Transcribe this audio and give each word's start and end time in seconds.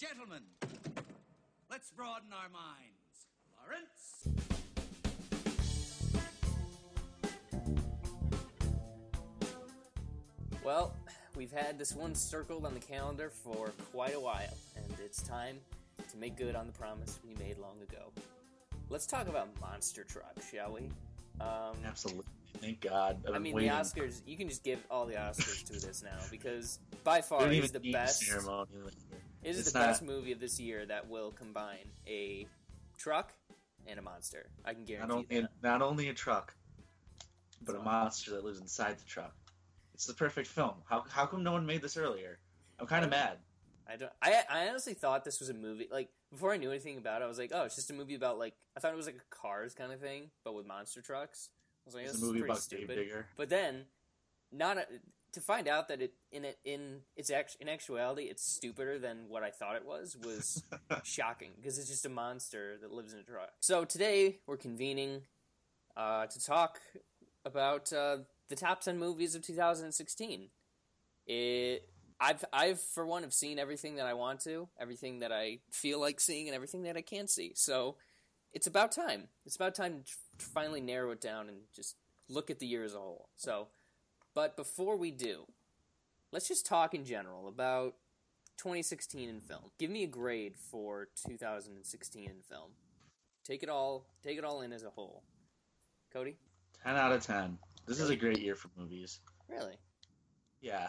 Gentlemen, 0.00 0.40
let's 1.70 1.90
broaden 1.90 2.30
our 2.32 2.48
minds. 2.48 3.26
Lawrence? 3.68 4.28
Well, 10.64 10.94
we've 11.36 11.52
had 11.52 11.78
this 11.78 11.92
one 11.92 12.14
circled 12.14 12.64
on 12.64 12.72
the 12.72 12.80
calendar 12.80 13.28
for 13.28 13.72
quite 13.92 14.14
a 14.14 14.20
while, 14.20 14.56
and 14.74 14.86
it's 15.04 15.22
time 15.22 15.58
to 16.10 16.16
make 16.16 16.34
good 16.38 16.56
on 16.56 16.66
the 16.66 16.72
promise 16.72 17.20
we 17.22 17.34
made 17.34 17.58
long 17.58 17.76
ago. 17.82 18.10
Let's 18.88 19.06
talk 19.06 19.28
about 19.28 19.48
Monster 19.60 20.04
Truck, 20.04 20.38
shall 20.50 20.72
we? 20.72 20.88
Um, 21.42 21.76
Absolutely. 21.86 22.24
Thank 22.58 22.80
God. 22.80 23.18
I 23.30 23.38
mean, 23.38 23.54
the 23.54 23.68
Oscars, 23.68 24.22
you 24.26 24.38
can 24.38 24.48
just 24.48 24.64
give 24.64 24.78
all 24.90 25.04
the 25.04 25.14
Oscars 25.14 25.62
to 25.64 25.74
this 25.74 26.02
now 26.02 26.18
because 26.30 26.78
by 27.04 27.20
far 27.20 27.46
it 27.46 27.62
is 27.62 27.70
the 27.70 27.80
best. 27.80 28.22
Ceremony. 28.22 28.66
It 29.42 29.50
is 29.50 29.58
It's 29.60 29.72
the 29.72 29.78
not- 29.78 29.86
best 29.86 30.02
movie 30.02 30.32
of 30.32 30.40
this 30.40 30.60
year 30.60 30.84
that 30.86 31.08
will 31.08 31.30
combine 31.32 31.90
a 32.06 32.46
truck 32.98 33.32
and 33.86 33.98
a 33.98 34.02
monster. 34.02 34.50
I 34.64 34.72
can 34.74 34.82
Not 34.82 34.86
guarantee 34.88 35.12
only, 35.14 35.40
that. 35.42 35.50
not 35.62 35.82
only 35.82 36.08
a 36.08 36.14
truck, 36.14 36.54
but 37.62 37.74
a 37.74 37.78
So- 37.78 37.84
monster 37.84 38.30
that 38.32 38.44
lives 38.44 38.60
inside 38.60 38.98
the 38.98 39.04
truck. 39.04 39.34
It's 39.94 40.06
the 40.06 40.14
perfect 40.14 40.48
film. 40.48 40.82
How, 40.88 41.02
how 41.02 41.26
come 41.26 41.42
no 41.42 41.52
one 41.52 41.66
made 41.66 41.82
this 41.82 41.96
earlier? 41.96 42.38
I'm 42.78 42.86
kind 42.86 43.04
of 43.04 43.10
mad. 43.10 43.38
I 43.86 43.96
don't. 43.96 44.12
I, 44.22 44.44
I 44.48 44.68
honestly 44.68 44.94
thought 44.94 45.24
this 45.24 45.40
was 45.40 45.48
a 45.48 45.54
movie. 45.54 45.88
Like 45.90 46.10
before 46.30 46.52
I 46.52 46.56
knew 46.58 46.70
anything 46.70 46.96
about 46.96 47.20
it, 47.22 47.24
I 47.24 47.28
was 47.28 47.38
like, 47.38 47.50
oh, 47.52 47.64
it's 47.64 47.74
just 47.74 47.90
a 47.90 47.92
movie 47.92 48.14
about 48.14 48.38
like 48.38 48.54
I 48.76 48.80
thought 48.80 48.92
it 48.92 48.96
was 48.96 49.06
like 49.06 49.16
a 49.16 49.34
Cars 49.34 49.74
kind 49.74 49.92
of 49.92 50.00
thing, 50.00 50.30
but 50.44 50.54
with 50.54 50.64
monster 50.64 51.02
trucks. 51.02 51.50
I 51.50 51.88
was 51.88 51.94
like, 51.94 52.04
It's 52.04 52.12
this 52.14 52.22
a 52.22 52.24
movie 52.24 52.40
about 52.42 52.58
stupid. 52.58 52.86
Gravedigger. 52.86 53.26
But 53.36 53.48
then, 53.48 53.86
not 54.52 54.78
a, 54.78 54.86
to 55.32 55.40
find 55.40 55.68
out 55.68 55.88
that 55.88 56.00
it 56.00 56.14
in 56.32 56.44
it 56.44 56.58
in 56.64 57.00
its 57.16 57.30
act, 57.30 57.56
in 57.60 57.68
actuality 57.68 58.24
it's 58.24 58.42
stupider 58.42 58.98
than 58.98 59.28
what 59.28 59.42
I 59.42 59.50
thought 59.50 59.76
it 59.76 59.84
was 59.84 60.16
was 60.22 60.62
shocking 61.04 61.50
because 61.56 61.78
it's 61.78 61.88
just 61.88 62.06
a 62.06 62.08
monster 62.08 62.76
that 62.80 62.92
lives 62.92 63.12
in 63.12 63.20
a 63.20 63.22
truck. 63.22 63.50
So 63.60 63.84
today 63.84 64.38
we're 64.46 64.56
convening 64.56 65.22
uh, 65.96 66.26
to 66.26 66.44
talk 66.44 66.80
about 67.44 67.92
uh, 67.92 68.18
the 68.48 68.56
top 68.56 68.80
ten 68.80 68.98
movies 68.98 69.34
of 69.34 69.42
2016. 69.42 70.48
It. 71.26 71.88
I've, 72.22 72.44
I've 72.52 72.78
for 72.78 73.06
one 73.06 73.22
have 73.22 73.32
seen 73.32 73.58
everything 73.58 73.96
that 73.96 74.04
I 74.04 74.12
want 74.12 74.40
to, 74.40 74.68
everything 74.78 75.20
that 75.20 75.32
I 75.32 75.60
feel 75.70 75.98
like 75.98 76.20
seeing, 76.20 76.48
and 76.48 76.54
everything 76.54 76.82
that 76.82 76.94
I 76.94 77.00
can 77.00 77.26
see. 77.26 77.52
So, 77.54 77.96
it's 78.52 78.66
about 78.66 78.92
time. 78.92 79.28
It's 79.46 79.56
about 79.56 79.74
time 79.74 80.02
to 80.04 80.44
finally 80.44 80.80
narrow 80.80 81.12
it 81.12 81.20
down 81.20 81.48
and 81.48 81.58
just 81.74 81.96
look 82.28 82.50
at 82.50 82.58
the 82.58 82.66
year 82.66 82.84
as 82.84 82.94
a 82.94 82.98
whole. 82.98 83.28
So, 83.36 83.68
but 84.40 84.56
before 84.56 84.96
we 84.96 85.10
do, 85.10 85.42
let's 86.32 86.48
just 86.48 86.64
talk 86.64 86.94
in 86.94 87.04
general 87.04 87.46
about 87.46 87.96
2016 88.56 89.28
in 89.28 89.38
film. 89.38 89.64
Give 89.78 89.90
me 89.90 90.02
a 90.02 90.06
grade 90.06 90.54
for 90.56 91.08
2016 91.26 92.24
in 92.24 92.30
film. 92.48 92.70
Take 93.44 93.62
it 93.62 93.68
all, 93.68 94.06
take 94.24 94.38
it 94.38 94.44
all 94.44 94.62
in 94.62 94.72
as 94.72 94.82
a 94.82 94.88
whole. 94.88 95.24
Cody, 96.10 96.36
10 96.86 96.96
out 96.96 97.12
of 97.12 97.22
10. 97.22 97.58
This 97.86 98.00
is 98.00 98.08
a 98.08 98.16
great 98.16 98.40
year 98.40 98.54
for 98.54 98.70
movies. 98.78 99.20
really? 99.46 99.76
Yeah. 100.62 100.88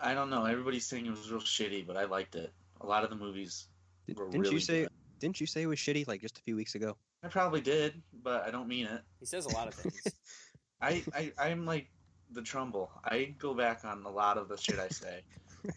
I 0.00 0.14
don't 0.14 0.30
know. 0.30 0.44
Everybody's 0.44 0.86
saying 0.86 1.06
it 1.06 1.10
was 1.10 1.28
real 1.28 1.40
shitty, 1.40 1.84
but 1.84 1.96
I 1.96 2.04
liked 2.04 2.36
it. 2.36 2.52
A 2.82 2.86
lot 2.86 3.02
of 3.02 3.10
the 3.10 3.16
movies 3.16 3.66
Did, 4.06 4.16
were 4.16 4.26
didn't 4.26 4.42
really 4.42 4.54
you 4.54 4.60
say? 4.60 4.82
good. 4.82 4.90
Didn't 5.18 5.40
you 5.40 5.48
say 5.48 5.62
it 5.62 5.66
was 5.66 5.80
shitty 5.80 6.06
like 6.06 6.20
just 6.20 6.38
a 6.38 6.42
few 6.42 6.54
weeks 6.54 6.76
ago? 6.76 6.96
I 7.24 7.26
probably 7.26 7.62
did, 7.62 8.00
but 8.22 8.44
I 8.44 8.52
don't 8.52 8.68
mean 8.68 8.86
it. 8.86 9.00
He 9.18 9.26
says 9.26 9.46
a 9.46 9.54
lot 9.56 9.66
of 9.66 9.74
things. 9.74 10.06
I, 10.80 11.02
I 11.12 11.32
I'm 11.36 11.66
like 11.66 11.88
the 12.34 12.42
Trumbull. 12.42 12.90
I 13.04 13.34
go 13.38 13.54
back 13.54 13.84
on 13.84 14.02
a 14.04 14.10
lot 14.10 14.38
of 14.38 14.48
the 14.48 14.56
shit 14.56 14.78
I 14.78 14.88
say. 14.88 15.22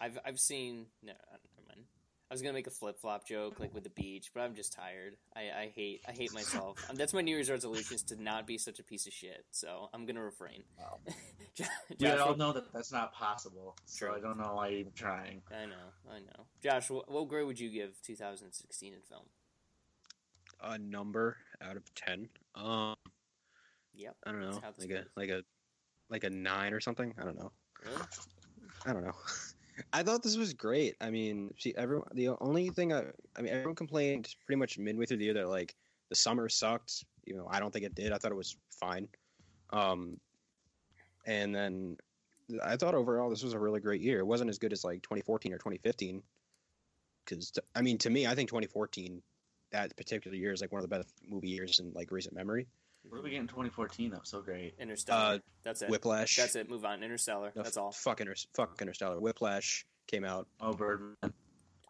I've 0.00 0.18
I've 0.24 0.38
seen 0.38 0.86
no, 1.02 1.12
never 1.12 1.68
mind. 1.68 1.84
I 2.30 2.34
was 2.34 2.42
gonna 2.42 2.52
make 2.54 2.66
a 2.66 2.70
flip 2.70 2.98
flop 3.00 3.26
joke 3.26 3.58
like 3.58 3.74
with 3.74 3.84
the 3.84 3.90
beach, 3.90 4.30
but 4.34 4.42
I'm 4.42 4.54
just 4.54 4.72
tired. 4.72 5.16
I, 5.34 5.40
I 5.40 5.72
hate 5.74 6.02
I 6.08 6.12
hate 6.12 6.32
myself. 6.32 6.78
Um, 6.88 6.96
that's 6.98 7.12
my 7.14 7.20
New 7.20 7.34
Year's 7.34 7.50
resolution 7.50 7.96
is 7.96 8.02
to 8.04 8.22
not 8.22 8.46
be 8.46 8.58
such 8.58 8.78
a 8.78 8.84
piece 8.84 9.06
of 9.06 9.12
shit. 9.12 9.44
So 9.50 9.88
I'm 9.92 10.06
gonna 10.06 10.22
refrain. 10.22 10.62
Wow. 10.78 11.00
Jo- 11.56 11.64
We 11.98 12.08
all 12.10 12.36
know 12.36 12.52
that 12.52 12.72
that's 12.72 12.92
not 12.92 13.12
possible, 13.12 13.76
so 13.86 14.06
True. 14.06 14.16
I 14.16 14.20
don't 14.20 14.38
know 14.38 14.54
why 14.54 14.68
you're 14.68 14.86
trying. 14.94 15.42
I 15.50 15.64
know, 15.66 15.90
I 16.08 16.18
know. 16.20 16.44
Josh, 16.62 16.88
what, 16.90 17.10
what 17.10 17.26
grade 17.28 17.46
would 17.46 17.58
you 17.58 17.70
give 17.70 18.00
2016 18.02 18.92
in 18.92 19.00
film? 19.00 19.22
A 20.62 20.78
number 20.78 21.36
out 21.60 21.76
of 21.76 21.92
ten. 21.94 22.28
Um, 22.54 22.94
Yep. 23.98 24.16
I 24.24 24.30
don't 24.30 24.40
know, 24.40 24.60
like 24.78 24.90
a 24.90 25.04
like 25.16 25.28
a 25.28 25.42
like 26.08 26.24
a 26.24 26.30
nine 26.30 26.72
or 26.72 26.80
something. 26.80 27.12
I 27.20 27.24
don't 27.24 27.36
know. 27.36 27.50
Really? 27.84 28.02
I 28.86 28.92
don't 28.92 29.04
know. 29.04 29.12
I 29.92 30.02
thought 30.02 30.22
this 30.22 30.36
was 30.36 30.54
great. 30.54 30.96
I 31.00 31.10
mean, 31.10 31.52
see, 31.58 31.74
everyone. 31.76 32.08
The 32.14 32.30
only 32.40 32.70
thing 32.70 32.92
I, 32.92 33.04
I 33.36 33.42
mean, 33.42 33.52
everyone 33.52 33.74
complained 33.74 34.34
pretty 34.46 34.58
much 34.58 34.78
midway 34.78 35.06
through 35.06 35.18
the 35.18 35.24
year 35.24 35.34
that 35.34 35.48
like 35.48 35.74
the 36.10 36.14
summer 36.14 36.48
sucked. 36.48 37.04
You 37.26 37.36
know, 37.36 37.48
I 37.50 37.58
don't 37.58 37.72
think 37.72 37.84
it 37.84 37.94
did. 37.94 38.12
I 38.12 38.18
thought 38.18 38.32
it 38.32 38.36
was 38.36 38.56
fine. 38.70 39.08
Um, 39.72 40.18
and 41.26 41.54
then 41.54 41.96
I 42.64 42.76
thought 42.76 42.94
overall 42.94 43.30
this 43.30 43.42
was 43.42 43.52
a 43.52 43.58
really 43.58 43.80
great 43.80 44.00
year. 44.00 44.20
It 44.20 44.26
wasn't 44.26 44.50
as 44.50 44.58
good 44.58 44.72
as 44.72 44.84
like 44.84 45.02
2014 45.02 45.52
or 45.52 45.58
2015. 45.58 46.22
Because 47.24 47.52
I 47.74 47.82
mean, 47.82 47.98
to 47.98 48.10
me, 48.10 48.26
I 48.26 48.34
think 48.34 48.48
2014 48.48 49.22
that 49.72 49.96
particular 49.96 50.36
year 50.36 50.52
is 50.52 50.60
like 50.60 50.72
one 50.72 50.82
of 50.82 50.88
the 50.88 50.96
best 50.96 51.12
movie 51.28 51.50
years 51.50 51.80
in 51.80 51.92
like 51.94 52.10
recent 52.10 52.34
memory. 52.34 52.68
What 53.04 53.16
did 53.18 53.24
we 53.24 53.30
get 53.30 53.40
in 53.40 53.46
2014 53.48 54.10
that 54.10 54.20
was 54.20 54.28
so 54.28 54.40
great? 54.42 54.74
Interstellar. 54.78 55.34
Uh, 55.36 55.38
That's 55.64 55.82
it. 55.82 55.90
Whiplash. 55.90 56.36
That's 56.36 56.56
it. 56.56 56.68
Move 56.68 56.84
on. 56.84 57.02
Interstellar. 57.02 57.52
No, 57.54 57.62
That's 57.62 57.76
all. 57.76 57.92
Fuck, 57.92 58.20
Inter- 58.20 58.34
fuck 58.54 58.80
Interstellar. 58.80 59.18
Whiplash 59.20 59.86
came 60.06 60.24
out. 60.24 60.46
Oh, 60.60 60.72
Birdman. 60.74 61.16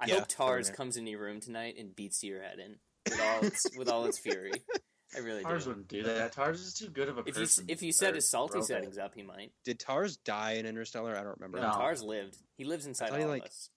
I 0.01 0.07
Yeah, 0.07 0.15
hope 0.21 0.29
Tars 0.29 0.69
Birdman. 0.69 0.77
comes 0.77 0.97
into 0.97 1.11
your 1.11 1.21
room 1.21 1.41
tonight 1.41 1.75
and 1.79 1.95
beats 1.97 2.23
your 2.23 2.41
head 2.43 2.59
in 2.61 2.77
with 3.05 3.21
all 3.21 3.45
its 3.45 3.77
with 3.77 3.89
all 3.89 4.05
its 4.05 4.19
fury. 4.21 4.53
I 5.17 5.21
really 5.21 5.43
Tars 5.43 5.65
do. 5.65 5.71
wouldn't 5.71 5.89
do 5.89 6.03
that. 6.05 6.33
Tars 6.33 6.61
is 6.61 6.75
too 6.75 6.89
good 6.89 7.09
of 7.09 7.17
a 7.17 7.21
If 7.21 7.29
you 7.29 7.33
person. 7.33 7.65
if 7.69 7.83
you 7.83 7.93
set 7.93 8.13
or 8.13 8.17
his 8.17 8.31
salty 8.31 8.55
robot. 8.57 8.67
settings 8.69 8.99
up, 8.99 9.15
he 9.17 9.23
might. 9.23 9.51
Did 9.65 9.81
Tars 9.81 10.19
die 10.19 10.53
in 10.53 10.67
Interstellar? 10.67 11.17
I 11.17 11.23
don't 11.25 11.37
remember. 11.41 11.59
No, 11.59 11.69
No. 11.69 11.73
Tars 11.75 12.03
lived. 12.03 12.37
He 12.59 12.65
lives 12.65 12.87
inside 12.87 13.09
thought 13.09 13.15
all 13.15 13.19
he, 13.19 13.25
of 13.25 13.31
like- 13.31 13.45
us. 13.47 13.71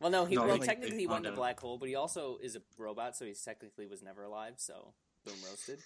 Well, 0.00 0.10
no, 0.10 0.24
he 0.24 0.34
No, 0.34 0.42
well 0.46 0.56
like, 0.56 0.64
technically 0.66 0.96
they 0.96 1.00
he 1.02 1.06
went 1.06 1.18
found 1.18 1.26
in 1.26 1.30
a 1.30 1.34
out- 1.34 1.36
black 1.38 1.60
hole, 1.60 1.78
but 1.78 1.88
he 1.88 1.94
also 1.94 2.38
is 2.42 2.56
a 2.56 2.62
robot, 2.78 3.16
so 3.16 3.24
he's 3.24 3.40
technically 3.42 3.86
was 3.86 4.02
never 4.02 4.22
alive. 4.24 4.54
So 4.56 4.94
boom 5.24 5.34
roasted. 5.48 5.78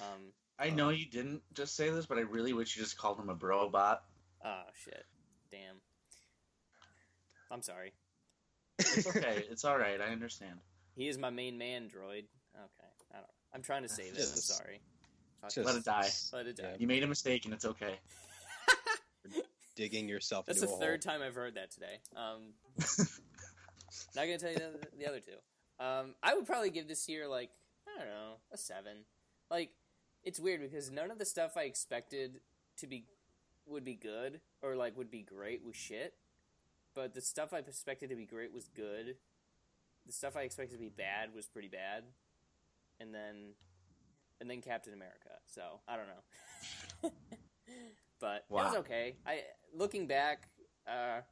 Um, 0.00 0.32
I 0.58 0.70
know 0.70 0.88
you 0.90 1.06
didn't 1.06 1.42
just 1.54 1.76
say 1.76 1.90
this, 1.90 2.06
but 2.06 2.18
I 2.18 2.22
really 2.22 2.52
wish 2.52 2.76
you 2.76 2.82
just 2.82 2.98
called 2.98 3.18
him 3.18 3.28
a 3.30 3.34
brobot. 3.34 3.98
oh 4.44 4.62
shit, 4.84 5.04
damn. 5.50 5.76
I'm 7.50 7.62
sorry. 7.62 7.92
It's 8.78 9.06
okay. 9.16 9.44
it's 9.50 9.64
all 9.64 9.78
right. 9.78 10.00
I 10.00 10.06
understand. 10.12 10.58
He 10.94 11.08
is 11.08 11.16
my 11.18 11.30
main 11.30 11.58
man, 11.58 11.84
droid. 11.88 12.24
Okay, 12.54 12.90
I 13.12 13.16
don't. 13.16 13.26
I'm 13.54 13.62
trying 13.62 13.82
to 13.82 13.88
save 13.88 14.14
it. 14.14 14.20
I'm 14.20 14.24
sorry. 14.36 14.80
Just- 15.44 15.58
Let 15.58 15.76
it 15.76 15.84
die. 15.84 16.08
Let 16.32 16.46
it 16.46 16.56
die. 16.56 16.64
Yeah. 16.72 16.76
You 16.78 16.86
made 16.88 17.02
a 17.04 17.06
mistake, 17.06 17.44
and 17.44 17.54
it's 17.54 17.64
okay. 17.64 17.94
Digging 19.76 20.08
yourself 20.08 20.46
That's 20.46 20.60
into 20.60 20.72
the 20.72 20.76
a 20.76 20.80
third 20.80 21.04
hole. 21.04 21.12
time 21.14 21.22
I've 21.22 21.36
heard 21.36 21.54
that 21.54 21.70
today. 21.70 22.00
Um, 22.16 22.52
not 24.16 24.24
gonna 24.24 24.38
tell 24.38 24.50
you 24.50 24.58
the, 24.58 24.78
the 24.98 25.06
other 25.08 25.20
two. 25.20 25.84
Um, 25.84 26.14
I 26.20 26.34
would 26.34 26.46
probably 26.46 26.70
give 26.70 26.88
this 26.88 27.08
year 27.08 27.28
like 27.28 27.50
I 27.86 28.00
don't 28.00 28.08
know 28.08 28.34
a 28.52 28.58
seven. 28.58 29.04
Like 29.50 29.70
it's 30.28 30.38
weird 30.38 30.60
because 30.60 30.90
none 30.90 31.10
of 31.10 31.18
the 31.18 31.24
stuff 31.24 31.56
I 31.56 31.62
expected 31.62 32.40
to 32.76 32.86
be 32.86 33.06
would 33.66 33.82
be 33.82 33.94
good 33.94 34.42
or 34.60 34.76
like 34.76 34.94
would 34.94 35.10
be 35.10 35.22
great 35.22 35.64
was 35.64 35.74
shit. 35.74 36.12
But 36.94 37.14
the 37.14 37.22
stuff 37.22 37.54
I 37.54 37.58
expected 37.60 38.10
to 38.10 38.14
be 38.14 38.26
great 38.26 38.52
was 38.52 38.68
good. 38.76 39.16
The 40.06 40.12
stuff 40.12 40.36
I 40.36 40.42
expected 40.42 40.74
to 40.74 40.80
be 40.80 40.90
bad 40.90 41.34
was 41.34 41.46
pretty 41.46 41.68
bad. 41.68 42.04
And 43.00 43.14
then 43.14 43.54
and 44.38 44.50
then 44.50 44.60
Captain 44.60 44.92
America. 44.92 45.30
So 45.46 45.80
I 45.88 45.96
don't 45.96 46.08
know. 46.08 47.10
but 48.20 48.44
it 48.50 48.52
was 48.52 48.76
okay. 48.76 49.16
I 49.26 49.40
looking 49.74 50.06
back, 50.06 50.50
uh, 50.86 51.22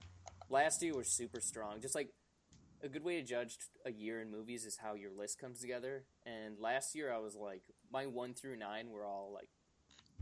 last 0.48 0.82
year 0.82 0.96
was 0.96 1.08
super 1.08 1.42
strong. 1.42 1.82
Just 1.82 1.94
like 1.94 2.08
a 2.82 2.88
good 2.88 3.04
way 3.04 3.20
to 3.20 3.22
judge 3.22 3.58
a 3.84 3.92
year 3.92 4.22
in 4.22 4.30
movies 4.30 4.64
is 4.64 4.78
how 4.78 4.94
your 4.94 5.10
list 5.12 5.38
comes 5.38 5.60
together. 5.60 6.04
And 6.24 6.58
last 6.58 6.94
year 6.94 7.12
I 7.12 7.18
was 7.18 7.34
like, 7.34 7.62
my 7.96 8.04
one 8.04 8.34
through 8.34 8.56
nine 8.56 8.90
were 8.90 9.06
all 9.06 9.30
like, 9.32 9.48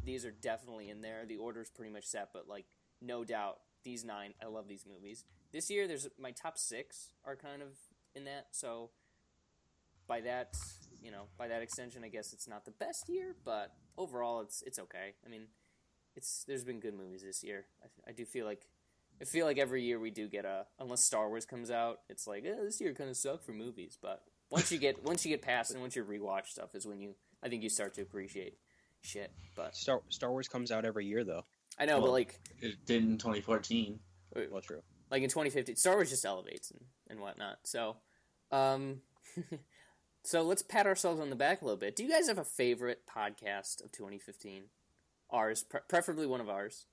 these 0.05 0.25
are 0.25 0.31
definitely 0.31 0.91
in 0.91 1.01
there. 1.01 1.25
The 1.27 1.39
order's 1.39 1.71
pretty 1.71 1.91
much 1.91 2.05
set, 2.05 2.29
but 2.33 2.49
like, 2.49 2.67
no 3.03 3.25
doubt, 3.25 3.59
these 3.83 4.05
nine, 4.05 4.33
I 4.41 4.47
love 4.47 4.69
these 4.69 4.85
movies. 4.87 5.25
This 5.53 5.71
year, 5.71 5.89
there's 5.89 6.09
my 6.17 6.31
top 6.31 6.57
six 6.57 7.09
are 7.25 7.35
kind 7.35 7.63
of 7.63 7.69
in 8.15 8.27
that. 8.27 8.47
So 8.53 8.91
by 10.07 10.21
that, 10.21 10.57
you 11.03 11.11
know, 11.11 11.25
by 11.37 11.49
that 11.49 11.63
extension, 11.63 12.05
I 12.05 12.09
guess 12.09 12.33
it's 12.33 12.47
not 12.47 12.65
the 12.65 12.71
best 12.71 13.09
year, 13.09 13.35
but 13.45 13.73
overall, 13.99 14.41
it's 14.41 14.63
it's 14.63 14.79
okay. 14.79 15.15
I 15.27 15.29
mean, 15.29 15.49
it's 16.15 16.45
there's 16.47 16.65
been 16.65 16.79
good 16.79 16.95
movies 16.95 17.23
this 17.23 17.43
year. 17.43 17.67
I, 17.83 18.11
I 18.11 18.13
do 18.13 18.25
feel 18.25 18.47
like 18.47 18.69
I 19.21 19.25
feel 19.25 19.47
like 19.47 19.59
every 19.59 19.83
year 19.83 19.99
we 19.99 20.11
do 20.11 20.29
get 20.29 20.45
a 20.45 20.67
unless 20.79 21.03
Star 21.03 21.29
Wars 21.29 21.45
comes 21.45 21.73
out, 21.73 22.03
it's 22.09 22.29
like 22.29 22.45
eh, 22.45 22.55
this 22.63 22.81
year 22.81 22.95
kind 22.95 23.11
of 23.11 23.17
sucked 23.17 23.45
for 23.45 23.53
movies. 23.53 23.99
But 24.01 24.23
once 24.51 24.71
you 24.71 24.79
get 24.79 25.03
once 25.03 25.27
you 25.27 25.31
get 25.31 25.43
past 25.43 25.73
and 25.73 25.81
once 25.81 25.97
you 25.97 26.05
rewatch 26.05 26.47
stuff 26.47 26.77
is 26.77 26.87
when 26.87 27.01
you 27.01 27.17
I 27.45 27.49
think 27.49 27.63
you 27.63 27.69
start 27.69 27.95
to 27.95 28.03
appreciate 28.03 28.57
shit. 29.03 29.31
But 29.55 29.77
Star 29.77 30.01
Star 30.09 30.31
Wars 30.31 30.49
comes 30.49 30.73
out 30.73 30.85
every 30.85 31.07
year 31.07 31.23
though. 31.25 31.45
I 31.79 31.85
know, 31.85 32.01
but 32.01 32.11
like 32.11 32.41
It 32.61 32.85
did 32.87 33.03
in 33.03 33.19
2014. 33.19 33.99
Well, 34.51 34.61
true. 34.63 34.81
like 35.11 35.23
in 35.23 35.29
2015, 35.29 35.77
Star 35.77 35.95
Wars 35.95 36.11
just 36.11 36.25
elevates 36.25 36.71
and, 36.71 36.81
and 37.11 37.21
whatnot. 37.21 37.59
So, 37.65 37.97
um, 38.51 39.01
so 40.25 40.43
let's 40.43 40.63
pat 40.63 40.87
ourselves 40.87 41.21
on 41.21 41.31
the 41.31 41.37
back 41.37 41.63
a 41.63 41.65
little 41.65 41.79
bit. 41.79 41.95
Do 41.97 42.03
you 42.03 42.11
guys 42.11 42.27
have 42.29 42.39
a 42.39 42.45
favorite 42.45 43.03
podcast 43.07 43.85
of 43.85 43.93
2015? 43.93 44.65
Ours, 45.31 45.63
pre- 45.65 45.81
preferably 45.89 46.27
one 46.27 46.41
of 46.41 46.49
ours, 46.49 46.87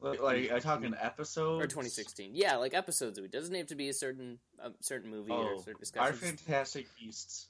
Like, 0.00 0.20
like 0.20 0.50
are 0.50 0.54
you 0.54 0.60
talking 0.60 0.94
episodes 1.00 1.62
or 1.62 1.66
2016. 1.66 2.30
Yeah, 2.34 2.56
like 2.56 2.74
episodes. 2.74 3.18
It 3.18 3.30
doesn't 3.32 3.54
have 3.54 3.66
to 3.68 3.74
be 3.74 3.88
a 3.88 3.94
certain 3.94 4.38
a 4.62 4.70
certain 4.80 5.10
movie 5.10 5.32
or 5.32 5.52
a 5.52 5.56
Oh, 5.56 5.58
certain 5.58 5.74
Our 5.74 6.10
discussion. 6.12 6.36
Fantastic 6.36 6.86
Beasts 6.98 7.48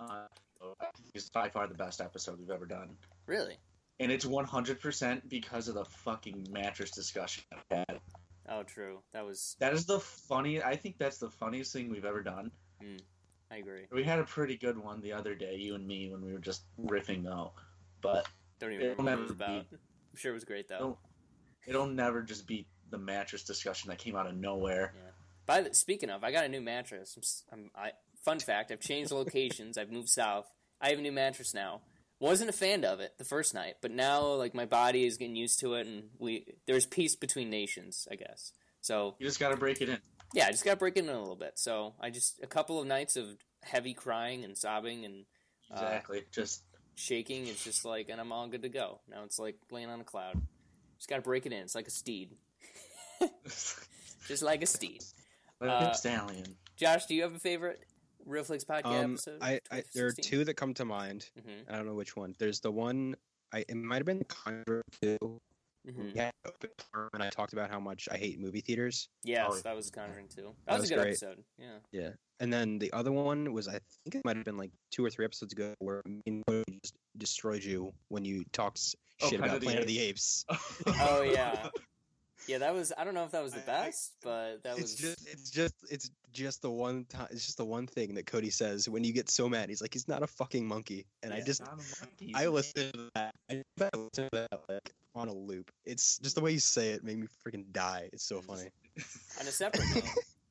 uh, 0.00 0.26
is 1.14 1.30
by 1.30 1.48
far 1.48 1.66
the 1.66 1.74
best 1.74 2.00
episode 2.00 2.38
we've 2.38 2.50
ever 2.50 2.66
done. 2.66 2.96
Really? 3.26 3.56
And 4.00 4.12
it's 4.12 4.24
100% 4.24 5.28
because 5.28 5.68
of 5.68 5.74
the 5.74 5.84
fucking 5.84 6.46
mattress 6.50 6.90
discussion 6.92 7.44
I've 7.52 7.78
had. 7.88 8.00
Oh, 8.48 8.62
true. 8.62 9.00
That 9.12 9.26
was. 9.26 9.56
That 9.60 9.74
is 9.74 9.86
the 9.86 10.00
funny. 10.00 10.62
I 10.62 10.76
think 10.76 10.96
that's 10.98 11.18
the 11.18 11.30
funniest 11.30 11.72
thing 11.72 11.90
we've 11.90 12.04
ever 12.04 12.22
done. 12.22 12.50
Hmm. 12.80 12.96
I 13.50 13.56
agree. 13.56 13.86
We 13.90 14.04
had 14.04 14.18
a 14.18 14.24
pretty 14.24 14.56
good 14.56 14.78
one 14.78 15.00
the 15.00 15.12
other 15.14 15.34
day, 15.34 15.56
you 15.56 15.74
and 15.74 15.86
me, 15.86 16.10
when 16.10 16.24
we 16.24 16.32
were 16.32 16.38
just 16.38 16.62
riffing 16.80 17.24
though. 17.24 17.52
But 18.00 18.26
Don't 18.60 18.72
even 18.72 18.94
remember 18.96 19.10
what 19.10 19.18
it 19.18 19.22
was 19.22 19.30
about. 19.36 19.50
I'm 19.72 20.16
sure 20.16 20.30
it 20.32 20.34
was 20.34 20.44
great 20.44 20.68
though. 20.68 20.76
It'll- 20.76 20.98
it'll 21.66 21.86
never 21.86 22.22
just 22.22 22.46
be 22.46 22.66
the 22.90 22.96
mattress 22.98 23.42
discussion 23.44 23.90
that 23.90 23.98
came 23.98 24.16
out 24.16 24.26
of 24.26 24.34
nowhere. 24.36 24.94
Yeah. 24.96 25.10
By 25.44 25.60
the 25.62 25.74
speaking 25.74 26.08
of, 26.08 26.24
I 26.24 26.30
got 26.32 26.44
a 26.44 26.48
new 26.48 26.60
mattress. 26.62 27.44
I'm, 27.52 27.58
I'm, 27.58 27.70
I, 27.74 27.90
fun 28.24 28.38
fact: 28.40 28.70
I've 28.70 28.80
changed 28.80 29.10
locations. 29.12 29.76
I've 29.78 29.90
moved 29.90 30.08
south. 30.08 30.46
I 30.80 30.90
have 30.90 30.98
a 30.98 31.02
new 31.02 31.12
mattress 31.12 31.54
now. 31.54 31.80
Wasn't 32.20 32.50
a 32.50 32.52
fan 32.52 32.84
of 32.84 32.98
it 33.00 33.12
the 33.18 33.24
first 33.24 33.54
night, 33.54 33.74
but 33.80 33.90
now 33.92 34.22
like 34.34 34.54
my 34.54 34.64
body 34.66 35.06
is 35.06 35.16
getting 35.18 35.36
used 35.36 35.60
to 35.60 35.74
it, 35.74 35.86
and 35.86 36.04
we 36.18 36.46
there's 36.66 36.86
peace 36.86 37.14
between 37.16 37.48
nations, 37.50 38.08
I 38.10 38.16
guess. 38.16 38.52
So 38.80 39.14
You 39.18 39.26
just 39.26 39.38
got 39.40 39.50
to 39.50 39.56
break 39.56 39.80
it 39.80 39.88
in. 39.88 39.98
yeah, 40.34 40.46
I 40.46 40.50
just 40.50 40.64
got 40.64 40.72
to 40.72 40.76
break 40.78 40.96
it 40.96 41.04
in 41.04 41.10
a 41.10 41.18
little 41.20 41.36
bit. 41.36 41.52
So 41.58 41.94
I 42.00 42.10
just 42.10 42.42
a 42.42 42.46
couple 42.46 42.80
of 42.80 42.86
nights 42.86 43.16
of 43.16 43.26
heavy 43.62 43.94
crying 43.94 44.44
and 44.44 44.56
sobbing 44.56 45.04
and 45.04 45.24
Uh, 45.70 45.74
Exactly. 45.84 46.24
just 46.32 46.62
shaking. 46.96 47.46
It's 47.46 47.62
just 47.62 47.84
like, 47.84 48.08
and 48.08 48.20
I'm 48.20 48.32
all 48.32 48.48
good 48.48 48.62
to 48.62 48.68
go. 48.68 49.00
Now 49.08 49.22
it's 49.24 49.38
like 49.38 49.56
laying 49.70 49.88
on 49.90 50.00
a 50.00 50.04
cloud. 50.04 50.40
Just 50.96 51.08
got 51.08 51.16
to 51.16 51.22
break 51.22 51.46
it 51.46 51.52
in. 51.52 51.58
It's 51.60 51.74
like 51.76 51.86
a 51.86 51.90
steed, 51.92 52.36
just 54.26 54.42
like 54.42 54.62
a 54.62 54.66
steed. 54.66 55.02
like 55.60 55.70
Uh, 55.70 55.90
a 55.90 55.94
stallion. 55.94 56.56
Josh, 56.76 57.06
do 57.06 57.14
you 57.14 57.22
have 57.22 57.34
a 57.34 57.38
favorite 57.38 57.80
Real 58.28 58.44
Flicks 58.44 58.64
podcast 58.64 58.84
Um, 58.86 59.12
episode? 59.14 59.38
I, 59.42 59.60
I 59.70 59.82
there 59.94 60.06
are 60.06 60.12
two 60.12 60.44
that 60.44 60.54
come 60.54 60.74
to 60.74 60.84
mind. 60.84 61.28
hmm 61.42 61.62
I 61.68 61.76
don't 61.76 61.86
know 61.86 61.94
which 61.94 62.14
one. 62.16 62.34
There's 62.38 62.60
the 62.60 62.70
one. 62.70 63.16
I 63.52 63.64
it 63.68 63.74
might 63.74 63.96
have 63.96 64.06
been 64.06 64.22
Conjuring 64.28 64.82
two. 65.02 65.18
hmm 65.88 66.10
Yeah, 66.14 66.30
and 67.14 67.22
I 67.22 67.30
talked 67.30 67.52
about 67.54 67.70
how 67.70 67.80
much 67.80 68.08
I 68.12 68.16
hate 68.18 68.38
movie 68.38 68.60
theaters. 68.60 69.08
Yes, 69.24 69.46
Oh, 69.50 69.56
that 69.64 69.74
was 69.74 69.90
Conjuring 69.90 70.28
too. 70.28 70.54
That, 70.66 70.72
That 70.72 70.72
was, 70.74 70.80
was 70.82 70.90
a 70.90 70.94
good 70.94 71.00
great. 71.00 71.08
episode. 71.22 71.44
Yeah. 71.58 71.78
Yeah, 71.92 72.10
and 72.40 72.52
then 72.52 72.78
the 72.78 72.92
other 72.92 73.10
one 73.12 73.52
was 73.54 73.66
I 73.68 73.72
think 74.04 74.14
it 74.16 74.22
might 74.24 74.36
have 74.36 74.44
been 74.44 74.58
like 74.58 74.72
two 74.90 75.04
or 75.04 75.10
three 75.10 75.24
episodes 75.24 75.52
ago 75.54 75.74
where 75.78 76.02
me 76.06 76.20
and 76.26 76.44
Cody 76.46 76.78
just 76.82 76.94
destroyed 77.16 77.64
you 77.64 77.92
when 78.08 78.24
you 78.24 78.44
talked 78.52 78.78
s- 78.78 78.94
Oh, 79.22 79.30
shit 79.30 79.40
Planet 79.40 79.46
about 79.50 79.56
of 79.56 79.60
the 79.62 79.66
Planet 79.66 79.82
of 79.82 79.88
the 79.88 79.98
Apes. 79.98 80.44
Oh, 81.00 81.22
yeah. 81.22 81.68
Yeah, 82.46 82.58
that 82.58 82.72
was. 82.74 82.92
I 82.96 83.04
don't 83.04 83.14
know 83.14 83.24
if 83.24 83.32
that 83.32 83.42
was 83.42 83.52
the 83.52 83.58
I- 83.58 83.62
I- 83.80 83.84
best, 83.86 84.12
but 84.22 84.62
that 84.62 84.76
was. 84.76 84.92
It's 84.92 85.00
just 85.00 85.28
it's 85.28 85.50
just 85.50 85.74
it's 85.90 86.10
just 86.32 86.62
the 86.62 86.70
one 86.70 87.04
time 87.06 87.26
it's 87.30 87.44
just 87.44 87.58
the 87.58 87.64
one 87.64 87.86
thing 87.86 88.14
that 88.14 88.26
Cody 88.26 88.50
says 88.50 88.88
when 88.88 89.04
you 89.04 89.12
get 89.12 89.28
so 89.30 89.48
mad. 89.48 89.68
He's 89.68 89.82
like 89.82 89.92
he's 89.92 90.08
not 90.08 90.22
a 90.22 90.26
fucking 90.26 90.66
monkey, 90.66 91.04
and 91.22 91.32
I 91.34 91.40
just 91.40 91.62
monkey. 92.00 92.32
I 92.34 92.46
listened 92.46 92.92
to 92.94 93.10
that. 93.14 93.34
I 93.50 93.62
bet 93.76 93.94
listened 93.94 94.30
to 94.32 94.48
that 94.50 94.60
like 94.68 94.92
on 95.14 95.28
a 95.28 95.34
loop. 95.34 95.70
It's 95.84 96.18
just 96.18 96.36
the 96.36 96.40
way 96.40 96.52
you 96.52 96.60
say 96.60 96.90
it 96.90 97.02
made 97.02 97.18
me 97.18 97.26
freaking 97.44 97.64
die. 97.72 98.08
It's 98.12 98.24
so 98.24 98.40
funny. 98.40 98.68
On 99.40 99.46
a 99.46 99.50
separate 99.50 99.84
note, 99.94 100.04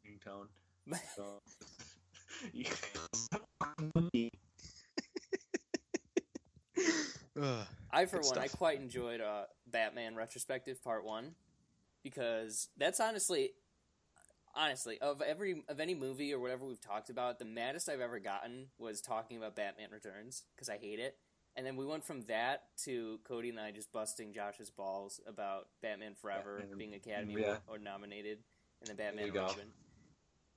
Ringtone. 0.06 0.48
but- 0.88 1.00
So- 1.16 1.42
Ugh. 7.42 7.66
I, 7.92 8.06
for 8.06 8.18
Good 8.20 8.26
one, 8.28 8.38
I 8.40 8.48
quite 8.48 8.80
enjoyed 8.80 9.22
uh, 9.22 9.44
Batman 9.68 10.16
Retrospective 10.16 10.84
Part 10.84 11.06
One 11.06 11.32
because 12.10 12.70
that's 12.78 13.00
honestly, 13.00 13.52
honestly, 14.56 14.98
of 15.00 15.22
every 15.22 15.64
of 15.68 15.80
any 15.80 15.96
movie 15.96 16.34
or 16.34 16.40
whatever 16.40 16.66
we've 16.66 16.82
talked 16.82 17.10
about, 17.10 17.40
the 17.40 17.46
maddest 17.46 17.90
I've 17.90 18.02
ever 18.02 18.20
gotten 18.20 18.68
was 18.78 19.02
talking 19.02 19.38
about 19.38 19.56
Batman 19.56 19.90
Returns 19.92 20.44
because 20.56 20.70
I 20.70 20.78
hate 20.78 21.00
it. 21.00 21.18
And 21.56 21.66
then 21.66 21.76
we 21.76 21.86
went 21.86 22.06
from 22.06 22.22
that 22.26 22.64
to 22.86 23.20
Cody 23.28 23.50
and 23.50 23.60
I 23.60 23.72
just 23.72 23.92
busting 23.92 24.32
Josh's 24.32 24.70
balls 24.70 25.20
about 25.28 25.68
Batman 25.82 26.14
Forever 26.14 26.60
Batman, 26.60 26.78
being 26.78 26.94
Academy 26.94 27.42
yeah. 27.42 27.58
or 27.68 27.80
nominated, 27.80 28.38
and 28.82 28.88
then 28.88 28.96
There 28.96 29.08
Batman 29.08 29.34
you. 29.34 29.40
Robin. 29.40 29.68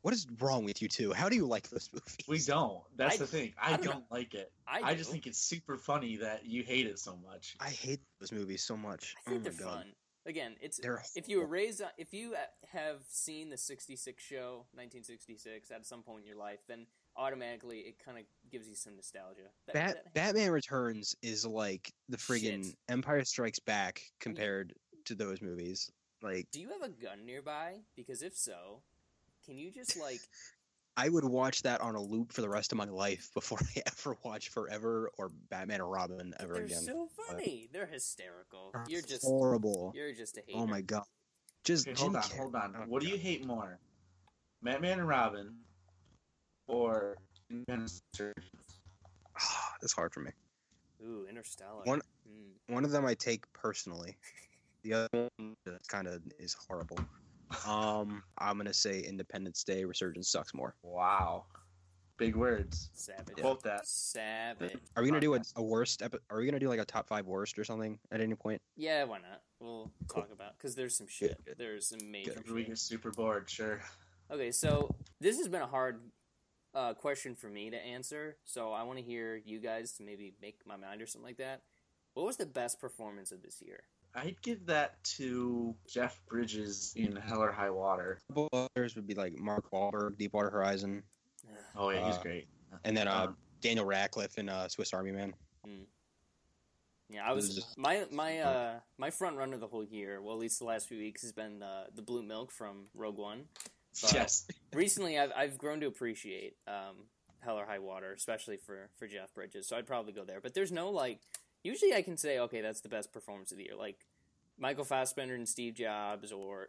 What 0.02 0.14
is 0.14 0.26
wrong 0.40 0.64
with 0.64 0.80
you 0.80 0.88
two? 0.88 1.12
How 1.12 1.28
do 1.28 1.36
you 1.36 1.46
like 1.46 1.68
those 1.68 1.90
movies? 1.94 2.16
We 2.28 2.38
don't. 2.38 2.82
That's 2.96 3.14
I- 3.14 3.18
the 3.18 3.26
thing. 3.26 3.54
I 3.60 3.74
I, 3.74 3.76
don't 3.76 3.84
don't, 3.84 4.04
like 4.10 4.34
it. 4.34 4.52
I, 4.66 4.80
I, 4.82 4.94
just 4.94 5.10
think 5.10 5.26
it's 5.26 5.38
super 5.38 5.76
funny 5.76 6.16
that 6.16 6.46
you 6.46 6.62
hate 6.62 6.86
it 6.86 6.98
so 6.98 7.18
much. 7.26 7.56
I 7.60 7.70
hate 7.70 8.00
those 8.18 8.32
movies 8.32 8.62
so 8.62 8.76
much. 8.76 9.14
I 9.26 9.30
think 9.30 9.42
oh 9.42 9.50
they're 9.50 9.66
my 9.66 9.72
god. 9.72 9.78
fun. 9.84 9.92
Again, 10.30 10.54
it's 10.60 10.80
if 11.16 11.28
you 11.28 11.40
were 11.40 11.46
raised 11.46 11.82
if 11.98 12.14
you 12.14 12.34
uh, 12.34 12.38
have 12.72 12.98
seen 13.08 13.50
the 13.50 13.56
66 13.56 14.22
show 14.22 14.64
1966 14.74 15.72
at 15.72 15.84
some 15.84 16.02
point 16.02 16.20
in 16.20 16.26
your 16.28 16.36
life 16.36 16.60
then 16.68 16.86
automatically 17.16 17.78
it 17.78 17.96
kind 18.04 18.16
of 18.16 18.22
gives 18.48 18.68
you 18.68 18.76
some 18.76 18.94
nostalgia 18.94 19.48
That- 19.66 19.74
Bat- 19.74 20.04
that- 20.04 20.14
Batman 20.14 20.52
Returns 20.52 21.16
is 21.20 21.44
like 21.44 21.92
the 22.08 22.16
friggin' 22.16 22.66
Shit. 22.66 22.76
Empire 22.88 23.24
Strikes 23.24 23.58
Back 23.58 24.02
compared 24.20 24.72
to 25.06 25.16
those 25.16 25.42
movies. 25.42 25.90
Like 26.22 26.46
do 26.52 26.60
you 26.60 26.68
have 26.68 26.82
a 26.82 26.90
gun 26.90 27.26
nearby 27.26 27.80
because 27.96 28.22
if 28.22 28.36
so 28.36 28.82
can 29.44 29.58
you 29.58 29.72
just 29.72 29.98
like 29.98 30.20
I 31.02 31.08
would 31.08 31.24
watch 31.24 31.62
that 31.62 31.80
on 31.80 31.94
a 31.94 32.00
loop 32.02 32.30
for 32.32 32.42
the 32.42 32.48
rest 32.48 32.72
of 32.72 32.78
my 32.78 32.84
life 32.84 33.30
before 33.34 33.58
I 33.76 33.82
ever 33.86 34.16
watch 34.22 34.50
Forever 34.50 35.10
or 35.16 35.30
Batman 35.48 35.80
or 35.80 35.88
Robin 35.88 36.34
ever 36.38 36.54
they're 36.54 36.64
again. 36.64 36.82
so 36.82 37.08
funny 37.26 37.68
they're 37.72 37.86
hysterical 37.86 38.70
They're 38.74 38.84
you're 38.88 39.02
just 39.02 39.24
horrible. 39.24 39.92
you're 39.94 40.12
just 40.12 40.36
a 40.36 40.42
hater 40.46 40.58
Oh 40.58 40.66
my 40.66 40.82
god. 40.82 41.04
Just 41.64 41.88
Okay, 41.88 42.00
hold 42.00 42.16
on, 42.16 42.22
Carrey- 42.22 42.36
hold 42.38 42.54
on. 42.54 42.76
oh 42.76 42.84
what 42.88 43.02
do 43.02 43.08
you 43.08 43.16
hate 43.16 43.46
more, 43.46 43.78
Batman 44.62 44.98
and 44.98 45.08
Robin, 45.08 45.54
or 46.66 47.16
Independence 47.50 48.02
Ah, 49.36 49.74
That's 49.80 49.92
hard 49.94 50.12
for 50.12 50.20
me. 50.20 50.30
ooh 51.02 51.26
interstellar 51.28 51.82
One- 51.84 52.02
Mm. 52.28 52.74
One 52.74 52.84
of 52.84 52.90
them 52.92 53.06
I 53.06 53.14
take 53.14 53.50
personally. 53.54 54.16
The 54.82 54.94
other 54.94 55.08
one 55.36 55.56
kind 55.88 56.06
of 56.06 56.22
is 56.38 56.54
horrible. 56.54 56.98
Um, 57.66 58.22
I'm 58.38 58.56
gonna 58.56 58.72
say 58.74 59.00
Independence 59.00 59.64
Day 59.64 59.84
Resurgence 59.84 60.30
sucks 60.30 60.54
more. 60.54 60.74
Wow, 60.82 61.44
big 62.16 62.36
words. 62.36 62.90
savage 62.94 63.36
Quote 63.36 63.62
that. 63.64 63.86
savage 63.86 64.76
Are 64.96 65.02
we 65.02 65.08
gonna 65.08 65.20
do 65.20 65.34
a, 65.34 65.40
a 65.56 65.62
worst? 65.62 66.02
Epi- 66.02 66.18
are 66.30 66.38
we 66.38 66.44
gonna 66.46 66.58
do 66.60 66.68
like 66.68 66.80
a 66.80 66.84
top 66.84 67.08
five 67.08 67.26
worst 67.26 67.58
or 67.58 67.64
something 67.64 67.98
at 68.12 68.20
any 68.20 68.34
point? 68.34 68.60
yeah 68.76 69.04
why 69.04 69.18
not 69.18 69.42
we'll 69.60 69.90
Cool. 70.08 70.22
talk 70.22 70.32
about 70.32 70.56
because 70.58 70.74
there's 70.74 70.96
some 70.96 71.08
shit 71.08 71.36
good. 71.44 71.56
there's 71.58 71.88
some 71.88 72.10
major 72.10 72.32
If 72.32 72.50
we 72.50 72.64
get 72.64 72.78
super 72.78 73.10
bored, 73.10 73.48
sure. 73.50 73.80
Okay, 74.30 74.52
so 74.52 74.94
this 75.20 75.38
has 75.38 75.48
been 75.48 75.62
a 75.62 75.66
hard 75.66 76.00
uh, 76.72 76.94
question 76.94 77.34
for 77.34 77.48
me 77.48 77.68
to 77.70 77.76
answer. 77.76 78.36
So 78.44 78.72
I 78.72 78.84
want 78.84 78.98
to 78.98 79.04
hear 79.04 79.34
you 79.44 79.58
guys 79.58 79.92
to 79.94 80.04
maybe 80.04 80.34
make 80.40 80.58
my 80.64 80.76
mind 80.76 81.02
or 81.02 81.06
something 81.06 81.26
like 81.26 81.38
that. 81.38 81.62
What 82.14 82.26
was 82.26 82.36
the 82.36 82.46
best 82.46 82.80
performance 82.80 83.32
of 83.32 83.42
this 83.42 83.60
year? 83.60 83.80
I'd 84.14 84.36
give 84.42 84.66
that 84.66 85.02
to 85.16 85.74
Jeff 85.86 86.20
Bridges 86.26 86.92
in 86.96 87.14
Hell 87.16 87.42
or 87.42 87.52
High 87.52 87.70
Water. 87.70 88.18
couple 88.28 88.48
others 88.52 88.96
would 88.96 89.06
be 89.06 89.14
like 89.14 89.38
Mark 89.38 89.70
Wahlberg, 89.70 90.18
Deepwater 90.18 90.50
Horizon, 90.50 91.02
Oh 91.76 91.90
yeah, 91.90 92.04
he's 92.06 92.16
Uh, 92.16 92.22
great. 92.22 92.48
and 92.84 92.96
then 92.96 93.06
uh, 93.08 93.26
Um, 93.28 93.36
Daniel 93.60 93.84
Radcliffe 93.86 94.38
in 94.38 94.48
uh, 94.48 94.66
Swiss 94.68 94.92
Army 94.92 95.12
Man. 95.12 95.34
Yeah, 97.08 97.28
I 97.28 97.32
was 97.32 97.56
This 97.56 97.76
my 97.76 98.06
my 98.12 98.38
uh 98.38 98.80
my 98.96 99.10
front 99.10 99.36
runner 99.36 99.56
the 99.56 99.66
whole 99.66 99.82
year. 99.84 100.22
Well, 100.22 100.34
at 100.34 100.40
least 100.40 100.60
the 100.60 100.64
last 100.64 100.86
few 100.88 100.98
weeks 100.98 101.22
has 101.22 101.32
been 101.32 101.60
uh, 101.62 101.86
the 101.94 102.02
blue 102.02 102.22
milk 102.22 102.52
from 102.52 102.86
Rogue 102.94 103.18
One. 103.18 103.46
but- 104.00 104.12
yes. 104.12 104.46
Recently, 104.72 105.18
I've 105.18 105.32
I've 105.36 105.58
grown 105.58 105.80
to 105.80 105.86
appreciate 105.88 106.56
um, 106.68 107.06
Hell 107.40 107.58
or 107.58 107.66
High 107.66 107.80
Water, 107.80 108.12
especially 108.12 108.58
for 108.58 108.90
for 108.96 109.08
Jeff 109.08 109.34
Bridges. 109.34 109.66
So 109.66 109.76
I'd 109.76 109.88
probably 109.88 110.12
go 110.12 110.24
there. 110.24 110.40
But 110.40 110.54
there's 110.54 110.70
no 110.72 110.90
like. 110.90 111.20
Usually, 111.62 111.94
I 111.94 112.02
can 112.02 112.16
say 112.16 112.38
okay, 112.38 112.60
that's 112.60 112.80
the 112.80 112.88
best 112.88 113.12
performance 113.12 113.52
of 113.52 113.58
the 113.58 113.64
year. 113.64 113.76
Like 113.76 114.06
Michael 114.58 114.84
Fassbender 114.84 115.34
and 115.34 115.48
Steve 115.48 115.74
Jobs, 115.74 116.32
or 116.32 116.68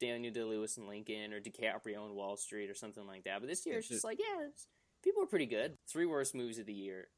Daniel 0.00 0.32
Day 0.32 0.42
Lewis 0.42 0.76
and 0.76 0.88
Lincoln, 0.88 1.32
or 1.32 1.40
DiCaprio 1.40 2.04
and 2.04 2.14
Wall 2.14 2.36
Street, 2.36 2.70
or 2.70 2.74
something 2.74 3.06
like 3.06 3.24
that. 3.24 3.40
But 3.40 3.48
this 3.48 3.64
year, 3.66 3.78
it's 3.78 3.88
just 3.88 4.04
like 4.04 4.18
yeah, 4.18 4.46
it's, 4.48 4.66
people 5.02 5.22
are 5.22 5.26
pretty 5.26 5.46
good. 5.46 5.76
Three 5.88 6.06
worst 6.06 6.34
movies 6.34 6.58
of 6.58 6.66
the 6.66 6.74
year. 6.74 7.08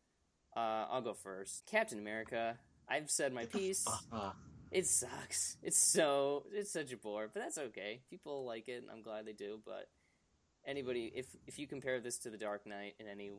Uh, 0.56 0.86
I'll 0.90 1.02
go 1.02 1.14
first. 1.14 1.64
Captain 1.66 1.98
America. 1.98 2.56
I've 2.88 3.10
said 3.10 3.32
my 3.32 3.44
piece. 3.44 3.86
It 4.70 4.86
sucks. 4.86 5.56
It's 5.62 5.78
so 5.78 6.44
it's 6.52 6.72
such 6.72 6.92
a 6.92 6.96
bore, 6.96 7.28
but 7.32 7.40
that's 7.40 7.58
okay. 7.58 8.00
People 8.10 8.44
like 8.44 8.68
it, 8.68 8.82
and 8.82 8.90
I'm 8.90 9.02
glad 9.02 9.26
they 9.26 9.32
do. 9.32 9.60
But 9.64 9.88
anybody, 10.66 11.10
if 11.14 11.26
if 11.46 11.58
you 11.58 11.66
compare 11.66 12.00
this 12.00 12.18
to 12.20 12.30
The 12.30 12.36
Dark 12.36 12.66
Knight 12.66 12.94
in 12.98 13.06
any 13.06 13.30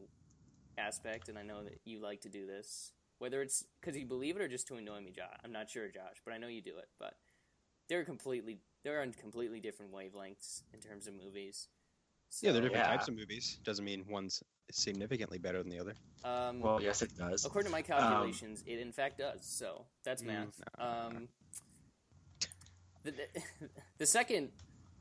aspect, 0.77 1.29
and 1.29 1.37
I 1.37 1.43
know 1.43 1.63
that 1.63 1.79
you 1.85 2.01
like 2.01 2.21
to 2.21 2.29
do 2.29 2.47
this, 2.47 2.93
whether 3.19 3.41
it's 3.41 3.63
because 3.79 3.97
you 3.97 4.05
believe 4.05 4.35
it 4.35 4.41
or 4.41 4.47
just 4.47 4.67
to 4.67 4.75
annoy 4.75 5.01
me, 5.01 5.11
Josh. 5.11 5.37
I'm 5.43 5.51
not 5.51 5.69
sure, 5.69 5.87
Josh, 5.87 6.17
but 6.25 6.33
I 6.33 6.37
know 6.37 6.47
you 6.47 6.61
do 6.61 6.77
it. 6.77 6.89
But 6.99 7.13
they're 7.87 8.03
completely 8.05 8.59
they're 8.83 9.01
on 9.01 9.13
completely 9.13 9.59
different 9.59 9.91
wavelengths 9.93 10.63
in 10.73 10.79
terms 10.79 11.05
of 11.07 11.13
movies. 11.13 11.67
yeah, 12.41 12.51
they're 12.51 12.61
different 12.61 12.85
Yeah. 12.85 12.91
types 12.91 13.07
of 13.07 13.15
movies. 13.15 13.59
Doesn't 13.63 13.83
mean 13.85 14.05
one's 14.07 14.41
significantly 14.71 15.37
better 15.37 15.61
than 15.61 15.69
the 15.69 15.79
other. 15.79 15.95
Um, 16.23 16.59
Well, 16.61 16.81
yes, 16.81 17.01
it 17.01 17.15
does. 17.17 17.43
according 17.45 17.67
to 17.69 17.71
my 17.71 17.81
calculations, 17.81 18.63
it 18.65 18.79
in 18.79 18.91
fact 18.91 19.17
does. 19.17 19.45
So 19.45 19.85
that's 20.03 20.21
Mm, 20.21 20.27
math. 20.27 20.61
no. 20.77 20.85
Um, 20.85 21.29
the, 23.03 23.11
the, 23.11 23.69
the 23.97 24.05
second 24.05 24.51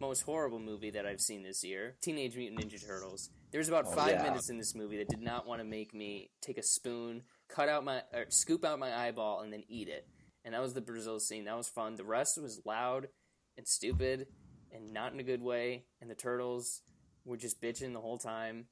most 0.01 0.23
horrible 0.23 0.59
movie 0.61 0.91
that 0.91 1.05
I've 1.07 1.21
seen 1.21 1.43
this 1.43 1.63
year, 1.65 1.97
Teenage 2.01 2.37
Mutant 2.37 2.61
Ninja 2.61 2.81
Turtles. 2.85 3.31
There's 3.51 3.69
about 3.69 3.87
Oh, 3.89 3.95
five 3.95 4.17
yeah. 4.17 4.23
minutes 4.23 4.49
in 4.49 4.57
this 4.59 4.75
movie 4.75 4.97
that 4.99 5.09
did 5.09 5.21
not 5.21 5.47
want 5.47 5.61
to 5.61 5.65
make 5.65 5.93
me 5.93 6.31
take 6.41 6.57
a 6.59 6.63
spoon, 6.63 7.25
cut 7.49 7.69
out 7.69 7.85
my, 7.85 8.03
or 8.13 8.27
scoop 8.29 8.65
out 8.65 8.79
my 8.79 8.95
eyeball, 8.95 9.41
and 9.41 9.53
then 9.53 9.63
eat 9.69 9.89
it. 9.89 10.07
And 10.45 10.55
that 10.55 10.63
was 10.63 10.75
the 10.75 10.81
Brazil 10.81 11.19
scene. 11.21 11.45
That 11.45 11.57
was 11.57 11.69
fun. 11.69 11.97
The 11.97 12.05
rest 12.05 12.41
was 12.41 12.61
loud 12.65 13.09
and 13.57 13.67
stupid, 13.67 14.27
and 14.73 14.93
not 14.93 15.13
in 15.13 15.21
a 15.21 15.25
good 15.25 15.43
way. 15.43 15.85
And 16.01 16.11
the 16.11 16.15
turtles 16.15 16.83
were 17.25 17.37
just 17.37 17.61
bitching 17.61 17.93
the 17.93 18.01
whole 18.01 18.19
time. 18.19 18.67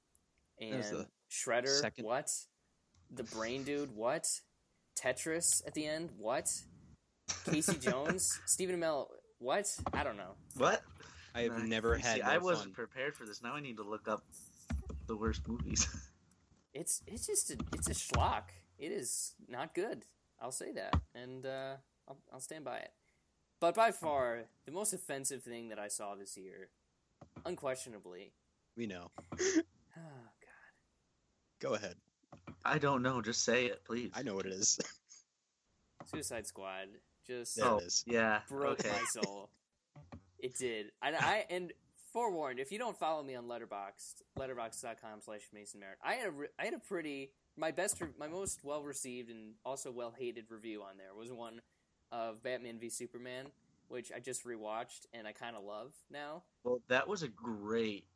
And 0.61 0.83
the 0.83 1.07
Shredder, 1.31 1.81
second- 1.81 2.05
what? 2.05 2.29
The 3.11 3.25
Brain 3.35 3.65
Dude, 3.65 3.95
what? 3.95 4.27
Tetris 4.99 5.67
at 5.67 5.75
the 5.75 5.87
end, 5.87 6.11
what? 6.17 6.49
Casey 7.51 7.77
Jones, 7.81 8.41
Stephen 8.47 8.81
Amell, 8.81 9.07
what? 9.39 9.67
I 9.93 10.03
don't 10.05 10.17
know. 10.17 10.35
What? 10.57 10.83
I 11.35 11.43
have 11.43 11.63
never 11.65 11.99
see, 12.01 12.07
had. 12.07 12.21
I 12.23 12.39
wasn't 12.39 12.69
fun. 12.69 12.87
prepared 12.87 13.15
for 13.15 13.27
this. 13.27 13.43
Now 13.43 13.55
I 13.55 13.61
need 13.61 13.77
to 13.77 13.83
look 13.83 14.09
up 14.09 14.25
the 15.07 15.17
worst 15.17 15.47
movies. 15.47 15.87
It's 16.79 17.03
it's 17.07 17.27
just 17.27 17.51
a, 17.53 17.57
it's 17.73 17.89
a 17.89 17.95
schlock. 17.95 18.51
It 18.79 18.93
is 18.93 19.35
not 19.49 19.75
good. 19.75 20.05
I'll 20.41 20.53
say 20.53 20.73
that, 20.73 20.95
and 21.15 21.47
uh, 21.47 21.77
I'll 22.09 22.19
I'll 22.33 22.41
stand 22.41 22.65
by 22.65 22.79
it. 22.79 22.91
But 23.61 23.75
by 23.75 23.91
far, 23.91 24.45
the 24.67 24.73
most 24.73 24.93
offensive 24.93 25.43
thing 25.43 25.69
that 25.71 25.79
I 25.79 25.89
saw 25.89 26.15
this 26.15 26.37
year, 26.37 26.69
unquestionably, 27.45 28.33
We 28.77 28.87
know. 28.87 29.11
oh 29.33 29.63
god, 29.97 30.61
Go 31.61 31.75
ahead. 31.75 31.97
I 32.65 32.79
don't 32.79 33.03
know. 33.03 33.23
Just 33.23 33.45
say 33.45 33.67
it, 33.67 33.85
please. 33.85 34.11
I 34.15 34.23
know 34.23 34.35
what 34.35 34.47
it 34.47 34.53
is. 34.53 34.79
Suicide 36.07 36.47
Squad 36.47 36.89
just 37.27 37.61
oh, 37.61 37.81
yeah. 38.07 38.41
broke 38.49 38.81
okay. 38.81 38.91
my 38.91 39.23
soul. 39.23 39.51
It 40.39 40.57
did. 40.57 40.93
And 41.03 41.17
I 41.17 41.45
and 41.51 41.73
forewarned, 42.13 42.61
if 42.61 42.71
you 42.71 42.79
don't 42.79 42.97
follow 42.97 43.23
me 43.23 43.35
on 43.35 43.45
Letterboxd, 43.47 44.23
letterboxd.com 44.39 45.21
slash 45.25 45.43
Mason 45.53 45.81
Merritt, 45.81 45.99
I 46.05 46.15
had 46.15 46.29
a 46.29 46.31
re- 46.31 46.49
I 46.59 46.65
had 46.65 46.75
a 46.75 46.79
pretty 46.79 47.33
my 47.57 47.71
best 47.71 48.01
my 48.19 48.29
most 48.29 48.61
well 48.63 48.83
received 48.83 49.31
and 49.31 49.55
also 49.65 49.91
well 49.91 50.15
hated 50.17 50.51
review 50.51 50.83
on 50.83 50.97
there 50.97 51.15
was 51.19 51.33
one 51.33 51.61
of 52.13 52.43
Batman 52.43 52.79
v 52.79 52.89
Superman, 52.89 53.47
which 53.89 54.13
I 54.15 54.21
just 54.21 54.45
rewatched 54.45 55.07
and 55.13 55.27
I 55.27 55.33
kind 55.33 55.57
of 55.57 55.65
love 55.65 55.93
now. 56.11 56.43
Well, 56.65 56.81
that 56.89 57.09
was 57.09 57.23
a 57.23 57.29
great 57.29 58.07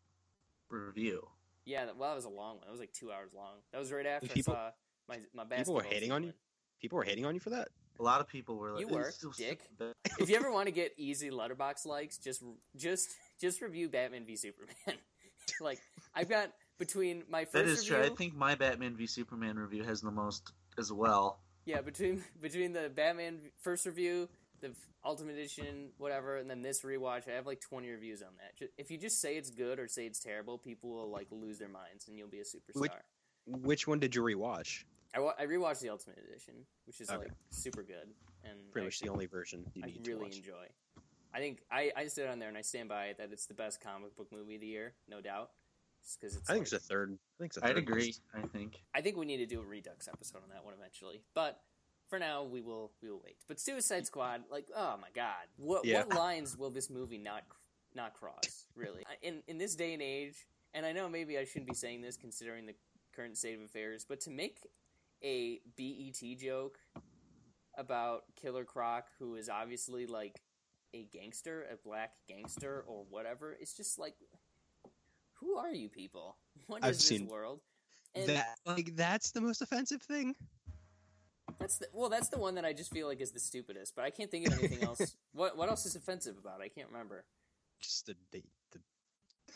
review. 0.69 1.27
Yeah, 1.65 1.87
that, 1.87 1.97
well, 1.97 2.11
that 2.11 2.17
was 2.17 2.25
a 2.25 2.31
long 2.31 2.59
one. 2.59 2.69
It 2.69 2.71
was 2.71 2.81
like 2.81 2.93
two 2.93 3.13
hours 3.13 3.31
long. 3.35 3.57
That 3.73 3.79
was 3.79 3.93
right 3.93 4.07
after 4.07 4.29
People- 4.29 4.55
I 4.55 4.57
saw 4.57 4.71
my 5.09 5.19
my 5.35 5.57
People 5.57 5.75
were 5.75 5.83
hating 5.83 6.13
on 6.13 6.23
you. 6.23 6.33
People 6.81 6.97
were 6.97 7.05
hating 7.05 7.25
on 7.25 7.35
you 7.35 7.41
for 7.41 7.51
that. 7.51 7.69
A 7.99 8.03
lot 8.03 8.21
of 8.21 8.29
people 8.29 8.57
were 8.57 8.73
like, 8.73 8.81
You 8.81 8.89
were, 8.89 9.09
"It's 9.09 9.37
dick." 9.37 9.61
if 10.19 10.31
you 10.31 10.37
ever 10.37 10.51
want 10.51 10.67
to 10.67 10.73
get 10.73 10.95
easy 10.97 11.31
Letterboxd 11.31 11.85
likes, 11.85 12.17
just 12.17 12.43
just 12.77 13.11
just 13.39 13.61
review 13.61 13.91
Batman 13.91 14.25
v 14.25 14.37
Superman. 14.37 14.99
like 15.61 15.81
I've 16.15 16.29
got 16.29 16.51
between 16.81 17.23
my 17.31 17.45
first 17.45 17.53
that 17.53 17.67
is 17.67 17.89
review, 17.89 18.03
true. 18.05 18.13
I 18.13 18.17
think 18.17 18.35
my 18.35 18.57
Batman 18.57 18.97
v 18.97 19.07
Superman 19.07 19.57
review 19.57 19.85
has 19.85 20.01
the 20.01 20.11
most 20.11 20.51
as 20.79 20.91
well. 20.93 21.39
yeah, 21.67 21.81
between 21.83 22.25
between 22.41 22.73
the 22.73 22.91
Batman 22.93 23.39
first 23.61 23.87
review, 23.87 24.29
the 24.61 24.73
Ultimate 25.05 25.37
Edition, 25.37 25.91
whatever, 25.99 26.39
and 26.39 26.51
then 26.51 26.63
this 26.63 26.83
rewatch, 26.83 27.29
I 27.29 27.33
have 27.37 27.47
like 27.47 27.61
twenty 27.61 27.89
reviews 27.91 28.23
on 28.23 28.31
that. 28.39 28.69
If 28.77 28.91
you 28.91 28.99
just 28.99 29.21
say 29.21 29.37
it's 29.37 29.51
good 29.51 29.79
or 29.79 29.87
say 29.87 30.07
it's 30.07 30.19
terrible, 30.19 30.59
people 30.59 30.91
will 30.91 31.11
like 31.11 31.29
lose 31.31 31.59
their 31.59 31.69
minds, 31.69 32.09
and 32.09 32.19
you'll 32.19 32.29
be 32.29 32.41
a 32.41 32.45
superstar. 32.45 32.81
Which- 32.81 32.93
Which 33.47 33.87
one 33.89 33.99
did 34.01 34.15
you 34.15 34.23
rewatch? 34.23 34.85
I, 35.15 35.19
wa- 35.21 35.35
I 35.39 35.47
rewatched 35.47 35.81
the 35.81 35.89
Ultimate 35.89 36.19
Edition, 36.19 36.55
which 36.87 37.01
is 37.01 37.09
Okay. 37.11 37.19
like 37.19 37.33
super 37.51 37.83
good, 37.83 38.09
and 38.45 38.71
Pretty 38.71 38.87
much 38.87 39.01
the 39.01 39.09
only 39.09 39.27
version 39.27 39.65
you 39.75 39.83
I 39.83 39.87
need 39.87 40.05
to 40.05 40.11
really 40.13 40.25
watch. 40.25 40.37
enjoy. 40.37 40.67
I 41.33 41.39
think 41.39 41.63
I, 41.71 41.91
I 41.97 42.07
stood 42.09 42.29
on 42.29 42.39
there 42.39 42.49
and 42.49 42.57
I 42.59 42.63
stand 42.63 42.89
by 42.89 43.07
it 43.07 43.19
that 43.19 43.31
it's 43.33 43.47
the 43.47 43.55
best 43.55 43.81
comic 43.81 44.15
book 44.17 44.29
movie 44.31 44.57
of 44.57 44.61
the 44.61 44.67
year, 44.67 44.95
no 45.09 45.21
doubt. 45.21 45.51
Just 46.03 46.21
because 46.21 46.37
it's. 46.37 46.49
I 46.51 46.55
think 46.55 46.63
it's 46.65 46.73
like- 46.73 46.83
the 46.83 46.87
third. 46.89 47.11
I 47.13 47.39
think 47.39 47.51
it's 47.51 47.57
the 47.61 47.67
I'd 47.67 47.79
agree. 47.79 48.07
best. 48.09 48.21
I 48.35 48.41
think. 48.47 48.83
I 48.95 49.01
think 49.01 49.17
we 49.17 49.27
need 49.27 49.39
to 49.39 49.47
do 49.47 49.61
a 49.61 49.65
Redux 49.65 50.09
episode 50.09 50.39
on 50.43 50.49
that 50.53 50.65
one 50.65 50.75
eventually, 50.79 51.23
but 51.35 51.61
for 52.09 52.19
now 52.19 52.43
we 52.45 52.61
will 52.61 52.93
we 53.03 53.11
will 53.11 53.21
wait. 53.25 53.37
But 53.49 53.61
Suicide 53.61 54.07
Squad, 54.07 54.43
like, 54.51 54.67
oh 54.77 54.97
my 55.01 55.09
god, 55.15 55.47
what 55.57 55.85
Yeah. 55.85 56.05
what 56.05 56.15
lines 56.17 56.57
will 56.57 56.71
this 56.71 56.91
movie 56.91 57.19
not 57.19 57.43
not 57.95 58.15
cross? 58.15 58.67
Really, 58.75 59.05
in 59.23 59.43
in 59.47 59.59
this 59.59 59.75
day 59.77 59.93
and 59.93 60.03
age, 60.03 60.47
and 60.75 60.85
I 60.87 60.93
know 60.93 61.09
maybe 61.09 61.39
I 61.39 61.45
shouldn't 61.45 61.69
be 61.69 61.75
saying 61.75 62.01
this 62.03 62.17
considering 62.17 62.67
the 62.67 62.75
current 63.15 63.37
state 63.37 63.55
of 63.57 63.63
affairs, 63.63 64.05
but 64.09 64.21
to 64.23 64.31
make 64.31 64.59
a 65.23 65.61
BET 65.77 66.39
joke 66.39 66.79
about 67.77 68.25
Killer 68.37 68.65
Croc, 68.65 69.07
who 69.19 69.35
is 69.37 69.49
obviously 69.49 70.07
like 70.07 70.41
a 70.95 71.05
gangster, 71.05 71.67
a 71.73 71.77
black 71.77 72.13
gangster, 72.29 72.85
or 72.87 73.05
whatever, 73.11 73.57
it's 73.61 73.75
just 73.75 73.99
like, 73.99 74.15
who 75.41 75.57
are 75.57 75.73
you 75.73 75.89
people? 75.89 76.37
What 76.67 76.85
I've 76.85 76.93
is 76.93 76.99
this 76.99 77.07
seen 77.09 77.27
world? 77.27 77.61
And 78.15 78.29
That 78.29 78.57
like 78.67 78.95
that's 78.97 79.31
the 79.33 79.41
most 79.41 79.63
offensive 79.63 80.03
thing. 80.03 80.35
that's 81.59 81.79
the, 81.79 81.87
well, 81.93 82.09
that's 82.09 82.29
the 82.29 82.39
one 82.39 82.55
that 82.57 82.65
I 82.65 82.73
just 82.73 82.93
feel 82.93 83.07
like 83.09 83.21
is 83.21 83.33
the 83.33 83.41
stupidest. 83.41 83.95
But 83.97 84.05
I 84.05 84.11
can't 84.11 84.31
think 84.31 84.47
of 84.49 84.59
anything 84.59 84.83
else. 84.85 85.17
What 85.33 85.57
what 85.57 85.69
else 85.69 85.87
is 85.87 85.95
offensive 85.97 86.37
about? 86.39 86.61
it? 86.61 86.65
I 86.65 86.69
can't 86.69 86.89
remember. 86.91 87.25
Just 87.81 88.07
the 88.07 88.17
the, 88.33 88.43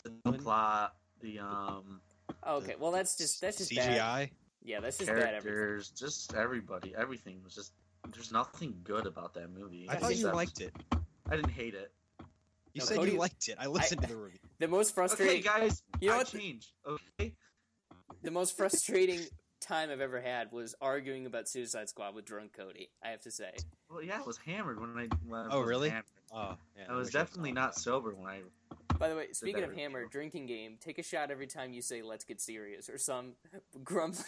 the 0.03 0.11
The 0.23 0.37
plot, 0.37 0.95
the 1.21 1.39
um 1.39 2.01
Oh, 2.43 2.57
okay, 2.57 2.75
well 2.79 2.91
that's 2.91 3.17
just 3.17 3.41
that's 3.41 3.57
just 3.57 3.71
CGI. 3.71 3.97
bad. 3.97 4.29
Yeah, 4.63 4.79
that's 4.79 4.97
just 4.97 5.09
bad. 5.11 5.35
Everything. 5.35 5.41
characters, 5.43 5.89
just 5.91 6.33
everybody, 6.33 6.93
everything 6.97 7.41
was 7.43 7.53
just. 7.55 7.73
There's 8.13 8.31
nothing 8.31 8.75
good 8.83 9.05
about 9.07 9.33
that 9.33 9.49
movie. 9.51 9.87
I 9.89 9.95
thought 9.97 10.15
you 10.15 10.31
liked 10.31 10.61
it. 10.61 10.73
I 11.29 11.35
didn't 11.35 11.49
hate 11.51 11.73
it. 11.73 11.91
You 12.75 12.81
No, 12.81 12.85
said 12.87 12.97
Cody- 12.97 13.11
you 13.13 13.17
liked 13.17 13.47
it. 13.47 13.55
I 13.57 13.67
listened 13.67 14.01
to 14.01 14.07
the 14.07 14.17
review. 14.17 14.39
The 14.59 14.67
most 14.67 14.93
frustrating, 14.93 15.37
Okay, 15.39 15.41
frustrating, 15.43 15.69
guys, 15.69 15.83
You 16.01 16.09
know 16.09 16.15
I 16.15 16.17
what? 16.17 16.27
changed. 16.27 16.71
Okay, 16.85 17.33
the 18.21 18.31
most 18.31 18.57
frustrating 18.57 19.21
time 19.61 19.89
I've 19.89 20.01
ever 20.01 20.19
had 20.19 20.51
was 20.51 20.75
arguing 20.81 21.25
about 21.25 21.47
Suicide 21.47 21.87
Squad 21.87 22.13
with 22.15 22.25
drunk 22.25 22.51
Cody. 22.51 22.89
I 23.01 23.09
have 23.11 23.21
to 23.21 23.31
say. 23.31 23.51
well, 23.89 24.03
yeah, 24.03 24.19
I 24.19 24.23
was 24.23 24.37
hammered 24.45 24.79
when 24.81 24.89
I. 24.97 25.07
When 25.25 25.39
I 25.39 25.47
Oh, 25.51 25.59
was 25.61 25.69
really? 25.69 25.87
hammered. 25.89 26.05
Oh, 26.33 26.57
yeah. 26.77 26.83
I 26.89 26.93
was 26.95 27.07
wish 27.07 27.13
had 27.13 27.19
definitely 27.19 27.53
not 27.53 27.75
that. 27.75 27.79
sober 27.79 28.13
when 28.13 28.27
I. 28.29 28.41
By 28.99 29.07
the 29.07 29.15
way, 29.15 29.31
speaking 29.31 29.63
of 29.63 29.73
Hammer, 29.73 29.99
review. 29.99 30.09
drinking 30.11 30.45
drinking 30.45 30.45
game, 30.47 30.77
take 30.81 30.99
a 30.99 31.03
shot 31.03 31.31
every 31.31 31.47
time 31.47 31.71
you 31.73 31.81
say 31.81 32.01
"Let's 32.01 32.25
get 32.25 32.41
serious" 32.41 32.89
or 32.89 32.97
some 32.97 33.35
grumbling, 33.85 34.25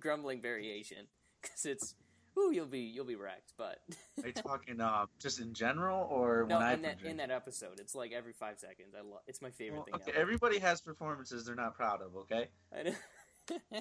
grumbling 0.00 0.40
variation, 0.40 1.06
because 1.40 1.64
it's, 1.64 1.94
ooh, 2.38 2.50
you'll 2.52 2.66
be 2.66 2.80
you'll 2.80 3.04
be 3.04 3.16
wrecked. 3.16 3.52
But 3.56 3.78
Are 4.22 4.26
you 4.28 4.32
talking 4.32 4.80
uh, 4.80 5.06
just 5.20 5.40
in 5.40 5.54
general 5.54 6.06
or 6.10 6.46
no, 6.48 6.58
when 6.58 6.66
in 6.66 6.72
been 6.74 6.82
that 6.82 7.02
in 7.10 7.16
that 7.18 7.30
episode, 7.30 7.80
it's 7.80 7.94
like 7.94 8.12
every 8.12 8.32
five 8.32 8.58
seconds. 8.58 8.94
I 8.96 9.02
love. 9.02 9.20
It's 9.26 9.40
my 9.42 9.50
favorite 9.50 9.76
Well, 9.78 9.84
thing 9.86 9.94
okay, 9.96 10.10
ever. 10.12 10.20
everybody 10.20 10.58
has 10.58 10.80
performances 10.80 11.46
they're 11.46 11.54
not 11.54 11.74
proud 11.74 12.00
of. 12.02 12.16
Okay. 12.16 12.48
I 12.76 12.82
know. 12.84 12.94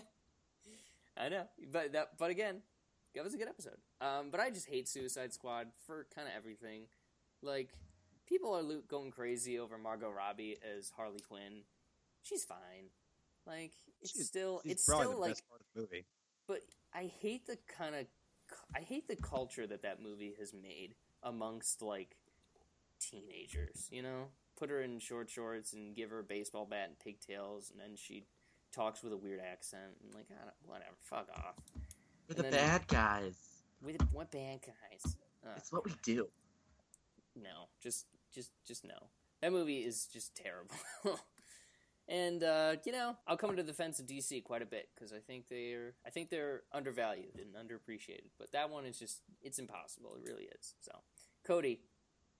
I 1.17 1.29
know, 1.29 1.43
but 1.72 1.93
that, 1.93 2.17
but 2.17 2.31
again, 2.31 2.62
that 3.13 3.24
was 3.24 3.36
a 3.36 3.38
good 3.38 3.48
episode. 3.48 3.77
Um, 4.01 4.29
but 4.31 4.39
I 4.39 4.50
just 4.50 4.67
hate 4.67 4.88
Suicide 4.89 5.31
Squad 5.31 5.67
for 5.86 6.07
kind 6.15 6.27
of 6.27 6.33
everything. 6.36 6.88
Like, 7.43 7.69
people 8.27 8.55
are 8.55 8.63
going 8.88 9.12
crazy 9.12 9.60
over 9.60 9.77
Margot 9.77 10.10
Robbie 10.10 10.57
as 10.75 10.89
Harley 10.89 11.19
Quinn. 11.19 11.62
She's 12.24 12.43
fine. 12.43 12.89
Like, 13.45 13.74
it's 14.01 14.12
She's- 14.13 14.25
still, 14.27 14.62
It's 14.63 14.74
it's 14.74 14.83
still 14.86 15.19
like, 15.19 15.31
best 15.31 15.48
part 15.50 15.62
of 15.62 15.67
the 15.75 15.81
movie. 15.81 16.05
but 16.48 16.62
I 16.95 17.12
hate 17.22 17.45
the 17.45 17.57
kind 17.67 17.93
of, 17.93 18.07
I 18.75 18.81
hate 18.81 19.07
the 19.07 19.15
culture 19.15 19.65
that 19.67 19.81
that 19.83 20.01
movie 20.01 20.33
has 20.39 20.53
made 20.53 20.95
amongst 21.24 21.81
like 21.81 22.15
teenagers. 23.00 23.88
You 23.91 24.01
know, 24.03 24.25
put 24.57 24.69
her 24.69 24.81
in 24.81 25.00
short 25.00 25.29
shorts 25.29 25.74
and 25.74 25.95
give 25.95 26.10
her 26.10 26.19
a 26.19 26.24
baseball 26.24 26.65
bat 26.65 26.88
and 26.89 27.00
pigtails, 27.00 27.72
and 27.72 27.79
then 27.79 27.95
she 27.95 28.25
talks 28.72 29.03
with 29.03 29.13
a 29.13 29.17
weird 29.17 29.39
accent 29.39 29.93
and 30.03 30.13
like, 30.15 30.25
I 30.31 30.43
don't, 30.43 30.53
whatever, 30.65 30.95
fuck 31.01 31.27
off. 31.36 31.55
We're 32.27 32.36
And 32.43 32.45
the 32.45 32.51
bad 32.57 32.88
guys. 32.88 33.36
With 33.83 34.01
what 34.12 34.31
bad 34.31 34.60
guys? 34.62 35.15
Uh, 35.45 35.50
It's 35.57 35.72
what 35.72 35.86
we 35.86 35.93
do. 36.03 36.27
no, 37.36 37.67
just, 37.81 38.05
just, 38.33 38.51
just 38.65 38.83
no. 38.83 39.10
That 39.41 39.51
movie 39.51 39.79
is 39.79 40.07
just 40.07 40.33
terrible. 40.36 40.75
and 42.13 42.43
uh, 42.43 42.75
you 42.86 42.91
know, 42.91 43.17
I'll 43.25 43.38
come 43.38 43.50
to 43.50 43.55
the 43.55 43.63
defense 43.63 44.00
of 44.00 44.05
DC 44.05 44.43
quite 44.43 44.62
a 44.62 44.67
bit 44.67 44.88
because 44.93 45.12
I 45.12 45.17
think 45.17 45.46
they're, 45.50 45.96
I 46.05 46.12
think 46.12 46.29
they're 46.29 46.62
undervalued 46.72 47.39
and 47.39 47.55
underappreciated. 47.55 48.29
But 48.38 48.51
that 48.51 48.70
one 48.70 48.86
is 48.86 49.00
just, 49.00 49.22
it's 49.41 49.58
impossible. 49.58 50.15
It 50.15 50.29
really 50.29 50.43
is. 50.60 50.75
So, 50.79 50.91
Cody, 51.43 51.79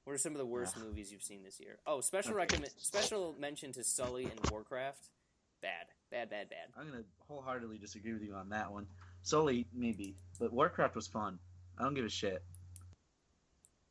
what 0.04 0.14
are 0.14 0.20
some 0.20 0.34
of 0.34 0.38
the 0.38 0.46
worst 0.46 0.76
Ugh. 0.78 0.84
movies 0.86 1.12
you've 1.12 1.24
seen 1.24 1.42
this 1.44 1.60
year? 1.60 1.80
Oh, 1.88 2.02
special 2.02 2.34
Okay. 2.34 2.38
recommend, 2.38 2.72
special 2.78 3.36
mention 3.40 3.72
to 3.74 3.84
Sully 3.84 4.26
and 4.26 4.40
Warcraft. 4.52 5.10
Bad, 5.64 5.88
bad, 6.12 6.30
bad, 6.30 6.50
bad. 6.50 6.68
I'm 6.78 6.92
gonna 6.92 7.04
wholeheartedly 7.28 7.80
disagree 7.80 8.14
with 8.14 8.22
you 8.22 8.36
on 8.36 8.50
that 8.50 8.72
one. 8.72 8.86
Sully 9.24 9.66
maybe, 9.74 10.16
but 10.40 10.54
Warcraft 10.54 10.94
was 10.96 11.08
fun. 11.08 11.40
I 11.80 11.84
don't 11.84 11.96
give 11.96 12.06
a 12.06 12.10
shit. 12.10 12.44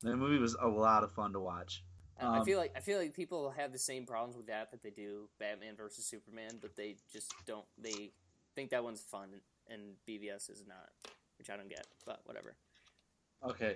That 0.03 0.15
movie 0.15 0.37
was 0.37 0.55
a 0.61 0.67
lot 0.67 1.03
of 1.03 1.11
fun 1.13 1.33
to 1.33 1.39
watch. 1.39 1.83
I 2.19 2.25
I 2.25 2.37
Um, 2.39 2.45
feel 2.45 2.57
like 2.59 2.71
I 2.75 2.79
feel 2.79 2.99
like 2.99 3.13
people 3.15 3.49
have 3.51 3.71
the 3.71 3.79
same 3.79 4.05
problems 4.05 4.35
with 4.37 4.47
that 4.47 4.71
that 4.71 4.81
they 4.83 4.91
do 4.91 5.29
Batman 5.39 5.75
versus 5.75 6.05
Superman, 6.05 6.59
but 6.61 6.75
they 6.75 6.97
just 7.11 7.33
don't. 7.45 7.65
They 7.77 8.11
think 8.55 8.69
that 8.71 8.83
one's 8.83 9.01
fun, 9.01 9.41
and 9.67 9.95
BVS 10.07 10.49
is 10.49 10.63
not, 10.67 10.89
which 11.37 11.49
I 11.49 11.57
don't 11.57 11.69
get. 11.69 11.87
But 12.05 12.21
whatever. 12.25 12.55
Okay, 13.43 13.75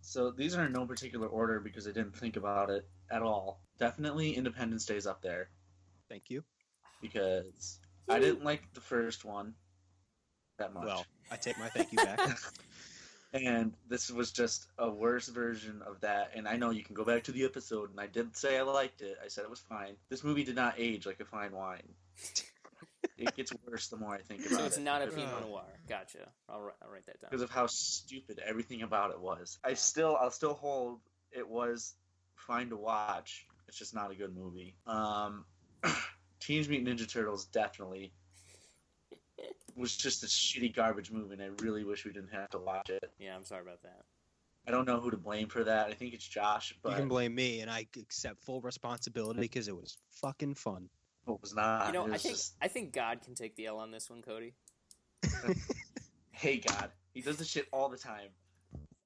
so 0.00 0.30
these 0.30 0.54
are 0.56 0.64
in 0.66 0.72
no 0.72 0.86
particular 0.86 1.26
order 1.28 1.60
because 1.60 1.88
I 1.88 1.92
didn't 1.92 2.16
think 2.16 2.36
about 2.36 2.70
it 2.70 2.86
at 3.10 3.22
all. 3.22 3.60
Definitely 3.78 4.36
Independence 4.36 4.84
Day's 4.84 5.06
up 5.06 5.22
there 5.22 5.50
Thank 6.08 6.30
you. 6.30 6.44
because 7.00 7.80
I 8.08 8.18
didn't 8.20 8.44
like 8.44 8.72
the 8.74 8.80
first 8.80 9.24
one 9.24 9.54
that 10.58 10.72
much. 10.72 10.84
Well, 10.84 11.06
I 11.30 11.36
take 11.36 11.58
my 11.58 11.68
thank 11.68 11.90
you 11.92 11.98
back. 11.98 12.20
and 13.32 13.72
this 13.88 14.10
was 14.10 14.32
just 14.32 14.66
a 14.78 14.90
worse 14.90 15.28
version 15.28 15.82
of 15.86 16.00
that. 16.00 16.32
And 16.34 16.48
I 16.48 16.56
know 16.56 16.70
you 16.70 16.82
can 16.82 16.94
go 16.94 17.04
back 17.04 17.24
to 17.24 17.32
the 17.32 17.44
episode, 17.44 17.90
and 17.90 18.00
I 18.00 18.06
did 18.06 18.36
say 18.36 18.58
I 18.58 18.62
liked 18.62 19.02
it. 19.02 19.18
I 19.24 19.28
said 19.28 19.44
it 19.44 19.50
was 19.50 19.60
fine. 19.60 19.94
This 20.08 20.24
movie 20.24 20.44
did 20.44 20.56
not 20.56 20.74
age 20.78 21.06
like 21.06 21.20
a 21.20 21.24
fine 21.24 21.52
wine. 21.52 21.82
it 23.18 23.34
gets 23.36 23.52
worse 23.66 23.88
the 23.88 23.96
more 23.96 24.14
I 24.14 24.18
think 24.22 24.40
about 24.40 24.52
it. 24.52 24.56
So 24.56 24.64
it's 24.66 24.76
it. 24.78 24.82
not 24.82 25.02
a 25.02 25.06
because- 25.06 25.22
Pinot 25.24 25.48
Noir. 25.48 25.62
Gotcha. 25.88 26.28
I'll, 26.48 26.60
wri- 26.60 26.72
I'll 26.82 26.90
write 26.90 27.06
that 27.06 27.20
down. 27.20 27.28
because 27.30 27.42
of 27.42 27.50
how 27.50 27.66
stupid 27.66 28.40
everything 28.44 28.82
about 28.82 29.10
it 29.10 29.20
was. 29.20 29.58
I 29.64 29.70
Yeah. 29.70 29.74
still, 29.76 30.16
I'll 30.20 30.30
still 30.30 30.54
hold 30.54 31.00
it 31.32 31.48
was 31.48 31.94
fine 32.36 32.70
to 32.70 32.76
watch. 32.76 33.44
It's 33.68 33.78
just 33.78 33.94
not 33.94 34.10
a 34.10 34.14
good 34.14 34.34
movie. 34.34 34.74
Um, 34.86 35.44
Teenage 36.40 36.68
Mutant 36.68 36.98
Ninja 36.98 37.10
Turtles 37.10 37.44
definitely 37.46 38.12
was 39.78 39.96
just 39.96 40.22
a 40.22 40.26
shitty 40.26 40.74
garbage 40.74 41.10
movie, 41.10 41.34
and 41.34 41.42
I 41.42 41.48
really 41.62 41.84
wish 41.84 42.04
we 42.04 42.12
didn't 42.12 42.32
have 42.32 42.50
to 42.50 42.58
watch 42.58 42.90
it. 42.90 43.10
Yeah, 43.18 43.34
I'm 43.34 43.44
sorry 43.44 43.62
about 43.62 43.82
that. 43.82 44.02
I 44.66 44.70
don't 44.70 44.86
know 44.86 45.00
who 45.00 45.10
to 45.10 45.16
blame 45.16 45.48
for 45.48 45.64
that. 45.64 45.88
I 45.88 45.94
think 45.94 46.12
it's 46.12 46.26
Josh, 46.26 46.74
But 46.82 46.90
you 46.90 46.96
can 46.96 47.08
blame 47.08 47.34
me, 47.34 47.60
and 47.60 47.70
I 47.70 47.86
accept 47.98 48.44
full 48.44 48.60
responsibility 48.60 49.40
because 49.40 49.68
it 49.68 49.74
was 49.74 49.96
fucking 50.10 50.54
fun. 50.54 50.90
it 51.26 51.38
was 51.40 51.54
not. 51.54 51.86
You 51.86 51.92
know, 51.94 52.04
I 52.04 52.18
think 52.18 52.34
just, 52.34 52.54
I 52.60 52.68
think 52.68 52.92
God 52.92 53.22
can 53.22 53.34
take 53.34 53.56
the 53.56 53.66
L 53.66 53.78
on 53.78 53.90
this 53.90 54.10
one, 54.10 54.20
Cody. 54.20 54.52
hey 56.32 56.58
God, 56.58 56.90
he 57.14 57.22
does 57.22 57.38
this 57.38 57.48
shit 57.48 57.66
all 57.72 57.88
the 57.88 57.96
time. 57.96 58.28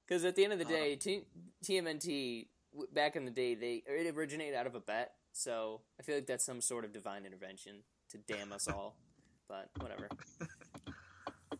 Because 0.07 0.25
at 0.25 0.35
the 0.35 0.45
end 0.45 0.53
of 0.53 0.59
the 0.59 0.65
day, 0.65 0.97
T- 0.97 1.25
TMNT 1.65 2.47
back 2.93 3.17
in 3.17 3.25
the 3.25 3.31
day, 3.31 3.55
they 3.55 3.83
it 3.87 4.15
originated 4.15 4.55
out 4.55 4.67
of 4.67 4.75
a 4.75 4.81
bet. 4.81 5.13
So 5.33 5.81
I 5.99 6.03
feel 6.03 6.17
like 6.17 6.27
that's 6.27 6.45
some 6.45 6.61
sort 6.61 6.85
of 6.85 6.93
divine 6.93 7.25
intervention 7.25 7.77
to 8.11 8.19
damn 8.19 8.53
us 8.53 8.69
all. 8.69 8.97
But 9.49 9.71
whatever. 9.81 10.09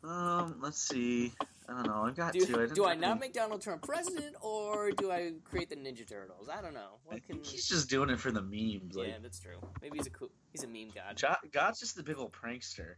Um, 0.05 0.57
let's 0.61 0.83
see. 0.83 1.33
I 1.69 1.75
don't 1.75 1.87
know. 1.87 2.03
I've 2.07 2.17
got 2.17 2.33
Do, 2.33 2.45
to. 2.45 2.63
I 2.63 2.67
do 2.67 2.87
I 2.87 2.95
not 2.95 3.21
make 3.21 3.33
Donald 3.33 3.63
Trump 3.63 3.83
president, 3.83 4.35
or 4.41 4.91
do 4.91 5.11
I 5.13 5.33
create 5.45 5.71
the 5.71 5.77
Ninja 5.77 6.07
Turtles? 6.09 6.49
I 6.49 6.61
don't 6.61 6.75
know. 6.75 6.99
I 7.09 7.15
What 7.15 7.25
can? 7.27 7.37
think 7.37 7.47
he's 7.47 7.69
just 7.69 7.89
doing 7.89 8.11
it 8.11 8.19
for 8.19 8.33
the 8.33 8.43
memes. 8.43 8.97
Like, 8.97 9.09
Yeah, 9.09 9.15
that's 9.23 9.39
true. 9.39 9.59
Maybe 9.81 9.99
he's 9.99 10.09
a 10.09 10.11
cool, 10.11 10.31
he's 10.51 10.65
a 10.65 10.67
meme 10.67 10.91
god. 10.95 11.23
God's 11.53 11.79
just 11.79 11.99
a 11.99 12.03
big 12.03 12.19
old 12.19 12.33
prankster. 12.33 12.95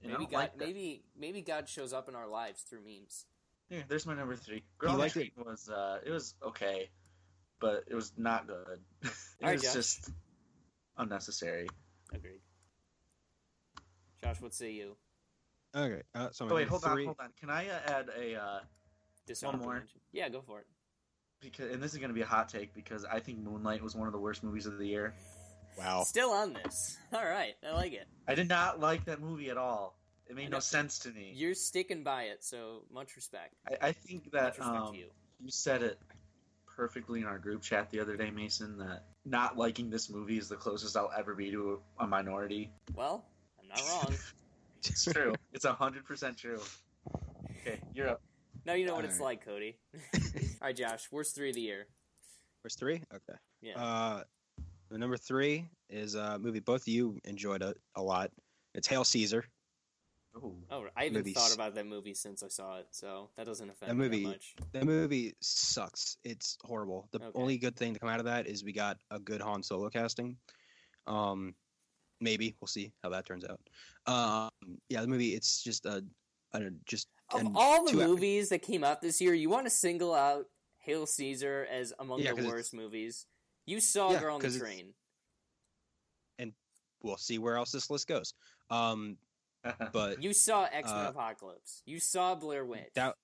You 0.00 0.10
Maybe 0.10 0.26
God, 0.26 0.32
like 0.36 0.58
maybe 0.58 1.02
maybe 1.18 1.42
God 1.42 1.68
shows 1.68 1.92
up 1.92 2.08
in 2.08 2.14
our 2.16 2.28
lives 2.28 2.62
through 2.62 2.80
memes. 2.84 3.26
Here, 3.68 3.84
there's 3.88 4.06
my 4.06 4.14
number 4.14 4.36
three. 4.36 4.64
Girl 4.78 4.90
on 4.90 4.96
the 4.96 5.02
liked 5.02 5.14
Train 5.14 5.30
was 5.36 5.68
uh, 5.68 5.98
it 6.04 6.10
was 6.10 6.34
okay, 6.44 6.90
but 7.60 7.84
it 7.88 7.94
was 7.94 8.12
not 8.16 8.46
good. 8.46 8.80
it 9.02 9.10
Alright, 9.42 9.54
was 9.56 9.62
Josh. 9.62 9.72
just 9.74 10.10
unnecessary. 10.98 11.68
Agreed. 12.12 12.40
Josh, 14.22 14.40
what 14.40 14.54
say 14.54 14.70
you? 14.72 14.96
Okay, 15.74 16.02
uh, 16.14 16.28
so 16.32 16.48
Oh 16.48 16.54
wait, 16.54 16.68
hold 16.68 16.82
three, 16.82 17.02
on, 17.02 17.04
hold 17.06 17.16
on. 17.20 17.30
Can 17.40 17.50
I 17.50 17.68
uh, 17.68 17.78
add 17.86 18.08
a 18.18 18.34
uh, 18.36 18.60
Dishonorable 19.26 19.64
more. 19.66 19.84
Yeah, 20.12 20.28
go 20.28 20.42
for 20.42 20.60
it. 20.60 20.66
because 21.40 21.72
and 21.72 21.82
this 21.82 21.92
is 21.92 21.98
gonna 21.98 22.12
be 22.12 22.22
a 22.22 22.26
hot 22.26 22.48
take 22.48 22.74
because 22.74 23.04
I 23.04 23.20
think 23.20 23.38
Moonlight 23.38 23.82
was 23.82 23.94
one 23.94 24.06
of 24.06 24.12
the 24.12 24.18
worst 24.18 24.42
movies 24.42 24.66
of 24.66 24.78
the 24.78 24.86
year. 24.86 25.14
Wow. 25.78 26.04
Still 26.04 26.30
on 26.30 26.52
this. 26.52 26.98
All 27.12 27.24
right, 27.24 27.54
I 27.66 27.72
like 27.72 27.92
it. 27.92 28.06
I 28.28 28.34
did 28.34 28.48
not 28.48 28.80
like 28.80 29.06
that 29.06 29.20
movie 29.20 29.48
at 29.48 29.56
all. 29.56 29.96
It 30.28 30.36
made 30.36 30.50
no 30.50 30.60
sense 30.60 30.98
to 31.00 31.10
me. 31.10 31.32
You're 31.34 31.54
sticking 31.54 32.04
by 32.04 32.24
it, 32.24 32.44
so 32.44 32.82
much 32.92 33.16
respect. 33.16 33.54
I, 33.68 33.88
I 33.88 33.92
think 33.92 34.24
Much 34.24 34.32
that 34.32 34.58
respect 34.58 34.76
um, 34.76 34.92
to 34.92 34.98
you. 34.98 35.06
you 35.40 35.50
said 35.50 35.82
it 35.82 35.98
perfectly 36.76 37.20
in 37.20 37.26
our 37.26 37.38
group 37.38 37.62
chat 37.62 37.90
the 37.90 38.00
other 38.00 38.16
day, 38.16 38.30
Mason. 38.30 38.78
That 38.78 39.04
not 39.24 39.56
liking 39.56 39.90
this 39.90 40.10
movie 40.10 40.38
is 40.38 40.48
the 40.48 40.56
closest 40.56 40.96
I'll 40.96 41.10
ever 41.16 41.34
be 41.34 41.50
to 41.50 41.80
a, 41.98 42.04
a 42.04 42.06
minority. 42.06 42.70
Well, 42.94 43.24
I'm 43.60 43.68
not 43.68 43.80
wrong. 43.88 44.14
It's 44.84 45.04
true. 45.04 45.34
it's 45.52 45.64
hundred 45.64 46.04
percent 46.04 46.36
true. 46.36 46.60
Okay, 47.60 47.80
you're 47.94 48.08
up. 48.08 48.22
now 48.66 48.74
you 48.74 48.84
know 48.86 48.94
what 48.94 49.04
it's 49.04 49.18
All 49.20 49.26
like, 49.26 49.44
Cody. 49.44 49.76
All 50.14 50.20
right, 50.62 50.76
Josh. 50.76 51.08
Worst 51.10 51.34
three 51.34 51.50
of 51.50 51.54
the 51.54 51.60
year. 51.62 51.86
Worst 52.64 52.78
three? 52.78 53.02
Okay. 53.14 53.38
Yeah. 53.60 53.74
Uh, 53.82 54.22
the 54.90 54.98
number 54.98 55.16
three 55.16 55.66
is 55.88 56.14
a 56.14 56.38
movie 56.38 56.60
both 56.60 56.82
of 56.82 56.88
you 56.88 57.18
enjoyed 57.24 57.62
a, 57.62 57.74
a 57.96 58.02
lot. 58.02 58.30
It's 58.74 58.86
Hail 58.88 59.04
Caesar. 59.04 59.44
Ooh. 60.36 60.54
oh, 60.70 60.86
I 60.96 61.04
haven't 61.04 61.18
movies. 61.18 61.34
thought 61.34 61.54
about 61.54 61.74
that 61.74 61.86
movie 61.86 62.14
since 62.14 62.42
I 62.42 62.48
saw 62.48 62.78
it, 62.78 62.86
so 62.90 63.28
that 63.36 63.44
doesn't 63.44 63.68
affect 63.68 63.88
That 63.88 63.94
me 63.96 64.04
movie- 64.04 64.22
that 64.24 64.28
much. 64.30 64.54
That 64.72 64.84
movie 64.86 65.34
sucks. 65.40 66.16
It's 66.24 66.56
horrible. 66.64 67.06
The 67.12 67.18
Okay. 67.18 67.30
only 67.38 67.58
good 67.58 67.76
thing 67.76 67.92
to 67.94 68.00
come 68.00 68.08
out 68.08 68.18
of 68.18 68.24
that 68.24 68.46
is 68.46 68.64
we 68.64 68.72
got 68.72 68.96
a 69.10 69.18
good 69.20 69.42
Han 69.42 69.62
Solo 69.62 69.90
casting. 69.90 70.38
Um, 71.06 71.54
maybe 72.22 72.54
we'll 72.60 72.68
see 72.68 72.92
how 73.02 73.08
that 73.10 73.26
turns 73.26 73.44
out. 73.44 73.60
Um, 74.06 74.78
yeah, 74.88 75.00
the 75.02 75.06
movie. 75.08 75.34
It's 75.34 75.62
just 75.62 75.84
a, 75.86 76.04
a 76.52 76.60
just 76.86 77.08
Of 77.32 77.40
and 77.40 77.52
all 77.56 77.84
the 77.84 77.92
two- 77.92 77.96
movies 77.98 78.48
that 78.50 78.60
came 78.62 78.84
out 78.84 79.00
this 79.02 79.20
year, 79.20 79.34
you 79.34 79.50
want 79.50 79.66
to 79.66 79.70
single 79.70 80.14
out 80.14 80.46
Hail 80.78 81.06
Caesar 81.06 81.66
as 81.70 81.92
among 81.98 82.20
Yeah, 82.20 82.30
the 82.30 82.36
'cause 82.36 82.44
it's- 82.44 82.52
worst 82.54 82.74
movies. 82.74 83.26
You 83.66 83.80
saw 83.80 84.10
Yeah, 84.12 84.20
Girl 84.20 84.34
on 84.36 84.40
the 84.40 84.58
Train, 84.58 84.94
and 86.38 86.52
we'll 87.02 87.16
see 87.16 87.38
where 87.38 87.56
else 87.56 87.70
this 87.70 87.90
list 87.90 88.08
goes. 88.08 88.34
Um, 88.70 89.16
but 89.92 90.20
You 90.22 90.32
saw 90.32 90.64
X 90.64 90.88
Men 90.88 91.06
Uh, 91.06 91.10
Apocalypse. 91.10 91.82
You 91.86 92.00
saw 92.00 92.34
Blair 92.34 92.64
Witch. 92.64 92.90
that 92.96 93.16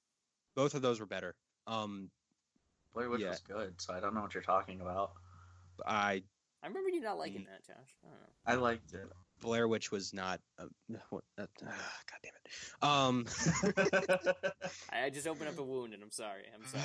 both 0.55 0.75
of 0.75 0.83
those 0.83 1.01
were 1.01 1.07
better. 1.07 1.35
Um, 1.67 2.11
Blair 2.95 3.11
Witch 3.11 3.21
Yeah. 3.23 3.31
was 3.31 3.41
good, 3.41 3.81
so 3.81 3.93
I 3.95 4.01
don't 4.01 4.15
know 4.15 4.21
what 4.23 4.35
you're 4.35 4.43
talking 4.45 4.81
about. 4.81 5.13
I 5.85 6.23
I 6.63 6.67
remember 6.67 6.91
you 6.91 7.01
not 7.01 7.19
liking 7.19 7.43
Mm. 7.43 7.47
that, 7.47 7.67
Josh. 7.67 7.95
I 8.05 8.09
don't 8.09 8.21
know. 8.21 8.27
I 8.47 8.55
liked 8.55 8.93
it. 8.93 9.09
Blair 9.41 9.69
Witch 9.69 9.93
was 9.93 10.13
not. 10.13 10.41
Uh, 10.59 10.67
what, 11.11 11.25
uh, 11.39 11.47
God 11.63 12.21
damn 12.23 12.33
it. 12.35 12.49
Um, 12.83 13.27
I, 14.93 15.05
I 15.05 15.11
just 15.11 15.27
opened 15.27 15.49
up 15.49 15.59
a 15.59 15.63
wound, 15.63 15.95
and 15.95 16.03
I'm 16.03 16.11
sorry. 16.11 16.43
I'm 16.55 16.65
sorry. 16.67 16.83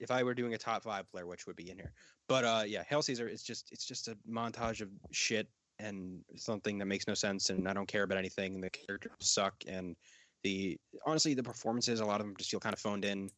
if 0.00 0.10
I 0.10 0.22
were 0.22 0.34
doing 0.34 0.54
a 0.54 0.58
top 0.58 0.82
five, 0.84 1.10
Blair 1.12 1.26
Witch 1.26 1.46
would 1.46 1.56
be 1.56 1.70
in 1.70 1.76
here. 1.76 1.92
But 2.28 2.44
uh, 2.44 2.62
yeah, 2.66 2.82
Hail 2.88 3.02
Caesar 3.02 3.28
is 3.28 3.42
just 3.42 3.70
it's 3.72 3.84
just 3.86 4.08
a 4.08 4.16
montage 4.28 4.80
of 4.80 4.88
shit 5.12 5.48
and 5.78 6.20
something 6.36 6.78
that 6.78 6.86
makes 6.86 7.06
no 7.06 7.14
sense, 7.14 7.50
and 7.50 7.68
I 7.68 7.72
don't 7.72 7.86
care 7.88 8.02
about 8.02 8.18
anything. 8.18 8.54
And 8.56 8.64
the 8.64 8.70
characters 8.70 9.12
suck, 9.20 9.54
and 9.68 9.94
the 10.42 10.78
honestly 11.06 11.34
the 11.34 11.42
performances 11.42 12.00
a 12.00 12.04
lot 12.04 12.20
of 12.20 12.26
them 12.26 12.34
just 12.36 12.50
feel 12.50 12.60
kind 12.60 12.72
of 12.72 12.80
phoned 12.80 13.04
in, 13.04 13.30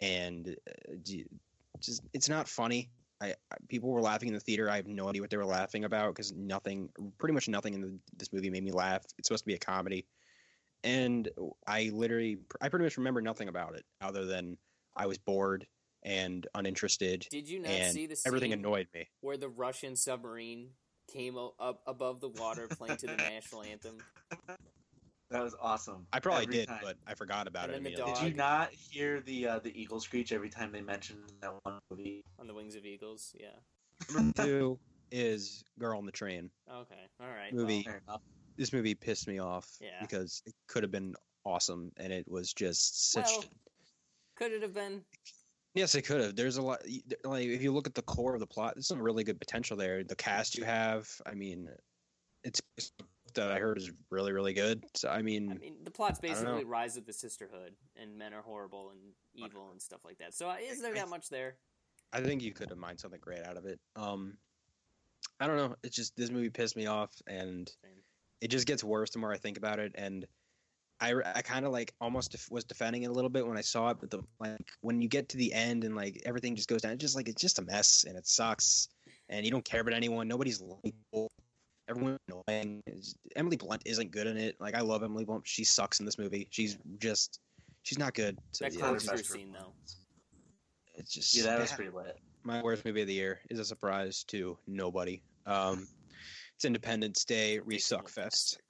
and 0.00 0.48
uh, 0.68 0.94
just 1.80 2.02
it's 2.12 2.28
not 2.28 2.48
funny. 2.48 2.90
I, 3.20 3.28
I 3.28 3.56
people 3.68 3.90
were 3.90 4.02
laughing 4.02 4.28
in 4.28 4.34
the 4.34 4.40
theater. 4.40 4.68
I 4.70 4.76
have 4.76 4.86
no 4.86 5.08
idea 5.08 5.22
what 5.22 5.30
they 5.30 5.36
were 5.36 5.44
laughing 5.44 5.84
about 5.84 6.14
because 6.14 6.32
nothing, 6.32 6.90
pretty 7.18 7.34
much 7.34 7.48
nothing 7.48 7.74
in 7.74 7.80
the, 7.80 7.98
this 8.16 8.32
movie 8.32 8.50
made 8.50 8.64
me 8.64 8.72
laugh. 8.72 9.04
It's 9.18 9.28
supposed 9.28 9.44
to 9.44 9.48
be 9.48 9.54
a 9.54 9.58
comedy, 9.58 10.06
and 10.84 11.28
I 11.66 11.90
literally, 11.92 12.38
I 12.60 12.68
pretty 12.68 12.84
much 12.84 12.96
remember 12.96 13.20
nothing 13.20 13.48
about 13.48 13.74
it 13.74 13.84
other 14.00 14.24
than 14.24 14.56
I 14.94 15.06
was 15.06 15.18
bored 15.18 15.66
and 16.02 16.46
uninterested, 16.54 17.26
Did 17.30 17.48
you 17.48 17.60
not 17.60 17.72
and 17.72 17.94
see 17.94 18.06
the 18.06 18.16
everything 18.26 18.52
annoyed 18.52 18.88
me. 18.94 19.08
where 19.20 19.36
the 19.36 19.48
Russian 19.48 19.96
submarine 19.96 20.70
came 21.12 21.36
up 21.36 21.80
above 21.86 22.20
the 22.20 22.28
water 22.28 22.68
playing 22.68 22.96
to 22.98 23.06
the 23.06 23.16
national 23.16 23.62
anthem? 23.62 23.98
That 25.36 25.44
was 25.44 25.54
awesome. 25.60 26.06
I 26.12 26.20
probably 26.20 26.44
Every 26.44 26.54
did, 26.56 26.68
time. 26.68 26.80
but 26.82 26.96
I 27.06 27.14
forgot 27.14 27.46
about 27.46 27.70
And 27.70 27.74
it 27.74 27.82
the 27.82 27.88
immediately. 27.88 28.12
Did 28.14 28.22
you 28.30 28.34
not 28.36 28.70
hear 28.72 29.20
the 29.20 29.46
uh, 29.48 29.58
the 29.60 29.80
eagle 29.80 30.00
screech 30.00 30.32
every 30.32 30.50
time 30.50 30.72
they 30.72 30.82
mentioned 30.82 31.32
that 31.40 31.52
one 31.62 31.78
movie? 31.90 32.24
On 32.38 32.46
the 32.46 32.54
wings 32.54 32.74
of 32.76 32.84
eagles, 32.84 33.34
yeah. 33.38 33.48
Number 34.14 34.42
two 34.44 34.78
is 35.10 35.64
Girl 35.78 35.98
on 35.98 36.06
the 36.06 36.12
Train. 36.12 36.50
Okay, 36.70 36.94
all 37.20 37.28
right. 37.28 37.52
Movie. 37.52 37.82
Fair 37.82 38.02
enough. 38.06 38.22
This 38.56 38.72
movie 38.72 38.94
pissed 38.94 39.28
me 39.28 39.38
off 39.38 39.68
Yeah. 39.80 39.88
because 40.00 40.42
it 40.46 40.54
could 40.66 40.82
have 40.82 40.90
been 40.92 41.14
awesome, 41.44 41.92
and 41.96 42.12
it 42.12 42.26
was 42.30 42.52
just 42.52 43.12
such. 43.12 43.26
Well, 43.26 43.44
could 44.36 44.52
it 44.52 44.62
have 44.62 44.74
been? 44.74 45.02
Yes, 45.74 45.94
it 45.94 46.02
could 46.02 46.22
have. 46.22 46.36
There's 46.36 46.56
a 46.56 46.62
lot. 46.62 46.80
Like 47.24 47.46
if 47.46 47.62
you 47.62 47.70
look 47.72 47.86
at 47.86 47.94
the 47.94 48.02
core 48.02 48.32
of 48.34 48.40
the 48.40 48.46
plot, 48.46 48.74
there's 48.74 48.86
some 48.86 49.00
really 49.00 49.24
good 49.24 49.38
potential 49.38 49.76
there. 49.76 50.02
The 50.04 50.16
cast 50.16 50.56
you 50.56 50.64
have, 50.64 51.08
I 51.26 51.34
mean, 51.34 51.68
it's 52.44 52.62
that 53.36 53.52
I 53.52 53.58
heard 53.58 53.78
is 53.78 53.90
really 54.10 54.32
really 54.32 54.52
good. 54.52 54.84
So 54.94 55.08
I 55.08 55.22
mean, 55.22 55.50
I 55.50 55.54
mean, 55.54 55.76
the 55.84 55.90
plot's 55.90 56.18
I 56.22 56.28
don't 56.28 56.36
know. 56.36 56.42
basically 56.44 56.64
rise 56.64 56.96
of 56.96 57.06
the 57.06 57.12
sisterhood, 57.12 57.72
and 58.00 58.16
men 58.16 58.34
are 58.34 58.42
horrible 58.42 58.90
and 58.90 59.00
evil 59.34 59.70
and 59.70 59.80
stuff 59.80 60.00
like 60.04 60.18
that. 60.18 60.34
So 60.34 60.50
is 60.52 60.80
there 60.82 60.94
that 60.94 61.08
much 61.08 61.28
there? 61.28 61.56
I 62.12 62.20
think 62.20 62.42
you 62.42 62.52
could 62.52 62.70
have 62.70 62.78
mined 62.78 63.00
something 63.00 63.20
great 63.20 63.44
out 63.44 63.56
of 63.56 63.66
it. 63.66 63.80
Um, 63.96 64.38
I 65.40 65.46
don't 65.46 65.56
know. 65.56 65.74
It's 65.82 65.96
just 65.96 66.16
this 66.16 66.30
movie 66.30 66.50
pissed 66.50 66.76
me 66.76 66.86
off, 66.86 67.10
and 67.26 67.68
Same. 67.82 67.92
it 68.40 68.48
just 68.48 68.66
gets 68.66 68.82
worse 68.82 69.10
the 69.10 69.18
more 69.18 69.32
I 69.32 69.36
think 69.36 69.58
about 69.58 69.78
it. 69.78 69.92
And 69.96 70.26
I, 71.00 71.14
I 71.34 71.42
kind 71.42 71.66
of 71.66 71.72
like 71.72 71.92
almost 72.00 72.32
def- 72.32 72.50
was 72.50 72.64
defending 72.64 73.02
it 73.02 73.08
a 73.08 73.12
little 73.12 73.28
bit 73.28 73.46
when 73.46 73.58
I 73.58 73.62
saw 73.62 73.90
it, 73.90 73.98
but 74.00 74.10
the 74.10 74.22
like 74.38 74.56
when 74.80 75.02
you 75.02 75.08
get 75.08 75.28
to 75.30 75.36
the 75.36 75.52
end 75.52 75.84
and 75.84 75.94
like 75.94 76.22
everything 76.24 76.56
just 76.56 76.68
goes 76.68 76.82
down, 76.82 76.92
it's 76.92 77.02
just 77.02 77.16
like 77.16 77.28
it's 77.28 77.40
just 77.40 77.58
a 77.58 77.62
mess 77.62 78.04
and 78.08 78.16
it 78.16 78.26
sucks, 78.26 78.88
and 79.28 79.44
you 79.44 79.50
don't 79.50 79.64
care 79.64 79.80
about 79.80 79.94
anyone. 79.94 80.26
Nobody's 80.26 80.60
likable. 80.60 81.30
Everyone's 81.88 82.18
annoying. 82.28 82.82
It's- 82.86 83.14
Emily 83.36 83.56
Blunt 83.56 83.82
isn't 83.84 84.10
good 84.10 84.26
in 84.26 84.36
it. 84.36 84.56
Like 84.60 84.74
I 84.74 84.80
love 84.80 85.02
Emily 85.02 85.24
Blunt, 85.24 85.46
she 85.46 85.64
sucks 85.64 86.00
in 86.00 86.06
this 86.06 86.18
movie. 86.18 86.48
She's 86.50 86.76
just 86.98 87.40
she's 87.82 87.98
not 87.98 88.14
good. 88.14 88.38
So 88.52 88.64
That 88.64 88.74
yeah, 88.74 88.80
close 88.80 89.04
it's, 89.04 89.12
your 89.12 89.18
scene, 89.18 89.52
though. 89.52 89.72
it's 90.94 91.12
just 91.12 91.34
Yeah, 91.34 91.44
that 91.44 91.60
was 91.60 91.70
bad. 91.70 91.76
pretty 91.76 91.90
lit. 91.92 92.18
my 92.42 92.62
worst 92.62 92.84
movie 92.84 93.02
of 93.02 93.06
the 93.06 93.12
year 93.14 93.40
is 93.50 93.58
a 93.58 93.64
surprise 93.64 94.24
to 94.24 94.56
nobody. 94.66 95.22
Um, 95.46 95.86
it's 96.56 96.64
Independence 96.64 97.24
Day 97.24 97.58
Resuck 97.60 98.08
Fest. 98.08 98.60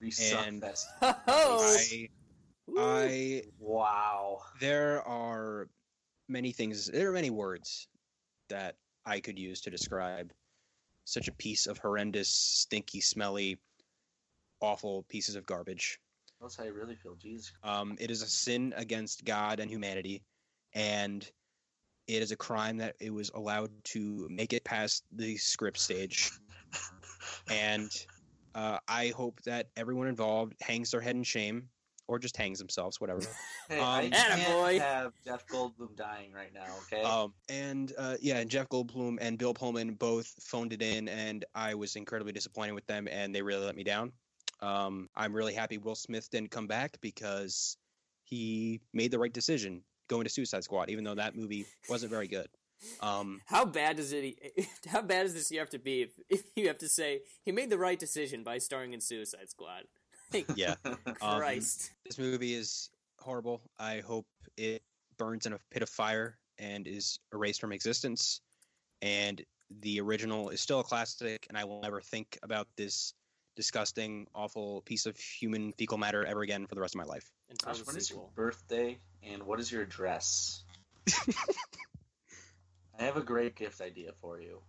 Resuck 0.00 0.46
And- 0.46 0.60
fest. 0.62 0.86
Oh, 1.02 1.76
I 1.78 2.08
I 2.78 3.42
Wow. 3.58 4.38
there 4.60 5.02
are 5.06 5.68
many 6.28 6.50
things 6.52 6.86
there 6.86 7.10
are 7.10 7.12
many 7.12 7.28
words 7.28 7.86
that 8.48 8.76
i 9.04 9.20
could 9.20 9.38
use 9.38 9.60
to 9.60 9.68
describe 9.70 10.32
such 11.04 11.28
a 11.28 11.32
piece 11.32 11.66
of 11.66 11.78
horrendous 11.78 12.28
stinky 12.28 13.00
smelly 13.00 13.58
awful 14.60 15.04
pieces 15.08 15.36
of 15.36 15.44
garbage 15.46 15.98
That's 16.40 16.56
how 16.56 16.64
you 16.64 16.72
really 16.72 16.94
feel. 16.96 17.14
Jesus. 17.16 17.52
um, 17.62 17.96
it 18.00 18.10
is 18.10 18.22
a 18.22 18.26
sin 18.26 18.72
against 18.76 19.24
god 19.24 19.60
and 19.60 19.70
humanity 19.70 20.22
and 20.74 21.28
it 22.06 22.22
is 22.22 22.32
a 22.32 22.36
crime 22.36 22.76
that 22.78 22.96
it 23.00 23.12
was 23.12 23.30
allowed 23.34 23.70
to 23.84 24.26
make 24.30 24.52
it 24.52 24.64
past 24.64 25.04
the 25.12 25.36
script 25.36 25.78
stage 25.78 26.30
and 27.50 27.90
uh, 28.54 28.78
i 28.88 29.08
hope 29.08 29.40
that 29.42 29.68
everyone 29.76 30.06
involved 30.08 30.54
hangs 30.60 30.90
their 30.90 31.00
head 31.00 31.16
in 31.16 31.22
shame 31.22 31.68
or 32.06 32.18
just 32.18 32.36
hangs 32.36 32.58
themselves 32.58 33.00
whatever 33.00 33.20
Hey, 33.68 33.78
Um, 33.78 33.84
I 33.86 34.08
can't 34.10 34.82
have 34.82 35.12
Jeff 35.24 35.46
Goldblum 35.46 35.96
dying 35.96 36.32
right 36.32 36.52
now. 36.52 36.66
Okay. 36.82 37.02
Um, 37.02 37.32
and 37.48 37.92
uh, 37.96 38.16
yeah, 38.20 38.38
and 38.38 38.50
Jeff 38.50 38.68
Goldblum 38.68 39.18
and 39.20 39.38
Bill 39.38 39.54
Pullman 39.54 39.94
both 39.94 40.32
phoned 40.40 40.72
it 40.72 40.82
in, 40.82 41.08
and 41.08 41.44
I 41.54 41.74
was 41.74 41.96
incredibly 41.96 42.32
disappointed 42.32 42.72
with 42.72 42.86
them, 42.86 43.08
and 43.10 43.34
they 43.34 43.42
really 43.42 43.64
let 43.64 43.76
me 43.76 43.84
down. 43.84 44.12
Um, 44.60 45.08
I'm 45.14 45.34
really 45.34 45.54
happy 45.54 45.78
Will 45.78 45.94
Smith 45.94 46.30
didn't 46.30 46.50
come 46.50 46.66
back 46.66 46.98
because 47.00 47.76
he 48.24 48.80
made 48.92 49.10
the 49.10 49.18
right 49.18 49.32
decision 49.32 49.82
going 50.08 50.24
to 50.24 50.30
Suicide 50.30 50.64
Squad, 50.64 50.90
even 50.90 51.04
though 51.04 51.14
that 51.14 51.36
movie 51.36 51.66
wasn't 51.88 52.10
very 52.10 52.28
good. 52.28 52.48
Um, 53.00 53.40
How 53.46 53.64
bad 53.64 53.96
does 53.96 54.12
it? 54.12 54.36
How 54.88 55.02
bad 55.02 55.24
does 55.24 55.34
this 55.34 55.50
year 55.50 55.62
have 55.62 55.70
to 55.70 55.78
be 55.78 56.02
if, 56.02 56.10
if 56.28 56.42
you 56.56 56.68
have 56.68 56.78
to 56.78 56.88
say 56.88 57.20
he 57.42 57.52
made 57.52 57.70
the 57.70 57.78
right 57.78 57.98
decision 57.98 58.42
by 58.42 58.58
starring 58.58 58.92
in 58.92 59.00
Suicide 59.00 59.48
Squad? 59.48 59.84
Like, 60.34 60.46
yeah, 60.56 60.74
Um, 60.84 61.38
Christ. 61.38 61.92
this 62.04 62.18
movie 62.18 62.54
is 62.54 62.90
horrible. 63.20 63.62
I 63.78 64.00
hope 64.00 64.26
it 64.56 64.82
burns 65.16 65.46
in 65.46 65.52
a 65.52 65.58
pit 65.70 65.82
of 65.82 65.88
fire 65.88 66.36
and 66.58 66.86
is 66.86 67.18
erased 67.32 67.60
from 67.60 67.72
existence. 67.72 68.40
And 69.00 69.42
the 69.82 70.00
original 70.00 70.50
is 70.50 70.60
still 70.60 70.80
a 70.80 70.84
classic, 70.84 71.46
and 71.48 71.56
I 71.56 71.64
will 71.64 71.80
never 71.80 72.00
think 72.00 72.38
about 72.42 72.68
this 72.76 73.14
disgusting, 73.56 74.26
awful 74.34 74.82
piece 74.82 75.06
of 75.06 75.16
human 75.16 75.72
fecal 75.72 75.96
matter 75.98 76.24
ever 76.24 76.42
again 76.42 76.66
for 76.66 76.74
the 76.74 76.80
rest 76.80 76.94
of 76.94 76.98
my 76.98 77.04
life. 77.04 77.30
Until 77.48 77.68
Gosh, 77.68 77.78
the 77.78 77.84
when 77.84 77.96
is 77.96 78.10
your 78.10 78.28
birthday 78.34 78.98
and 79.22 79.42
what 79.44 79.60
is 79.60 79.70
your 79.70 79.82
address? 79.82 80.64
I 82.98 83.02
have 83.04 83.16
a 83.16 83.22
great 83.22 83.54
gift 83.56 83.80
idea 83.80 84.12
for 84.20 84.40
you. 84.40 84.60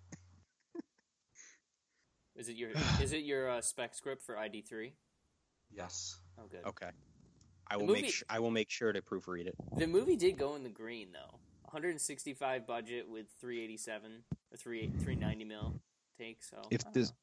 Is 2.36 2.50
it 2.50 2.58
your 2.58 2.72
is 3.02 3.14
it 3.14 3.24
your 3.24 3.50
uh, 3.50 3.62
spec 3.62 3.96
script 3.96 4.24
for 4.24 4.38
ID 4.38 4.62
three? 4.62 4.94
Yes. 5.76 6.18
Oh, 6.40 6.44
good. 6.50 6.66
Okay, 6.66 6.90
I 7.68 7.78
will 7.78 7.88
movie- 7.88 8.04
make 8.04 8.14
sure. 8.14 8.26
I 8.30 8.40
will 8.40 8.52
make 8.52 8.70
sure 8.70 8.92
to 8.94 9.02
proofread 9.02 9.48
it. 9.48 9.56
The 9.78 9.88
movie 9.88 10.16
did 10.16 10.38
go 10.38 10.56
in 10.56 10.64
the 10.64 10.70
green 10.70 11.12
though. 11.12 11.40
165 11.64 12.66
budget 12.66 13.10
with 13.10 13.28
387 13.42 14.24
or 14.52 14.58
3 14.58 14.88
390 15.00 15.44
mil 15.46 15.80
take. 16.18 16.44
So 16.44 16.62
If 16.72 16.82
this- 16.94 17.10
know. 17.12 17.16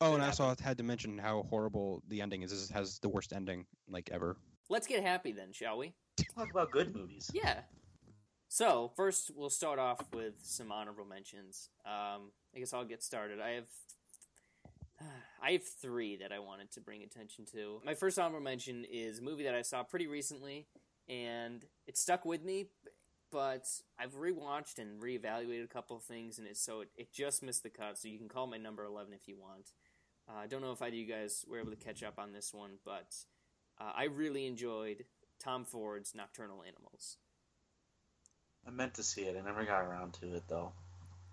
Oh, 0.00 0.14
and 0.14 0.22
I 0.22 0.26
also 0.28 0.54
had 0.60 0.78
to 0.78 0.82
mention 0.82 1.16
how 1.18 1.44
horrible 1.44 2.02
the 2.08 2.22
ending 2.22 2.42
is. 2.42 2.50
This 2.50 2.68
has 2.70 2.98
the 2.98 3.08
worst 3.08 3.32
ending 3.32 3.66
like 3.88 4.10
ever. 4.10 4.36
let's 4.68 4.86
get 4.86 5.02
happy 5.02 5.32
then, 5.32 5.52
shall 5.52 5.76
we? 5.78 5.92
Talk 6.34 6.50
about 6.50 6.70
good 6.70 6.94
movies. 6.96 7.30
Yeah. 7.34 7.62
So 8.48 8.90
first, 8.96 9.30
we'll 9.34 9.50
start 9.50 9.78
off 9.78 10.00
with 10.12 10.34
some 10.42 10.72
honorable 10.72 11.04
mentions. 11.04 11.68
Um, 11.84 12.32
I 12.54 12.58
guess 12.58 12.72
I'll 12.72 12.84
get 12.84 13.02
started. 13.02 13.38
I 13.40 13.50
have, 13.50 13.68
I 15.42 15.52
have 15.52 15.64
three 15.64 16.16
that 16.16 16.32
I 16.32 16.38
wanted 16.38 16.70
to 16.72 16.80
bring 16.80 17.02
attention 17.02 17.44
to. 17.52 17.80
My 17.84 17.94
first 17.94 18.18
honorable 18.18 18.40
mention 18.40 18.84
is 18.90 19.18
a 19.18 19.22
movie 19.22 19.44
that 19.44 19.54
I 19.54 19.62
saw 19.62 19.82
pretty 19.82 20.06
recently, 20.06 20.66
and 21.08 21.64
it 21.86 21.96
stuck 21.98 22.24
with 22.24 22.44
me. 22.44 22.66
But 23.30 23.66
I've 23.98 24.14
rewatched 24.14 24.78
and 24.78 25.00
reevaluated 25.00 25.64
a 25.64 25.68
couple 25.68 25.96
of 25.96 26.02
things, 26.02 26.38
and 26.38 26.46
it 26.46 26.56
so 26.58 26.82
it, 26.82 26.90
it 26.96 27.12
just 27.12 27.42
missed 27.42 27.62
the 27.62 27.70
cut. 27.70 27.98
So 27.98 28.08
you 28.08 28.18
can 28.18 28.28
call 28.28 28.46
my 28.46 28.58
number 28.58 28.84
eleven 28.84 29.12
if 29.14 29.26
you 29.26 29.36
want. 29.38 29.72
Uh, 30.28 30.42
I 30.42 30.46
don't 30.46 30.60
know 30.60 30.72
if 30.72 30.82
either 30.82 30.88
of 30.88 30.94
you 30.94 31.06
guys 31.06 31.44
were 31.48 31.58
able 31.58 31.70
to 31.70 31.76
catch 31.76 32.02
up 32.02 32.18
on 32.18 32.32
this 32.32 32.52
one, 32.54 32.72
but 32.84 33.14
uh, 33.80 33.92
I 33.96 34.04
really 34.04 34.46
enjoyed 34.46 35.06
Tom 35.42 35.64
Ford's 35.64 36.14
Nocturnal 36.14 36.62
Animals. 36.62 37.16
I 38.66 38.70
meant 38.70 38.94
to 38.94 39.02
see 39.02 39.22
it. 39.22 39.36
I 39.36 39.44
never 39.44 39.64
got 39.64 39.80
around 39.80 40.12
to 40.20 40.34
it 40.34 40.44
though. 40.48 40.72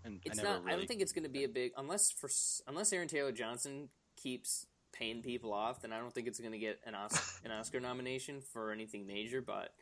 And 0.04 0.20
It's 0.24 0.40
I 0.40 0.44
never 0.44 0.64
not. 0.64 0.72
I 0.74 0.76
don't 0.76 0.88
think 0.88 1.02
it's 1.02 1.12
going 1.12 1.26
to 1.26 1.30
be 1.30 1.44
a 1.44 1.50
big 1.50 1.74
unless 1.78 2.12
for 2.12 2.30
unless 2.68 2.94
Aaron 2.94 3.08
Taylor 3.08 3.32
Johnson 3.32 3.90
keeps 4.22 4.66
paying 4.92 5.22
people 5.22 5.54
off. 5.54 5.82
Then 5.82 5.94
I 5.94 6.00
don't 6.00 6.14
think 6.14 6.28
it's 6.28 6.40
going 6.40 6.52
to 6.52 6.58
get 6.60 6.80
an 6.86 6.96
Oscar, 6.96 7.42
an 7.46 7.52
Oscar 7.52 7.80
nomination 7.80 8.42
for 8.42 8.72
anything 8.72 9.08
major. 9.08 9.42
But 9.42 9.74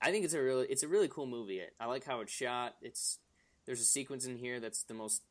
I 0.00 0.10
think 0.10 0.24
it's 0.24 0.34
a 0.34 0.42
really 0.42 0.66
it's 0.68 0.82
a 0.82 0.88
really 0.88 1.08
cool 1.08 1.26
movie. 1.26 1.62
I 1.78 1.86
like 1.86 2.04
how 2.04 2.20
it's 2.20 2.32
shot. 2.32 2.76
It's 2.82 3.18
there's 3.66 3.80
a 3.80 3.84
sequence 3.84 4.26
in 4.26 4.36
here 4.36 4.60
that's 4.60 4.82
the 4.84 4.94
most 4.94 5.22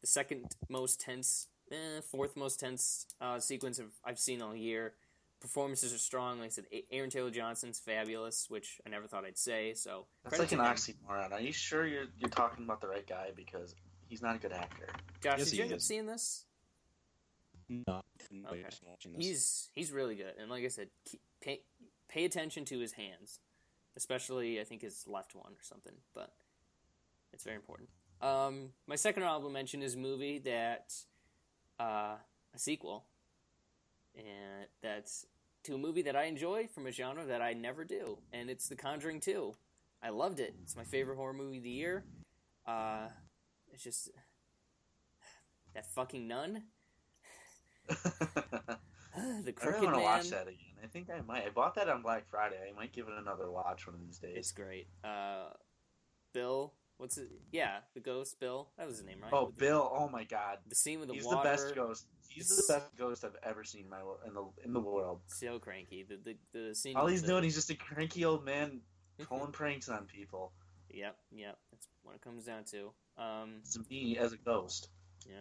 the 0.00 0.06
second 0.06 0.54
most 0.68 1.00
tense, 1.00 1.48
eh, 1.70 2.00
fourth 2.10 2.36
most 2.36 2.60
tense 2.60 3.06
uh, 3.20 3.38
sequence 3.40 3.78
of 3.78 3.86
I've 4.04 4.18
seen 4.18 4.42
all 4.42 4.54
year. 4.54 4.94
Performances 5.40 5.94
are 5.94 5.98
strong. 5.98 6.38
Like 6.40 6.46
I 6.46 6.50
said, 6.50 6.64
Aaron 6.90 7.10
Taylor 7.10 7.30
Johnson's 7.30 7.78
fabulous, 7.78 8.46
which 8.48 8.80
I 8.84 8.90
never 8.90 9.06
thought 9.06 9.24
I'd 9.24 9.38
say. 9.38 9.74
So 9.74 10.06
That's 10.24 10.36
credit 10.36 10.50
like 10.58 10.58
an 10.60 10.76
to 10.76 10.92
him. 10.92 10.96
oxymoron. 11.08 11.32
Are 11.32 11.40
you 11.40 11.52
sure 11.52 11.86
you're 11.86 12.06
you're 12.18 12.28
talking 12.30 12.64
about 12.64 12.80
the 12.80 12.88
right 12.88 13.06
guy? 13.06 13.30
Because 13.36 13.74
he's 14.08 14.20
not 14.20 14.34
a 14.34 14.38
good 14.38 14.52
actor. 14.52 14.88
Josh, 15.22 15.38
Yes, 15.38 15.50
did 15.50 15.56
you 15.58 15.64
end 15.64 15.72
up 15.74 15.80
seeing 15.80 16.06
this? 16.06 16.44
No. 17.68 18.02
Okay. 18.46 18.62
He's 19.20 19.70
he's 19.74 19.92
really 19.92 20.14
good, 20.14 20.34
and 20.40 20.50
like 20.50 20.64
I 20.64 20.68
said, 20.68 20.88
keep, 21.04 21.20
pay 21.40 21.60
pay 22.08 22.24
attention 22.24 22.64
to 22.66 22.78
his 22.78 22.92
hands, 22.92 23.40
especially 23.96 24.60
I 24.60 24.64
think 24.64 24.82
his 24.82 25.04
left 25.06 25.34
one 25.34 25.52
or 25.52 25.62
something. 25.62 25.92
But 26.14 26.32
it's 27.32 27.44
very 27.44 27.56
important. 27.56 27.90
Um, 28.20 28.70
my 28.86 28.96
second 28.96 29.22
honorable 29.22 29.50
mention 29.50 29.82
is 29.82 29.94
a 29.94 29.98
movie 29.98 30.38
that 30.40 30.94
uh, 31.78 32.16
a 32.54 32.58
sequel, 32.58 33.04
and 34.16 34.66
that's 34.82 35.26
to 35.64 35.74
a 35.74 35.78
movie 35.78 36.02
that 36.02 36.16
I 36.16 36.24
enjoy 36.24 36.66
from 36.66 36.86
a 36.86 36.92
genre 36.92 37.24
that 37.26 37.42
I 37.42 37.52
never 37.52 37.84
do, 37.84 38.18
and 38.32 38.48
it's 38.50 38.68
The 38.68 38.76
Conjuring 38.76 39.20
Two. 39.20 39.54
I 40.02 40.10
loved 40.10 40.40
it. 40.40 40.54
It's 40.62 40.76
my 40.76 40.84
favorite 40.84 41.16
horror 41.16 41.32
movie 41.32 41.58
of 41.58 41.64
the 41.64 41.70
year. 41.70 42.04
Uh, 42.66 43.08
it's 43.72 43.82
just 43.82 44.10
that 45.74 45.86
fucking 45.92 46.26
nun, 46.26 46.62
the 49.44 49.48
I 49.48 49.52
crooked 49.52 49.74
really 49.80 49.86
want 49.86 49.96
to 49.96 50.02
watch 50.02 50.28
that 50.30 50.42
again. 50.48 50.56
I 50.82 50.86
think 50.86 51.08
I 51.10 51.20
might. 51.26 51.44
I 51.46 51.50
bought 51.50 51.74
that 51.76 51.88
on 51.88 52.02
Black 52.02 52.26
Friday. 52.28 52.56
I 52.70 52.76
might 52.76 52.92
give 52.92 53.06
it 53.08 53.14
another 53.18 53.50
watch 53.50 53.86
one 53.86 53.94
of 53.96 54.00
these 54.00 54.18
days. 54.18 54.34
It's 54.36 54.52
great. 54.52 54.86
Uh, 55.04 55.50
Bill, 56.32 56.72
what's 56.98 57.18
it? 57.18 57.28
Yeah, 57.50 57.78
the 57.94 58.00
ghost. 58.00 58.38
Bill, 58.40 58.68
that 58.78 58.86
was 58.86 58.98
his 58.98 59.06
name, 59.06 59.18
right? 59.22 59.32
Oh, 59.32 59.46
With 59.46 59.56
the- 59.56 59.64
Bill! 59.66 59.90
Oh 59.92 60.08
my 60.08 60.24
God, 60.24 60.58
The 60.68 60.74
scene 60.74 61.00
with 61.00 61.08
the 61.08 61.14
he's 61.14 61.24
water. 61.24 61.36
the 61.38 61.42
best 61.56 61.74
ghost. 61.74 62.06
He's 62.28 62.48
the 62.48 62.72
best 62.72 62.94
ghost 62.96 63.24
I've 63.24 63.36
ever 63.42 63.64
seen 63.64 63.84
in 63.84 63.90
my 63.90 64.00
in 64.26 64.34
the 64.34 64.44
in 64.64 64.72
the 64.72 64.80
world. 64.80 65.20
So 65.26 65.58
cranky. 65.58 66.04
The 66.08 66.16
the, 66.52 66.58
the 66.68 66.74
scene. 66.74 66.96
All 66.96 67.06
he's 67.06 67.22
the- 67.22 67.28
doing, 67.28 67.42
he's 67.44 67.54
just 67.54 67.70
a 67.70 67.74
cranky 67.74 68.24
old 68.24 68.44
man 68.44 68.80
pulling 69.24 69.50
pranks 69.52 69.88
on 69.88 70.04
people. 70.04 70.52
Yep, 70.90 71.16
yep. 71.34 71.58
That's 71.72 71.88
what 72.02 72.14
it 72.14 72.20
comes 72.22 72.44
down 72.44 72.64
to. 72.70 72.90
Um, 73.22 73.56
It's 73.60 73.78
me 73.90 74.16
as 74.18 74.32
a 74.32 74.36
ghost. 74.36 74.88
yeah. 75.26 75.34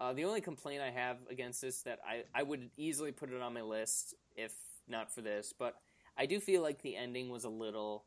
Uh, 0.00 0.12
the 0.12 0.24
only 0.24 0.40
complaint 0.40 0.82
I 0.82 0.90
have 0.90 1.18
against 1.30 1.60
this 1.60 1.82
that 1.82 2.00
I 2.06 2.24
I 2.34 2.42
would 2.42 2.70
easily 2.76 3.12
put 3.12 3.30
it 3.30 3.40
on 3.40 3.54
my 3.54 3.62
list 3.62 4.14
if 4.36 4.52
not 4.88 5.12
for 5.12 5.22
this, 5.22 5.54
but 5.56 5.76
I 6.16 6.26
do 6.26 6.40
feel 6.40 6.62
like 6.62 6.82
the 6.82 6.96
ending 6.96 7.28
was 7.28 7.44
a 7.44 7.48
little. 7.48 8.04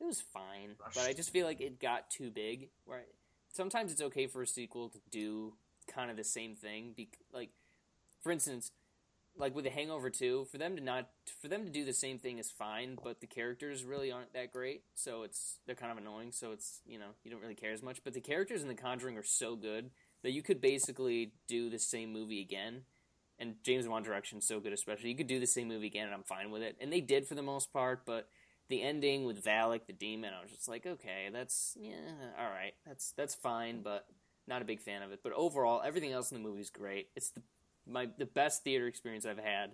It 0.00 0.04
was 0.04 0.20
fine, 0.20 0.76
but 0.94 1.04
I 1.04 1.12
just 1.12 1.30
feel 1.30 1.46
like 1.46 1.60
it 1.60 1.80
got 1.80 2.10
too 2.10 2.30
big. 2.30 2.70
Right? 2.86 3.06
Sometimes 3.52 3.92
it's 3.92 4.02
okay 4.02 4.26
for 4.26 4.42
a 4.42 4.46
sequel 4.46 4.88
to 4.90 4.98
do 5.10 5.54
kind 5.92 6.10
of 6.10 6.16
the 6.16 6.24
same 6.24 6.56
thing. 6.56 6.92
Be- 6.96 7.10
like, 7.32 7.50
for 8.20 8.32
instance, 8.32 8.72
like 9.36 9.54
with 9.54 9.64
the 9.64 9.70
Hangover 9.70 10.10
Two, 10.10 10.46
for 10.50 10.58
them 10.58 10.76
to 10.76 10.82
not 10.82 11.08
for 11.40 11.48
them 11.48 11.64
to 11.64 11.70
do 11.70 11.84
the 11.84 11.92
same 11.92 12.18
thing 12.18 12.38
is 12.38 12.50
fine, 12.50 12.98
but 13.02 13.20
the 13.20 13.26
characters 13.26 13.84
really 13.84 14.12
aren't 14.12 14.32
that 14.34 14.52
great, 14.52 14.82
so 14.94 15.22
it's 15.22 15.58
they're 15.66 15.74
kind 15.74 15.92
of 15.92 15.98
annoying. 15.98 16.32
So 16.32 16.52
it's 16.52 16.80
you 16.86 16.98
know 16.98 17.10
you 17.22 17.30
don't 17.30 17.40
really 17.40 17.54
care 17.54 17.72
as 17.72 17.82
much. 17.82 18.02
But 18.04 18.14
the 18.14 18.20
characters 18.20 18.62
in 18.62 18.68
The 18.68 18.74
Conjuring 18.74 19.16
are 19.16 19.24
so 19.24 19.56
good 19.56 19.90
that 20.24 20.32
you 20.32 20.42
could 20.42 20.60
basically 20.60 21.32
do 21.46 21.70
the 21.70 21.78
same 21.78 22.12
movie 22.12 22.40
again, 22.40 22.80
and 23.38 23.56
James 23.62 23.86
Wan 23.86 24.02
direction's 24.02 24.46
so 24.46 24.58
good, 24.58 24.72
especially. 24.72 25.10
You 25.10 25.16
could 25.16 25.26
do 25.26 25.38
the 25.38 25.46
same 25.46 25.68
movie 25.68 25.86
again, 25.86 26.06
and 26.06 26.14
I'm 26.14 26.22
fine 26.22 26.50
with 26.50 26.62
it. 26.62 26.76
And 26.80 26.92
they 26.92 27.02
did 27.02 27.28
for 27.28 27.34
the 27.34 27.42
most 27.42 27.72
part, 27.72 28.04
but 28.06 28.28
the 28.68 28.82
ending 28.82 29.24
with 29.24 29.44
Valak, 29.44 29.86
the 29.86 29.92
demon, 29.92 30.32
I 30.36 30.40
was 30.40 30.50
just 30.50 30.66
like, 30.66 30.86
okay, 30.86 31.28
that's 31.30 31.76
yeah, 31.78 32.32
all 32.40 32.50
right, 32.50 32.72
that's 32.86 33.12
that's 33.12 33.34
fine, 33.34 33.82
but 33.82 34.06
not 34.48 34.62
a 34.62 34.64
big 34.64 34.80
fan 34.80 35.02
of 35.02 35.12
it. 35.12 35.20
But 35.22 35.32
overall, 35.32 35.82
everything 35.84 36.12
else 36.12 36.32
in 36.32 36.42
the 36.42 36.48
movie 36.48 36.62
is 36.62 36.70
great. 36.70 37.08
It's 37.14 37.30
the 37.30 37.42
my 37.86 38.08
the 38.18 38.26
best 38.26 38.64
theater 38.64 38.86
experience 38.86 39.26
I've 39.26 39.38
had. 39.38 39.72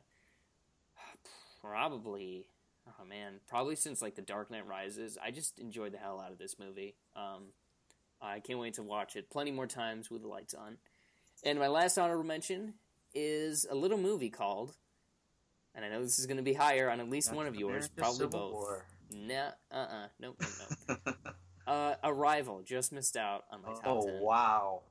Probably, 1.62 2.46
oh 2.88 3.04
man, 3.04 3.34
probably 3.46 3.76
since 3.76 4.00
like 4.00 4.14
The 4.14 4.22
Dark 4.22 4.50
Knight 4.50 4.66
Rises. 4.66 5.18
I 5.22 5.30
just 5.30 5.58
enjoyed 5.58 5.92
the 5.92 5.98
hell 5.98 6.18
out 6.18 6.32
of 6.32 6.38
this 6.38 6.56
movie. 6.58 6.96
Um, 7.14 7.52
I 8.22 8.40
can't 8.40 8.58
wait 8.58 8.74
to 8.74 8.82
watch 8.82 9.16
it 9.16 9.30
plenty 9.30 9.50
more 9.50 9.66
times 9.66 10.10
with 10.10 10.22
the 10.22 10.28
lights 10.28 10.54
on. 10.54 10.76
And 11.44 11.58
my 11.58 11.68
last 11.68 11.96
honorable 11.98 12.24
mention 12.24 12.74
is 13.14 13.66
a 13.70 13.74
little 13.74 13.98
movie 13.98 14.30
called, 14.30 14.74
and 15.74 15.84
I 15.84 15.88
know 15.88 16.02
this 16.02 16.18
is 16.18 16.26
going 16.26 16.36
to 16.36 16.42
be 16.42 16.52
higher 16.52 16.90
on 16.90 17.00
at 17.00 17.08
least 17.08 17.32
one 17.32 17.46
of 17.46 17.56
yours, 17.56 17.88
probably 17.88 18.18
Civil 18.18 18.40
both. 18.40 18.52
War. 18.52 18.86
Nah, 19.12 19.50
uh, 19.72 19.74
uh 19.74 20.06
nope, 20.20 20.36
nope, 20.40 20.98
nope. 21.06 21.16
uh, 21.66 21.94
Arrival 22.04 22.62
just 22.62 22.92
missed 22.92 23.16
out 23.16 23.44
on 23.50 23.62
my 23.62 23.72
top 23.72 23.86
oh 23.86 24.18
wow! 24.20 24.82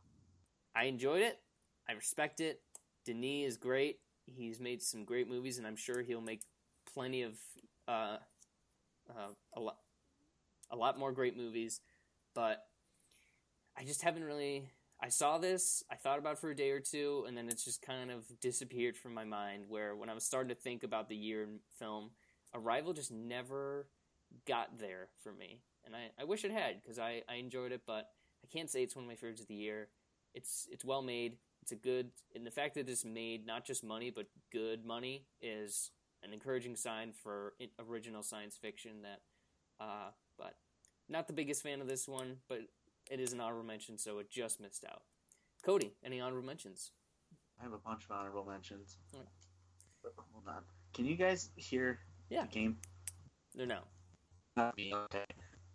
I 0.75 0.85
enjoyed 0.85 1.21
it. 1.21 1.39
I 1.87 1.93
respect 1.93 2.41
it. 2.41 2.61
Denis 3.05 3.51
is 3.51 3.57
great. 3.57 3.99
He's 4.25 4.59
made 4.59 4.81
some 4.81 5.05
great 5.05 5.29
movies, 5.29 5.57
and 5.57 5.65
I'm 5.65 5.75
sure 5.75 6.01
he'll 6.01 6.21
make 6.21 6.41
plenty 6.93 7.23
of 7.23 7.33
uh, 7.87 8.17
uh, 9.09 9.33
a 9.53 9.59
lot, 9.59 9.77
a 10.71 10.75
lot 10.75 10.99
more 10.99 11.11
great 11.11 11.37
movies. 11.37 11.81
But 12.35 12.63
I 13.77 13.83
just 13.83 14.01
haven't 14.01 14.23
really. 14.23 14.69
I 15.01 15.09
saw 15.09 15.37
this. 15.37 15.83
I 15.89 15.95
thought 15.95 16.19
about 16.19 16.39
for 16.39 16.49
a 16.49 16.55
day 16.55 16.71
or 16.71 16.81
two, 16.81 17.23
and 17.27 17.37
then 17.37 17.47
it's 17.47 17.63
just 17.63 17.81
kind 17.81 18.11
of 18.11 18.25
disappeared 18.41 18.97
from 18.97 19.13
my 19.13 19.23
mind. 19.23 19.63
Where 19.67 19.95
when 19.95 20.09
I 20.09 20.13
was 20.13 20.23
starting 20.23 20.49
to 20.49 20.55
think 20.55 20.83
about 20.83 21.07
the 21.09 21.15
year 21.15 21.43
in 21.43 21.59
film, 21.77 22.11
Arrival 22.53 22.93
just 22.93 23.11
never 23.11 23.87
got 24.45 24.77
there 24.77 25.09
for 25.23 25.31
me, 25.33 25.61
and 25.85 25.95
I, 25.95 26.09
I 26.19 26.25
wish 26.25 26.43
it 26.43 26.51
had 26.51 26.81
because 26.81 26.99
I, 26.99 27.23
I 27.29 27.35
enjoyed 27.35 27.71
it, 27.71 27.81
but 27.87 28.09
I 28.43 28.47
can't 28.51 28.69
say 28.69 28.83
it's 28.83 28.95
one 28.95 29.05
of 29.05 29.09
my 29.09 29.15
favorites 29.15 29.41
of 29.41 29.47
the 29.47 29.55
year. 29.55 29.89
It's 30.33 30.67
it's 30.71 30.83
well 30.83 31.01
made. 31.01 31.37
It's 31.61 31.71
a 31.71 31.75
good, 31.75 32.11
and 32.35 32.45
the 32.45 32.51
fact 32.51 32.75
that 32.75 32.89
it's 32.89 33.05
made 33.05 33.45
not 33.45 33.65
just 33.65 33.83
money 33.83 34.11
but 34.11 34.27
good 34.51 34.85
money 34.85 35.25
is 35.41 35.91
an 36.23 36.33
encouraging 36.33 36.75
sign 36.75 37.11
for 37.11 37.53
original 37.79 38.23
science 38.23 38.57
fiction. 38.57 39.01
That, 39.03 39.21
uh, 39.79 40.09
but 40.37 40.55
not 41.07 41.27
the 41.27 41.33
biggest 41.33 41.63
fan 41.63 41.81
of 41.81 41.87
this 41.87 42.07
one, 42.07 42.37
but 42.47 42.59
it 43.09 43.19
is 43.19 43.33
an 43.33 43.41
honorable 43.41 43.63
mention, 43.65 43.97
so 43.97 44.19
it 44.19 44.29
just 44.29 44.59
missed 44.61 44.85
out. 44.89 45.01
Cody, 45.63 45.93
any 46.03 46.21
honorable 46.21 46.45
mentions? 46.45 46.91
I 47.59 47.63
have 47.63 47.73
a 47.73 47.77
bunch 47.77 48.05
of 48.05 48.11
honorable 48.11 48.45
mentions. 48.45 48.97
Alright. 49.13 49.27
But 50.03 50.13
Hold 50.31 50.47
on. 50.47 50.63
Can 50.93 51.05
you 51.05 51.15
guys 51.15 51.49
hear 51.55 51.99
Yeah. 52.29 52.43
the 52.43 52.47
game? 52.47 52.77
No, 53.55 53.65
no. 53.65 53.79
Not 54.55 54.77
me. 54.77 54.93
Okay. 54.93 55.25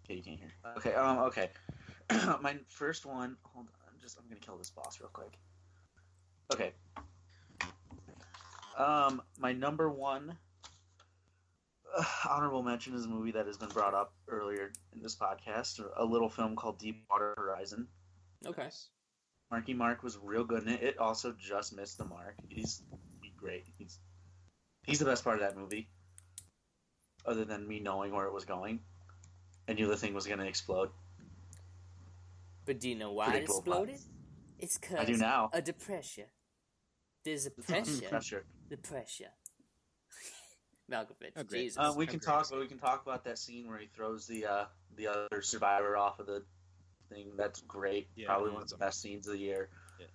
Okay, 0.05 0.15
you 0.15 0.23
can 0.23 0.37
hear. 0.37 0.49
Okay. 0.77 0.95
Um. 0.95 1.19
Okay. 1.19 1.51
My 2.41 2.57
first 2.69 3.05
one. 3.07 3.37
Hold 3.43 3.67
on. 3.67 3.73
I'm 3.89 4.01
just. 4.01 4.19
I'm 4.19 4.25
gonna 4.29 4.41
kill 4.41 4.57
this 4.57 4.71
boss 4.71 5.01
real 5.01 5.11
quick. 5.13 5.39
Okay. 6.53 6.73
Um. 8.77 9.23
My 9.39 9.53
number 9.53 9.91
one 9.91 10.37
uh, 11.97 12.05
honorable 12.31 12.63
mention 12.63 12.95
is 12.95 13.05
a 13.05 13.09
movie 13.09 13.33
that 13.33 13.47
has 13.47 13.57
been 13.57 13.69
brought 13.71 13.95
up 13.95 14.13
earlier 14.29 14.73
in 14.95 15.03
this 15.03 15.17
podcast. 15.17 15.81
A 15.97 16.05
little 16.05 16.29
film 16.29 16.57
called 16.57 16.79
Deepwater 16.79 17.35
Horizon. 17.37 17.87
Okay. 18.47 18.69
Marky 19.51 19.75
Mark 19.75 20.03
was 20.03 20.19
real 20.23 20.45
good 20.45 20.63
in 20.65 20.71
it. 20.71 20.83
It 20.83 20.99
also 20.99 21.35
just 21.39 21.75
missed 21.77 21.99
the 21.99 22.05
mark. 22.05 22.35
He's, 22.49 22.83
he's 23.23 23.33
great. 23.37 23.65
He's 23.79 23.99
he's 24.87 24.99
the 24.99 25.05
best 25.05 25.23
part 25.25 25.37
of 25.37 25.43
that 25.43 25.57
movie. 25.57 25.89
Other 27.27 27.45
than 27.45 27.67
me 27.67 27.81
knowing 27.81 28.13
where 28.13 28.27
it 28.27 28.33
was 28.35 28.45
going, 28.45 28.81
I 29.69 29.73
knew 29.73 29.87
the 29.87 29.97
thing 29.97 30.13
was 30.13 30.27
going 30.27 30.41
to 30.41 30.47
explode. 30.47 30.91
But 32.67 32.81
do 32.81 32.89
you 32.89 32.95
know 32.97 33.13
why 33.13 33.27
it 33.27 33.31
Predictable 33.31 33.63
plot. 33.63 33.89
exploded? 33.89 34.01
It's 34.59 34.79
cause 34.79 34.97
I 34.99 35.05
do 35.05 35.17
now. 35.17 35.51
a 35.53 35.61
depression. 35.63 36.25
There's 37.25 37.47
a 37.47 37.51
It's 37.57 37.67
pressure. 37.67 38.09
pressure. 38.09 38.45
The 38.71 38.77
pressure. 38.77 39.31
Malkovich. 40.91 41.33
Oh, 41.37 41.43
great. 41.45 41.63
Jesus. 41.63 41.79
Uh, 41.79 41.93
we 41.97 42.05
I'm 42.05 42.11
can 42.11 42.19
great. 42.19 42.27
talk. 42.27 42.51
We 42.53 42.67
can 42.67 42.79
talk 42.79 43.03
about 43.07 43.25
that 43.25 43.39
scene 43.39 43.69
where 43.69 43.79
he 43.79 43.87
throws 43.87 44.27
the 44.27 44.47
uh, 44.47 44.65
the 44.97 45.09
other 45.09 45.43
survivor 45.43 45.97
off 45.97 46.19
of 46.21 46.27
the 46.27 46.43
thing. 47.11 47.33
That's 47.37 47.61
great. 47.63 48.09
Yeah, 48.17 48.27
probably 48.27 48.51
one 48.51 48.63
of 48.63 48.69
the 48.69 48.77
best 48.77 49.01
scenes 49.01 49.27
of 49.27 49.33
the 49.35 49.39
year. 49.39 49.71
Yeah. 49.99 50.07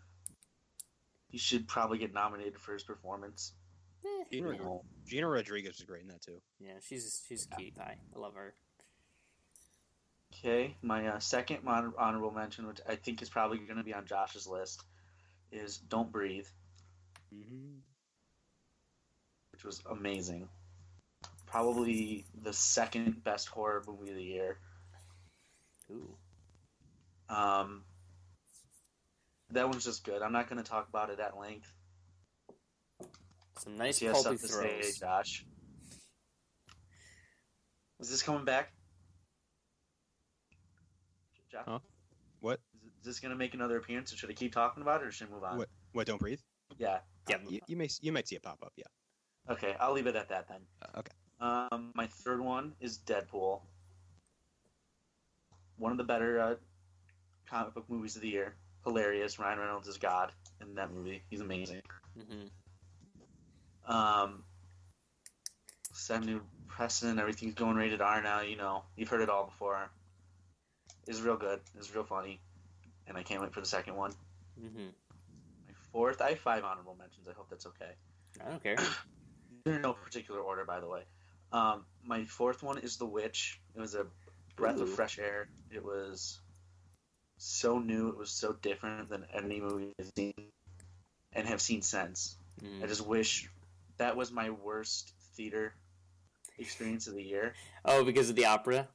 He 1.30 1.38
should 1.38 1.68
probably 1.68 1.98
get 1.98 2.14
nominated 2.14 2.60
for 2.60 2.74
his 2.74 2.84
performance. 2.84 3.54
Eh, 4.06 4.24
Gina, 4.32 4.54
yeah. 4.54 4.78
Gina 5.06 5.28
Rodriguez 5.28 5.78
was 5.78 5.86
great 5.86 6.04
in 6.04 6.08
that 6.10 6.22
too. 6.22 6.40
Yeah, 6.60 6.74
she's 6.82 7.24
she's 7.28 7.48
a 7.52 7.56
cutie 7.56 7.72
pie. 7.72 7.98
I 8.16 8.20
love 8.20 8.36
her. 8.36 8.54
Okay, 10.36 10.76
my 10.84 11.08
uh, 11.08 11.20
second 11.20 11.64
mon- 11.64 11.94
honorable 11.98 12.32
mention, 12.32 12.68
which 12.68 12.80
I 12.88 12.96
think 12.96 13.22
is 13.22 13.30
probably 13.30 13.58
going 13.58 13.78
to 13.78 13.84
be 13.84 13.94
on 13.94 14.06
Josh's 14.06 14.48
list, 14.48 14.84
is 15.52 15.78
"Don't 15.80 16.12
Breathe," 16.12 16.46
Mm-hmm. 17.34 17.80
which 19.52 19.64
was 19.66 19.82
amazing. 19.90 20.48
Probably 21.52 22.26
the 22.44 22.54
second 22.54 23.24
best 23.24 23.48
horror 23.48 23.84
movie 23.88 24.12
of 24.12 24.16
the 24.16 24.24
year. 24.24 24.60
Ooh. 25.92 26.16
Um, 27.28 27.84
that 29.52 29.68
one's 29.68 29.84
just 29.84 30.04
good. 30.04 30.22
I'm 30.22 30.32
not 30.32 30.48
going 30.50 30.62
to 30.62 30.70
talk 30.70 30.88
about 30.90 31.10
it 31.10 31.20
at 31.20 31.38
length. 31.38 31.72
Some 33.58 33.78
nice 33.78 33.98
She 33.98 34.06
has 34.06 34.22
pulpy 34.22 34.38
something 34.38 34.70
to 34.80 34.84
say. 34.84 35.00
Josh. 35.00 35.46
Is 38.00 38.10
this 38.10 38.22
coming 38.22 38.46
back? 38.46 38.72
Josh, 41.52 41.64
Huh? 41.68 41.80
What? 42.42 42.60
is 43.00 43.06
this 43.06 43.20
going 43.20 43.32
to 43.32 43.38
make 43.38 43.54
another 43.54 43.78
appearance? 43.78 44.14
Or 44.14 44.18
should 44.18 44.30
I 44.30 44.34
keep 44.34 44.54
talking 44.54 44.82
about 44.84 45.02
it, 45.02 45.08
or 45.08 45.12
should 45.12 45.30
I 45.30 45.32
move 45.32 45.44
on? 45.44 45.58
What? 45.58 45.70
What? 45.94 46.08
Don't 46.08 46.20
breathe. 46.20 46.40
Yeah. 46.78 47.00
Yeah. 47.28 47.38
Uh, 47.38 47.50
you, 47.50 47.60
you 47.68 47.76
may 47.76 47.90
you 48.02 48.12
might 48.12 48.28
see 48.28 48.36
it 48.36 48.44
pop 48.44 48.60
up. 48.64 48.72
Yeah. 48.76 48.86
Okay, 49.50 49.76
I'll 49.80 49.94
leave 49.94 50.08
it 50.08 50.16
at 50.16 50.30
that 50.30 50.48
then. 50.48 50.60
Uh, 50.82 51.00
okay. 51.00 51.12
Um, 51.40 51.92
my 51.96 52.08
third 52.08 52.42
one 52.42 52.74
is 52.82 52.98
Deadpool. 52.98 53.62
One 55.78 55.92
of 55.92 55.98
the 55.98 56.04
better 56.04 56.40
uh, 56.40 56.56
comic 57.50 57.74
book 57.74 57.86
movies 57.88 58.16
of 58.16 58.22
the 58.22 58.30
year. 58.30 58.54
Hilarious. 58.84 59.40
Ryan 59.40 59.60
Reynolds 59.60 59.88
is 59.88 59.98
God 59.98 60.32
in 60.62 60.76
that 60.76 60.92
movie. 60.94 61.22
He's 61.30 61.42
amazing. 61.42 61.82
hmm 62.18 63.92
Um, 63.92 64.44
set 65.94 66.24
new 66.24 66.42
precedent. 66.68 67.20
Everything's 67.20 67.54
going 67.56 67.76
rated 67.76 68.02
R 68.02 68.22
now. 68.22 68.42
You 68.42 68.58
know, 68.58 68.84
you've 68.98 69.10
heard 69.10 69.22
it 69.22 69.30
all 69.30 69.46
before. 69.46 69.90
It's 71.08 71.22
real 71.22 71.38
good. 71.38 71.60
It's 71.78 71.94
real 71.96 72.04
funny, 72.04 72.40
and 73.08 73.18
I 73.18 73.24
can't 73.24 73.42
wait 73.42 73.54
for 73.54 73.62
the 73.62 73.66
second 73.66 73.96
one. 73.96 74.12
hmm 74.60 74.88
My 75.68 75.74
fourth, 75.92 76.22
I 76.22 76.30
have 76.32 76.40
five 76.40 76.64
honorable 76.64 76.96
mentions. 77.00 77.28
I 77.28 77.34
hope 77.34 77.50
that's 77.50 77.66
okay. 77.66 77.92
I 78.46 78.50
don't 78.50 78.62
care. 78.64 78.76
They're 79.64 79.76
in 79.76 79.82
no 79.82 79.94
particular 79.94 80.40
order, 80.42 80.66
by 80.66 80.80
the 80.80 80.88
way. 80.88 81.02
Um, 81.52 81.86
my 82.04 82.26
fourth 82.26 82.64
one 82.64 82.78
is 82.80 82.98
The 82.98 83.06
Witch. 83.06 83.60
It 83.76 83.80
was 83.80 83.96
a 83.96 84.06
breath 84.56 84.80
of 84.80 84.90
fresh 84.90 85.20
air. 85.20 85.48
It 85.72 85.84
was 85.84 86.40
so 87.38 87.80
new. 87.80 88.10
It 88.10 88.18
was 88.18 88.32
so 88.32 88.54
different 88.54 89.10
than 89.10 89.26
any 89.34 89.60
movie 89.62 89.94
I've 90.00 90.12
seen 90.16 90.34
and 91.34 91.48
have 91.48 91.62
seen 91.62 91.82
since. 91.82 92.36
Mm. 92.64 92.84
I 92.84 92.88
just 92.88 93.06
wish 93.06 93.50
that 93.98 94.16
was 94.16 94.32
my 94.32 94.50
worst 94.50 95.14
theater 95.36 95.74
experience 96.58 97.08
of 97.08 97.16
the 97.16 97.24
year 97.24 97.54
Oh, 97.86 98.04
because 98.04 98.30
of 98.30 98.36
the 98.36 98.46
opera. 98.46 98.88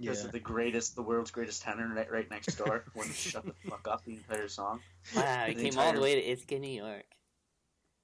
because 0.00 0.24
of 0.24 0.32
the 0.32 0.40
greatest, 0.40 0.96
the 0.96 1.02
world's 1.02 1.30
greatest 1.30 1.62
tenor 1.62 1.92
right, 1.94 2.10
right 2.10 2.30
next 2.30 2.56
door. 2.56 2.84
Wouldn't 2.94 3.14
shut 3.14 3.44
the 3.44 3.54
fuck 3.70 3.86
up 3.88 4.04
the 4.04 4.14
entire 4.14 4.48
song. 4.48 4.80
Wow, 5.14 5.44
he 5.46 5.54
The 5.54 5.70
came 5.70 5.78
all 5.78 5.92
the 5.92 6.00
way 6.00 6.16
to 6.16 6.20
Ithaca, 6.32 6.58
New 6.58 6.68
York. 6.68 7.04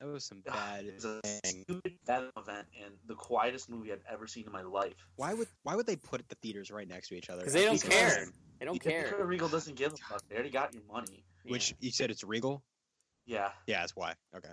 That 0.04 0.12
was 0.12 0.24
some 0.26 0.40
bad. 0.44 0.84
It 0.84 0.94
was 0.96 1.04
a 1.06 1.20
thing. 1.22 1.62
stupid 1.62 1.94
bad 2.06 2.24
event 2.36 2.66
and 2.84 2.92
the 3.06 3.14
quietest 3.14 3.70
movie 3.70 3.90
I've 3.90 4.04
ever 4.10 4.26
seen 4.26 4.44
in 4.44 4.52
my 4.52 4.60
life. 4.60 4.92
Why 5.16 5.32
would 5.32 5.48
Why 5.62 5.74
would 5.76 5.86
they 5.86 5.96
put 5.96 6.28
the 6.28 6.34
theaters 6.42 6.70
right 6.70 6.86
next 6.86 7.08
to 7.08 7.14
each 7.14 7.30
other? 7.30 7.40
Because 7.40 7.54
they 7.54 7.64
don't 7.64 7.80
Because- 7.80 7.98
care. 7.98 8.26
They 8.58 8.66
don't 8.66 8.74
Because 8.74 9.10
care. 9.10 9.24
Regal 9.24 9.48
doesn't 9.48 9.76
give 9.76 9.94
a 9.94 9.96
fuck. 9.96 10.22
They 10.28 10.34
already 10.34 10.50
got 10.50 10.74
your 10.74 10.82
money. 10.92 11.24
Which 11.46 11.74
you 11.80 11.90
said 11.90 12.10
it's 12.10 12.22
Regal. 12.22 12.62
Yeah. 13.24 13.52
Yeah, 13.66 13.80
that's 13.80 13.96
why. 13.96 14.12
Okay. 14.36 14.52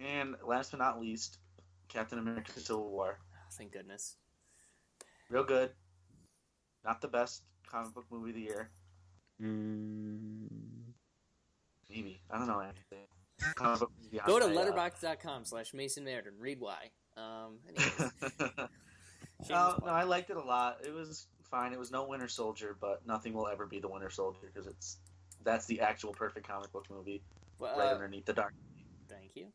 And 0.00 0.34
last 0.44 0.72
but 0.72 0.78
not 0.78 1.00
least, 1.00 1.38
Captain 1.86 2.18
America: 2.18 2.50
Civil 2.58 2.90
War. 2.90 3.20
Oh, 3.32 3.38
thank 3.52 3.70
goodness. 3.72 4.16
Real 5.30 5.44
good. 5.44 5.70
Not 6.84 7.00
the 7.00 7.08
best 7.08 7.44
comic 7.70 7.94
book 7.94 8.06
movie 8.10 8.30
of 8.30 8.34
the 8.34 8.42
year. 8.42 8.70
Mm, 9.40 10.48
Maybe 11.88 12.20
I 12.28 12.38
don't 12.38 12.48
know 12.48 12.58
anything. 12.58 13.06
Go 13.56 13.76
to 13.76 13.84
uh, 14.46 14.48
letterboxd.com 14.48 15.44
slash 15.44 15.74
Mason 15.74 16.04
Meriden. 16.04 16.32
Read 16.38 16.60
why. 16.60 16.90
Um, 17.16 17.58
anyways, 17.68 18.12
no, 19.50 19.78
no. 19.84 19.92
I 19.92 20.04
liked 20.04 20.30
it 20.30 20.36
a 20.36 20.42
lot. 20.42 20.78
It 20.84 20.92
was 20.94 21.26
fine. 21.50 21.72
It 21.72 21.78
was 21.78 21.90
no 21.90 22.06
Winter 22.06 22.28
Soldier, 22.28 22.76
but 22.80 23.06
nothing 23.06 23.32
will 23.32 23.48
ever 23.48 23.66
be 23.66 23.80
the 23.80 23.88
Winter 23.88 24.10
Soldier 24.10 24.50
because 24.52 24.66
it's 24.66 24.98
that's 25.44 25.66
the 25.66 25.80
actual 25.80 26.12
perfect 26.12 26.46
comic 26.46 26.72
book 26.72 26.86
movie 26.90 27.22
Well, 27.58 27.76
right 27.78 27.88
uh, 27.90 27.94
underneath 27.94 28.24
the 28.24 28.32
dark. 28.34 28.54
Thank 29.08 29.32
you. 29.34 29.46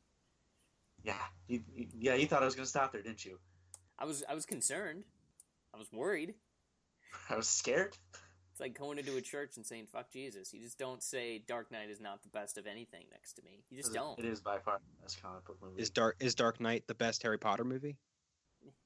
Yeah, 1.04 1.13
you, 1.48 1.62
you- 1.76 1.88
yeah, 1.98 2.15
you 2.15 2.28
thought 2.28 2.41
I 2.41 2.46
was 2.46 2.56
gonna 2.56 2.65
stop 2.65 2.91
there, 2.93 3.02
didn't 3.02 3.24
you? 3.26 3.39
I 4.00 4.06
was 4.06 4.24
I 4.30 4.34
was 4.36 4.46
concerned. 4.46 5.04
I 5.74 5.78
was 5.78 5.91
worried. 5.91 6.34
I 7.30 7.36
was 7.36 7.48
scared. 7.48 7.98
It's 8.54 8.60
like 8.62 8.78
going 8.78 9.00
into 9.00 9.18
a 9.18 9.22
church 9.22 9.58
and 9.58 9.66
saying 9.66 9.88
"fuck 9.92 10.12
Jesus." 10.12 10.54
You 10.54 10.62
just 10.62 10.78
don't 10.78 11.02
say 11.02 11.39
Dark 11.48 11.72
Knight 11.72 11.89
is 11.89 12.00
not 12.00 12.22
the 12.22 12.30
best 12.30 12.60
of 12.60 12.68
anything 12.68 13.06
next 13.12 13.34
to 13.34 13.42
me. 13.42 13.63
You 13.72 13.78
just 13.78 13.89
It- 13.89 13.96
don't. 13.96 14.20
It 14.20 14.26
is 14.26 14.42
by 14.42 14.60
far 14.60 14.78
the 14.80 15.02
best 15.02 15.20
comic 15.22 15.44
book 15.46 15.58
movie. 15.60 15.82
Is 15.82 15.89
Dark 15.89 16.18
is 16.20 16.36
Dark 16.36 16.60
Knight 16.60 16.86
the 16.86 16.94
best 16.94 17.24
Harry 17.24 17.39
Potter 17.39 17.63
movie? 17.63 17.98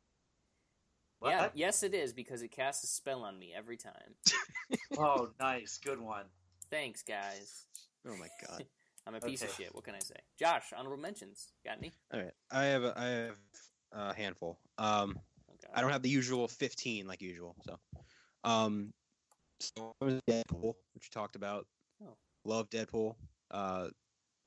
What? 1.19 1.29
Yeah, 1.31 1.49
yes, 1.55 1.81
it 1.83 1.93
is 1.95 2.13
because 2.13 2.43
it 2.43 2.49
casts 2.51 2.83
a 2.83 2.87
spell 2.87 3.23
on 3.23 3.37
me 3.39 3.53
every 3.55 3.77
time. 3.77 4.15
Oh, 4.97 5.29
nice, 5.39 5.77
good 5.83 5.99
one. 5.99 6.25
Thanks, 6.71 7.03
guys. 7.03 7.65
Oh 8.07 8.15
my 8.15 8.27
god! 8.47 8.65
I'm 9.05 9.15
a 9.15 9.19
piece 9.19 9.41
of 9.43 9.51
shit. 9.51 9.73
What 9.75 9.83
can 9.83 9.95
I 9.95 9.99
say? 9.99 10.15
Josh, 10.39 10.71
honorable 10.75 11.01
mentions. 11.01 11.51
Got 11.65 11.77
any? 11.79 11.91
All 12.13 12.19
right, 12.21 12.31
I 12.51 12.63
have 12.65 12.83
a, 12.83 12.93
I 12.97 13.05
have 13.05 13.37
a 13.91 14.13
handful. 14.15 14.59
Um, 14.77 15.19
Okay. 15.49 15.73
I 15.73 15.81
don't 15.81 15.91
have 15.91 16.03
the 16.03 16.09
usual 16.09 16.47
fifteen 16.47 17.07
like 17.07 17.21
usual. 17.21 17.55
So, 17.65 17.79
um, 18.43 18.93
so 19.59 19.93
one 19.99 20.19
Deadpool, 20.29 20.73
which 20.93 21.05
you 21.05 21.09
talked 21.11 21.35
about. 21.35 21.65
Oh. 22.03 22.13
Love 22.45 22.69
Deadpool. 22.69 23.15
Uh, 23.51 23.87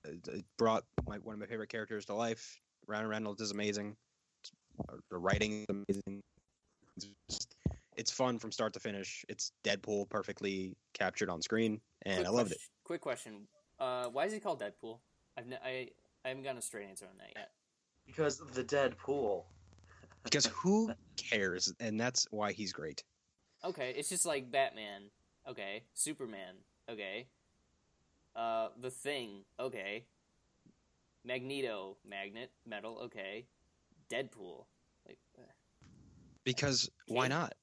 it 0.04 0.26
it 0.28 0.44
brought 0.58 0.84
my 1.06 1.18
one 1.18 1.34
of 1.34 1.40
my 1.40 1.46
favorite 1.46 1.68
characters 1.68 2.04
to 2.06 2.14
life. 2.14 2.58
Ryan 2.86 3.08
Reynolds 3.08 3.40
is 3.40 3.50
amazing. 3.50 3.96
Uh, 4.88 4.96
The 5.10 5.18
writing 5.18 5.62
is 5.62 5.66
amazing. 5.68 6.22
It's, 6.96 7.06
just- 7.30 7.54
it's 7.96 8.10
fun 8.10 8.38
from 8.38 8.50
start 8.52 8.72
to 8.74 8.80
finish. 8.80 9.24
It's 9.28 9.52
Deadpool 9.64 10.08
perfectly 10.08 10.74
captured 10.94 11.28
on 11.28 11.42
screen, 11.42 11.80
and 12.06 12.16
Quick 12.18 12.26
I 12.26 12.30
loved 12.30 12.52
it. 12.52 12.58
Quick 12.84 13.00
question. 13.00 13.46
Uh, 13.78 14.06
why 14.06 14.24
is 14.24 14.32
he 14.32 14.40
called 14.40 14.60
Deadpool? 14.60 14.98
I've 15.36 15.44
n- 15.46 15.58
I 15.64 15.88
I 16.24 16.28
haven't 16.28 16.44
gotten 16.44 16.58
a 16.58 16.62
straight 16.62 16.86
answer 16.88 17.06
on 17.06 17.16
that 17.18 17.30
yet. 17.34 17.50
Because 18.06 18.40
of 18.40 18.54
the 18.54 18.64
Deadpool. 18.64 19.44
Because 20.24 20.46
who 20.46 20.92
cares? 21.16 21.72
And 21.80 22.00
that's 22.00 22.26
why 22.30 22.52
he's 22.52 22.72
great. 22.72 23.02
Okay, 23.64 23.92
it's 23.96 24.08
just 24.08 24.24
like 24.26 24.50
Batman. 24.50 25.02
Okay, 25.48 25.82
Superman. 25.94 26.54
Okay, 26.90 27.26
uh, 28.36 28.68
The 28.80 28.90
Thing. 28.90 29.44
Okay, 29.58 30.04
Magneto, 31.24 31.96
Magnet, 32.08 32.50
Metal. 32.66 32.98
Okay, 33.04 33.46
Deadpool. 34.10 34.64
Like, 35.06 35.18
uh, 35.38 35.42
Because 36.44 36.90
why 37.08 37.28
not? 37.28 37.54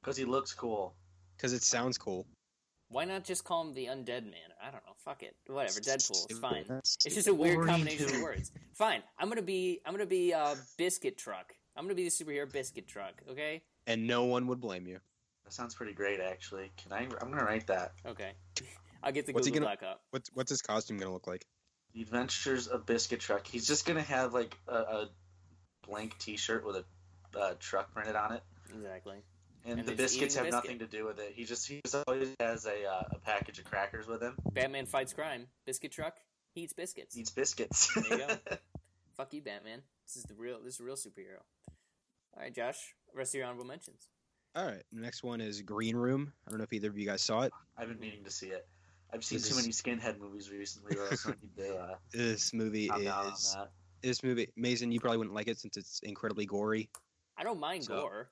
Because 0.00 0.16
he 0.16 0.24
looks 0.24 0.52
cool. 0.52 0.94
Because 1.36 1.52
it 1.52 1.62
sounds 1.62 1.98
cool. 1.98 2.26
why 2.88 3.04
not 3.04 3.24
just 3.24 3.44
call 3.44 3.62
him 3.62 3.74
the 3.74 3.86
Undead 3.86 4.24
Man? 4.24 4.50
I 4.62 4.70
don't 4.70 4.84
know. 4.86 4.94
Fuck 5.04 5.22
it. 5.22 5.36
Whatever. 5.46 5.80
Deadpool. 5.80 6.30
It's 6.30 6.38
fine. 6.38 6.64
It's 6.68 6.96
just 7.04 7.28
a 7.28 7.34
weird 7.34 7.66
combination 7.66 8.06
of 8.06 8.22
words. 8.22 8.52
Fine. 8.74 9.02
I'm 9.18 9.28
gonna 9.28 9.42
be. 9.42 9.80
I'm 9.84 9.92
gonna 9.92 10.06
be 10.06 10.32
uh, 10.34 10.54
Biscuit 10.76 11.16
Truck. 11.18 11.54
I'm 11.76 11.84
gonna 11.84 11.94
be 11.94 12.04
the 12.04 12.10
superhero 12.10 12.50
Biscuit 12.50 12.88
Truck. 12.88 13.22
Okay. 13.30 13.62
And 13.86 14.06
no 14.06 14.24
one 14.24 14.46
would 14.48 14.60
blame 14.60 14.86
you. 14.86 14.98
That 15.44 15.52
sounds 15.52 15.74
pretty 15.74 15.92
great, 15.92 16.20
actually. 16.20 16.70
Can 16.76 16.92
I? 16.92 17.02
I'm 17.20 17.30
gonna 17.30 17.44
write 17.44 17.68
that. 17.68 17.92
Okay. 18.04 18.32
I'll 19.02 19.12
get 19.12 19.26
the 19.26 19.32
What's 19.32 19.46
he 19.46 19.52
Google 19.52 19.66
gonna- 19.68 19.76
Doc 19.80 19.88
up. 19.88 20.02
What's 20.10 20.30
what's 20.34 20.50
his 20.50 20.62
costume 20.62 20.98
gonna 20.98 21.12
look 21.12 21.26
like? 21.26 21.44
The 21.94 22.02
Adventures 22.02 22.66
of 22.66 22.84
Biscuit 22.84 23.20
Truck. 23.20 23.46
He's 23.46 23.66
just 23.66 23.86
gonna 23.86 24.02
have 24.02 24.34
like 24.34 24.56
a, 24.68 24.74
a 24.76 25.08
blank 25.86 26.18
T-shirt 26.18 26.66
with 26.66 26.76
a 26.76 27.38
uh, 27.38 27.54
truck 27.60 27.92
printed 27.92 28.16
on 28.16 28.32
it, 28.32 28.42
Exactly. 28.74 29.16
and, 29.64 29.78
And 29.78 29.88
the 29.88 29.94
biscuits 29.94 30.34
have 30.36 30.46
the 30.46 30.50
nothing 30.50 30.78
to 30.80 30.86
do 30.86 31.04
with 31.04 31.18
it. 31.20 31.32
He 31.34 31.44
just 31.44 31.68
he 31.68 31.80
just 31.84 31.96
always 32.06 32.34
has 32.40 32.66
a 32.66 32.84
uh, 32.86 33.02
a 33.12 33.18
package 33.18 33.58
of 33.58 33.66
crackers 33.66 34.06
with 34.06 34.22
him. 34.22 34.34
Batman 34.52 34.86
fights 34.86 35.12
crime. 35.12 35.46
Biscuit 35.66 35.92
Truck. 35.92 36.16
He 36.54 36.62
eats 36.62 36.72
biscuits. 36.72 37.16
Eats 37.16 37.30
biscuits. 37.30 37.94
There 37.94 38.18
you 38.18 38.26
go. 38.26 38.36
Fuck 39.16 39.32
you, 39.34 39.42
Batman. 39.42 39.82
This 40.06 40.16
is 40.16 40.24
the 40.24 40.34
real. 40.34 40.58
This 40.64 40.74
is 40.74 40.80
a 40.80 40.84
real 40.84 40.96
superhero. 40.96 41.40
All 42.36 42.42
right, 42.42 42.54
Josh. 42.54 42.94
Rest 43.14 43.34
of 43.34 43.38
your 43.38 43.46
honorable 43.46 43.64
mentions. 43.64 44.08
All 44.54 44.64
right, 44.66 44.82
next 44.92 45.22
one 45.22 45.40
is 45.40 45.60
Green 45.62 45.96
Room. 45.96 46.32
I 46.46 46.50
don't 46.50 46.58
know 46.58 46.64
if 46.64 46.72
either 46.72 46.88
of 46.88 46.96
you 46.98 47.06
guys 47.06 47.22
saw 47.22 47.42
it. 47.42 47.52
I've 47.76 47.88
been 47.88 48.00
meaning 48.00 48.24
to 48.24 48.30
see 48.30 48.46
it. 48.48 48.66
I've 49.12 49.22
seen 49.24 49.38
This 49.38 49.48
too 49.50 49.56
many 49.56 49.68
skinhead 49.68 50.18
movies 50.18 50.50
recently. 50.50 50.96
Where 50.96 51.06
I 51.06 51.10
was 51.10 51.26
need 51.26 51.56
to 51.58 51.76
uh, 51.76 51.94
This 52.12 52.52
movie 52.54 52.88
calm 52.88 53.04
down 53.04 53.26
on 53.26 53.32
is 53.32 53.56
this 54.02 54.22
movie. 54.22 54.48
Mason, 54.56 54.90
you 54.90 54.98
probably 55.00 55.18
wouldn't 55.18 55.34
like 55.34 55.48
it 55.48 55.58
since 55.58 55.76
it's 55.76 56.00
incredibly 56.02 56.46
gory. 56.46 56.88
I 57.38 57.44
don't 57.44 57.60
mind 57.60 57.84
So- 57.84 58.00
gore. 58.00 58.30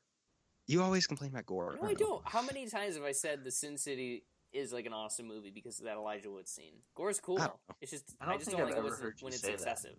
You 0.67 0.83
always 0.83 1.07
complain 1.07 1.31
about 1.31 1.45
gore. 1.45 1.77
No, 1.79 1.87
I 1.89 1.93
don't 1.93 2.01
know. 2.01 2.07
don't. 2.07 2.23
How 2.29 2.41
many 2.41 2.67
times 2.67 2.95
have 2.95 3.05
I 3.05 3.13
said 3.13 3.45
the 3.45 3.51
Sin 3.51 3.77
City 3.77 4.25
is 4.55 4.73
like 4.73 4.87
an 4.87 4.95
awesome 4.95 5.29
movie 5.29 5.51
because 5.51 5.79
of 5.79 5.85
that 5.85 5.97
Elijah 5.97 6.31
Wood 6.31 6.49
scene? 6.49 6.77
Gore's 6.95 7.21
cool. 7.21 7.37
I 7.37 7.49
don't 7.49 7.59
know. 7.69 7.75
It's 7.83 7.91
just 7.91 8.15
I 8.19 8.25
I, 8.25 8.29
don't 8.31 8.39
just 8.39 8.47
think 8.47 8.59
don't 8.61 8.69
I've 8.69 8.77
like 8.77 8.83
it 8.83 8.87
ever 8.87 8.95
when- 8.95 9.03
heard 9.03 9.21
you 9.21 9.27
it's 9.29 9.41
say 9.43 9.49
that. 9.49 9.55
excessive. 9.55 9.97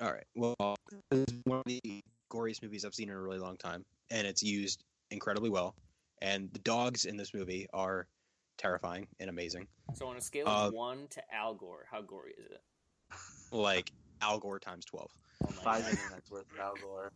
All 0.00 0.10
right. 0.10 0.24
Well, 0.34 0.76
this 1.10 1.24
is 1.28 1.34
one 1.44 1.58
of 1.58 1.64
the 1.66 2.00
goriest 2.28 2.62
movies 2.62 2.84
I've 2.84 2.94
seen 2.94 3.08
in 3.08 3.14
a 3.14 3.20
really 3.20 3.38
long 3.38 3.56
time, 3.56 3.84
and 4.10 4.26
it's 4.26 4.42
used 4.42 4.84
incredibly 5.10 5.50
well. 5.50 5.74
And 6.20 6.50
the 6.52 6.58
dogs 6.60 7.04
in 7.04 7.16
this 7.16 7.32
movie 7.32 7.68
are 7.72 8.06
terrifying 8.56 9.06
and 9.20 9.30
amazing. 9.30 9.68
So 9.94 10.06
on 10.08 10.16
a 10.16 10.20
scale 10.20 10.46
of 10.48 10.68
Uh, 10.68 10.76
one 10.76 11.06
to 11.10 11.22
Al 11.34 11.54
Gore, 11.54 11.86
how 11.90 12.02
gory 12.02 12.34
is 12.36 12.46
it? 12.46 12.60
Like 13.52 13.92
Al 14.20 14.38
Gore 14.38 14.58
times 14.58 14.84
twelve. 14.84 15.10
Oh 15.44 15.46
Five 15.46 15.82
God. 15.84 15.98
minutes 16.10 16.30
worth 16.30 16.52
of 16.52 16.58
Al 16.58 16.74
Gore. 16.82 17.12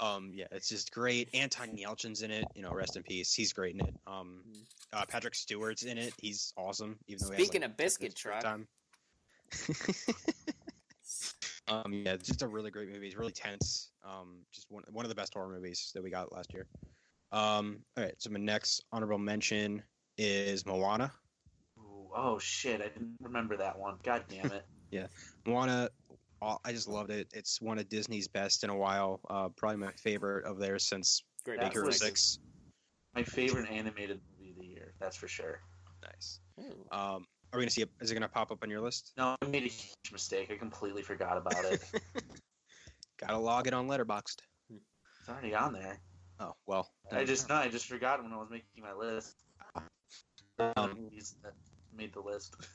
Um, 0.00 0.30
yeah, 0.32 0.46
it's 0.52 0.68
just 0.68 0.92
great. 0.92 1.28
Anton 1.34 1.76
Yelchin's 1.76 2.22
in 2.22 2.30
it. 2.30 2.44
You 2.54 2.62
know, 2.62 2.72
rest 2.72 2.96
in 2.96 3.02
peace. 3.02 3.32
He's 3.34 3.52
great 3.52 3.74
in 3.74 3.80
it. 3.86 3.94
Um, 4.06 4.42
uh, 4.92 5.04
Patrick 5.06 5.34
Stewart's 5.34 5.82
in 5.82 5.98
it. 5.98 6.14
He's 6.18 6.52
awesome. 6.56 6.98
Even 7.06 7.26
though 7.26 7.34
he 7.34 7.36
has, 7.36 7.46
Speaking 7.46 7.62
like, 7.62 7.70
of 7.70 7.76
biscuit 7.76 8.14
truck, 8.16 8.42
time. 8.42 8.66
um, 11.68 11.92
yeah, 11.92 12.12
it's 12.12 12.26
just 12.28 12.42
a 12.42 12.48
really 12.48 12.70
great 12.70 12.90
movie. 12.92 13.06
It's 13.06 13.16
really 13.16 13.32
tense. 13.32 13.90
Um, 14.04 14.38
just 14.52 14.66
one 14.70 14.84
one 14.90 15.04
of 15.04 15.08
the 15.08 15.14
best 15.14 15.34
horror 15.34 15.52
movies 15.54 15.90
that 15.94 16.02
we 16.02 16.10
got 16.10 16.32
last 16.32 16.52
year. 16.52 16.66
Um, 17.32 17.78
all 17.96 18.04
right, 18.04 18.14
so 18.18 18.30
my 18.30 18.38
next 18.38 18.84
honorable 18.92 19.18
mention 19.18 19.82
is 20.18 20.66
Moana. 20.66 21.12
Ooh, 21.78 22.08
oh 22.14 22.38
shit! 22.38 22.80
I 22.80 22.88
didn't 22.88 23.16
remember 23.20 23.56
that 23.56 23.78
one. 23.78 23.96
God 24.02 24.24
damn 24.28 24.52
it! 24.52 24.64
Yeah, 24.90 25.06
Moana, 25.44 25.88
aw- 26.40 26.58
I 26.64 26.70
just 26.70 26.86
loved 26.86 27.10
it. 27.10 27.26
It's 27.34 27.60
one 27.60 27.78
of 27.78 27.88
Disney's 27.88 28.28
best 28.28 28.62
in 28.62 28.70
a 28.70 28.76
while. 28.76 29.18
Uh, 29.28 29.48
probably 29.48 29.78
my 29.78 29.90
favorite 29.92 30.44
of 30.44 30.58
theirs 30.58 30.84
since 30.84 31.24
great. 31.44 31.58
That 31.58 31.70
Big 31.70 31.72
Hero 31.72 31.90
Six. 31.90 32.38
My 33.16 33.24
favorite 33.24 33.68
animated 33.68 34.20
movie 34.38 34.50
of 34.50 34.56
the 34.56 34.66
year. 34.66 34.92
That's 35.00 35.16
for 35.16 35.26
sure. 35.26 35.60
Nice. 36.04 36.38
Um, 36.92 37.26
are 37.54 37.58
we 37.58 37.62
gonna 37.62 37.70
see? 37.70 37.82
It, 37.82 37.90
is 38.00 38.10
it 38.10 38.14
gonna 38.14 38.28
pop 38.28 38.50
up 38.50 38.62
on 38.62 38.70
your 38.70 38.80
list? 38.80 39.12
No, 39.16 39.36
I 39.40 39.46
made 39.46 39.62
a 39.62 39.68
huge 39.68 40.12
mistake. 40.12 40.50
I 40.50 40.56
completely 40.56 41.02
forgot 41.02 41.36
about 41.36 41.64
it. 41.64 41.82
Gotta 43.18 43.38
log 43.38 43.68
it 43.68 43.74
on 43.74 43.86
Letterboxd. 43.86 44.38
it's 44.70 45.28
already 45.28 45.54
on 45.54 45.72
there. 45.72 46.00
Oh 46.40 46.54
well. 46.66 46.90
I 47.12 47.24
just 47.24 47.48
no, 47.48 47.54
I 47.54 47.68
just 47.68 47.86
forgot 47.86 48.22
when 48.22 48.32
I 48.32 48.36
was 48.36 48.50
making 48.50 48.82
my 48.82 48.92
list. 48.92 49.36
Um, 50.58 50.96
Movies 51.00 51.36
that 51.42 51.52
made 51.96 52.12
the 52.12 52.20
list. 52.20 52.56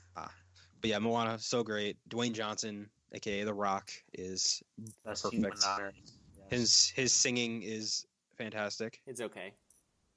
But 0.81 0.91
yeah, 0.91 0.99
Moana, 0.99 1.37
so 1.39 1.61
great. 1.61 1.97
Dwayne 2.09 2.31
Johnson, 2.31 2.89
aka 3.11 3.43
The 3.43 3.53
Rock, 3.53 3.91
is 4.13 4.63
That's 5.03 5.23
Perfect. 5.23 5.41
Yes. 5.61 6.49
his 6.49 6.93
his 6.95 7.13
singing 7.13 7.63
is 7.63 8.05
fantastic. 8.37 9.01
It's 9.05 9.19
okay. 9.19 9.51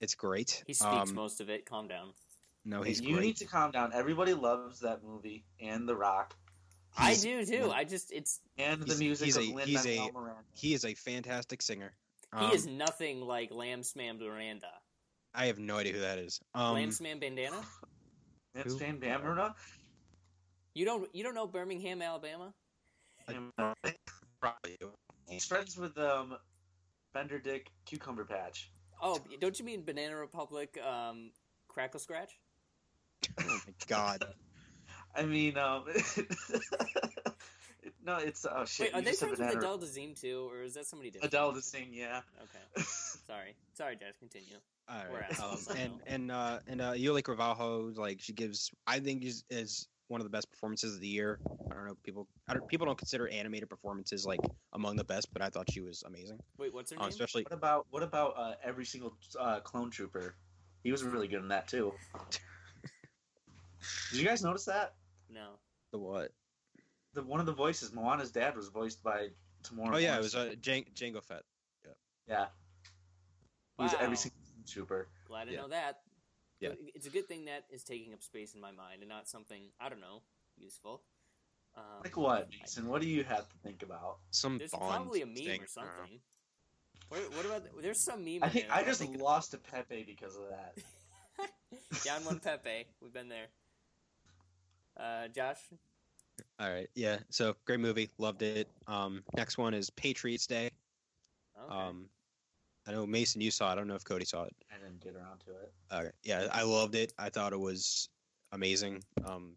It's 0.00 0.14
great. 0.14 0.62
He 0.68 0.72
speaks 0.72 1.10
Um, 1.10 1.14
most 1.16 1.40
of 1.40 1.50
it. 1.50 1.66
Calm 1.66 1.88
down. 1.88 2.12
No, 2.64 2.82
he's 2.82 3.00
you 3.00 3.14
great. 3.14 3.26
need 3.26 3.36
to 3.38 3.44
calm 3.46 3.70
down. 3.70 3.92
Everybody 3.94 4.34
loves 4.34 4.80
that 4.80 5.02
movie 5.02 5.44
and 5.60 5.88
The 5.88 5.96
Rock 5.96 6.34
I 6.96 7.14
do 7.14 7.44
too. 7.46 7.70
I 7.72 7.84
just 7.84 8.12
it's 8.12 8.40
and 8.58 8.82
the 8.82 8.96
music 8.96 9.26
he's 9.26 9.36
of 9.36 9.44
a- 9.44 9.52
Lin 9.54 9.66
he's 9.66 9.86
a- 9.86 9.96
Manuel 9.98 10.12
Miranda. 10.22 10.42
He 10.54 10.74
is 10.74 10.84
a 10.84 10.94
fantastic 10.94 11.62
singer. 11.62 11.92
he 12.38 12.44
Um, 12.46 12.52
is 12.52 12.66
nothing 12.66 13.22
like 13.22 13.50
Lamb 13.50 13.80
Spam 13.80 14.18
Miranda. 14.20 14.70
I 15.34 15.46
have 15.46 15.58
no 15.58 15.78
idea 15.78 15.94
who 15.94 16.00
that 16.00 16.18
is. 16.18 16.38
Um, 16.54 16.74
Lamb 16.74 16.90
Spam 16.90 17.18
Bandana. 17.20 17.62
That's 18.54 18.74
who? 18.74 18.78
Van 18.78 19.54
You 20.74 20.84
don't 20.84 21.14
you 21.14 21.24
don't 21.24 21.34
know 21.34 21.46
Birmingham, 21.46 22.02
Alabama? 22.02 22.52
probably. 24.40 24.78
He's 25.28 25.44
friends 25.46 25.76
with 25.78 25.96
um, 25.98 26.36
Bender 27.14 27.38
Dick 27.38 27.70
Cucumber 27.86 28.24
Patch. 28.24 28.70
Oh, 29.00 29.18
don't 29.40 29.58
you 29.58 29.64
mean 29.64 29.84
Banana 29.84 30.16
Republic? 30.16 30.78
Um, 30.84 31.30
Crackle 31.68 32.00
Scratch. 32.00 32.38
Oh 33.40 33.60
my 33.66 33.74
god. 33.86 34.24
I 35.14 35.24
mean, 35.24 35.58
um, 35.58 35.84
no, 38.04 38.16
it's 38.16 38.46
oh 38.50 38.64
shit. 38.64 38.86
Wait, 38.86 38.94
are 38.94 38.98
you 38.98 39.04
they 39.04 39.10
just 39.10 39.20
said 39.20 39.28
friends 39.28 39.38
with 39.40 39.48
Banana- 39.48 39.58
Adele 39.58 39.78
Dazeem 39.78 40.18
too, 40.18 40.48
or 40.50 40.62
is 40.62 40.74
that 40.74 40.86
somebody 40.86 41.10
different? 41.10 41.32
Adele 41.34 41.52
to 41.54 41.62
sing, 41.62 41.88
yeah. 41.92 42.22
Okay, 42.42 42.86
sorry, 43.26 43.54
sorry, 43.74 43.96
Josh. 43.96 44.14
Continue. 44.18 44.56
All 44.88 44.96
We're 45.10 45.20
right. 45.20 45.30
assholes, 45.30 45.68
Um, 45.68 45.76
and 45.76 45.92
know. 45.92 46.00
and 46.06 46.32
uh, 46.32 46.58
and 46.66 46.80
uh, 46.80 46.92
Yuli 46.92 47.22
Carvalho, 47.22 47.92
like 47.94 48.20
she 48.20 48.32
gives, 48.32 48.70
I 48.86 49.00
think 49.00 49.24
is 49.24 49.44
is 49.50 49.88
one 50.08 50.20
of 50.20 50.24
the 50.24 50.30
best 50.30 50.50
performances 50.50 50.94
of 50.94 51.00
the 51.00 51.08
year. 51.08 51.38
I 51.70 51.74
don't 51.74 51.86
know, 51.86 51.96
people, 52.02 52.28
I 52.48 52.54
don't, 52.54 52.66
people 52.68 52.86
don't 52.86 52.98
consider 52.98 53.28
animated 53.28 53.70
performances 53.70 54.26
like 54.26 54.40
among 54.72 54.96
the 54.96 55.04
best, 55.04 55.32
but 55.32 55.40
I 55.40 55.48
thought 55.48 55.70
she 55.70 55.80
was 55.80 56.02
amazing. 56.02 56.38
Wait, 56.58 56.74
what's 56.74 56.90
her 56.90 56.98
Uh, 56.98 57.02
name? 57.02 57.08
especially 57.10 57.44
What 57.44 57.52
about 57.52 57.86
what 57.90 58.02
about 58.02 58.36
uh, 58.36 58.54
every 58.64 58.84
single 58.84 59.14
uh, 59.38 59.60
clone 59.60 59.90
trooper? 59.90 60.34
He 60.82 60.90
was 60.90 61.04
really 61.04 61.28
good 61.28 61.42
in 61.42 61.48
that 61.48 61.68
too. 61.68 61.92
Did 64.10 64.20
you 64.20 64.26
guys 64.26 64.42
notice 64.42 64.64
that? 64.66 64.94
No. 65.30 65.58
the 65.92 65.98
what? 65.98 66.32
the 67.14 67.22
one 67.22 67.40
of 67.40 67.46
the 67.46 67.52
voices, 67.52 67.92
Moana's 67.92 68.30
dad, 68.30 68.56
was 68.56 68.68
voiced 68.68 69.02
by 69.02 69.28
Temuera. 69.64 69.94
Oh 69.94 69.98
yeah, 69.98 70.16
it 70.16 70.22
was 70.22 70.34
Morrison. 70.34 70.52
uh, 70.58 70.60
Jan- 70.60 70.84
Jango 70.94 71.22
Fett. 71.22 71.42
yeah. 72.28 72.46
He 73.78 73.82
was 73.84 73.94
every 74.00 74.16
single 74.16 74.38
trooper. 74.66 75.08
Glad 75.26 75.46
to 75.46 75.52
Yeah. 75.52 75.60
know 75.62 75.68
that. 75.68 76.00
Yeah. 76.60 76.70
It's 76.94 77.06
a 77.06 77.10
good 77.10 77.26
thing 77.26 77.46
that 77.46 77.64
is 77.70 77.82
taking 77.82 78.12
up 78.14 78.22
space 78.22 78.54
in 78.54 78.60
my 78.60 78.70
mind 78.70 79.00
and 79.00 79.08
not 79.08 79.28
something 79.28 79.62
I 79.80 79.88
don't 79.88 80.00
know 80.00 80.22
useful. 80.56 81.02
Um, 81.74 81.82
Like 82.04 82.16
what, 82.16 82.50
Jason? 82.50 82.86
What 82.86 83.00
do 83.02 83.08
you 83.08 83.24
have 83.24 83.48
to 83.48 83.56
think 83.64 83.82
about? 83.82 84.18
Some 84.30 84.58
There's 84.58 84.70
Bond 84.70 84.84
probably 84.84 85.22
a 85.22 85.26
meme 85.26 85.34
thing, 85.36 85.48
or 85.48 85.52
I 85.52 85.56
don't 85.56 85.60
know. 85.86 85.92
something. 85.98 86.20
What, 87.08 87.20
what 87.36 87.46
about? 87.46 87.82
There's 87.82 88.00
some 88.00 88.24
meme. 88.24 88.38
I 88.42 88.48
think 88.48 88.66
I 88.70 88.82
that 88.82 88.86
just 88.86 89.00
think- 89.00 89.20
lost 89.20 89.50
to 89.52 89.58
Pepe 89.58 90.04
because 90.04 90.36
of 90.36 90.42
that. 90.50 90.78
down 92.04 92.24
one 92.24 92.38
Pepe. 92.40 92.86
We've 93.00 93.12
been 93.12 93.28
there. 93.28 93.46
Uh, 95.02 95.28
Josh. 95.28 95.58
All 96.60 96.70
right, 96.70 96.88
yeah. 96.94 97.18
So 97.30 97.54
great 97.66 97.80
movie, 97.80 98.08
loved 98.18 98.42
it. 98.42 98.68
Um, 98.86 99.22
next 99.36 99.58
one 99.58 99.74
is 99.74 99.90
Patriots 99.90 100.46
Day. 100.46 100.70
Okay. 101.62 101.74
Um, 101.74 102.06
I 102.86 102.92
know 102.92 103.06
Mason, 103.06 103.40
you 103.40 103.50
saw 103.50 103.68
it. 103.68 103.72
I 103.72 103.74
don't 103.76 103.86
know 103.88 103.94
if 103.94 104.04
Cody 104.04 104.24
saw 104.24 104.44
it. 104.44 104.54
I 104.72 104.78
didn't 104.78 105.00
get 105.00 105.14
around 105.14 105.40
to 105.46 105.50
it. 105.52 105.72
Uh, 105.90 106.04
yeah, 106.22 106.48
I 106.52 106.62
loved 106.62 106.94
it. 106.94 107.12
I 107.18 107.28
thought 107.30 107.52
it 107.52 107.60
was 107.60 108.08
amazing. 108.52 109.02
Um, 109.24 109.56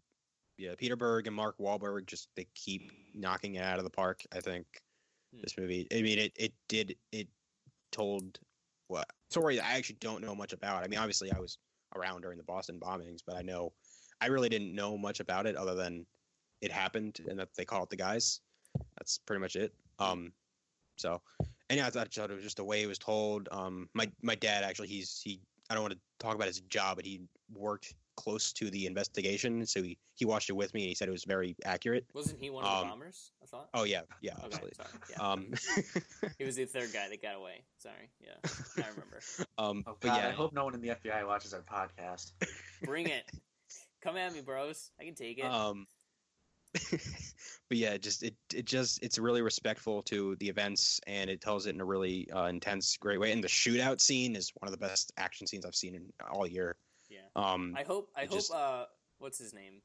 yeah, 0.58 0.74
Peter 0.76 0.96
Berg 0.96 1.26
and 1.26 1.34
Mark 1.36 1.58
Wahlberg 1.58 2.06
just 2.06 2.28
they 2.36 2.46
keep 2.54 2.92
knocking 3.14 3.54
it 3.56 3.62
out 3.62 3.78
of 3.78 3.84
the 3.84 3.90
park. 3.90 4.22
I 4.32 4.40
think 4.40 4.66
Hmm. 5.34 5.40
this 5.42 5.56
movie. 5.58 5.86
I 5.92 6.02
mean, 6.02 6.18
it 6.18 6.32
it 6.36 6.52
did 6.68 6.96
it 7.12 7.28
told 7.90 8.38
what 8.88 9.10
story 9.30 9.58
I 9.58 9.72
actually 9.72 9.96
don't 10.00 10.22
know 10.22 10.34
much 10.34 10.52
about. 10.52 10.84
I 10.84 10.88
mean, 10.88 10.98
obviously 11.00 11.32
I 11.32 11.40
was 11.40 11.58
around 11.96 12.22
during 12.22 12.38
the 12.38 12.44
Boston 12.44 12.78
bombings, 12.78 13.20
but 13.26 13.36
I 13.36 13.42
know 13.42 13.72
I 14.20 14.26
really 14.26 14.48
didn't 14.48 14.74
know 14.74 14.96
much 14.96 15.20
about 15.20 15.46
it 15.46 15.56
other 15.56 15.74
than 15.74 16.06
it 16.60 16.72
happened 16.72 17.20
and 17.28 17.38
that 17.38 17.48
they 17.56 17.64
call 17.64 17.82
it 17.82 17.90
the 17.90 17.96
guys. 17.96 18.40
That's 18.98 19.18
pretty 19.26 19.40
much 19.40 19.56
it. 19.56 19.72
Um, 19.98 20.32
so, 20.96 21.20
and 21.68 21.78
yeah, 21.78 21.86
I 21.86 21.90
thought, 21.90 22.16
it 22.16 22.34
was 22.34 22.42
just 22.42 22.56
the 22.56 22.64
way 22.64 22.82
it 22.82 22.86
was 22.86 22.98
told. 22.98 23.48
Um, 23.50 23.88
my 23.94 24.10
my 24.22 24.34
dad 24.34 24.64
actually, 24.64 24.88
he's 24.88 25.20
he. 25.22 25.40
I 25.68 25.74
don't 25.74 25.82
want 25.82 25.94
to 25.94 26.00
talk 26.18 26.34
about 26.34 26.46
his 26.46 26.60
job, 26.60 26.96
but 26.96 27.04
he 27.04 27.22
worked 27.52 27.94
close 28.16 28.52
to 28.52 28.70
the 28.70 28.86
investigation, 28.86 29.66
so 29.66 29.82
he 29.82 29.98
he 30.14 30.24
watched 30.24 30.48
it 30.48 30.54
with 30.54 30.72
me 30.74 30.82
and 30.82 30.88
he 30.88 30.94
said 30.94 31.08
it 31.08 31.12
was 31.12 31.24
very 31.24 31.54
accurate. 31.64 32.06
Wasn't 32.14 32.40
he 32.40 32.50
one 32.50 32.64
of 32.64 32.70
the 32.70 32.76
um, 32.76 32.88
bombers? 32.88 33.32
I 33.42 33.46
thought. 33.46 33.68
Oh 33.74 33.84
yeah, 33.84 34.02
yeah, 34.22 34.32
okay. 34.32 34.42
absolutely. 34.44 34.72
Sorry. 34.76 34.88
Yeah. 35.10 35.16
Um, 35.26 35.52
he 36.38 36.44
was 36.44 36.56
the 36.56 36.64
third 36.64 36.92
guy 36.92 37.08
that 37.08 37.20
got 37.20 37.36
away. 37.36 37.64
Sorry. 37.78 38.10
Yeah. 38.20 38.34
I 38.78 38.88
remember. 38.88 39.20
um, 39.58 39.84
Oh 39.86 39.96
but 40.00 40.08
God, 40.08 40.16
yeah, 40.18 40.28
I 40.28 40.32
hope 40.32 40.52
no 40.52 40.64
one 40.64 40.74
in 40.74 40.80
the 40.80 40.88
FBI 40.88 41.26
watches 41.26 41.52
our 41.52 41.62
podcast. 41.62 42.32
Bring 42.84 43.08
it. 43.08 43.24
Come 44.02 44.16
at 44.16 44.32
me, 44.32 44.40
bros. 44.40 44.90
I 45.00 45.04
can 45.04 45.14
take 45.14 45.38
it. 45.38 45.44
Um, 45.44 45.86
but 46.90 47.78
yeah, 47.78 47.96
just 47.96 48.22
it 48.22 48.34
it 48.54 48.64
just 48.66 49.02
it's 49.02 49.18
really 49.18 49.42
respectful 49.42 50.02
to 50.04 50.36
the 50.36 50.48
events, 50.48 51.00
and 51.06 51.30
it 51.30 51.40
tells 51.40 51.66
it 51.66 51.74
in 51.74 51.80
a 51.80 51.84
really 51.84 52.28
uh, 52.30 52.44
intense, 52.44 52.96
great 52.98 53.18
way. 53.20 53.32
And 53.32 53.42
the 53.42 53.48
shootout 53.48 54.00
scene 54.00 54.36
is 54.36 54.52
one 54.60 54.68
of 54.68 54.72
the 54.78 54.84
best 54.86 55.12
action 55.16 55.46
scenes 55.46 55.64
I've 55.64 55.74
seen 55.74 55.94
in 55.94 56.12
all 56.30 56.46
year. 56.46 56.76
yeah. 57.08 57.20
Um, 57.34 57.74
I 57.76 57.82
hope. 57.82 58.10
I 58.16 58.22
hope. 58.26 58.30
just- 58.32 58.52
Uh, 58.52 58.84
what's 59.18 59.38
his 59.38 59.54
name? 59.54 59.80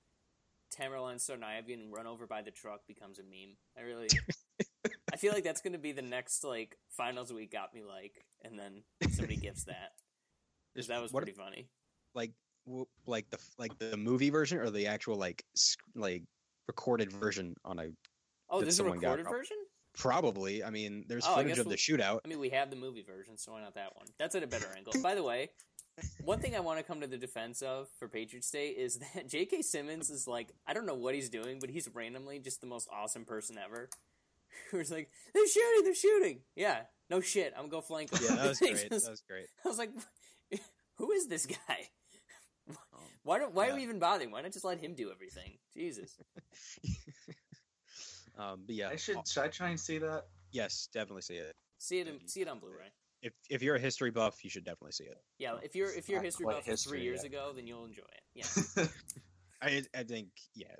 Tamerlan 0.77 1.15
Tsarnaev 1.15 1.67
getting 1.67 1.91
run 1.91 2.07
over 2.07 2.25
by 2.27 2.41
the 2.41 2.51
truck 2.51 2.87
becomes 2.87 3.19
a 3.19 3.23
meme. 3.23 3.57
I 3.77 3.81
really. 3.81 4.07
I 5.13 5.17
feel 5.17 5.33
like 5.33 5.43
that's 5.43 5.61
going 5.61 5.73
to 5.73 5.79
be 5.79 5.91
the 5.91 6.01
next 6.01 6.43
like 6.45 6.77
finals 6.89 7.31
week 7.33 7.51
got 7.51 7.73
me 7.73 7.83
like, 7.83 8.23
and 8.43 8.57
then 8.57 8.83
somebody 9.11 9.35
gifts 9.37 9.65
that 9.65 9.91
'Cause 10.73 10.85
just 10.85 10.89
that 10.89 11.01
was 11.01 11.11
pretty 11.11 11.33
funny. 11.33 11.67
like 12.15 12.31
like 13.07 13.29
the 13.29 13.37
like 13.57 13.77
the 13.79 13.97
movie 13.97 14.29
version 14.29 14.59
or 14.59 14.69
the 14.69 14.87
actual 14.87 15.15
like 15.15 15.43
sc- 15.55 15.79
like 15.95 16.23
recorded 16.67 17.11
version 17.11 17.55
on 17.65 17.79
a 17.79 17.87
Oh, 18.49 18.59
that 18.59 18.65
there's 18.65 18.75
a 18.75 18.77
someone 18.77 18.99
got 18.99 19.17
recorded 19.17 19.29
version. 19.29 19.57
probably. 19.97 20.63
I 20.63 20.69
mean, 20.69 21.05
there's 21.07 21.25
Oh, 21.27 21.35
footage 21.35 21.57
of 21.57 21.69
the 21.69 21.75
shootout. 21.75 22.19
I 22.25 22.27
mean, 22.27 22.39
we 22.39 22.49
have 22.49 22.69
the 22.69 22.75
movie 22.75 23.01
version, 23.03 23.37
so 23.37 23.53
why 23.53 23.61
not 23.61 23.75
that 23.75 23.95
one? 23.95 24.07
That's 24.19 24.35
at 24.35 24.43
a 24.43 24.47
better 24.47 24.67
angle. 24.75 24.93
By 25.01 25.15
the 25.15 25.23
way, 25.23 25.49
one 26.23 26.39
thing 26.39 26.55
I 26.55 26.59
want 26.59 26.77
to 26.79 26.83
come 26.83 27.01
to 27.01 27.07
the 27.07 27.17
defense 27.17 27.61
of 27.61 27.87
for 27.97 28.07
Patriots 28.09 28.51
Day 28.51 28.67
is 28.69 28.99
that 28.99 29.27
J.K. 29.29 29.61
Simmons 29.61 30.09
is 30.09 30.27
like, 30.27 30.51
I 30.67 30.73
don't 30.73 30.85
know 30.85 30.95
what 30.95 31.15
he's 31.15 31.29
doing, 31.29 31.59
but 31.59 31.69
he's 31.69 31.87
randomly 31.93 32.39
just 32.39 32.59
the 32.61 32.67
most 32.67 32.89
awesome 32.91 33.23
person 33.25 33.57
ever. 33.57 33.89
Who's 34.71 34.91
like, 34.91 35.09
they're 35.33 35.47
shooting, 35.47 35.83
they're 35.85 35.95
shooting. 35.95 36.39
Yeah, 36.55 36.81
no 37.09 37.21
shit, 37.21 37.53
I'm 37.55 37.63
gonna 37.63 37.71
go 37.71 37.81
flank 37.81 38.11
him. 38.11 38.19
Yeah, 38.23 38.35
that 38.35 38.49
was 38.49 38.59
great. 38.59 38.89
That 38.89 39.09
was 39.09 39.23
great. 39.29 39.45
I 39.63 39.67
was 39.67 39.77
like, 39.77 39.91
who 40.95 41.11
is 41.11 41.27
this 41.27 41.45
guy? 41.45 41.87
Why 43.31 43.39
don't? 43.39 43.53
Why 43.53 43.69
are 43.69 43.75
we 43.75 43.83
even 43.83 43.97
bothering? 43.97 44.29
Why 44.29 44.41
not 44.41 44.51
just 44.51 44.65
let 44.65 44.77
him 44.77 44.93
do 44.93 45.09
everything? 45.09 45.53
Jesus. 45.73 46.17
um, 48.37 48.63
but 48.65 48.75
yeah, 48.75 48.89
I 48.89 48.97
should 48.97 49.25
should 49.25 49.43
I 49.43 49.47
try 49.47 49.69
and 49.69 49.79
see 49.79 49.99
that? 49.99 50.25
yes, 50.51 50.89
definitely 50.93 51.21
see 51.21 51.35
it. 51.35 51.55
See 51.77 51.99
it. 51.99 52.09
In, 52.09 52.27
see 52.27 52.41
it 52.41 52.49
on 52.49 52.59
Blu-ray. 52.59 52.91
If 53.21 53.31
if 53.49 53.63
you're 53.63 53.75
a 53.75 53.79
history 53.79 54.11
buff, 54.11 54.43
you 54.43 54.49
should 54.49 54.65
definitely 54.65 54.91
see 54.91 55.05
it. 55.05 55.17
Yeah, 55.39 55.53
if 55.63 55.77
you're 55.77 55.93
if 55.93 56.09
you're 56.09 56.19
Not 56.19 56.25
history 56.25 56.45
buff 56.45 56.65
history 56.65 56.97
three 56.97 57.03
years 57.03 57.23
yet. 57.23 57.31
ago, 57.31 57.53
then 57.55 57.67
you'll 57.67 57.85
enjoy 57.85 58.01
it. 58.01 58.21
Yeah. 58.35 58.85
I 59.61 59.81
I 59.97 60.03
think 60.03 60.27
yeah. 60.53 60.75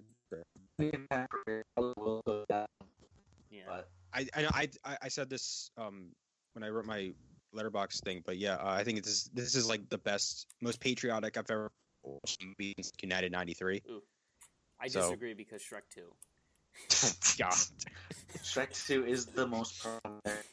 Yeah. 3.50 3.64
But 3.66 3.88
I 4.14 4.28
I 4.36 4.68
I, 4.84 4.98
I 5.04 5.08
said 5.08 5.30
this 5.30 5.72
um 5.78 6.10
when 6.52 6.66
I 6.66 6.68
wrote 6.68 6.84
my 6.84 7.14
Letterboxd 7.56 8.02
thing, 8.04 8.24
but 8.26 8.38
yeah, 8.38 8.56
uh, 8.56 8.72
I 8.72 8.84
think 8.84 9.02
this 9.04 9.14
is 9.14 9.30
this 9.34 9.56
is 9.56 9.70
like 9.70 9.88
the 9.88 9.98
best, 9.98 10.48
most 10.62 10.82
patriotic 10.82 11.38
I've 11.38 11.50
ever 11.50 11.72
watched 12.04 12.42
a 12.44 12.46
movie 12.48 12.74
since 12.78 12.92
United 13.02 13.32
'93. 13.32 13.82
I 14.80 14.88
So- 14.88 15.02
disagree 15.02 15.34
because 15.34 15.62
Shrek 15.62 15.84
Two. 15.94 16.14
God, 17.38 17.54
Shrek 18.44 18.88
Two 18.88 19.06
is 19.06 19.26
the 19.26 19.46
most 19.46 19.82
problematic 19.82 20.46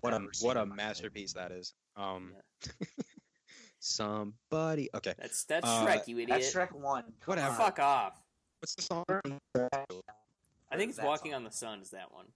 what 0.00 0.14
a 0.14 0.26
what 0.40 0.56
a 0.56 0.62
in 0.62 0.68
life. 0.70 0.76
masterpiece 0.76 1.32
that 1.34 1.52
is. 1.52 1.74
Um, 1.96 2.32
somebody. 3.78 4.88
Okay, 4.94 5.14
That's 5.18 5.44
that's 5.44 5.66
Uh, 5.66 5.86
Shrek, 5.86 6.08
you 6.08 6.16
idiot. 6.18 6.40
That's 6.40 6.54
Shrek 6.54 6.72
One. 6.72 7.04
Come 7.20 7.32
Whatever. 7.32 7.50
on. 7.50 7.56
Fuck 7.56 7.78
off. 7.78 8.22
what's 8.60 8.74
the 8.74 8.82
song? 8.82 9.04
I 10.72 10.76
think 10.76 10.90
it's 10.90 11.00
Walking 11.00 11.32
song. 11.32 11.36
on 11.38 11.44
the 11.44 11.50
Sun 11.50 11.80
is 11.82 11.90
that 11.90 12.12
one. 12.12 12.26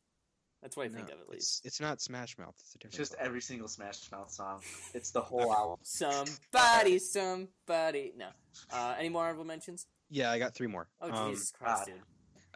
That's 0.65 0.79
what 0.79 0.87
I 0.87 0.89
think 0.89 1.11
of 1.11 1.21
at 1.21 1.29
least. 1.29 1.67
it's 1.67 1.79
not 1.79 2.01
Smash 2.01 2.39
Mouth. 2.39 2.55
It's 2.59 2.75
a 2.75 2.79
different. 2.79 2.95
It's 2.95 2.97
just 2.99 3.13
song. 3.13 3.21
every 3.27 3.43
single 3.43 3.69
Smash 3.69 4.11
Mouth 4.11 4.31
song. 4.31 4.61
It's 4.95 5.11
the 5.11 5.21
whole 5.21 5.53
album. 5.55 5.77
Somebody, 5.83 6.99
somebody. 6.99 8.15
No. 8.17 8.29
Uh, 8.73 8.95
any 8.99 9.11
more 9.11 9.25
honorable 9.25 9.45
mentions? 9.45 9.87
yeah, 10.09 10.31
I 10.31 10.39
got 10.39 10.55
three 10.55 10.67
more. 10.67 10.89
Oh 11.03 11.11
Um, 11.13 11.31
Jesus 11.33 11.51
Christ, 11.53 11.87
God. 11.87 11.87
dude. 11.87 11.95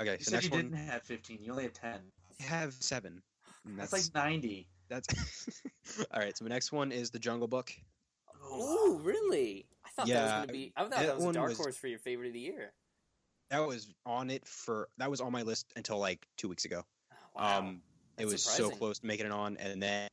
okay, 0.08 0.12
You 0.18 0.24
so 0.24 0.30
said 0.30 0.36
next 0.36 0.44
you 0.46 0.50
one 0.52 0.70
didn't 0.70 0.86
have 0.88 1.02
15. 1.02 1.38
You 1.42 1.50
only 1.52 1.64
had 1.64 1.74
10. 1.74 2.00
I 2.40 2.42
have 2.44 2.72
seven. 2.80 3.20
That's, 3.76 3.90
that's 3.90 4.14
like 4.14 4.24
90. 4.32 4.66
that's. 4.88 5.06
All 6.12 6.20
right, 6.20 6.34
so 6.36 6.44
the 6.44 6.48
next 6.50 6.72
one 6.72 6.92
is 6.92 7.10
the 7.10 7.18
Jungle 7.18 7.46
Book. 7.48 7.70
Oh, 8.42 9.00
really? 9.02 9.66
I 9.84 9.88
thought 9.90 10.06
that 10.08 10.22
was 10.22 10.32
gonna 10.32 10.52
be. 10.52 10.72
I 10.76 10.80
thought 10.82 10.90
that 10.92 11.06
that 11.06 11.14
was 11.16 11.24
a 11.24 11.26
one 11.26 11.34
dark 11.34 11.48
was- 11.50 11.58
horse 11.58 11.76
for 11.76 11.88
your 11.88 11.98
favorite 11.98 12.28
of 12.28 12.32
the 12.32 12.40
year. 12.40 12.72
That 13.50 13.66
was 13.66 13.88
on 14.06 14.30
it 14.30 14.46
for 14.46 14.88
that 14.98 15.10
was 15.10 15.20
on 15.20 15.32
my 15.32 15.42
list 15.42 15.72
until 15.76 15.98
like 15.98 16.26
two 16.36 16.48
weeks 16.48 16.64
ago. 16.64 16.84
Wow. 17.34 17.58
Um, 17.58 17.80
it 18.18 18.22
That's 18.22 18.32
was 18.32 18.42
so 18.42 18.70
close 18.70 18.98
to 18.98 19.06
making 19.06 19.26
it 19.26 19.32
on, 19.32 19.56
and 19.58 19.82
then 19.82 20.08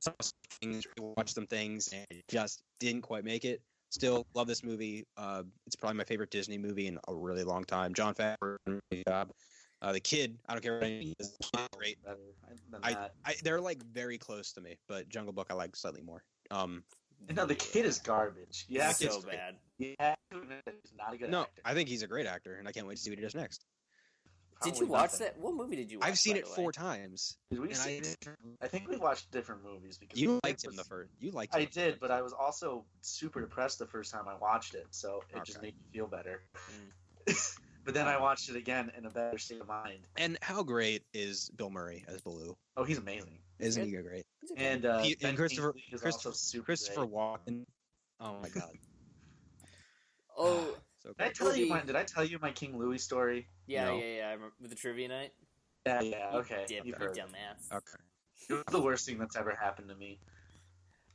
saw 0.00 0.12
some 0.20 0.32
things, 0.60 0.84
watched 0.98 1.34
some 1.34 1.46
things, 1.46 1.88
and 1.92 2.22
just 2.28 2.62
didn't 2.80 3.02
quite 3.02 3.24
make 3.24 3.44
it. 3.44 3.60
Still 3.90 4.26
love 4.34 4.46
this 4.46 4.64
movie. 4.64 5.04
Uh, 5.16 5.42
it's 5.66 5.76
probably 5.76 5.98
my 5.98 6.04
favorite 6.04 6.30
Disney 6.30 6.58
movie 6.58 6.86
in 6.86 6.98
a 7.08 7.14
really 7.14 7.44
long 7.44 7.64
time. 7.64 7.94
Jon 7.94 8.14
Favreau, 8.14 8.56
did 8.66 8.76
a 8.76 8.80
great 8.90 9.04
job. 9.06 9.30
Uh, 9.82 9.92
the 9.92 10.00
kid, 10.00 10.38
I 10.48 10.52
don't 10.52 10.62
care 10.62 10.74
what 10.74 10.84
anyone 10.84 11.14
says, 11.20 11.36
great. 11.76 12.02
Better 12.02 12.16
than 12.70 12.80
that. 12.80 13.12
I, 13.24 13.34
they're 13.42 13.60
like 13.60 13.84
very 13.84 14.18
close 14.18 14.52
to 14.52 14.60
me, 14.60 14.76
but 14.88 15.08
Jungle 15.08 15.32
Book 15.32 15.48
I 15.50 15.54
like 15.54 15.76
slightly 15.76 16.00
more. 16.00 16.24
Um, 16.50 16.84
no, 17.34 17.46
the 17.46 17.54
kid 17.54 17.84
is 17.84 17.98
garbage. 17.98 18.66
Yeah, 18.68 18.92
so 18.92 19.04
it's- 19.06 19.24
bad. 19.24 19.56
Yeah, 19.78 20.14
he's 20.30 20.92
not 20.96 21.14
a 21.14 21.18
good 21.18 21.30
no, 21.30 21.42
actor. 21.42 21.62
I 21.64 21.74
think 21.74 21.88
he's 21.88 22.02
a 22.02 22.06
great 22.06 22.26
actor, 22.26 22.54
and 22.54 22.68
I 22.68 22.72
can't 22.72 22.86
wait 22.86 22.96
to 22.96 23.02
see 23.02 23.10
what 23.10 23.18
he 23.18 23.24
does 23.24 23.34
next. 23.34 23.64
Did 24.62 24.78
you 24.78 24.86
watch 24.86 25.12
nothing. 25.12 25.26
that? 25.26 25.38
What 25.38 25.54
movie 25.54 25.76
did 25.76 25.90
you 25.90 25.98
watch? 25.98 26.08
I've 26.08 26.18
seen 26.18 26.34
by 26.34 26.38
it 26.40 26.44
way? 26.46 26.52
four 26.54 26.72
times. 26.72 27.36
Did 27.50 27.60
we 27.60 27.74
see 27.74 28.00
I- 28.00 28.64
I 28.64 28.68
think 28.68 28.88
we 28.88 28.96
watched 28.96 29.30
different 29.30 29.62
movies 29.64 29.98
because 29.98 30.18
You 30.20 30.28
the 30.28 30.40
kid 30.42 30.48
liked 30.48 30.64
him 30.64 30.68
was- 30.70 30.76
the 30.78 30.84
first. 30.84 31.12
You 31.20 31.30
liked. 31.32 31.54
Him 31.54 31.62
I 31.62 31.64
did, 31.66 32.00
but 32.00 32.10
I 32.10 32.22
was 32.22 32.32
also 32.32 32.84
super 33.02 33.40
depressed 33.40 33.78
the 33.78 33.86
first 33.86 34.10
time 34.12 34.28
I 34.28 34.34
watched 34.36 34.74
it, 34.74 34.86
so 34.90 35.22
it 35.34 35.44
just 35.44 35.60
made 35.60 35.74
me 35.76 35.82
feel 35.92 36.06
better. 36.06 36.42
Mm. 37.26 37.26
but 37.84 37.94
then 37.94 38.06
I 38.06 38.18
watched 38.18 38.48
it 38.48 38.56
again 38.56 38.90
in 38.96 39.04
a 39.06 39.10
better 39.10 39.38
state 39.38 39.60
of 39.60 39.66
mind. 39.68 40.06
And 40.16 40.38
how 40.40 40.62
great 40.62 41.02
is 41.12 41.50
Bill 41.56 41.70
Murray 41.70 42.04
as 42.08 42.20
Baloo? 42.20 42.56
Oh, 42.76 42.84
he's 42.84 42.98
amazing. 42.98 43.38
Isn't 43.58 43.90
Good. 43.90 43.96
he 43.96 44.02
great? 44.02 44.26
It's. 44.42 44.52
And, 44.56 44.84
uh, 44.86 44.98
He- 45.02 45.16
and 45.22 45.36
Christopher- 45.36 45.74
is 45.92 46.00
Christopher- 46.00 46.28
also 46.30 46.32
super 46.32 46.64
Christopher 46.66 47.06
great. 47.06 47.12
Walken. 47.12 47.66
Oh 48.20 48.38
my 48.40 48.48
god. 48.48 48.72
oh 50.36 50.76
so 51.02 51.12
Did 51.12 51.26
I 51.26 51.30
tell 51.30 51.48
you 51.56 51.66
Movie- 51.66 51.70
my, 51.70 51.80
Did 51.82 51.96
I 51.96 52.04
tell 52.04 52.24
you 52.24 52.38
my 52.40 52.50
King 52.52 52.78
Louie 52.78 52.98
story? 52.98 53.48
Yeah, 53.66 53.84
No. 53.86 53.98
yeah, 53.98 54.04
yeah. 54.16 54.28
I 54.28 54.32
remember, 54.32 54.54
with 54.60 54.70
the 54.70 54.76
trivia 54.76 55.08
night. 55.08 55.32
Yeah, 55.86 56.00
yeah. 56.00 56.30
Okay, 56.34 56.64
you've 56.70 56.86
you 56.86 56.94
heard. 56.94 57.14
dumbass. 57.16 57.70
Okay. 57.72 58.02
It 58.48 58.52
was 58.54 58.64
the 58.70 58.80
worst 58.82 59.06
thing 59.06 59.18
that's 59.18 59.36
ever 59.36 59.54
happened 59.60 59.88
to 59.88 59.94
me. 59.94 60.18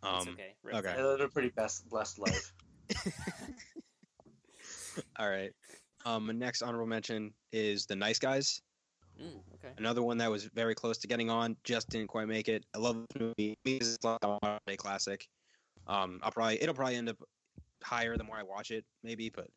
It's 0.04 0.28
Um. 0.28 0.34
okay. 0.34 0.56
Rip 0.64 0.76
okay. 0.76 0.96
I 0.98 1.04
lived 1.04 1.22
a 1.22 1.28
pretty 1.28 1.50
best 1.50 1.90
blessed 1.90 2.20
life. 2.20 2.54
All 5.20 5.30
right. 5.30 5.52
Um. 6.06 6.28
My 6.28 6.34
next 6.34 6.62
honorable 6.62 6.88
mention 6.88 7.34
is 7.52 7.86
the 7.86 7.96
Nice 7.96 8.20
Guys. 8.20 8.62
Mm, 9.22 9.42
okay. 9.56 9.74
Another 9.78 10.02
one 10.02 10.18
that 10.20 10.32
was 10.32 10.46
very 10.46 10.74
close 10.76 10.98
to 11.00 11.08
getting 11.08 11.30
on, 11.30 11.58
just 11.64 11.90
didn't 11.90 12.08
quite 12.08 12.28
make 12.28 12.48
it. 12.48 12.66
I 12.74 12.78
love 12.80 13.06
this 13.14 13.22
movie. 13.22 13.58
It's 13.66 13.98
like 14.04 14.20
a 14.24 14.78
classic. 14.78 15.28
Um, 15.88 16.20
I'll 16.24 16.32
probably 16.32 16.62
it'll 16.62 16.76
probably 16.76 16.96
end 16.96 17.10
up 17.10 17.18
higher 17.84 18.16
the 18.18 18.24
more 18.24 18.38
I 18.38 18.44
watch 18.44 18.72
it, 18.72 18.86
maybe, 19.04 19.30
but 19.30 19.48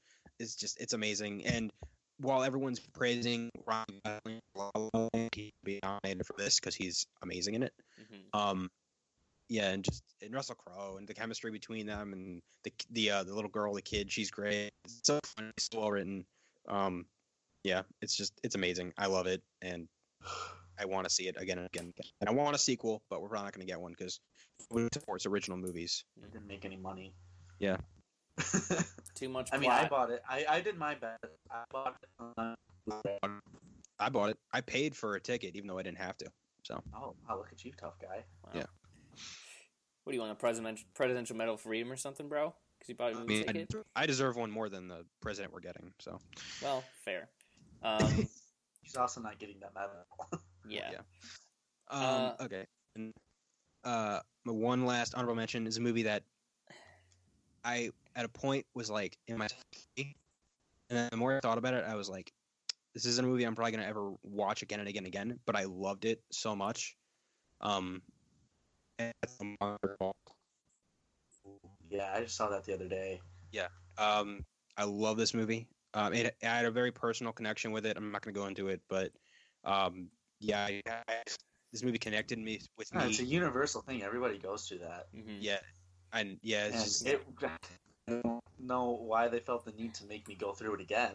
it's 0.41 0.57
just 0.57 0.81
it's 0.81 0.95
amazing. 0.95 1.45
And 1.47 1.71
while 2.19 2.43
everyone's 2.43 2.81
praising 2.81 3.51
Ryan 3.67 4.41
Gosling, 4.57 5.29
he 5.35 5.53
be 5.65 5.81
nominated 5.83 6.27
for 6.27 6.35
this 6.39 6.61
because 6.61 6.75
he's 6.75 7.07
amazing 7.23 7.55
in 7.55 7.63
it. 7.65 7.73
hmm 7.97 8.39
Um, 8.39 8.71
yeah, 9.49 9.71
and 9.71 9.85
just 9.85 10.03
and 10.23 10.33
Russell 10.35 10.55
Crowe 10.55 10.97
and 10.99 11.07
the 11.07 11.15
chemistry 11.15 11.51
between 11.51 11.87
them 11.87 12.13
and 12.13 12.41
the 12.65 12.73
the 12.91 13.11
uh, 13.11 13.23
the 13.25 13.35
little 13.35 13.51
girl, 13.51 13.75
the 13.75 13.83
kid, 13.83 14.11
she's 14.11 14.31
great. 14.31 14.71
It's 14.85 15.01
so 15.03 15.19
funny, 15.37 15.51
so 15.59 15.81
well 15.81 15.91
written. 15.91 16.25
Um, 16.69 17.07
yeah, 17.65 17.83
it's 18.01 18.17
just 18.17 18.33
it's 18.43 18.55
amazing. 18.55 18.93
I 18.97 19.07
love 19.07 19.27
it, 19.27 19.43
and 19.61 19.89
I 20.79 20.87
want 20.87 21.07
to 21.09 21.15
see 21.15 21.29
it 21.29 21.37
again 21.39 21.59
and 21.59 21.67
again. 21.67 21.93
And 22.21 22.29
I 22.29 22.33
want 22.33 22.55
a 22.55 22.59
sequel, 22.59 23.03
but 23.11 23.21
we're 23.21 23.29
probably 23.29 23.47
not 23.47 23.53
going 23.53 23.67
to 23.67 23.71
get 23.71 23.81
one 23.81 23.93
because 23.93 24.21
it 24.75 24.95
supports 24.95 25.27
original 25.27 25.59
movies. 25.59 26.05
It 26.23 26.33
didn't 26.33 26.47
make 26.49 26.65
any 26.65 26.77
money. 26.77 27.13
Yeah. 27.59 27.77
Too 29.15 29.29
much. 29.29 29.51
I 29.53 29.59
mean, 29.59 29.71
I 29.71 29.89
bought 29.89 30.11
it. 30.11 30.23
I, 30.29 30.45
I 30.49 30.61
did 30.61 30.77
my 30.77 30.95
best. 30.95 31.25
I 31.51 31.65
bought 31.71 31.97
it. 32.03 33.19
On, 33.23 33.41
I 33.99 34.09
bought 34.09 34.31
it. 34.31 34.39
I 34.53 34.61
paid 34.61 34.97
for 34.97 35.15
a 35.15 35.21
ticket, 35.21 35.55
even 35.55 35.69
though 35.69 35.79
I 35.79 35.83
didn't 35.83 35.99
have 35.99 36.17
to. 36.19 36.27
So. 36.65 36.83
Oh, 36.95 37.15
wow, 37.29 37.37
look 37.37 37.49
at 37.53 37.65
you, 37.65 37.73
tough 37.77 37.99
guy. 38.01 38.25
Wow. 38.45 38.51
Yeah. 38.55 38.65
What 40.05 40.13
do 40.13 40.17
you 40.17 40.21
want 40.21 40.33
a 40.33 40.37
presidential 40.37 40.87
presidential 40.95 41.37
medal 41.37 41.55
of 41.55 41.61
freedom 41.61 41.93
or 41.93 41.97
something, 41.97 42.29
bro? 42.29 42.55
Because 42.79 42.89
you 42.89 42.95
bought 42.97 43.13
a 43.13 43.17
I 43.17 43.21
movie 43.21 43.35
mean, 43.35 43.47
ticket. 43.47 43.75
I, 43.95 44.03
I 44.03 44.07
deserve 44.07 44.37
one 44.37 44.51
more 44.51 44.69
than 44.69 44.89
the 44.89 45.05
president 45.21 45.53
we're 45.53 45.61
getting. 45.61 45.93
So 46.01 46.19
Well, 46.63 46.83
fair. 47.05 47.29
Um, 47.83 48.29
He's 48.83 48.97
also 48.97 49.21
not 49.21 49.39
getting 49.39 49.61
that 49.61 49.73
medal. 49.75 49.91
yeah. 50.69 50.91
Yeah. 50.93 50.99
Um, 51.89 52.03
Uh, 52.03 52.45
okay. 52.45 52.65
And, 52.97 53.13
uh, 53.85 54.21
one 54.45 54.85
last 54.87 55.15
honorable 55.15 55.37
mention 55.37 55.67
is 55.67 55.77
a 55.77 55.81
movie 55.81 56.03
that 56.03 56.25
I, 57.65 57.91
at 58.17 58.25
a 58.25 58.29
point, 58.29 58.67
was 58.75 58.91
like 58.91 59.17
in 59.29 59.39
my, 59.39 59.49
and 59.97 60.07
then 60.91 61.09
the 61.11 61.17
more 61.17 61.37
I 61.37 61.41
thought 61.41 61.59
about 61.59 61.75
it, 61.75 61.85
I 61.87 61.95
was 61.95 62.09
like, 62.09 62.33
this 62.95 63.07
isn't 63.07 63.25
a 63.25 63.29
movie 63.29 63.45
I'm 63.45 63.55
probably 63.55 63.73
gonna 63.73 63.87
ever 63.87 64.13
watch 64.23 64.63
again 64.63 64.81
and 64.81 64.89
again 64.89 65.05
and 65.05 65.15
again. 65.15 65.39
But 65.47 65.57
I 65.57 65.65
loved 65.65 66.05
it 66.05 66.21
so 66.31 66.55
much. 66.55 66.97
Um, 67.61 68.03
and 68.99 69.13
that's 69.23 69.37
The 69.39 69.57
Monster 69.61 69.97
Ball. 69.99 70.13
yeah, 71.91 72.13
I 72.15 72.21
just 72.21 72.37
saw 72.37 72.49
that 72.51 72.65
the 72.65 72.75
other 72.75 72.89
day. 72.89 73.21
Yeah, 73.53 73.69
um, 73.99 74.45
I 74.77 74.85
love 74.85 75.17
this 75.17 75.35
movie. 75.35 75.69
Um, 75.95 76.13
it, 76.15 76.37
I 76.43 76.47
had 76.47 76.65
a 76.65 76.71
very 76.71 76.91
personal 76.91 77.33
connection 77.33 77.73
with 77.73 77.87
it. 77.87 77.97
I'm 77.97 78.13
not 78.13 78.23
gonna 78.23 78.35
go 78.35 78.47
into 78.47 78.69
it, 78.69 78.81
but 78.89 79.13
um, 79.65 80.09
yeah, 80.41 80.69
I, 80.69 80.83
I, 81.09 81.23
this 81.73 81.83
movie 81.83 81.99
connected 81.99 82.39
me 82.39 82.61
with 82.79 82.93
Yeah, 82.95 83.01
me. 83.01 83.09
it's 83.09 83.21
a 83.21 83.25
universal 83.25 83.83
thing. 83.83 84.03
Everybody 84.03 84.39
goes 84.39 84.69
through 84.69 84.79
that. 84.79 85.07
hmm 85.15 85.39
yeah, 85.41 85.59
and 86.13 86.39
yeah, 86.43 86.67
it's 86.67 86.77
And 86.77 86.85
just, 86.85 87.07
it, 87.07 87.21
I 87.43 87.49
don't 88.09 88.41
know 88.59 88.97
why 89.01 89.29
they 89.29 89.41
felt 89.41 89.65
the 89.65 89.73
need 89.73 89.95
to 89.95 90.07
make 90.07 90.29
me 90.29 90.35
go 90.35 90.53
through 90.53 90.75
it 90.75 90.81
again, 90.81 91.15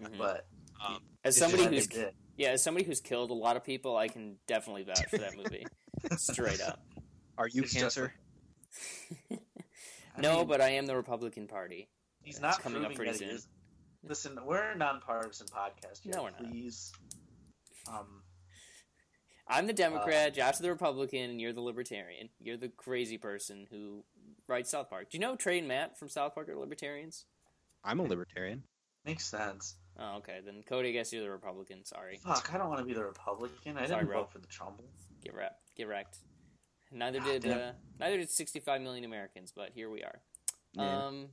hmm 0.00 0.16
but 0.18 0.46
um, 0.86 0.98
As 1.24 1.36
somebody 1.36 1.64
who's 1.64 1.88
yeah, 2.36 2.50
as 2.50 2.62
somebody 2.62 2.84
who's 2.84 3.00
killed 3.00 3.30
a 3.30 3.34
lot 3.34 3.56
of 3.56 3.64
people, 3.64 3.96
I 3.96 4.08
can 4.08 4.36
definitely 4.46 4.82
vouch 4.82 5.06
for 5.06 5.16
that 5.18 5.36
movie. 5.36 5.66
Straight 6.18 6.60
up. 6.60 6.80
Are 7.38 7.48
you 7.48 7.62
It's 7.62 7.72
cancer? 7.74 8.12
I 9.30 10.20
no, 10.20 10.38
mean, 10.38 10.48
but 10.48 10.60
I 10.60 10.70
am 10.70 10.86
the 10.86 10.96
Republican 10.96 11.46
Party. 11.46 11.88
he's 12.22 12.40
not 12.40 12.60
coming 12.62 12.84
up 12.84 12.94
proving 12.94 12.96
pretty 12.96 13.12
that 13.12 13.18
he 13.24 13.26
soon. 13.26 13.36
is. 13.36 13.48
Listen, 14.04 14.38
we're 14.44 14.72
a 14.72 14.76
nonpartisan 14.76 15.46
podcast. 15.48 16.02
Here. 16.02 16.12
No, 16.14 16.24
we're 16.24 16.30
not. 16.30 16.50
Please, 16.50 16.92
um, 17.88 18.22
I'm 19.48 19.66
the 19.66 19.72
Democrat, 19.72 20.34
Josh's 20.34 20.60
the 20.60 20.68
Republican, 20.70 21.30
and 21.30 21.40
you're 21.40 21.52
the 21.52 21.60
Libertarian. 21.60 22.28
You're 22.40 22.56
the 22.56 22.68
crazy 22.68 23.16
person 23.18 23.66
who 23.70 24.04
writes 24.48 24.70
South 24.70 24.88
Park. 24.90 25.10
Do 25.10 25.18
you 25.18 25.20
know 25.22 25.36
Trey 25.36 25.58
and 25.58 25.68
Matt 25.68 25.98
from 25.98 26.08
South 26.08 26.34
Park 26.34 26.48
are 26.48 26.56
Libertarians? 26.56 27.24
I'm 27.84 28.00
a 28.00 28.02
libertarian. 28.02 28.62
makes 29.04 29.24
sense. 29.26 29.76
Oh, 29.98 30.16
okay. 30.18 30.40
Then 30.44 30.62
Cody, 30.68 30.90
I 30.90 30.92
guess 30.92 31.12
you're 31.12 31.22
the 31.22 31.30
Republican. 31.30 31.84
Sorry. 31.84 32.18
Fuck, 32.22 32.52
I 32.52 32.58
don't 32.58 32.68
want 32.68 32.80
to 32.80 32.84
be 32.86 32.92
the 32.92 33.04
Republican. 33.04 33.78
I 33.78 33.86
Sorry, 33.86 34.00
didn't 34.00 34.08
bro. 34.08 34.20
vote 34.22 34.32
for 34.32 34.38
the 34.38 34.46
Trump. 34.48 34.82
Get 35.22 35.34
wrecked. 35.34 35.60
Get 35.76 35.88
wrecked. 35.88 36.18
Neither 36.92 37.18
God 37.20 37.26
did 37.26 37.42
damn. 37.42 37.58
uh, 37.58 37.72
neither 37.98 38.18
did 38.18 38.30
65 38.30 38.80
million 38.80 39.04
Americans, 39.04 39.52
but 39.54 39.70
here 39.74 39.88
we 39.90 40.02
are. 40.02 40.20
Yeah. 40.74 41.06
Um. 41.06 41.28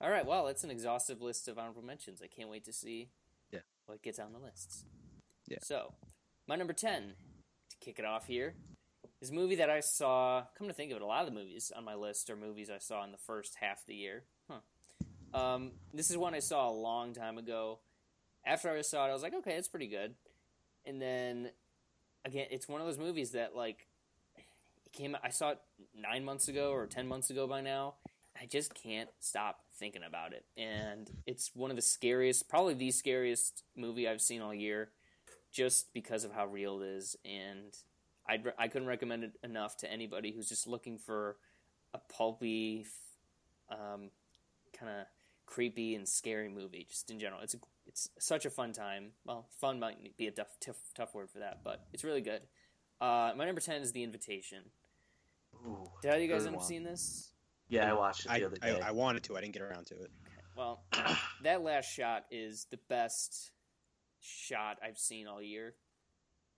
All 0.00 0.10
right. 0.10 0.26
Well, 0.26 0.48
it's 0.48 0.64
an 0.64 0.70
exhaustive 0.70 1.22
list 1.22 1.48
of 1.48 1.58
honorable 1.58 1.82
mentions. 1.82 2.20
I 2.22 2.26
can't 2.26 2.48
wait 2.50 2.64
to 2.64 2.72
see 2.72 3.08
Yeah. 3.52 3.60
what 3.86 4.02
gets 4.02 4.18
on 4.18 4.32
the 4.32 4.38
lists. 4.38 4.84
Yeah. 5.48 5.58
So, 5.62 5.94
my 6.46 6.56
number 6.56 6.72
10 6.72 7.14
to 7.70 7.76
kick 7.80 7.98
it 7.98 8.04
off 8.04 8.26
here 8.26 8.54
is 9.22 9.30
a 9.30 9.34
movie 9.34 9.56
that 9.56 9.70
I 9.70 9.80
saw. 9.80 10.42
Come 10.58 10.66
to 10.66 10.74
think 10.74 10.90
of 10.90 10.96
it, 10.96 11.02
a 11.02 11.06
lot 11.06 11.26
of 11.26 11.32
the 11.32 11.40
movies 11.40 11.72
on 11.74 11.84
my 11.84 11.94
list 11.94 12.28
are 12.28 12.36
movies 12.36 12.68
I 12.68 12.78
saw 12.78 13.04
in 13.04 13.12
the 13.12 13.18
first 13.18 13.56
half 13.60 13.80
of 13.80 13.86
the 13.86 13.94
year. 13.94 14.24
Huh. 14.50 15.38
Um, 15.38 15.70
this 15.94 16.10
is 16.10 16.18
one 16.18 16.34
I 16.34 16.40
saw 16.40 16.68
a 16.68 16.74
long 16.74 17.14
time 17.14 17.38
ago. 17.38 17.78
After 18.44 18.70
I 18.70 18.82
saw 18.82 19.06
it, 19.06 19.10
I 19.10 19.12
was 19.12 19.22
like, 19.22 19.34
okay, 19.34 19.54
it's 19.54 19.68
pretty 19.68 19.86
good. 19.86 20.14
And 20.84 21.00
then 21.00 21.50
again, 22.24 22.48
it's 22.50 22.68
one 22.68 22.80
of 22.80 22.86
those 22.86 22.98
movies 22.98 23.30
that 23.30 23.54
like 23.54 23.86
it 24.84 24.92
came. 24.92 25.16
I 25.22 25.30
saw 25.30 25.50
it 25.50 25.58
nine 25.96 26.24
months 26.24 26.48
ago 26.48 26.72
or 26.72 26.86
ten 26.86 27.06
months 27.06 27.30
ago 27.30 27.46
by 27.46 27.60
now. 27.60 27.94
I 28.40 28.46
just 28.46 28.74
can't 28.74 29.10
stop 29.20 29.60
thinking 29.78 30.02
about 30.02 30.32
it, 30.32 30.46
and 30.56 31.08
it's 31.26 31.50
one 31.54 31.70
of 31.70 31.76
the 31.76 31.82
scariest, 31.82 32.48
probably 32.48 32.72
the 32.72 32.90
scariest 32.90 33.62
movie 33.76 34.08
I've 34.08 34.22
seen 34.22 34.40
all 34.40 34.54
year, 34.54 34.90
just 35.52 35.92
because 35.92 36.24
of 36.24 36.32
how 36.32 36.46
real 36.46 36.80
it 36.80 36.86
is. 36.86 37.14
And 37.26 37.76
I'd, 38.26 38.44
re- 38.44 38.52
I 38.58 38.68
couldn't 38.68 38.88
recommend 38.88 39.24
it 39.24 39.32
enough 39.42 39.76
to 39.78 39.90
anybody 39.90 40.32
who's 40.32 40.48
just 40.48 40.66
looking 40.66 40.98
for 40.98 41.36
a 41.94 41.98
pulpy, 41.98 42.86
um, 43.70 44.10
kind 44.78 44.90
of 45.00 45.06
creepy 45.46 45.94
and 45.94 46.08
scary 46.08 46.48
movie. 46.48 46.86
Just 46.88 47.10
in 47.10 47.18
general, 47.18 47.40
it's 47.42 47.54
a, 47.54 47.58
it's 47.86 48.08
such 48.18 48.46
a 48.46 48.50
fun 48.50 48.72
time. 48.72 49.10
Well, 49.24 49.46
fun 49.60 49.80
might 49.80 50.16
be 50.16 50.28
a 50.28 50.30
tough 50.30 50.56
tough, 50.60 50.76
tough 50.94 51.14
word 51.14 51.30
for 51.30 51.40
that, 51.40 51.60
but 51.64 51.84
it's 51.92 52.04
really 52.04 52.20
good. 52.20 52.42
Uh, 53.00 53.32
my 53.36 53.44
number 53.44 53.60
ten 53.60 53.82
is 53.82 53.92
The 53.92 54.02
Invitation. 54.02 54.62
Ooh, 55.66 55.90
Did 56.02 56.22
you 56.22 56.28
guys 56.28 56.42
good 56.42 56.48
end 56.48 56.56
up 56.56 56.62
seeing 56.62 56.84
this? 56.84 57.32
Yeah, 57.68 57.90
I 57.90 57.94
watched 57.94 58.26
it 58.26 58.28
the 58.28 58.34
I, 58.34 58.46
other 58.46 58.56
day. 58.56 58.80
I 58.84 58.92
wanted 58.92 59.22
to. 59.24 59.36
I 59.36 59.40
didn't 59.40 59.54
get 59.54 59.62
around 59.62 59.86
to 59.86 59.94
it. 59.94 60.10
Well, 60.56 60.84
that 61.42 61.62
last 61.62 61.86
shot 61.86 62.24
is 62.30 62.66
the 62.70 62.78
best 62.88 63.50
shot 64.20 64.78
I've 64.84 64.98
seen 64.98 65.26
all 65.26 65.42
year. 65.42 65.74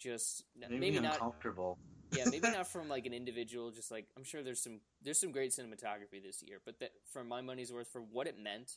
Just 0.04 0.44
Maybe, 0.56 0.78
maybe 0.78 1.00
not 1.00 1.14
uncomfortable. 1.14 1.78
yeah, 2.12 2.24
maybe 2.30 2.50
not 2.50 2.66
from 2.72 2.88
like 2.90 3.06
an 3.06 3.14
individual. 3.14 3.70
Just 3.70 3.90
like 3.90 4.06
I'm 4.16 4.22
sure 4.24 4.42
there's 4.42 4.62
some 4.62 4.80
there's 5.02 5.18
some 5.18 5.32
great 5.32 5.50
cinematography 5.52 6.22
this 6.22 6.42
year, 6.46 6.60
but 6.64 6.78
that 6.80 6.90
for 7.10 7.24
my 7.24 7.40
money's 7.40 7.72
worth, 7.72 7.88
for 7.90 8.00
what 8.02 8.26
it 8.26 8.36
meant, 8.38 8.76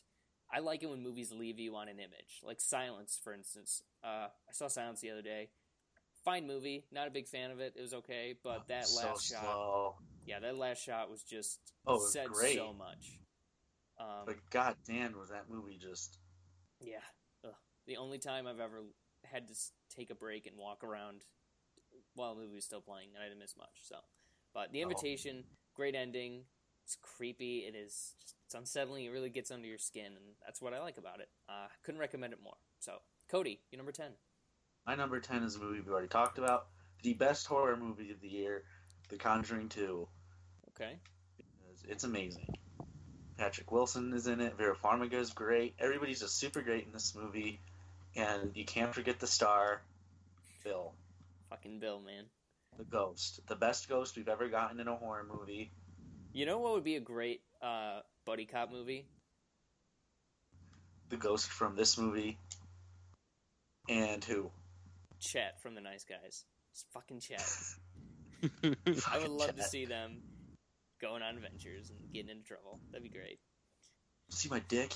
I 0.50 0.60
like 0.60 0.82
it 0.82 0.86
when 0.88 1.02
movies 1.02 1.30
leave 1.30 1.58
you 1.58 1.76
on 1.76 1.88
an 1.88 1.98
image, 1.98 2.40
like 2.42 2.60
Silence, 2.60 3.20
for 3.22 3.34
instance. 3.34 3.82
Uh, 4.02 4.28
I 4.28 4.52
saw 4.52 4.68
Silence 4.68 5.00
the 5.02 5.10
other 5.10 5.20
day. 5.22 5.50
Fine 6.24 6.46
movie, 6.46 6.84
not 6.90 7.06
a 7.06 7.10
big 7.10 7.28
fan 7.28 7.50
of 7.50 7.60
it. 7.60 7.74
It 7.76 7.82
was 7.82 7.92
okay, 7.94 8.34
but 8.42 8.66
that 8.68 8.86
so 8.88 9.06
last 9.06 9.30
shot, 9.30 9.42
slow. 9.42 9.94
yeah, 10.26 10.40
that 10.40 10.56
last 10.56 10.82
shot 10.82 11.10
was 11.10 11.22
just 11.22 11.60
Oh, 11.86 11.94
it 11.94 11.98
was 11.98 12.12
said 12.12 12.26
great. 12.28 12.56
so 12.56 12.72
much. 12.72 13.18
Um, 14.00 14.24
But 14.26 14.36
goddamn, 14.50 15.16
was 15.18 15.28
that 15.28 15.44
movie 15.50 15.78
just? 15.78 16.18
Yeah. 16.80 16.96
Ugh. 17.44 17.52
The 17.86 17.98
only 17.98 18.18
time 18.18 18.46
I've 18.46 18.60
ever 18.60 18.82
had 19.30 19.48
to 19.48 19.54
take 19.94 20.10
a 20.10 20.14
break 20.14 20.46
and 20.46 20.56
walk 20.56 20.84
around 20.84 21.24
while 22.14 22.34
the 22.34 22.42
movie 22.42 22.54
was 22.56 22.64
still 22.64 22.80
playing, 22.80 23.10
and 23.14 23.22
I 23.22 23.26
didn't 23.28 23.40
miss 23.40 23.56
much. 23.56 23.80
So, 23.82 23.96
but 24.54 24.72
the 24.72 24.80
Oh. 24.80 24.88
invitation, 24.88 25.44
great 25.74 25.94
ending. 25.94 26.44
It's 26.84 26.96
creepy. 27.02 27.66
It 27.66 27.74
is. 27.74 28.14
Just, 28.20 28.34
it's 28.46 28.54
unsettling. 28.54 29.04
It 29.04 29.10
really 29.10 29.28
gets 29.30 29.50
under 29.50 29.68
your 29.68 29.78
skin, 29.78 30.06
and 30.06 30.34
that's 30.44 30.62
what 30.62 30.72
I 30.72 30.80
like 30.80 30.96
about 30.98 31.20
it. 31.20 31.28
Uh, 31.48 31.68
couldn't 31.82 32.00
recommend 32.00 32.32
it 32.32 32.42
more. 32.42 32.56
So, 32.80 32.98
Cody, 33.30 33.60
you're 33.70 33.76
number 33.78 33.92
ten. 33.92 34.12
My 34.86 34.94
number 34.94 35.20
ten 35.20 35.42
is 35.42 35.56
a 35.56 35.58
movie 35.58 35.80
we've 35.80 35.88
already 35.88 36.08
talked 36.08 36.38
about. 36.38 36.68
The 37.02 37.12
best 37.14 37.46
horror 37.46 37.76
movie 37.76 38.10
of 38.10 38.20
the 38.20 38.28
year, 38.28 38.64
The 39.10 39.16
Conjuring 39.18 39.68
Two. 39.68 40.08
Okay. 40.70 40.98
It's, 41.70 41.84
it's 41.84 42.04
amazing. 42.04 42.54
Patrick 43.36 43.70
Wilson 43.70 44.12
is 44.14 44.26
in 44.26 44.40
it. 44.40 44.56
Vera 44.56 44.74
Farmiga 44.74 45.14
is 45.14 45.32
great. 45.32 45.74
Everybody's 45.78 46.20
just 46.20 46.36
super 46.38 46.62
great 46.62 46.86
in 46.86 46.92
this 46.92 47.14
movie, 47.14 47.60
and 48.18 48.50
you 48.54 48.64
can't 48.64 48.92
forget 48.94 49.20
the 49.20 49.26
star, 49.26 49.80
Bill, 50.64 50.92
Fucking 51.50 51.78
Bill, 51.78 52.00
man. 52.00 52.24
the 52.76 52.84
ghost, 52.84 53.40
the 53.46 53.56
best 53.56 53.88
ghost 53.88 54.16
we've 54.16 54.28
ever 54.28 54.48
gotten 54.48 54.80
in 54.80 54.88
a 54.88 54.96
horror 54.96 55.24
movie. 55.30 55.70
You 56.32 56.44
know 56.46 56.58
what 56.58 56.74
would 56.74 56.84
be 56.84 56.96
a 56.96 57.00
great 57.00 57.40
uh, 57.62 58.00
buddy 58.26 58.44
cop 58.44 58.70
movie? 58.70 59.06
The 61.08 61.16
ghost 61.16 61.48
from 61.48 61.74
this 61.74 61.96
movie, 61.96 62.36
and 63.88 64.22
who? 64.24 64.50
Chet 65.20 65.60
from 65.62 65.74
The 65.74 65.80
Nice 65.80 66.04
Guys. 66.04 66.44
Just 66.72 66.86
fucking 66.92 67.20
Chet. 67.20 67.42
I 69.10 69.18
would 69.18 69.30
love 69.30 69.56
to 69.56 69.62
see 69.62 69.84
them 69.86 70.18
going 71.00 71.22
on 71.22 71.36
adventures 71.36 71.90
and 71.90 72.12
getting 72.12 72.30
into 72.30 72.44
trouble. 72.44 72.78
That'd 72.92 73.10
be 73.10 73.16
great. 73.16 73.38
See 74.28 74.48
my 74.50 74.60
dick? 74.68 74.92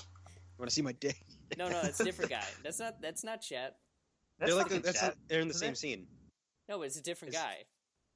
Want 0.63 0.69
to 0.69 0.75
see 0.75 0.81
my 0.81 0.93
dick? 0.93 1.17
No, 1.57 1.67
no, 1.67 1.81
that's 1.83 1.99
a 1.99 2.05
different 2.05 2.31
guy. 2.31 2.43
That's 2.63 2.79
not. 2.79 2.99
That's 3.01 3.23
not 3.23 3.41
Chet. 3.41 3.75
That's 4.39 4.49
they're 4.49 4.57
like 4.57 4.69
fucking 4.69 4.81
that's 4.81 4.99
Chad, 4.99 5.13
they're 5.27 5.41
in 5.41 5.47
the 5.47 5.53
isn't 5.53 5.59
same 5.59 5.73
it? 5.73 5.77
scene. 5.77 6.07
No, 6.67 6.77
but 6.79 6.85
it's 6.85 6.97
a 6.97 7.03
different 7.03 7.33
It's- 7.33 7.43
guy. 7.45 7.57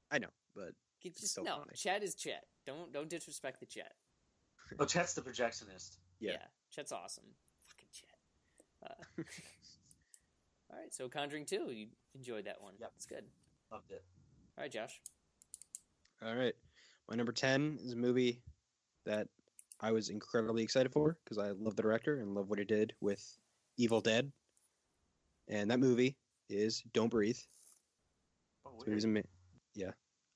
I 0.09 0.17
know, 0.17 0.29
but 0.55 0.69
You 1.03 1.11
just 1.11 1.27
still 1.33 1.43
no. 1.43 1.57
funny. 1.59 1.73
Chet 1.75 2.01
is 2.03 2.15
Chet. 2.15 2.45
Don't 2.65 2.91
don't 2.91 3.09
disrespect 3.09 3.59
the 3.59 3.65
Chet. 3.67 3.91
Oh, 4.79 4.85
Chet's 4.85 5.13
the 5.13 5.21
projectionist. 5.21 5.97
Yeah. 6.19 6.37
Chet's 6.71 6.91
awesome. 6.93 7.25
Fucking 7.67 7.89
Chet. 7.91 8.09
Uh, 8.83 9.21
all 10.71 10.79
right, 10.79 10.91
so 10.93 11.07
Conjuring 11.09 11.45
Two, 11.45 11.69
you 11.71 11.87
enjoyed 12.15 12.45
that 12.45 12.59
one. 12.61 12.73
Yep. 12.79 12.91
it's 12.95 13.05
good. 13.05 13.25
Loved 13.71 13.91
it. 13.91 14.03
All 14.57 14.63
right, 14.63 14.71
Josh. 14.71 14.99
All 16.25 16.33
right. 16.33 16.55
My 17.09 17.15
number 17.15 17.33
10 17.33 17.77
is 17.83 17.91
a 17.93 17.97
movie 17.97 18.41
that 19.05 19.27
I 19.79 19.91
was 19.91 20.09
incredibly 20.09 20.63
excited 20.63 20.91
for 20.91 21.17
because 21.23 21.37
I 21.37 21.51
love 21.51 21.75
the 21.75 21.83
director 21.83 22.19
and 22.19 22.33
love 22.33 22.49
what 22.49 22.59
he 22.59 22.65
did 22.65 22.93
with 22.99 23.23
Evil 23.77 24.01
Dead. 24.01 24.31
And 25.47 25.71
that 25.71 25.79
movie 25.79 26.17
is 26.49 26.83
Don't 26.93 27.09
Breathe. 27.09 27.37
Oh, 28.65 28.71
weird. 28.85 29.03
ama- 29.03 29.23
yeah. 29.75 29.91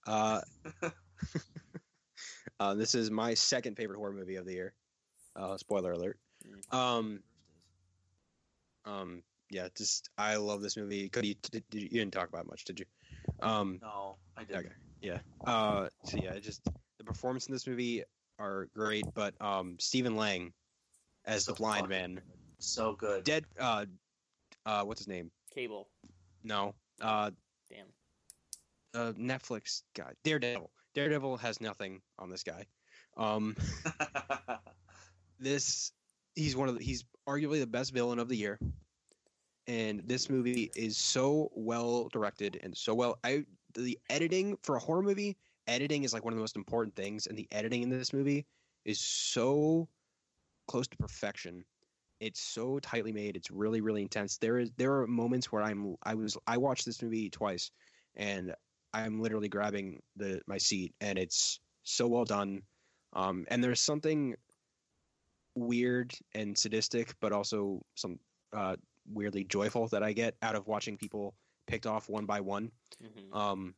Uh, 0.06 0.42
uh, 2.60 2.76
this 2.76 2.96
is 2.96 3.10
my 3.10 3.34
second 3.34 3.76
favorite 3.76 3.98
horror 3.98 4.14
movie 4.14 4.36
of 4.36 4.46
the 4.46 4.54
year. 4.54 4.74
Uh, 5.36 5.58
spoiler 5.58 5.94
alert. 5.94 6.20
Um, 6.72 7.22
um, 8.86 9.24
yeah, 9.50 9.68
just 9.76 10.10
I 10.18 10.36
love 10.36 10.62
this 10.62 10.78
movie. 10.78 11.10
Could 11.10 11.26
you, 11.26 11.36
did, 11.52 11.64
you 11.72 11.90
didn't 11.90 12.14
talk 12.14 12.30
about 12.30 12.46
it 12.46 12.50
much, 12.50 12.66
did 12.66 12.80
you? 12.80 12.86
Um, 13.42 13.80
No, 13.82 14.18
I 14.38 14.44
didn't. 14.44 14.66
Okay. 14.66 14.76
Yeah. 15.02 15.20
Uh, 15.46 15.88
so 16.04 16.18
yeah, 16.22 16.38
just 16.40 16.64
the 16.98 17.04
performance 17.04 17.48
in 17.48 17.54
this 17.54 17.68
movie 17.68 18.04
are 18.42 18.68
great, 18.76 19.06
but 19.14 19.34
um, 19.42 19.76
Stephen 19.80 20.16
Lang 20.16 20.52
as 21.26 21.46
the 21.46 21.54
blind 21.54 21.88
man. 21.88 22.20
So 22.60 22.94
good. 22.94 23.24
dead. 23.24 23.46
Uh, 23.60 23.86
uh, 24.66 24.84
what's 24.84 25.02
his 25.02 25.08
name? 25.08 25.32
Cable. 25.54 25.90
No. 26.44 26.74
Uh, 27.02 27.32
Damn. 27.70 27.88
uh, 28.94 29.14
Netflix 29.14 29.84
guy, 29.96 30.14
Daredevil. 30.24 30.70
Daredevil 30.94 31.38
has 31.38 31.62
nothing 31.62 32.02
on 32.20 32.30
this 32.30 32.44
guy. 32.44 32.66
Um, 33.18 33.56
this 35.40 35.92
he's 36.36 36.56
one 36.56 36.70
of 36.70 36.78
the, 36.78 36.84
he's 36.84 37.04
arguably 37.28 37.60
the 37.60 37.68
best 37.68 37.94
villain 37.94 38.20
of 38.20 38.30
the 38.30 38.36
year 38.36 38.60
and 39.68 40.02
this 40.06 40.30
movie 40.30 40.72
is 40.76 40.98
so 40.98 41.52
well 41.54 42.10
directed 42.12 42.60
and 42.64 42.76
so 42.76 42.94
well 42.94 43.18
i 43.24 43.44
the 43.76 43.98
editing 44.10 44.58
for 44.64 44.76
a 44.76 44.80
horror 44.80 45.04
movie 45.04 45.38
editing 45.68 46.04
is 46.04 46.14
like 46.14 46.24
one 46.24 46.34
of 46.34 46.38
the 46.38 46.42
most 46.42 46.56
important 46.56 46.96
things 46.96 47.28
and 47.28 47.38
the 47.38 47.48
editing 47.52 47.84
in 47.84 47.90
this 47.90 48.14
movie 48.14 48.46
is 48.86 49.00
so 49.00 49.88
close 50.68 50.88
to 50.88 50.98
perfection. 50.98 51.66
It's 52.20 52.42
so 52.42 52.80
tightly 52.80 53.12
made. 53.12 53.36
It's 53.36 53.52
really 53.52 53.82
really 53.82 54.02
intense. 54.02 54.38
There 54.38 54.60
is 54.60 54.72
there 54.78 54.94
are 55.02 55.08
moments 55.08 55.52
where 55.52 55.64
i'm 55.64 55.96
i 56.04 56.16
was 56.16 56.38
i 56.48 56.58
watched 56.58 56.86
this 56.86 57.02
movie 57.02 57.30
twice 57.30 57.72
and 58.16 58.54
i'm 58.94 59.22
literally 59.22 59.50
grabbing 59.50 60.02
the 60.16 60.42
my 60.48 60.58
seat 60.58 60.94
and 61.02 61.18
it's 61.20 61.60
so 61.84 62.08
well 62.08 62.26
done. 62.26 62.64
Um, 63.14 63.46
and 63.50 63.64
there's 63.64 63.82
something 63.82 64.36
weird 65.56 66.14
and 66.34 66.58
sadistic, 66.58 67.14
but 67.20 67.32
also 67.32 67.82
some 67.96 68.20
uh, 68.54 68.76
weirdly 69.12 69.44
joyful 69.44 69.88
that 69.90 70.04
I 70.04 70.14
get 70.14 70.36
out 70.42 70.56
of 70.56 70.68
watching 70.68 70.98
people 70.98 71.36
picked 71.68 71.86
off 71.86 72.10
one 72.10 72.26
by 72.26 72.40
one. 72.42 72.72
hmm 73.02 73.34
Um, 73.36 73.76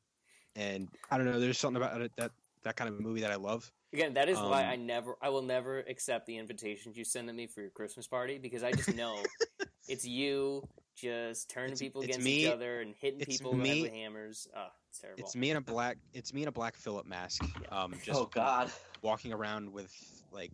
and 0.55 0.87
I 1.11 1.17
don't 1.17 1.25
know, 1.25 1.39
there's 1.39 1.57
something 1.57 1.81
about 1.81 2.01
it 2.01 2.11
that 2.17 2.31
that 2.63 2.75
kind 2.75 2.89
of 2.89 2.99
movie 2.99 3.21
that 3.21 3.31
I 3.31 3.35
love. 3.35 3.69
Again, 3.91 4.13
that 4.15 4.29
is 4.29 4.37
why 4.39 4.63
Um, 4.63 4.69
I 4.69 4.75
never, 4.75 5.17
I 5.21 5.29
will 5.29 5.41
never 5.41 5.79
accept 5.81 6.25
the 6.25 6.37
invitations 6.37 6.97
you 6.97 7.03
send 7.03 7.27
to 7.27 7.33
me 7.33 7.45
for 7.45 7.61
your 7.61 7.69
Christmas 7.69 8.07
party 8.07 8.39
because 8.39 8.63
I 8.63 8.71
just 8.71 8.95
know 8.95 9.21
it's 9.87 10.05
you 10.05 10.67
just 10.95 11.49
turning 11.49 11.75
people 11.77 12.01
against 12.01 12.21
me- 12.25 12.45
each 12.45 12.49
other 12.49 12.81
and 12.81 12.95
hitting 12.99 13.19
people 13.19 13.51
in 13.51 13.59
the 13.59 13.67
head 13.67 13.75
me- 13.75 13.81
with 13.83 13.91
hammers. 13.91 14.47
Oh, 14.55 14.67
it's 14.89 14.99
terrible. 14.99 15.21
It's 15.23 15.35
me 15.35 15.51
in 15.51 15.57
a 15.57 15.61
black. 15.61 15.97
It's 16.13 16.33
me 16.33 16.43
in 16.43 16.47
a 16.47 16.51
black 16.51 16.75
Philip 16.75 17.05
mask. 17.05 17.43
Um, 17.71 17.93
just 18.03 18.19
oh 18.19 18.29
God. 18.33 18.71
walking 19.01 19.33
around 19.33 19.71
with 19.71 19.93
like 20.31 20.51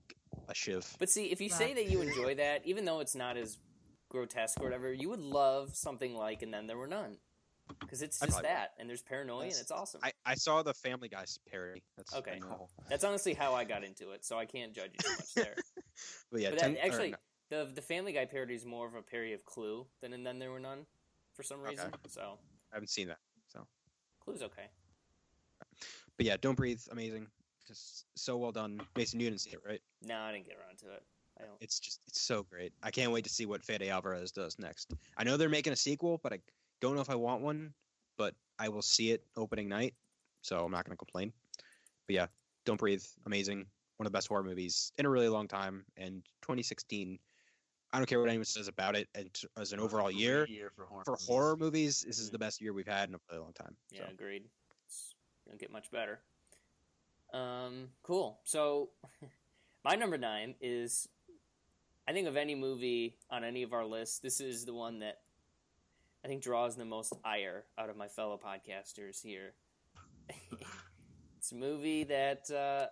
a 0.47 0.55
shiv. 0.55 0.95
But 0.99 1.09
see, 1.09 1.25
if 1.27 1.39
you 1.39 1.49
say 1.49 1.73
that 1.75 1.89
you 1.89 2.01
enjoy 2.01 2.35
that, 2.35 2.65
even 2.65 2.85
though 2.85 2.99
it's 2.99 3.15
not 3.15 3.37
as 3.37 3.57
grotesque 4.09 4.59
or 4.59 4.63
whatever, 4.63 4.91
you 4.91 5.09
would 5.09 5.21
love 5.21 5.75
something 5.75 6.15
like 6.15 6.41
"And 6.41 6.53
Then 6.53 6.67
There 6.67 6.77
Were 6.77 6.87
None," 6.87 7.17
because 7.80 8.01
it's 8.01 8.20
just 8.20 8.41
that, 8.41 8.72
and 8.80 8.89
there's 8.89 9.01
paranoia, 9.01 9.43
and 9.43 9.51
it's 9.51 9.72
awesome. 9.72 10.01
I, 10.03 10.11
I 10.26 10.36
saw 10.36 10.63
the 10.63 10.74
Family 10.74 11.09
Guy 11.09 11.26
parody. 11.51 11.84
That's 11.97 12.15
Okay. 12.15 12.39
Know. 12.39 12.70
That's 12.89 13.03
honestly 13.03 13.34
how 13.34 13.53
I 13.53 13.63
got 13.63 13.84
into 13.84 14.11
it, 14.11 14.26
so 14.26 14.38
I 14.38 14.45
can't 14.45 14.74
judge 14.74 14.91
you 14.93 14.99
too 14.99 15.15
much 15.17 15.34
there. 15.36 15.55
But 16.32 16.39
yeah, 16.39 16.51
but 16.51 16.59
10 16.59 16.74
that, 16.76 16.86
actually, 16.86 17.15
no, 17.51 17.65
the 17.65 17.74
the 17.74 17.82
Family 17.82 18.13
Guy 18.13 18.24
parody 18.24 18.55
is 18.55 18.65
more 18.65 18.88
of 18.88 18.95
a 18.95 19.01
parody 19.01 19.34
of 19.34 19.43
Clue 19.43 19.86
than 20.01 20.13
"And 20.13 20.26
Then 20.26 20.39
There 20.39 20.49
Were 20.49 20.59
None," 20.59 20.86
for 21.34 21.43
some 21.43 21.59
Okay. 21.59 21.72
reason. 21.72 21.91
So 22.07 22.39
I 22.72 22.76
haven't 22.76 22.89
seen 22.89 23.09
that. 23.09 23.17
So 23.49 23.67
Clue's 24.24 24.41
okay. 24.43 24.67
But 26.15 26.26
yeah, 26.26 26.38
Don't 26.39 26.55
Breathe, 26.55 26.80
amazing. 26.91 27.28
Just 27.67 28.05
so 28.15 28.38
well 28.38 28.51
done. 28.51 28.80
Mason, 28.95 29.20
you 29.20 29.30
didn't 29.30 29.41
see 29.41 29.51
it, 29.51 29.59
right? 29.65 29.82
No, 30.01 30.17
I 30.20 30.32
didn't 30.32 30.45
get 30.45 30.55
around 30.55 30.78
to 30.80 30.93
it. 30.93 31.03
I 31.39 31.45
don't. 31.45 31.57
It's 31.61 31.80
just 31.80 32.01
it's 32.07 32.22
so 32.22 32.43
great. 32.43 32.74
I 32.84 32.91
can't 32.91 33.11
wait 33.11 33.24
to 33.26 33.30
see 33.30 33.45
what 33.45 33.63
Fede 33.63 33.84
Alvarez 33.84 34.32
does 34.32 34.57
next. 34.59 34.93
I 35.17 35.24
know 35.24 35.38
they're 35.38 35.49
making 35.49 35.74
a 35.74 35.78
sequel, 35.78 36.20
but 36.24 36.34
I 36.34 36.39
don't 36.82 36.95
know 36.95 37.01
if 37.01 37.09
I 37.09 37.15
want 37.15 37.41
one. 37.41 37.73
But 38.17 38.36
I 38.57 38.67
will 38.69 38.82
see 38.82 39.11
it 39.11 39.23
opening 39.38 39.69
night, 39.69 39.93
so 40.41 40.65
I'm 40.65 40.71
not 40.71 40.84
going 40.86 40.91
to 40.91 40.97
complain. 40.97 41.32
But 42.07 42.15
yeah, 42.15 42.27
Don't 42.65 42.77
Breathe, 42.77 43.03
amazing. 43.25 43.65
One 43.95 44.05
of 44.05 44.11
the 44.11 44.17
best 44.17 44.27
horror 44.27 44.43
movies 44.43 44.91
in 44.97 45.05
a 45.05 45.09
really 45.09 45.30
long 45.30 45.47
time. 45.47 45.86
And 45.95 46.21
2016, 46.41 47.17
I 47.93 47.97
don't 47.97 48.05
care 48.07 48.19
what 48.19 48.27
anyone 48.30 48.43
says 48.45 48.67
about 48.67 48.95
it. 48.97 49.07
And 49.15 49.34
t- 49.34 49.47
as 49.57 49.71
an 49.73 49.80
overall 49.80 50.11
year 50.11 50.45
year 50.47 50.69
for 50.75 50.86
horror. 50.86 51.03
for 51.05 51.11
movies. 51.11 51.27
horror 51.27 51.55
movies, 51.57 52.01
this 52.05 52.19
is 52.19 52.27
Mhm. 52.30 52.32
the 52.34 52.39
best 52.39 52.61
year 52.61 52.73
we've 52.73 52.86
had 52.88 53.07
in 53.09 53.15
a 53.15 53.19
really 53.30 53.41
long 53.41 53.53
time. 53.53 53.75
Yeah, 53.89 54.05
So. 54.07 54.11
agreed. 54.11 54.49
It's 54.86 55.15
gonna 55.45 55.57
get 55.57 55.71
much 55.71 55.89
better. 55.91 56.21
Um, 57.34 57.93
cool. 58.03 58.39
So, 58.43 58.91
my 59.86 59.95
number 59.95 60.17
nine 60.17 60.55
is, 60.61 61.07
I 62.07 62.11
think 62.13 62.27
of 62.27 62.36
any 62.38 62.55
movie 62.55 63.17
on 63.30 63.43
any 63.43 63.63
of 63.63 63.71
our 63.73 63.86
lists, 63.86 64.19
this 64.19 64.41
is 64.41 64.65
the 64.65 64.73
one 64.73 64.99
that 64.99 65.21
I 66.24 66.28
think 66.28 66.43
draws 66.43 66.76
the 66.76 66.86
most 66.86 67.13
ire 67.24 67.63
out 67.78 67.89
of 67.89 67.95
my 67.95 68.07
fellow 68.07 68.38
podcasters 68.38 69.22
here. 69.22 69.53
it's 71.38 71.51
a 71.51 71.55
movie 71.55 72.03
that 72.03 72.51
uh, 72.51 72.88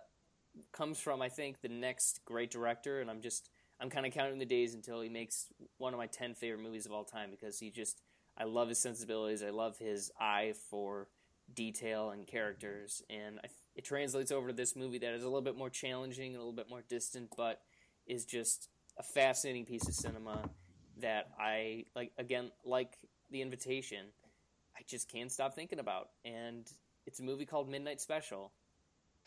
comes 0.72 0.98
from, 0.98 1.20
I 1.20 1.28
think, 1.28 1.60
the 1.60 1.68
next 1.68 2.24
great 2.24 2.50
director, 2.50 3.00
and 3.00 3.10
I'm 3.10 3.20
just, 3.20 3.50
I'm 3.80 3.90
kind 3.90 4.06
of 4.06 4.12
counting 4.12 4.38
the 4.38 4.46
days 4.46 4.74
until 4.74 5.00
he 5.00 5.08
makes 5.08 5.46
one 5.76 5.92
of 5.92 5.98
my 5.98 6.06
ten 6.06 6.34
favorite 6.34 6.62
movies 6.62 6.86
of 6.86 6.92
all 6.92 7.04
time 7.04 7.30
because 7.30 7.58
he 7.58 7.70
just, 7.70 8.00
I 8.36 8.44
love 8.44 8.68
his 8.68 8.78
sensibilities. 8.78 9.42
I 9.42 9.50
love 9.50 9.78
his 9.78 10.10
eye 10.18 10.54
for 10.70 11.08
detail 11.54 12.10
and 12.10 12.26
characters, 12.26 13.02
and 13.10 13.40
I, 13.44 13.48
it 13.76 13.84
translates 13.84 14.32
over 14.32 14.48
to 14.48 14.54
this 14.54 14.74
movie 14.74 14.98
that 14.98 15.12
is 15.12 15.22
a 15.22 15.26
little 15.26 15.42
bit 15.42 15.56
more 15.56 15.70
challenging 15.70 16.32
and 16.32 16.36
a 16.36 16.40
little 16.40 16.52
bit 16.52 16.70
more 16.70 16.82
distant, 16.88 17.30
but 17.36 17.60
is 18.06 18.24
just 18.24 18.70
a 18.96 19.02
fascinating 19.02 19.66
piece 19.66 19.86
of 19.86 19.94
cinema 19.94 20.48
that 21.00 21.28
I 21.38 21.84
like. 21.94 22.12
Again, 22.18 22.50
like 22.64 22.96
The 23.30 23.42
Invitation, 23.42 24.06
I 24.76 24.80
just 24.86 25.10
can't 25.10 25.30
stop 25.30 25.54
thinking 25.54 25.78
about, 25.78 26.10
and 26.24 26.70
it's 27.06 27.20
a 27.20 27.22
movie 27.22 27.46
called 27.46 27.68
Midnight 27.68 28.00
Special. 28.00 28.52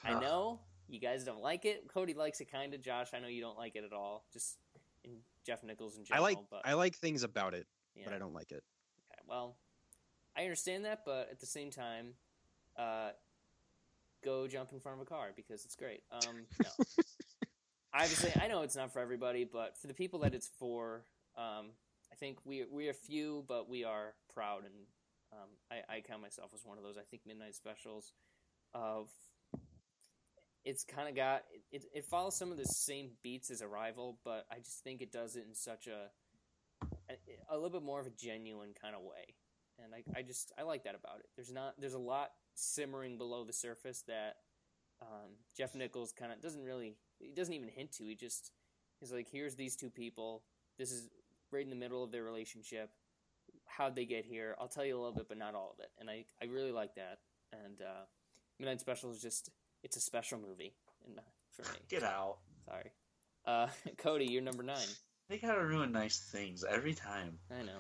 I 0.04 0.20
know 0.20 0.60
you 0.88 1.00
guys 1.00 1.24
don't 1.24 1.42
like 1.42 1.66
it. 1.66 1.88
Cody 1.88 2.14
likes 2.14 2.42
it 2.42 2.52
kind 2.52 2.74
of. 2.74 2.82
Josh, 2.82 3.10
I 3.14 3.20
know 3.20 3.28
you 3.28 3.42
don't 3.42 3.58
like 3.58 3.76
it 3.76 3.84
at 3.84 3.94
all. 3.94 4.26
Just 4.34 4.58
in 5.04 5.12
Jeff 5.46 5.64
Nichols 5.64 5.98
in 5.98 6.04
general. 6.06 6.26
I 6.26 6.28
like 6.28 6.38
but 6.50 6.62
I 6.66 6.74
like 6.74 6.96
things 6.96 7.24
about 7.24 7.54
it, 7.54 7.68
yeah. 7.96 8.04
but 8.06 8.14
I 8.14 8.20
don't 8.20 8.34
like 8.34 8.52
it. 8.52 8.64
Okay, 9.12 9.22
well, 9.28 9.56
I 10.36 10.44
understand 10.44 10.86
that, 10.86 11.02
but 11.06 11.30
at 11.32 11.40
the 11.40 11.46
same 11.46 11.72
time, 11.72 12.14
uh, 12.78 13.10
go 14.24 14.48
jump 14.48 14.72
in 14.72 14.80
front 14.80 15.00
of 15.00 15.02
a 15.02 15.10
car 15.10 15.30
because 15.36 15.66
it's 15.66 15.76
great. 15.76 16.04
Um, 16.12 16.46
no. 16.62 16.86
Obviously, 17.94 18.32
I 18.42 18.48
know 18.48 18.62
it's 18.62 18.76
not 18.76 18.94
for 18.94 19.00
everybody, 19.00 19.44
but 19.44 19.78
for 19.78 19.88
the 19.88 19.94
people 19.94 20.20
that 20.20 20.34
it's 20.34 20.50
for, 20.60 21.04
um, 21.38 21.68
think 22.22 22.38
we 22.46 22.64
we 22.72 22.88
are 22.88 22.94
few, 22.94 23.44
but 23.48 23.68
we 23.68 23.84
are 23.84 24.14
proud, 24.34 24.60
and 24.64 24.74
um, 25.34 25.50
I, 25.70 25.98
I 25.98 26.02
count 26.02 26.22
myself 26.22 26.52
as 26.54 26.62
one 26.64 26.78
of 26.78 26.84
those. 26.84 26.98
I 26.98 27.04
think 27.10 27.24
Midnight 27.26 27.56
Specials 27.56 28.14
of 28.74 29.10
it's 30.64 30.86
kind 30.86 31.10
of 31.10 31.16
got 31.16 31.42
it, 31.72 31.84
it 31.94 32.06
follows 32.06 32.38
some 32.38 32.52
of 32.52 32.58
the 32.58 32.64
same 32.64 33.10
beats 33.24 33.50
as 33.52 33.62
Arrival, 33.62 34.20
but 34.24 34.46
I 34.52 34.60
just 34.60 34.84
think 34.84 35.02
it 35.02 35.12
does 35.12 35.36
it 35.36 35.46
in 35.50 35.56
such 35.56 35.88
a 35.88 36.10
a, 37.10 37.16
a 37.50 37.56
little 37.56 37.72
bit 37.72 37.84
more 37.84 38.00
of 38.00 38.06
a 38.06 38.12
genuine 38.12 38.74
kind 38.80 38.96
of 38.96 39.02
way, 39.02 39.36
and 39.84 39.94
I, 39.94 40.20
I 40.20 40.22
just 40.22 40.54
I 40.58 40.62
like 40.62 40.84
that 40.84 40.96
about 40.96 41.20
it. 41.20 41.26
There's 41.36 41.52
not 41.52 41.74
there's 41.80 41.96
a 41.96 42.00
lot 42.00 42.30
simmering 42.54 43.18
below 43.18 43.44
the 43.44 43.54
surface 43.54 44.04
that 44.08 44.36
um, 45.02 45.32
Jeff 45.58 45.74
Nichols 45.74 46.12
kind 46.12 46.32
of 46.32 46.40
doesn't 46.40 46.64
really 46.64 46.96
he 47.20 47.34
doesn't 47.34 47.54
even 47.54 47.68
hint 47.68 47.94
to. 47.94 48.04
He 48.04 48.16
just 48.16 48.52
he's 49.00 49.12
like, 49.12 49.28
here's 49.32 49.56
these 49.56 49.76
two 49.76 49.90
people. 49.90 50.44
This 50.78 50.92
is 50.92 51.10
right 51.52 51.64
in 51.64 51.70
the 51.70 51.76
middle 51.76 52.04
of 52.04 52.12
their 52.12 52.24
relationship. 52.24 52.90
How'd 53.66 53.96
they 53.96 54.06
get 54.06 54.26
here? 54.26 54.56
I'll 54.60 54.68
tell 54.68 54.86
you 54.86 54.96
a 54.96 55.00
little 55.00 55.16
bit, 55.16 55.28
but 55.30 55.38
not 55.38 55.56
all 55.56 55.76
of 55.78 55.84
it. 55.84 55.92
And 56.00 56.10
I, 56.10 56.26
I 56.42 56.46
really 56.46 56.72
like 56.72 56.96
that. 56.96 57.20
And 57.54 57.82
uh, 57.82 58.06
Midnight 58.60 58.80
Special 58.80 59.12
is 59.12 59.22
just 59.22 59.50
it's 59.84 59.98
a 59.98 60.02
special 60.02 60.40
movie 60.40 60.74
in, 61.06 61.20
for 61.52 61.64
me. 61.64 61.80
Get 61.90 62.04
out. 62.04 62.38
Sorry, 62.66 62.92
uh, 63.46 63.68
Cody, 63.98 64.26
you're 64.26 64.42
number 64.42 64.64
nine. 64.64 64.78
They 65.30 65.38
gotta 65.38 65.64
ruin 65.64 65.92
nice 65.92 66.20
things 66.20 66.64
every 66.64 66.94
time. 66.94 67.40
I 67.50 67.64
know. 67.64 67.80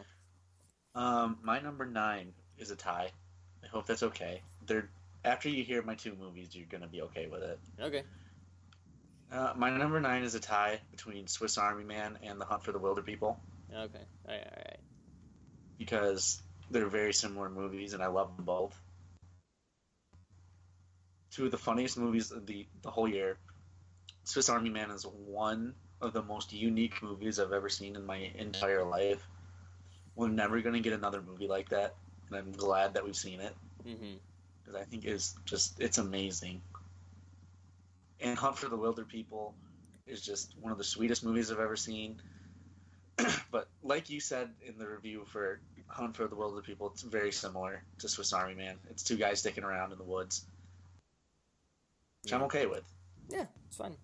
Um, 0.93 1.37
my 1.43 1.59
number 1.59 1.85
nine 1.85 2.33
is 2.57 2.71
a 2.71 2.75
tie. 2.75 3.11
I 3.63 3.67
hope 3.67 3.85
that's 3.85 4.03
okay. 4.03 4.41
They're 4.65 4.89
after 5.23 5.49
you 5.49 5.63
hear 5.63 5.81
my 5.83 5.95
two 5.95 6.15
movies, 6.19 6.49
you're 6.53 6.65
gonna 6.69 6.87
be 6.87 7.01
okay 7.03 7.27
with 7.27 7.43
it. 7.43 7.59
Okay. 7.79 8.03
Uh, 9.31 9.53
my 9.55 9.69
number 9.69 10.01
nine 10.01 10.23
is 10.23 10.35
a 10.35 10.39
tie 10.39 10.79
between 10.89 11.27
Swiss 11.27 11.57
Army 11.57 11.85
Man 11.85 12.17
and 12.21 12.41
The 12.41 12.45
Hunt 12.45 12.63
for 12.63 12.73
the 12.73 12.79
Wilderpeople 12.79 13.37
Okay. 13.73 14.05
All 14.27 14.33
right. 14.35 14.47
All 14.47 14.63
right. 14.65 14.79
because 15.77 16.41
they're 16.69 16.87
very 16.87 17.13
similar 17.13 17.49
movies, 17.49 17.93
and 17.93 18.03
I 18.03 18.07
love 18.07 18.35
them 18.35 18.45
both. 18.45 18.79
Two 21.31 21.45
of 21.45 21.51
the 21.51 21.57
funniest 21.57 21.97
movies 21.97 22.31
of 22.31 22.45
the 22.45 22.67
the 22.83 22.91
whole 22.91 23.07
year. 23.07 23.37
Swiss 24.23 24.49
Army 24.49 24.69
Man 24.69 24.91
is 24.91 25.03
one 25.05 25.75
of 26.01 26.13
the 26.13 26.21
most 26.23 26.53
unique 26.53 27.01
movies 27.01 27.39
I've 27.39 27.53
ever 27.53 27.69
seen 27.69 27.95
in 27.95 28.05
my 28.05 28.17
entire 28.35 28.83
life. 28.85 29.27
We're 30.15 30.29
never 30.29 30.61
gonna 30.61 30.81
get 30.81 30.93
another 30.93 31.21
movie 31.21 31.47
like 31.47 31.69
that, 31.69 31.95
and 32.29 32.37
I'm 32.37 32.51
glad 32.51 32.93
that 32.95 33.05
we've 33.05 33.15
seen 33.15 33.39
it. 33.41 33.55
Mm-hmm. 33.87 34.17
because 34.63 34.79
I 34.79 34.83
think 34.85 35.05
is 35.05 35.35
just 35.45 35.79
it's 35.79 35.97
amazing. 35.97 36.61
And 38.19 38.37
Hunt 38.37 38.57
for 38.57 38.69
the 38.69 38.77
Wilderpeople 38.77 39.53
is 40.05 40.21
just 40.21 40.53
one 40.59 40.71
of 40.71 40.77
the 40.77 40.83
sweetest 40.83 41.23
movies 41.23 41.51
I've 41.51 41.59
ever 41.59 41.75
seen. 41.75 42.21
but 43.51 43.67
like 43.83 44.09
you 44.09 44.19
said 44.19 44.49
in 44.65 44.77
the 44.77 44.87
review 44.87 45.23
for 45.27 45.59
Hunt 45.87 46.15
for 46.15 46.27
the 46.27 46.35
Wilderpeople, 46.35 46.91
it's 46.93 47.01
very 47.01 47.31
similar 47.31 47.83
to 47.99 48.07
Swiss 48.09 48.33
Army 48.33 48.55
Man. 48.55 48.75
It's 48.89 49.03
two 49.03 49.17
guys 49.17 49.39
sticking 49.39 49.63
around 49.63 49.91
in 49.91 49.97
the 49.97 50.03
woods, 50.03 50.45
which 52.23 52.33
I'm 52.33 52.43
okay 52.43 52.65
with. 52.65 52.83
Yeah, 53.29 53.45
it's 53.67 53.77
fun. 53.77 53.95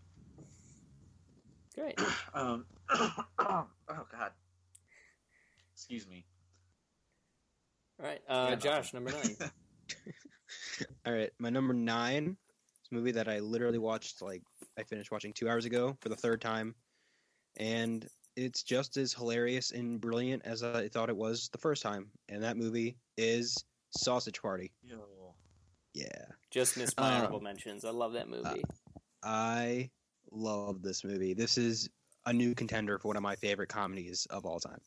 Great. 1.75 1.99
Um, 2.33 2.65
oh 2.89 3.65
God, 3.87 4.31
excuse 5.73 6.07
me. 6.07 6.23
All 7.99 8.05
right. 8.05 8.21
Uh, 8.29 8.47
Yeah. 8.51 8.55
Josh, 8.55 8.93
number 8.93 9.11
nine. 9.11 9.35
All 11.05 11.13
right, 11.13 11.31
my 11.39 11.49
number 11.49 11.73
nine 11.73 12.37
is 12.83 12.91
a 12.91 12.95
movie 12.95 13.11
that 13.13 13.27
I 13.27 13.39
literally 13.39 13.79
watched 13.79 14.21
like 14.21 14.43
I 14.77 14.83
finished 14.83 15.11
watching 15.11 15.33
two 15.33 15.49
hours 15.49 15.65
ago 15.65 15.97
for 16.01 16.09
the 16.09 16.15
third 16.15 16.41
time, 16.41 16.75
and 17.55 18.07
it's 18.37 18.63
just 18.63 18.95
as 18.97 19.11
hilarious 19.13 19.71
and 19.71 19.99
brilliant 19.99 20.43
as 20.45 20.63
I 20.63 20.87
thought 20.87 21.09
it 21.09 21.17
was 21.17 21.49
the 21.49 21.57
first 21.57 21.81
time. 21.83 22.09
And 22.29 22.41
that 22.43 22.55
movie 22.55 22.95
is 23.17 23.65
Sausage 23.89 24.41
Party. 24.41 24.71
Yo. 24.83 25.33
Yeah, 25.93 26.25
Just 26.51 26.77
missed 26.77 26.95
my 26.99 27.07
Uh, 27.11 27.17
honorable 27.17 27.41
mentions. 27.41 27.83
I 27.83 27.89
love 27.89 28.13
that 28.13 28.29
movie. 28.29 28.63
I 29.23 29.89
love 30.31 30.83
this 30.83 31.03
movie. 31.03 31.33
This 31.33 31.57
is 31.57 31.89
a 32.27 32.33
new 32.33 32.53
contender 32.53 32.99
for 32.99 33.07
one 33.07 33.17
of 33.17 33.23
my 33.23 33.35
favorite 33.35 33.69
comedies 33.69 34.27
of 34.29 34.45
all 34.45 34.59
time. 34.59 34.79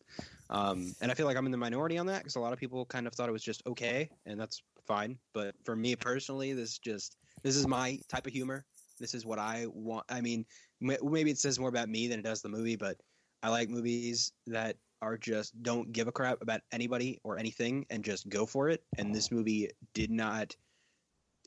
Um, 0.50 0.94
and 1.00 1.10
I 1.10 1.14
feel 1.14 1.26
like 1.26 1.36
I'm 1.36 1.46
in 1.46 1.52
the 1.52 1.58
minority 1.58 1.98
on 1.98 2.06
that 2.06 2.18
because 2.18 2.36
a 2.36 2.40
lot 2.40 2.52
of 2.52 2.58
people 2.60 2.84
kind 2.86 3.06
of 3.08 3.14
thought 3.14 3.28
it 3.28 3.32
was 3.32 3.42
just 3.42 3.66
okay, 3.66 4.08
and 4.26 4.38
that's 4.38 4.62
fine. 4.86 5.18
But 5.32 5.54
for 5.64 5.74
me 5.74 5.96
personally, 5.96 6.52
this 6.52 6.78
just 6.78 7.16
this 7.42 7.56
is 7.56 7.66
my 7.66 7.98
type 8.08 8.26
of 8.26 8.32
humor. 8.32 8.64
This 9.00 9.14
is 9.14 9.24
what 9.26 9.38
I 9.38 9.66
want. 9.68 10.04
I 10.10 10.20
mean, 10.20 10.44
m- 10.82 10.98
maybe 11.02 11.30
it 11.30 11.38
says 11.38 11.58
more 11.58 11.70
about 11.70 11.88
me 11.88 12.06
than 12.06 12.20
it 12.20 12.22
does 12.22 12.42
the 12.42 12.48
movie, 12.50 12.76
but 12.76 12.98
I 13.42 13.48
like 13.48 13.68
movies 13.68 14.32
that 14.46 14.76
are 15.02 15.16
just 15.16 15.60
don't 15.62 15.90
give 15.92 16.08
a 16.08 16.12
crap 16.12 16.42
about 16.42 16.60
anybody 16.72 17.18
or 17.24 17.38
anything 17.38 17.86
and 17.90 18.04
just 18.04 18.28
go 18.28 18.44
for 18.46 18.68
it. 18.68 18.82
And 18.98 19.14
this 19.14 19.30
movie 19.30 19.70
did 19.94 20.10
not. 20.10 20.54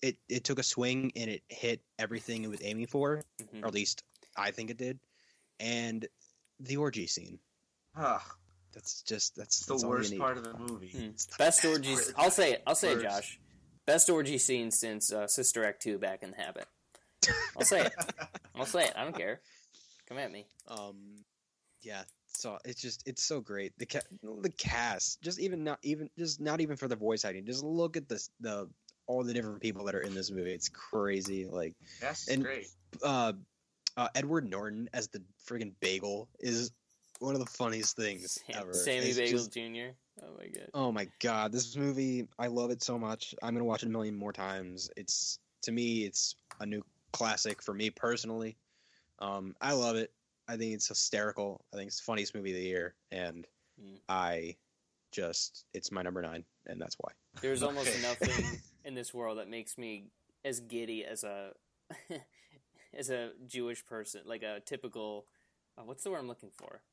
It 0.01 0.17
it 0.27 0.43
took 0.43 0.59
a 0.59 0.63
swing 0.63 1.11
and 1.15 1.29
it 1.29 1.43
hit 1.49 1.81
everything 1.99 2.43
it 2.43 2.49
was 2.49 2.61
aiming 2.63 2.87
for, 2.87 3.21
Mhm. 3.41 3.63
or 3.63 3.67
at 3.67 3.73
least 3.73 4.03
I 4.35 4.51
think 4.51 4.69
it 4.71 4.77
did. 4.77 4.99
And 5.59 6.07
the 6.59 6.77
orgy 6.77 7.07
scene. 7.07 7.39
Ah, 7.95 8.25
That's 8.73 9.03
just 9.03 9.35
that's, 9.35 9.57
it's 9.59 9.65
the 9.67 9.75
all 9.85 9.91
worst 9.91 10.17
part 10.17 10.37
of 10.37 10.43
the 10.43 10.57
movie. 10.57 10.89
Hmm. 10.89 11.01
It's 11.13 11.25
the 11.25 11.35
Best 11.37 11.61
best 11.61 11.65
orgy. 11.65 11.95
I'll 12.17 12.31
say 12.31 12.53
it. 12.53 12.63
I'll 12.65 12.73
say 12.75 12.93
it, 12.93 13.01
Josh. 13.03 13.39
Best 13.85 14.09
orgy 14.09 14.39
scene 14.39 14.71
since 14.71 15.13
uh, 15.13 15.27
Sister 15.27 15.63
Act 15.63 15.81
two 15.83 15.99
back 15.99 16.23
in 16.23 16.31
the 16.31 16.37
habit. 16.37 16.65
I'll 17.55 17.65
say 17.65 17.81
it. 17.85 17.93
I'll 18.55 18.65
say 18.65 18.85
it. 18.85 18.93
I 18.95 19.03
don't 19.03 19.15
care. 19.15 19.41
Come 20.09 20.17
at 20.17 20.31
me. 20.31 20.47
Um, 20.67 21.23
yeah. 21.83 22.03
So 22.35 22.57
it's 22.65 22.81
just 22.81 23.03
it's 23.07 23.23
so 23.23 23.39
great. 23.41 23.73
The 23.77 23.85
ca- 23.85 23.99
the 24.41 24.49
cast, 24.49 25.21
just 25.21 25.39
even 25.39 25.63
not 25.63 25.79
even 25.83 26.09
just 26.17 26.41
not 26.41 26.61
even 26.61 26.75
for 26.75 26.87
the 26.87 26.95
voice 26.95 27.25
acting. 27.25 27.45
Just 27.45 27.63
look 27.63 27.95
at 27.95 28.09
this 28.09 28.29
the 28.39 28.67
all 29.05 29.23
the 29.23 29.33
different 29.33 29.61
people 29.61 29.85
that 29.85 29.95
are 29.95 30.01
in 30.01 30.13
this 30.15 30.31
movie. 30.31 30.51
It's 30.51 30.69
crazy. 30.69 31.45
Like 31.45 31.75
Yes, 32.01 32.27
And- 32.29 32.43
great. 32.43 32.67
uh, 33.03 33.33
uh 33.97 34.07
Edward 34.15 34.49
Norton 34.49 34.89
as 34.93 35.09
the 35.09 35.21
friggin' 35.47 35.73
bagel 35.79 36.27
is 36.39 36.71
one 37.19 37.35
of 37.35 37.39
the 37.39 37.45
funniest 37.45 37.95
things 37.95 38.39
Sam- 38.47 38.61
ever. 38.61 38.73
Sammy 38.73 39.07
It's 39.07 39.17
Bagel 39.17 39.37
just- 39.39 39.53
Jr. 39.53 39.95
Oh 40.21 40.33
my 40.37 40.47
god. 40.47 40.69
Oh 40.73 40.91
my 40.91 41.07
god, 41.21 41.51
this 41.51 41.75
movie, 41.75 42.27
I 42.39 42.47
love 42.47 42.71
it 42.71 42.81
so 42.83 42.97
much. 42.97 43.35
I'm 43.43 43.53
gonna 43.53 43.65
watch 43.65 43.83
it 43.83 43.87
a 43.87 43.89
million 43.89 44.15
more 44.15 44.33
times. 44.33 44.89
It's 44.97 45.39
to 45.63 45.71
me, 45.71 46.05
it's 46.05 46.35
a 46.59 46.65
new 46.65 46.83
classic 47.13 47.61
for 47.61 47.73
me 47.73 47.89
personally. 47.91 48.57
Um, 49.19 49.55
I 49.61 49.73
love 49.73 49.95
it. 49.97 50.11
I 50.47 50.57
think 50.57 50.73
it's 50.73 50.87
hysterical. 50.87 51.63
I 51.73 51.77
think 51.77 51.87
it's 51.87 51.97
the 51.99 52.03
funniest 52.03 52.35
movie 52.35 52.51
of 52.51 52.57
the 52.57 52.63
year, 52.63 52.95
and 53.11 53.47
Mm. 53.81 53.99
I 54.07 54.55
just 55.11 55.65
it's 55.73 55.91
my 55.91 56.03
number 56.03 56.21
nine, 56.21 56.45
and 56.67 56.79
that's 56.79 56.95
why. 56.99 57.11
There's 57.41 57.63
almost 57.63 57.89
nothing 58.03 58.59
in 58.85 58.93
this 58.93 59.13
world 59.13 59.39
that 59.39 59.49
makes 59.49 59.77
me 59.79 60.09
as 60.45 60.59
giddy 60.59 61.03
as 61.05 61.23
a 61.23 61.53
as 62.93 63.09
a 63.09 63.31
Jewish 63.47 63.85
person, 63.85 64.21
like 64.25 64.43
a 64.43 64.59
typical. 64.59 65.25
Uh, 65.77 65.81
what's 65.85 66.03
the 66.03 66.11
word 66.11 66.19
I'm 66.19 66.27
looking 66.27 66.51
for? 66.55 66.83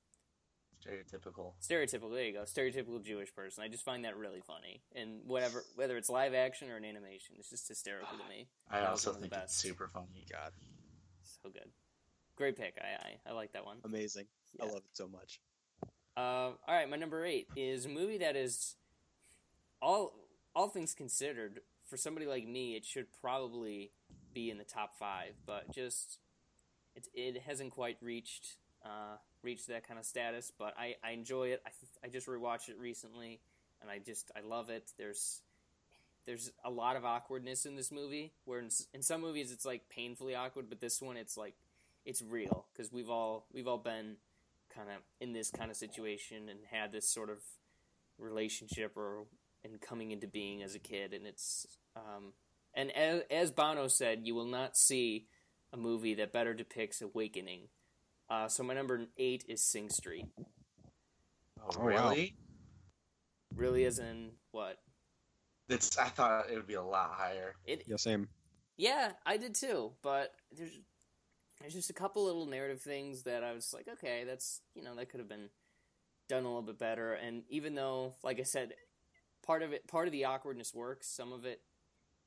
Stereotypical. 0.82 1.52
Stereotypical. 1.60 2.10
There 2.14 2.24
you 2.24 2.32
go. 2.32 2.44
Stereotypical 2.44 3.04
Jewish 3.04 3.34
person. 3.34 3.62
I 3.62 3.68
just 3.68 3.84
find 3.84 4.06
that 4.06 4.16
really 4.16 4.40
funny, 4.40 4.82
and 4.94 5.20
whatever, 5.26 5.64
whether 5.74 5.98
it's 5.98 6.08
live 6.08 6.32
action 6.32 6.70
or 6.70 6.76
an 6.76 6.86
animation, 6.86 7.36
it's 7.38 7.50
just 7.50 7.68
hysterical 7.68 8.16
to 8.16 8.26
me. 8.30 8.48
I 8.70 8.86
also 8.86 9.10
one 9.10 9.16
of 9.16 9.22
the 9.22 9.28
think 9.28 9.42
it's 9.44 9.54
super 9.56 9.88
funny. 9.88 10.24
God, 10.32 10.52
So 11.22 11.50
good. 11.50 11.70
Great 12.40 12.56
pick. 12.56 12.78
I 12.80 12.86
I, 13.06 13.30
I 13.30 13.34
like 13.34 13.52
that 13.52 13.66
one. 13.66 13.76
amazing. 13.84 14.24
I 14.58 14.64
love 14.64 14.76
it 14.76 14.94
so 14.94 15.06
much. 15.06 15.40
Uh, 16.16 16.20
all 16.20 16.56
right, 16.66 16.88
my 16.88 16.96
number 16.96 17.22
eight 17.26 17.48
is 17.54 17.84
a 17.84 17.90
movie 17.90 18.16
that 18.16 18.34
is 18.34 18.76
all 19.82 20.14
all 20.56 20.68
things 20.68 20.94
considered. 20.94 21.60
For 21.86 21.98
somebody 21.98 22.24
like 22.24 22.48
me, 22.48 22.76
it 22.76 22.86
should 22.86 23.08
probably 23.20 23.90
be 24.32 24.50
in 24.50 24.56
the 24.56 24.64
top 24.64 24.96
five, 24.98 25.34
but 25.44 25.70
just 25.70 26.18
it 26.96 27.08
it 27.12 27.42
hasn't 27.42 27.72
quite 27.72 27.98
reached 28.00 28.56
uh, 28.86 29.18
reached 29.42 29.68
that 29.68 29.86
kind 29.86 30.00
of 30.00 30.06
status. 30.06 30.50
But 30.58 30.72
I, 30.78 30.96
I 31.04 31.10
enjoy 31.10 31.48
it. 31.48 31.62
I 31.66 32.06
I 32.06 32.08
just 32.08 32.26
rewatched 32.26 32.70
it 32.70 32.78
recently, 32.78 33.38
and 33.82 33.90
I 33.90 33.98
just 33.98 34.30
I 34.34 34.40
love 34.40 34.70
it. 34.70 34.90
There's 34.96 35.42
there's 36.24 36.50
a 36.64 36.70
lot 36.70 36.96
of 36.96 37.04
awkwardness 37.04 37.66
in 37.66 37.76
this 37.76 37.92
movie. 37.92 38.32
Where 38.46 38.60
in, 38.60 38.70
in 38.94 39.02
some 39.02 39.20
movies 39.20 39.52
it's 39.52 39.66
like 39.66 39.90
painfully 39.90 40.34
awkward, 40.34 40.70
but 40.70 40.80
this 40.80 41.02
one 41.02 41.18
it's 41.18 41.36
like 41.36 41.54
it's 42.10 42.22
real 42.22 42.66
because 42.72 42.92
we've 42.92 43.08
all 43.08 43.46
we've 43.52 43.68
all 43.68 43.78
been 43.78 44.16
kind 44.74 44.88
of 44.88 44.96
in 45.20 45.32
this 45.32 45.50
kind 45.50 45.70
of 45.70 45.76
situation 45.76 46.48
and 46.48 46.58
had 46.70 46.92
this 46.92 47.08
sort 47.08 47.30
of 47.30 47.38
relationship 48.18 48.96
or 48.96 49.24
and 49.64 49.80
coming 49.80 50.10
into 50.10 50.26
being 50.26 50.62
as 50.62 50.74
a 50.74 50.78
kid 50.78 51.12
and 51.14 51.26
it's 51.26 51.66
um, 51.96 52.32
and 52.74 52.90
as, 52.96 53.22
as 53.30 53.50
Bono 53.50 53.86
said 53.88 54.20
you 54.24 54.34
will 54.34 54.46
not 54.46 54.76
see 54.76 55.26
a 55.72 55.76
movie 55.76 56.14
that 56.14 56.32
better 56.32 56.52
depicts 56.54 57.00
awakening 57.00 57.68
uh, 58.28 58.48
so 58.48 58.62
my 58.62 58.74
number 58.74 59.06
eight 59.16 59.44
is 59.48 59.62
Sing 59.64 59.88
Street 59.88 60.26
Oh, 61.62 61.70
Oh, 61.76 61.84
wow. 61.84 61.84
really? 62.10 62.34
really 63.54 63.84
as 63.84 63.98
in 63.98 64.30
what 64.50 64.78
It's. 65.68 65.96
I 65.98 66.08
thought 66.08 66.50
it 66.50 66.54
would 66.56 66.66
be 66.66 66.74
a 66.74 66.82
lot 66.82 67.10
higher. 67.12 67.54
it 67.66 67.84
Yeah, 67.86 67.96
same. 67.96 68.28
Yeah, 68.76 69.12
I 69.26 69.36
did 69.36 69.54
too. 69.54 69.92
But 70.02 70.32
there's 70.56 70.72
there's 71.60 71.74
just 71.74 71.90
a 71.90 71.94
couple 71.94 72.24
little 72.24 72.46
narrative 72.46 72.80
things 72.80 73.22
that 73.24 73.44
I 73.44 73.52
was 73.52 73.72
like, 73.74 73.86
okay, 73.88 74.24
that's 74.26 74.60
you 74.74 74.82
know 74.82 74.94
that 74.96 75.10
could 75.10 75.20
have 75.20 75.28
been 75.28 75.48
done 76.28 76.44
a 76.44 76.46
little 76.46 76.62
bit 76.62 76.78
better. 76.78 77.14
And 77.14 77.42
even 77.48 77.74
though, 77.74 78.14
like 78.22 78.40
I 78.40 78.44
said, 78.44 78.72
part 79.44 79.62
of 79.62 79.72
it, 79.72 79.86
part 79.88 80.06
of 80.06 80.12
the 80.12 80.24
awkwardness 80.24 80.74
works, 80.74 81.06
some 81.06 81.32
of 81.32 81.44
it 81.44 81.60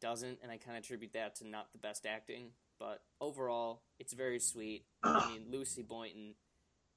doesn't, 0.02 0.40
and 0.44 0.52
I 0.52 0.58
kind 0.58 0.78
of 0.78 0.84
attribute 0.84 1.14
that 1.14 1.36
to 1.38 1.48
not 1.48 1.72
the 1.72 1.80
best 1.80 2.06
acting. 2.06 2.50
But 2.80 3.02
overall, 3.22 3.82
it's 4.00 4.14
very 4.14 4.40
sweet. 4.40 4.86
I 5.04 5.30
mean, 5.32 5.46
Lucy 5.52 5.84
Boynton, 5.84 6.36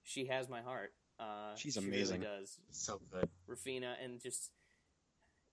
she 0.02 0.26
has 0.26 0.48
my 0.48 0.60
heart. 0.60 0.92
Uh, 1.18 1.54
She's 1.54 1.74
she 1.74 1.80
amazing. 1.80 2.20
Really 2.20 2.38
does. 2.40 2.58
So 2.70 3.00
good. 3.10 3.28
Raphina 3.48 3.94
and 4.02 4.20
just 4.20 4.50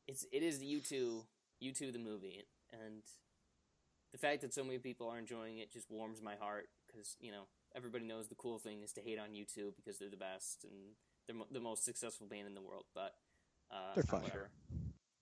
it's 0.08 0.26
it 0.32 0.44
is 0.44 0.62
you 0.62 0.82
two 0.82 1.24
you 1.60 1.72
two 1.72 1.92
the 1.92 2.00
movie 2.00 2.44
and 2.74 3.02
the 4.14 4.18
fact 4.18 4.42
that 4.42 4.54
so 4.54 4.64
many 4.64 4.78
people 4.78 5.10
are 5.10 5.18
enjoying 5.20 5.58
it 5.58 5.72
just 5.74 5.90
warms 5.92 6.22
my 6.22 6.36
heart 6.36 6.70
because 6.88 7.18
you 7.20 7.32
know 7.32 7.44
everybody 7.76 8.06
knows 8.06 8.28
the 8.30 8.36
cool 8.36 8.60
thing 8.60 8.82
is 8.84 8.94
to 8.94 9.02
hate 9.02 9.20
on 9.20 9.30
U2 9.34 9.76
because 9.76 9.98
they're 10.00 10.10
the 10.10 10.16
best 10.18 10.64
and 10.64 10.74
they're 11.28 11.36
mo- 11.36 11.48
the 11.52 11.60
most 11.60 11.84
successful 11.84 12.28
band 12.28 12.48
in 12.48 12.54
the 12.54 12.62
world 12.62 12.86
but 12.96 13.16
uh, 13.72 13.94
They're 13.96 14.04
fine. 14.04 14.22
whatever. 14.22 14.50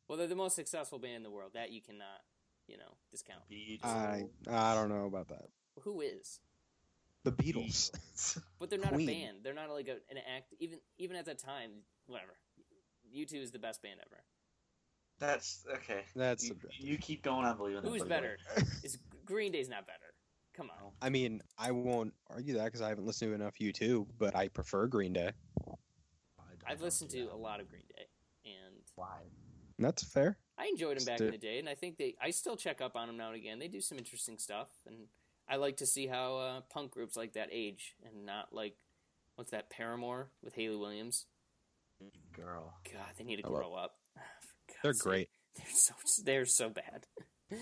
well 0.07 0.17
they're 0.17 0.27
the 0.27 0.35
most 0.35 0.55
successful 0.55 0.99
band 0.99 1.15
in 1.17 1.23
the 1.23 1.31
world 1.31 1.51
that 1.53 1.71
you 1.71 1.81
cannot 1.81 2.21
you 2.67 2.77
know 2.77 2.93
discount 3.09 3.47
Beats. 3.49 3.83
I 3.85 4.25
I 4.49 4.75
don't 4.75 4.89
know 4.89 5.05
about 5.05 5.29
that. 5.29 5.47
who 5.81 6.01
is 6.01 6.39
The 7.23 7.31
Beatles. 7.31 7.91
but 8.59 8.69
they're 8.69 8.79
not 8.79 8.93
Queen. 8.93 9.09
a 9.09 9.13
band 9.13 9.37
they're 9.43 9.53
not 9.53 9.69
like 9.71 9.87
a, 9.87 9.97
an 10.11 10.17
act 10.35 10.53
even 10.59 10.79
even 10.97 11.15
at 11.15 11.25
that 11.25 11.39
time 11.39 11.71
whatever 12.07 12.33
U2 13.15 13.41
is 13.43 13.51
the 13.51 13.59
best 13.59 13.81
band 13.83 13.99
ever. 14.05 14.23
That's 15.21 15.63
okay. 15.75 16.01
That's 16.15 16.43
You, 16.43 16.55
you 16.79 16.97
keep 16.97 17.21
going 17.21 17.45
on 17.45 17.55
believing. 17.55 17.83
that, 17.83 17.87
Who's 17.89 18.03
better? 18.03 18.37
Is 18.83 18.97
Green 19.23 19.51
Day's 19.51 19.69
not 19.69 19.85
better? 19.85 19.99
Come 20.55 20.71
on. 20.71 20.91
I 20.99 21.09
mean, 21.09 21.41
I 21.59 21.71
won't 21.71 22.13
argue 22.27 22.55
that 22.55 22.65
because 22.65 22.81
I 22.81 22.89
haven't 22.89 23.05
listened 23.05 23.31
to 23.31 23.35
enough 23.35 23.53
U2, 23.61 24.07
but 24.17 24.35
I 24.35 24.47
prefer 24.47 24.87
Green 24.87 25.13
Day. 25.13 25.29
I 25.59 25.63
don't 25.65 25.77
I've 26.67 26.81
listened 26.81 27.11
to 27.11 27.19
yeah. 27.19 27.33
a 27.33 27.35
lot 27.37 27.59
of 27.59 27.69
Green 27.69 27.83
Day, 27.95 28.05
and 28.45 28.75
Why? 28.95 29.19
That's 29.77 30.03
fair. 30.03 30.37
I 30.57 30.65
enjoyed 30.65 30.97
them 30.97 31.05
back 31.05 31.17
Still- 31.17 31.27
in 31.27 31.33
the 31.33 31.37
day, 31.37 31.59
and 31.59 31.69
I 31.69 31.75
think 31.75 31.97
they. 31.97 32.15
I 32.21 32.31
still 32.31 32.57
check 32.57 32.81
up 32.81 32.95
on 32.95 33.07
them 33.07 33.17
now 33.17 33.27
and 33.27 33.35
again. 33.35 33.59
They 33.59 33.67
do 33.67 33.79
some 33.79 33.97
interesting 33.99 34.37
stuff, 34.39 34.69
and 34.87 34.95
I 35.47 35.55
like 35.57 35.77
to 35.77 35.85
see 35.85 36.07
how 36.07 36.37
uh, 36.37 36.61
punk 36.71 36.91
groups 36.91 37.15
like 37.15 37.33
that 37.33 37.49
age, 37.51 37.95
and 38.03 38.25
not 38.25 38.53
like 38.53 38.75
what's 39.35 39.51
that 39.51 39.69
Paramore 39.69 40.29
with 40.43 40.55
Hayley 40.55 40.77
Williams. 40.77 41.25
Girl. 42.35 42.73
God, 42.91 43.05
they 43.17 43.23
need 43.23 43.37
to 43.37 43.45
I 43.45 43.49
love- 43.49 43.59
grow 43.61 43.73
up. 43.75 43.95
They're 44.83 44.93
great. 44.93 45.29
They're 45.55 45.65
so 45.73 45.93
they're 46.23 46.45
so 46.45 46.69
bad. 46.69 47.05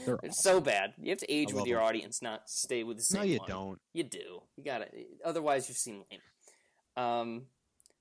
They're 0.05 0.19
They're 0.21 0.31
so 0.31 0.61
bad. 0.61 0.93
You 1.01 1.09
have 1.09 1.17
to 1.19 1.31
age 1.31 1.51
with 1.53 1.65
your 1.65 1.79
them. 1.79 1.87
audience, 1.87 2.21
not 2.21 2.47
stay 2.47 2.83
with 2.83 2.97
the 2.97 3.03
same. 3.03 3.21
No, 3.21 3.25
you 3.27 3.39
one. 3.39 3.49
don't. 3.49 3.79
You 3.93 4.03
do. 4.03 4.43
You 4.57 4.63
gotta. 4.63 4.85
Otherwise, 5.25 5.67
you 5.67 5.73
seem 5.73 6.03
lame. 6.11 6.21
Um, 6.95 7.41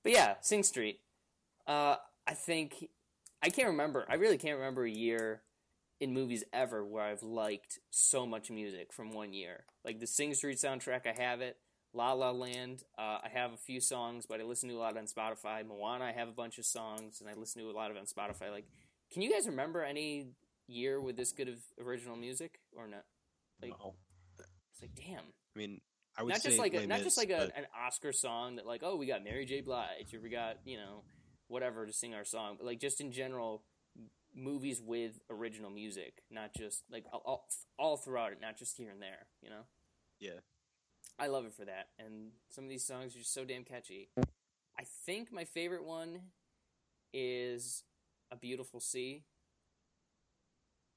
but 0.03 0.11
yeah, 0.11 0.35
Sing 0.41 0.61
Street. 0.63 0.99
Uh, 1.65 1.95
I 2.27 2.33
think 2.35 2.87
I 3.41 3.49
can't 3.49 3.69
remember. 3.69 4.05
I 4.07 4.15
really 4.15 4.37
can't 4.37 4.57
remember 4.57 4.85
a 4.85 4.91
year 4.91 5.41
in 5.99 6.13
movies 6.13 6.43
ever 6.53 6.85
where 6.85 7.03
I've 7.03 7.23
liked 7.23 7.79
so 7.89 8.25
much 8.27 8.51
music 8.51 8.93
from 8.93 9.11
one 9.11 9.33
year. 9.33 9.65
Like 9.83 9.99
the 9.99 10.07
Sing 10.07 10.33
Street 10.35 10.57
soundtrack, 10.57 11.07
I 11.07 11.19
have 11.19 11.41
it. 11.41 11.57
La 11.91 12.13
La 12.13 12.29
Land, 12.29 12.83
uh, 12.99 13.17
I 13.23 13.29
have 13.33 13.51
a 13.51 13.57
few 13.57 13.81
songs, 13.81 14.27
but 14.29 14.39
I 14.39 14.43
listen 14.43 14.69
to 14.69 14.75
a 14.75 14.77
lot 14.77 14.95
on 14.95 15.05
Spotify. 15.07 15.65
Moana, 15.65 16.05
I 16.05 16.11
have 16.11 16.27
a 16.27 16.31
bunch 16.33 16.59
of 16.59 16.65
songs, 16.65 17.19
and 17.19 17.27
I 17.27 17.33
listen 17.33 17.63
to 17.63 17.69
a 17.69 17.73
lot 17.73 17.89
of 17.89 17.97
on 17.97 18.03
Spotify. 18.05 18.51
Like, 18.51 18.67
can 19.11 19.21
you 19.21 19.31
guys 19.31 19.47
remember 19.47 19.83
any 19.83 20.27
year 20.67 21.01
with 21.01 21.17
this 21.17 21.31
good 21.31 21.49
of 21.49 21.57
original 21.83 22.15
music 22.15 22.59
or 22.75 22.87
not? 22.87 23.05
Like- 23.61 23.71
no. 23.79 23.95
It's 24.71 24.81
like, 24.81 24.95
damn 24.95 25.23
I 25.55 25.59
mean, 25.59 25.81
I 26.17 26.23
would 26.23 26.29
not 26.29 26.41
say 26.41 26.49
just 26.49 26.59
like 26.59 26.73
a, 26.73 26.87
not 26.87 26.99
Mis, 26.99 27.03
just 27.03 27.17
like 27.17 27.29
a, 27.29 27.51
an 27.55 27.65
Oscar 27.85 28.11
song 28.13 28.55
that 28.55 28.65
like 28.65 28.81
oh 28.83 28.95
we 28.95 29.05
got 29.05 29.23
Mary 29.23 29.45
J 29.45 29.61
Blige 29.61 30.13
or 30.13 30.21
we 30.21 30.29
got 30.29 30.57
you 30.65 30.77
know 30.77 31.03
whatever 31.47 31.85
to 31.85 31.93
sing 31.93 32.13
our 32.13 32.25
song, 32.25 32.55
but 32.57 32.65
like 32.65 32.79
just 32.79 33.01
in 33.01 33.11
general 33.11 33.63
movies 34.35 34.81
with 34.81 35.19
original 35.29 35.69
music, 35.71 36.21
not 36.29 36.53
just 36.55 36.83
like 36.91 37.05
all, 37.11 37.21
all, 37.25 37.47
all 37.77 37.97
throughout 37.97 38.31
it, 38.31 38.39
not 38.41 38.57
just 38.57 38.77
here 38.77 38.89
and 38.89 39.01
there. 39.01 39.27
You 39.41 39.49
know. 39.49 39.61
Yeah. 40.19 40.39
I 41.17 41.27
love 41.27 41.45
it 41.45 41.53
for 41.53 41.65
that, 41.65 41.87
and 41.97 42.31
some 42.49 42.63
of 42.63 42.69
these 42.69 42.85
songs 42.85 43.15
are 43.15 43.19
just 43.19 43.33
so 43.33 43.43
damn 43.43 43.63
catchy. 43.63 44.09
I 44.17 44.83
think 45.05 45.33
my 45.33 45.43
favorite 45.43 45.83
one 45.83 46.21
is 47.13 47.83
"A 48.31 48.35
Beautiful 48.35 48.79
Sea." 48.79 49.23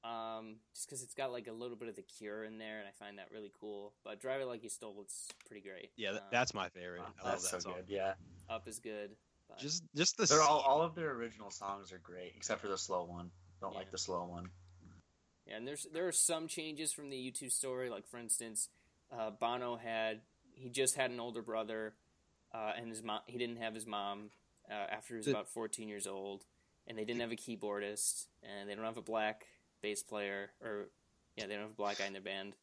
Um, 0.03 0.55
just 0.73 0.85
because 0.87 1.01
it's 1.01 1.13
got 1.13 1.31
like 1.31 1.47
a 1.47 1.53
little 1.53 1.77
bit 1.77 1.87
of 1.87 1.95
the 1.95 2.01
Cure 2.01 2.43
in 2.43 2.57
there, 2.57 2.79
and 2.79 2.87
I 2.87 2.91
find 2.91 3.17
that 3.19 3.29
really 3.31 3.51
cool. 3.59 3.93
But 4.03 4.19
"Drive 4.19 4.41
It 4.41 4.45
Like 4.47 4.61
You 4.61 4.69
Stole 4.69 4.97
It's 5.01 5.29
pretty 5.47 5.61
great. 5.67 5.91
yeah, 5.95 6.09
Um, 6.11 6.19
that's 6.29 6.53
my 6.53 6.67
favorite. 6.69 6.99
Wow, 7.01 7.13
I 7.21 7.23
love 7.23 7.31
that's 7.39 7.51
that 7.51 7.61
so 7.61 7.69
song. 7.69 7.73
good. 7.77 7.85
Yeah. 7.87 8.15
Up 8.49 8.67
is 8.67 8.79
good. 8.79 9.15
But 9.47 9.59
Just, 9.59 9.83
just 9.95 10.17
the 10.17 10.25
They're 10.25 10.41
all, 10.41 10.59
all 10.59 10.81
of 10.81 10.93
their 10.95 11.11
original 11.11 11.51
songs 11.51 11.93
are 11.93 11.99
great, 11.99 12.33
except 12.35 12.59
for 12.59 12.67
the 12.67 12.77
slow 12.77 13.03
one. 13.05 13.31
Don't 13.61 13.71
Yeah. 13.71 13.79
like 13.79 13.91
the 13.91 13.97
slow 13.97 14.25
one. 14.25 14.49
yeah, 15.45 15.55
and 15.57 15.65
there's 15.67 15.83
there 15.93 16.05
are 16.07 16.11
some 16.13 16.47
changes 16.49 16.91
from 16.91 17.09
the 17.09 17.17
U2 17.31 17.49
story. 17.49 17.89
Like 17.89 18.05
for 18.05 18.17
instance, 18.17 18.67
uh, 19.09 19.31
Bono 19.31 19.77
had 19.77 20.21
he 20.53 20.69
just 20.69 20.95
had 20.95 21.11
an 21.11 21.19
older 21.21 21.41
brother, 21.41 21.95
uh, 22.53 22.73
and 22.75 22.89
his 22.89 23.01
mom 23.01 23.21
he 23.27 23.37
didn't 23.37 23.57
have 23.57 23.73
his 23.73 23.85
mom 23.85 24.31
uh, 24.69 24.73
after 24.73 25.13
he 25.13 25.17
was 25.17 25.25
The- 25.27 25.31
about 25.31 25.47
14 25.47 25.87
years 25.87 26.07
old, 26.07 26.45
and 26.87 26.97
they 26.97 27.05
didn't 27.05 27.21
have 27.21 27.31
a 27.31 27.35
keyboardist, 27.35 28.27
and 28.43 28.69
they 28.69 28.75
don't 28.75 28.85
have 28.85 28.97
a 28.97 29.01
black 29.01 29.45
bass 29.81 30.03
player, 30.03 30.51
or 30.61 30.87
yeah, 31.35 31.47
they 31.47 31.53
don't 31.53 31.63
have 31.63 31.71
a 31.71 31.75
black 31.75 31.99
guy 31.99 32.05
in 32.05 32.13
their 32.13 32.21
band. 32.21 32.53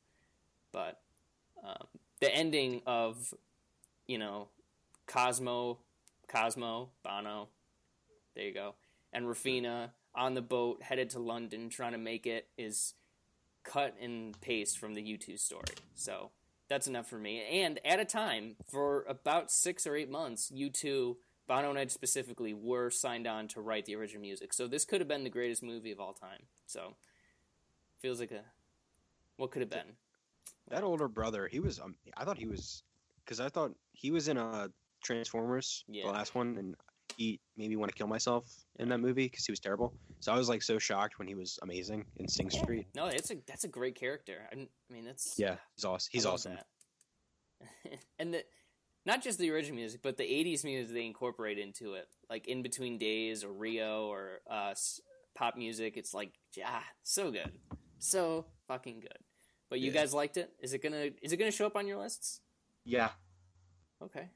But 0.73 1.01
um, 1.65 1.87
the 2.21 2.35
ending 2.35 2.83
of 2.87 3.35
you 4.07 4.19
know 4.19 4.49
Cosmo, 5.07 5.79
Cosmo, 6.29 6.91
Bono, 7.03 7.49
there 8.35 8.45
you 8.45 8.55
go, 8.55 8.75
and 9.13 9.27
Raphina 9.27 9.91
on 10.15 10.35
the 10.35 10.43
boat 10.43 10.83
headed 10.83 11.11
to 11.11 11.19
London 11.19 11.69
trying 11.69 11.93
to 11.93 11.99
make 11.99 12.27
it 12.27 12.49
is 12.59 12.95
cut 13.63 13.95
and 14.01 14.41
paste 14.41 14.79
from 14.79 14.95
the 14.95 15.03
U2 15.03 15.39
story. 15.39 15.65
So 15.95 16.31
that's 16.69 16.87
enough 16.87 17.09
for 17.09 17.19
me. 17.19 17.43
And 17.63 17.79
at 17.85 18.01
a 18.01 18.05
time, 18.05 18.57
for 18.69 19.05
about 19.09 19.51
six 19.51 19.87
or 19.87 19.97
eight 19.97 20.11
months, 20.11 20.53
U2, 20.55 21.17
Bono 21.51 21.71
and 21.71 21.79
Edge 21.81 21.91
specifically, 21.91 22.55
were 22.55 22.91
signed 22.91 23.27
on 23.27 23.49
to 23.49 23.61
write 23.61 23.85
the 23.85 23.97
original 23.97 24.23
music. 24.23 24.53
So 24.53 24.69
this 24.69 24.85
could 24.85 25.01
have 25.01 25.09
been 25.09 25.25
the 25.25 25.31
greatest 25.31 25.65
movie 25.65 25.91
of 25.91 25.99
all 25.99 26.13
time. 26.13 26.43
So 26.67 26.95
feels 28.01 28.21
like 28.21 28.31
a 28.31 28.43
what 29.37 29.51
could 29.51 29.61
have 29.63 29.69
been. 29.71 29.97
that 30.69 30.85
older 30.85 31.09
brother. 31.09 31.49
He 31.49 31.59
was. 31.59 31.81
Um, 31.81 31.97
I 32.17 32.25
thought 32.25 32.39
he 32.39 32.47
was 32.47 32.85
because 33.25 33.41
I 33.41 33.49
thought 33.49 33.73
he 33.91 34.13
was 34.13 34.29
in 34.29 34.37
a 34.37 34.69
Transformers, 35.03 35.83
Yeah. 35.89 36.05
the 36.07 36.13
last 36.13 36.37
one, 36.37 36.57
and 36.57 36.77
he 37.17 37.41
made 37.57 37.69
me 37.71 37.75
want 37.75 37.91
to 37.91 37.97
kill 37.99 38.07
myself 38.07 38.45
in 38.79 38.89
that 38.91 38.99
movie 38.99 39.25
because 39.25 39.45
he 39.45 39.51
was 39.51 39.59
terrible. 39.59 39.93
So 40.21 40.31
I 40.33 40.37
was 40.39 40.49
like 40.49 40.63
so 40.63 40.79
shocked 40.79 41.19
when 41.19 41.27
he 41.27 41.35
was 41.35 41.59
amazing 41.63 42.05
in 42.19 42.29
Sing 42.29 42.49
Yeah. 42.53 42.63
Street. 42.63 42.87
No, 42.95 43.07
it's 43.07 43.33
a 43.33 43.37
that's 43.49 43.65
a 43.65 43.69
great 43.69 43.97
character. 43.97 44.47
I, 44.53 44.55
I 44.61 44.93
mean, 44.93 45.05
that's 45.05 45.35
Yeah, 45.37 45.57
he's 45.75 45.85
awesome. 45.85 46.11
He's 46.13 46.27
awesome. 46.33 46.59
and 48.21 48.35
the 48.35 48.45
not 49.07 49.23
just 49.23 49.39
the 49.39 49.51
original 49.51 49.77
music, 49.77 50.01
but 50.03 50.17
the 50.17 50.25
'80s 50.25 50.65
music 50.65 50.95
they 50.95 51.07
incorporate 51.07 51.59
into 51.59 51.95
it, 51.95 52.09
like 52.29 52.47
in 52.49 52.63
between 52.63 52.99
days 52.99 53.45
or 53.45 53.53
Rio 53.53 54.07
or 54.07 54.41
uh, 54.49 54.75
pop 55.35 55.57
music. 55.57 55.97
It's 55.97 56.13
like, 56.15 56.33
yeah, 56.57 56.81
so 57.03 57.31
good, 57.31 57.53
so 57.99 58.47
fucking 58.69 59.01
good. 59.01 59.19
But 59.69 59.81
you 59.81 59.93
Yeah. 59.93 60.01
guys 60.01 60.13
liked 60.15 60.37
it. 60.37 60.53
Is 60.61 60.73
it 60.73 60.83
gonna 60.83 61.11
Is 61.23 61.33
it 61.33 61.37
gonna 61.37 61.51
show 61.51 61.67
up 61.67 61.77
on 61.77 61.87
your 61.87 61.99
lists? 61.99 62.41
Yeah. 62.85 63.11
Okay. 64.03 64.29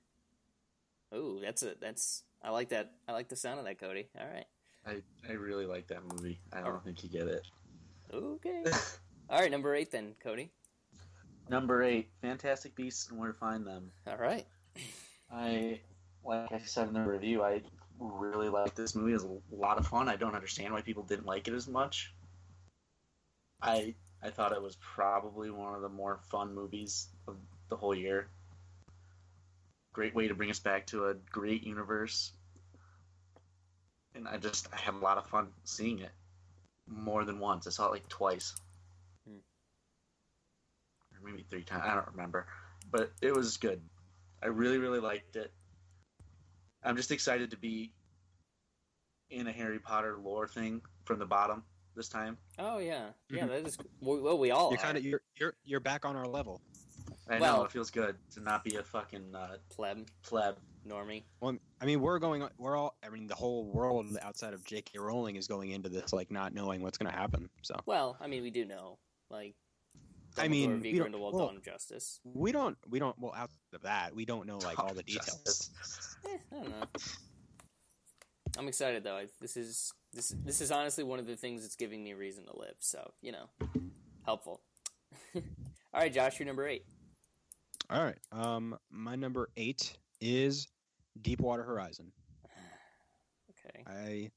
Oh, 1.12 1.40
that's 1.40 1.62
a 1.62 1.74
that's. 1.80 2.22
I 2.42 2.50
like 2.50 2.68
that. 2.70 2.92
I 3.08 3.12
like 3.12 3.28
the 3.28 3.36
sound 3.36 3.58
of 3.58 3.64
that, 3.64 3.78
Cody. 3.78 4.08
All 4.20 4.26
right. 4.26 4.44
I, 4.86 5.02
I 5.28 5.32
really 5.32 5.64
like 5.64 5.86
that 5.88 6.02
movie. 6.04 6.38
I 6.52 6.60
don't 6.60 6.84
think 6.84 7.02
you 7.02 7.08
get 7.08 7.26
it. 7.26 7.46
Okay. 8.12 8.64
All 9.30 9.40
right. 9.40 9.50
Number 9.50 9.74
eight, 9.74 9.90
then, 9.90 10.14
Cody. 10.22 10.50
Number 11.48 11.82
eight, 11.82 12.10
Fantastic 12.20 12.74
Beasts 12.74 13.08
and 13.10 13.18
Where 13.18 13.32
to 13.32 13.38
Find 13.38 13.66
Them. 13.66 13.90
All 14.06 14.16
right. 14.18 14.46
I, 15.30 15.80
like 16.24 16.52
I 16.52 16.58
said 16.58 16.88
in 16.88 16.94
the 16.94 17.00
review, 17.00 17.42
I 17.42 17.62
really 17.98 18.48
like 18.48 18.74
this 18.74 18.94
movie. 18.94 19.14
It's 19.14 19.24
a 19.24 19.38
lot 19.54 19.78
of 19.78 19.86
fun. 19.86 20.08
I 20.08 20.16
don't 20.16 20.34
understand 20.34 20.72
why 20.72 20.82
people 20.82 21.02
didn't 21.02 21.26
like 21.26 21.48
it 21.48 21.54
as 21.54 21.68
much. 21.68 22.12
I 23.62 23.94
I 24.22 24.30
thought 24.30 24.52
it 24.52 24.62
was 24.62 24.76
probably 24.80 25.50
one 25.50 25.74
of 25.74 25.82
the 25.82 25.88
more 25.88 26.18
fun 26.30 26.54
movies 26.54 27.08
of 27.28 27.36
the 27.68 27.76
whole 27.76 27.94
year. 27.94 28.28
Great 29.92 30.14
way 30.14 30.28
to 30.28 30.34
bring 30.34 30.50
us 30.50 30.58
back 30.58 30.86
to 30.88 31.06
a 31.08 31.14
great 31.14 31.64
universe. 31.64 32.32
And 34.14 34.26
I 34.26 34.38
just 34.38 34.68
I 34.72 34.76
had 34.76 34.94
a 34.94 34.98
lot 34.98 35.18
of 35.18 35.26
fun 35.26 35.48
seeing 35.64 36.00
it 36.00 36.12
more 36.88 37.24
than 37.24 37.38
once. 37.38 37.66
I 37.66 37.70
saw 37.70 37.88
it 37.88 37.92
like 37.92 38.08
twice. 38.08 38.54
Hmm. 39.26 39.36
Or 41.12 41.30
maybe 41.30 41.44
three 41.48 41.64
times. 41.64 41.84
I 41.84 41.94
don't 41.94 42.08
remember. 42.08 42.46
But 42.90 43.12
it 43.20 43.34
was 43.34 43.56
good. 43.56 43.80
I 44.44 44.48
really, 44.48 44.78
really 44.78 45.00
liked 45.00 45.36
it. 45.36 45.52
I'm 46.82 46.96
just 46.96 47.10
excited 47.10 47.50
to 47.50 47.56
be 47.56 47.92
in 49.30 49.46
a 49.46 49.52
Harry 49.52 49.78
Potter 49.78 50.18
lore 50.22 50.46
thing 50.46 50.82
from 51.06 51.18
the 51.18 51.24
bottom 51.26 51.62
this 51.96 52.08
time. 52.10 52.36
Oh 52.58 52.78
yeah, 52.78 53.06
yeah. 53.30 53.44
Mhm. 53.44 53.48
That 53.48 53.66
is 53.66 53.78
well. 54.00 54.20
well, 54.20 54.38
We 54.38 54.50
all 54.50 54.70
You're 54.70 54.78
are. 54.78 54.82
kind 54.82 54.98
of 54.98 55.04
you're 55.04 55.22
you're 55.36 55.54
you're 55.64 55.80
back 55.80 56.04
on 56.04 56.14
our 56.14 56.26
level. 56.26 56.60
I 57.28 57.38
Well- 57.40 57.58
know 57.58 57.64
it 57.64 57.70
feels 57.72 57.90
good 57.90 58.16
to 58.34 58.40
not 58.40 58.64
be 58.64 58.76
a 58.76 58.82
fucking 58.82 59.34
uh, 59.34 59.56
pleb, 59.70 60.06
pleb. 60.22 60.58
normie. 60.86 61.24
Well, 61.40 61.56
I 61.80 61.86
mean, 61.86 62.00
we're 62.02 62.18
going. 62.18 62.46
We're 62.58 62.76
all. 62.76 62.96
I 63.02 63.08
mean, 63.08 63.26
the 63.26 63.34
whole 63.34 63.64
world 63.64 64.06
outside 64.20 64.52
of 64.52 64.62
J.K. 64.66 64.98
Rowling 64.98 65.36
is 65.36 65.46
going 65.48 65.70
into 65.70 65.88
this 65.88 66.12
like 66.12 66.30
not 66.30 66.52
knowing 66.52 66.82
what's 66.82 66.98
going 66.98 67.10
to 67.10 67.16
happen. 67.18 67.48
So 67.62 67.80
Well, 67.86 68.18
I 68.20 68.26
mean, 68.26 68.42
we 68.42 68.50
do 68.50 68.66
know, 68.66 68.98
like. 69.30 69.54
I 70.38 70.48
mean, 70.48 70.80
v. 70.80 70.92
we 70.92 70.98
don't- 70.98 71.02
Grindelwald, 71.04 71.34
well- 71.34 71.46
Dawn 71.48 71.56
of 71.56 71.62
Justice. 71.64 72.20
we 72.24 72.50
don't. 72.52 72.76
We 72.88 72.98
don't. 72.98 73.18
Well, 73.18 73.32
out 73.34 73.50
of 73.72 73.82
that, 73.82 74.14
we 74.14 74.24
don't 74.24 74.46
know 74.46 74.58
like 74.58 74.78
all 74.78 74.92
the 74.94 75.02
details. 75.14 75.70
Eh, 76.26 76.36
I 76.52 76.54
don't 76.56 76.68
know. 76.70 76.86
I'm 78.58 78.68
excited 78.68 79.02
though. 79.04 79.16
I, 79.16 79.26
this 79.40 79.56
is 79.56 79.92
this 80.12 80.28
this 80.44 80.60
is 80.60 80.70
honestly 80.70 81.02
one 81.04 81.18
of 81.18 81.26
the 81.26 81.34
things 81.36 81.62
that's 81.62 81.76
giving 81.76 82.02
me 82.04 82.12
a 82.12 82.16
reason 82.16 82.44
to 82.46 82.56
live. 82.58 82.76
So 82.78 83.12
you 83.20 83.32
know, 83.32 83.48
helpful. 84.24 84.60
All 85.34 85.42
right, 86.00 86.12
Josh, 86.12 86.38
you're 86.38 86.46
number 86.46 86.66
eight. 86.66 86.84
All 87.90 88.02
right. 88.02 88.18
Um, 88.32 88.78
my 88.90 89.14
number 89.16 89.50
eight 89.56 89.96
is 90.20 90.68
Deepwater 91.20 91.62
Horizon. 91.64 92.12
Okay, 93.50 93.82
I. 93.86 94.30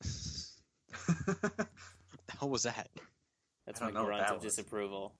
the 1.06 1.66
hell 2.38 2.48
was 2.48 2.62
that? 2.64 2.88
that's 3.66 3.80
I 3.80 3.86
my 3.86 3.90
don't 3.90 3.94
know 3.94 4.00
what 4.02 4.06
grunt 4.08 4.20
that 4.28 4.36
of 4.36 4.42
was. 4.44 4.54
disapproval. 4.54 5.14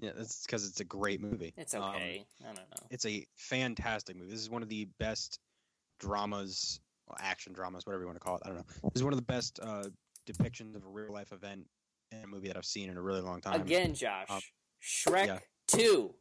Yeah, 0.00 0.10
that's 0.16 0.44
because 0.46 0.66
it's 0.66 0.80
a 0.80 0.84
great 0.84 1.20
movie. 1.20 1.52
It's 1.56 1.74
Um, 1.74 1.82
okay. 1.94 2.24
I 2.42 2.46
don't 2.46 2.56
know. 2.56 2.86
it's 2.90 3.04
a 3.06 3.26
fantastic 3.36 4.16
movie. 4.16 4.30
This 4.30 4.40
is 4.40 4.50
one 4.50 4.62
of 4.62 4.68
the 4.68 4.88
best 4.98 5.38
dramas 5.98 6.80
well, 7.06 7.16
action 7.20 7.52
dramas, 7.52 7.86
whatever 7.86 8.02
you 8.02 8.06
want 8.06 8.16
to 8.18 8.24
call 8.24 8.36
it. 8.36 8.42
I 8.44 8.48
don't 8.48 8.58
know. 8.58 8.64
This 8.92 8.96
is 9.00 9.04
one 9.04 9.12
of 9.12 9.18
the 9.18 9.24
best 9.24 9.58
uh, 9.62 9.84
depictions 10.26 10.74
of 10.76 10.84
a 10.84 10.88
real 10.88 11.12
life 11.12 11.32
event 11.32 11.66
in 12.12 12.22
a 12.24 12.26
movie 12.26 12.48
that 12.48 12.56
I've 12.56 12.64
seen 12.64 12.88
in 12.88 12.96
a 12.96 13.02
really 13.02 13.20
long 13.20 13.40
time. 13.40 13.60
Again, 13.60 13.94
Josh. 13.94 14.26
Um, 14.30 14.40
Shrek 14.82 15.26
yeah. 15.26 15.38
2. 15.68 16.14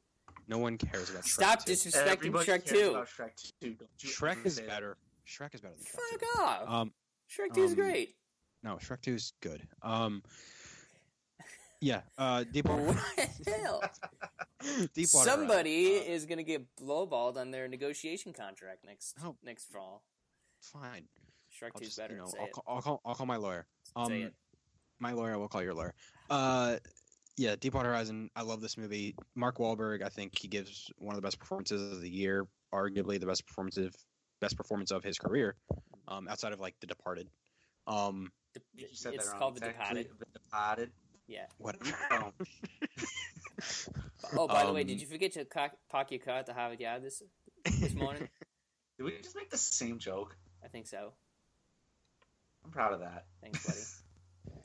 no 0.47 0.57
one 0.57 0.77
cares 0.77 1.09
about 1.09 1.23
Shrek. 1.23 1.29
Stop 1.29 1.65
2. 1.65 1.71
disrespecting 1.71 2.07
Everybody 2.07 2.45
Shrek 2.45 2.65
cares 2.65 2.81
2. 2.81 2.89
about 2.91 3.07
Shrek 3.07 3.51
2. 3.61 3.73
Don't 3.75 3.89
Shrek 3.99 4.45
is 4.45 4.55
say 4.55 4.61
that. 4.63 4.69
better. 4.69 4.97
Shrek 5.27 5.53
is 5.55 5.61
better 5.61 5.75
than 5.75 5.85
Shrek 5.85 6.19
2. 6.19 6.25
Fuck 6.25 6.39
off. 6.39 6.69
Um, 6.69 6.91
Shrek 7.31 7.53
2 7.53 7.63
is 7.63 7.71
um, 7.71 7.77
great. 7.77 8.15
no, 8.63 8.75
Shrek 8.75 9.01
2 9.01 9.13
is 9.13 9.33
good. 9.41 9.65
Um, 9.83 10.23
yeah, 11.81 12.01
uh, 12.17 12.43
Deepwater. 12.51 12.81
What 12.83 12.97
the 13.45 13.51
hell? 13.63 13.81
Deepwater 14.93 15.29
Somebody 15.29 15.97
uh, 15.99 16.01
is 16.03 16.25
going 16.25 16.37
to 16.37 16.43
get 16.43 16.63
blowballed 16.81 17.37
on 17.37 17.51
their 17.51 17.67
negotiation 17.67 18.33
contract 18.33 18.85
next 18.85 19.15
Oh. 19.23 19.35
next 19.43 19.71
fall. 19.71 20.03
fine. 20.61 21.03
Shrek 21.51 21.71
I'll 21.75 21.79
2 21.79 21.83
is 21.83 21.87
just, 21.87 21.97
better. 21.97 22.13
you 22.13 22.19
know, 22.19 22.31
I'll, 22.39 22.47
call, 22.47 22.63
I'll 22.67 22.81
call 22.81 23.01
I'll 23.05 23.15
call 23.15 23.25
my 23.25 23.37
lawyer. 23.37 23.65
Um, 23.95 24.07
Say 24.07 24.21
it. 24.23 24.33
my 24.99 25.13
lawyer 25.13 25.37
will 25.39 25.47
call 25.47 25.63
your 25.63 25.73
lawyer. 25.73 25.93
Uh, 26.29 26.77
yeah, 27.37 27.55
Deepwater 27.59 27.89
Horizon. 27.89 28.29
I 28.35 28.41
love 28.43 28.59
this 28.61 28.77
movie. 28.77 29.15
Mark 29.35 29.57
Wahlberg. 29.57 30.03
I 30.03 30.09
think 30.09 30.37
he 30.37 30.47
gives 30.47 30.91
one 30.97 31.15
of 31.15 31.21
the 31.21 31.25
best 31.25 31.39
performances 31.39 31.91
of 31.93 32.01
the 32.01 32.09
year. 32.09 32.45
Arguably 32.73 33.19
the 33.19 33.25
best 33.25 33.47
performance 33.47 33.77
of 33.77 33.95
best 34.41 34.55
performance 34.57 34.91
of 34.91 35.03
his 35.03 35.17
career, 35.17 35.55
um, 36.07 36.27
outside 36.27 36.53
of 36.53 36.59
like 36.59 36.75
The 36.81 36.87
Departed. 36.87 37.27
Um, 37.87 38.31
De- 38.53 38.61
You 38.75 38.87
said 38.93 39.13
it's 39.15 39.29
that 39.31 39.39
called 39.39 39.55
The 39.55 39.61
Departed. 39.61 40.07
The 40.19 40.25
Departed. 40.39 40.91
Yeah. 41.29 41.45
whatever. 41.59 41.95
Oh, 42.11 42.33
Oh, 44.37 44.47
by 44.47 44.65
the 44.65 44.73
way, 44.73 44.81
Um, 44.81 44.87
did 44.87 44.99
you 45.01 45.07
forget 45.07 45.31
to 45.33 45.45
cock, 45.45 45.73
park 45.89 46.11
your 46.11 46.19
car 46.19 46.39
at 46.39 46.45
the 46.45 46.53
Harvard 46.53 46.79
Yard 46.79 47.03
this 47.03 47.21
this 47.79 47.93
morning? 47.93 48.27
did 48.97 49.03
we 49.03 49.17
just 49.21 49.35
make 49.35 49.49
the 49.49 49.57
same 49.57 49.99
joke? 49.99 50.35
I 50.63 50.67
think 50.67 50.87
so. 50.87 51.13
I'm 52.65 52.71
proud 52.71 52.93
of 52.93 52.99
that. 53.01 53.25
Thanks, 53.41 53.65
buddy. 53.65 54.59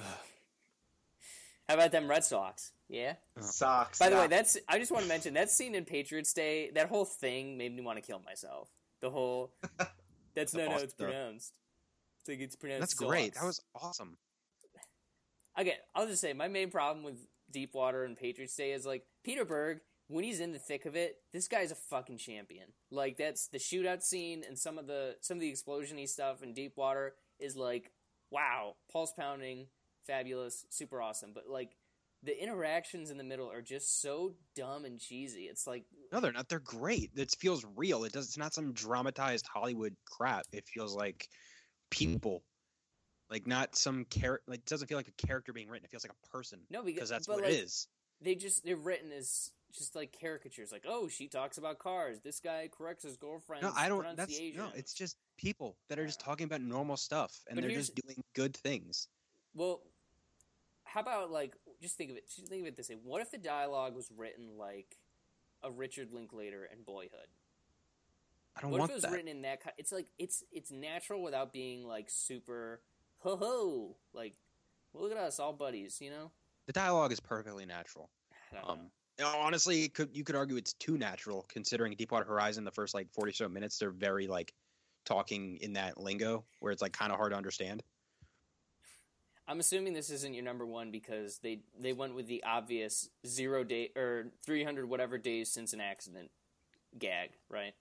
How 1.68 1.74
about 1.74 1.92
them 1.92 2.08
Red 2.08 2.24
Sox? 2.24 2.72
Yeah. 2.88 3.14
Socks. 3.40 3.98
By 3.98 4.10
the 4.10 4.16
way, 4.16 4.26
that's 4.26 4.58
I 4.68 4.78
just 4.78 4.90
want 4.92 5.04
to 5.04 5.08
mention 5.08 5.34
that 5.34 5.50
scene 5.50 5.74
in 5.74 5.84
Patriots 5.84 6.32
Day. 6.32 6.70
That 6.74 6.88
whole 6.88 7.06
thing 7.06 7.56
made 7.56 7.74
me 7.74 7.82
want 7.82 7.96
to 7.98 8.02
kill 8.02 8.20
myself. 8.20 8.68
The 9.00 9.10
whole 9.10 9.52
that's 10.34 10.52
The 10.52 10.64
not 10.64 10.72
how 10.72 10.78
it's 10.78 10.94
pronounced. 10.94 11.54
It's 12.20 12.28
like 12.28 12.40
it's 12.40 12.56
pronounced. 12.56 12.80
That's 12.80 12.94
great. 12.94 13.34
Sox. 13.34 13.40
That 13.40 13.46
was 13.46 13.60
awesome. 13.74 14.16
Again. 15.56 15.76
I'll 15.94 16.06
just 16.06 16.20
say 16.20 16.32
my 16.32 16.48
main 16.48 16.70
problem 16.70 17.04
with 17.04 17.26
Deepwater 17.50 18.04
and 18.04 18.16
Patriots 18.16 18.56
Day 18.56 18.72
is 18.72 18.86
like 18.86 19.04
Peter 19.22 19.44
Berg 19.44 19.80
when 20.08 20.24
he's 20.24 20.40
in 20.40 20.52
the 20.52 20.58
thick 20.58 20.86
of 20.86 20.96
it. 20.96 21.16
This 21.32 21.48
guy's 21.48 21.70
a 21.70 21.76
fucking 21.76 22.18
champion. 22.18 22.66
Like 22.90 23.16
that's 23.16 23.48
the 23.48 23.58
shootout 23.58 24.02
scene 24.02 24.42
and 24.46 24.58
some 24.58 24.78
of 24.78 24.86
the 24.86 25.16
some 25.20 25.36
of 25.36 25.40
the 25.40 25.52
explosiony 25.52 26.08
stuff 26.08 26.42
in 26.42 26.52
Deepwater 26.52 27.14
is 27.38 27.56
like 27.56 27.92
wow, 28.30 28.74
pulse 28.92 29.12
pounding, 29.12 29.66
fabulous, 30.06 30.66
super 30.70 31.00
awesome. 31.00 31.30
But 31.32 31.44
like 31.48 31.76
the 32.22 32.42
interactions 32.42 33.10
in 33.10 33.18
the 33.18 33.24
middle 33.24 33.50
are 33.50 33.62
just 33.62 34.00
so 34.00 34.34
dumb 34.56 34.84
and 34.84 34.98
cheesy. 34.98 35.42
It's 35.42 35.66
like 35.66 35.84
No, 36.12 36.20
they're 36.20 36.32
not. 36.32 36.48
They're 36.48 36.58
great. 36.58 37.10
It 37.14 37.34
feels 37.38 37.64
real. 37.76 38.04
It 38.04 38.12
does. 38.12 38.26
It's 38.26 38.38
not 38.38 38.54
some 38.54 38.72
dramatized 38.72 39.46
Hollywood 39.46 39.94
crap. 40.06 40.44
It 40.52 40.66
feels 40.66 40.94
like 40.94 41.28
people, 41.90 42.42
like 43.34 43.48
not 43.48 43.74
some 43.74 44.04
character. 44.04 44.44
Like 44.48 44.60
it 44.60 44.66
doesn't 44.66 44.86
feel 44.86 44.96
like 44.96 45.08
a 45.08 45.26
character 45.26 45.52
being 45.52 45.68
written. 45.68 45.84
It 45.84 45.90
feels 45.90 46.04
like 46.04 46.12
a 46.12 46.28
person 46.28 46.60
no, 46.70 46.84
because 46.84 47.08
that's 47.08 47.26
what 47.26 47.40
like, 47.40 47.50
it 47.50 47.54
is. 47.54 47.88
They 48.20 48.36
just 48.36 48.64
they're 48.64 48.76
written 48.76 49.10
as 49.10 49.50
just 49.72 49.96
like 49.96 50.16
caricatures. 50.18 50.70
Like 50.70 50.84
oh, 50.88 51.08
she 51.08 51.26
talks 51.26 51.58
about 51.58 51.80
cars. 51.80 52.20
This 52.22 52.38
guy 52.38 52.70
corrects 52.72 53.02
his 53.02 53.16
girlfriend. 53.16 53.64
No, 53.64 53.72
I 53.76 53.88
don't. 53.88 54.16
That's 54.16 54.38
no. 54.54 54.68
It's 54.76 54.94
just 54.94 55.16
people 55.36 55.76
that 55.88 55.98
are 55.98 56.06
just 56.06 56.20
I 56.20 56.22
don't 56.22 56.28
know. 56.28 56.32
talking 56.32 56.44
about 56.44 56.60
normal 56.60 56.96
stuff, 56.96 57.36
and 57.48 57.56
But 57.56 57.62
they're 57.66 57.76
just 57.76 57.96
doing 57.96 58.22
good 58.34 58.56
things. 58.56 59.08
Well, 59.52 59.82
how 60.84 61.00
about 61.00 61.32
like 61.32 61.56
just 61.82 61.96
think 61.96 62.12
of 62.12 62.16
it. 62.16 62.30
Just 62.30 62.46
think 62.46 62.62
of 62.62 62.68
it 62.68 62.76
this 62.76 62.88
way: 62.88 62.96
What 63.02 63.20
if 63.20 63.32
the 63.32 63.38
dialogue 63.38 63.96
was 63.96 64.12
written 64.16 64.56
like 64.56 64.96
a 65.64 65.72
Richard 65.72 66.12
Linklater 66.12 66.68
and 66.70 66.86
Boyhood? 66.86 67.10
I 68.56 68.60
don't 68.60 68.70
what 68.70 68.78
want 68.78 68.90
if 68.90 68.92
it 68.92 68.94
was 68.94 69.02
that. 69.02 69.10
written 69.12 69.28
in 69.28 69.42
that? 69.42 69.64
ki- 69.64 69.70
It's 69.76 69.90
like 69.90 70.06
it's 70.20 70.44
it's 70.52 70.70
natural 70.70 71.20
without 71.20 71.52
being 71.52 71.84
like 71.84 72.08
super 72.08 72.80
ho 73.24 73.36
ho. 73.36 73.96
Like 74.12 74.34
look 74.94 75.10
at 75.10 75.18
us, 75.18 75.40
all 75.40 75.52
buddies. 75.52 75.98
You 76.00 76.10
know. 76.10 76.30
The 76.66 76.72
dialogue 76.72 77.12
is 77.12 77.20
perfectly 77.20 77.66
natural. 77.66 78.10
I 78.52 78.56
don't 78.56 78.66
know. 78.66 78.72
Um, 78.72 78.80
know, 79.18 79.38
honestly, 79.38 79.84
it 79.84 79.94
could 79.94 80.10
you 80.12 80.22
could 80.22 80.36
argue 80.36 80.56
it's 80.56 80.74
too 80.74 80.96
natural 80.96 81.44
considering 81.48 81.94
Deepwater 81.94 82.24
Horizon. 82.24 82.64
The 82.64 82.70
first 82.70 82.94
like 82.94 83.12
forty 83.12 83.32
so 83.32 83.48
minutes, 83.48 83.78
they're 83.78 83.90
very 83.90 84.26
like 84.26 84.52
talking 85.04 85.58
in 85.60 85.72
that 85.74 85.98
lingo 85.98 86.44
where 86.60 86.72
it's 86.72 86.82
like 86.82 86.92
kind 86.92 87.12
of 87.12 87.18
hard 87.18 87.32
to 87.32 87.36
understand. 87.36 87.82
I'm 89.46 89.60
assuming 89.60 89.92
this 89.92 90.08
isn't 90.08 90.32
your 90.32 90.44
number 90.44 90.64
one 90.64 90.90
because 90.90 91.38
they 91.38 91.60
they 91.78 91.92
went 91.92 92.14
with 92.14 92.26
the 92.26 92.42
obvious 92.44 93.10
zero 93.26 93.62
day 93.62 93.90
or 93.94 94.32
300 94.44 94.88
whatever 94.88 95.18
days 95.18 95.50
since 95.50 95.74
an 95.74 95.80
accident 95.82 96.30
gag, 96.98 97.30
right? 97.50 97.74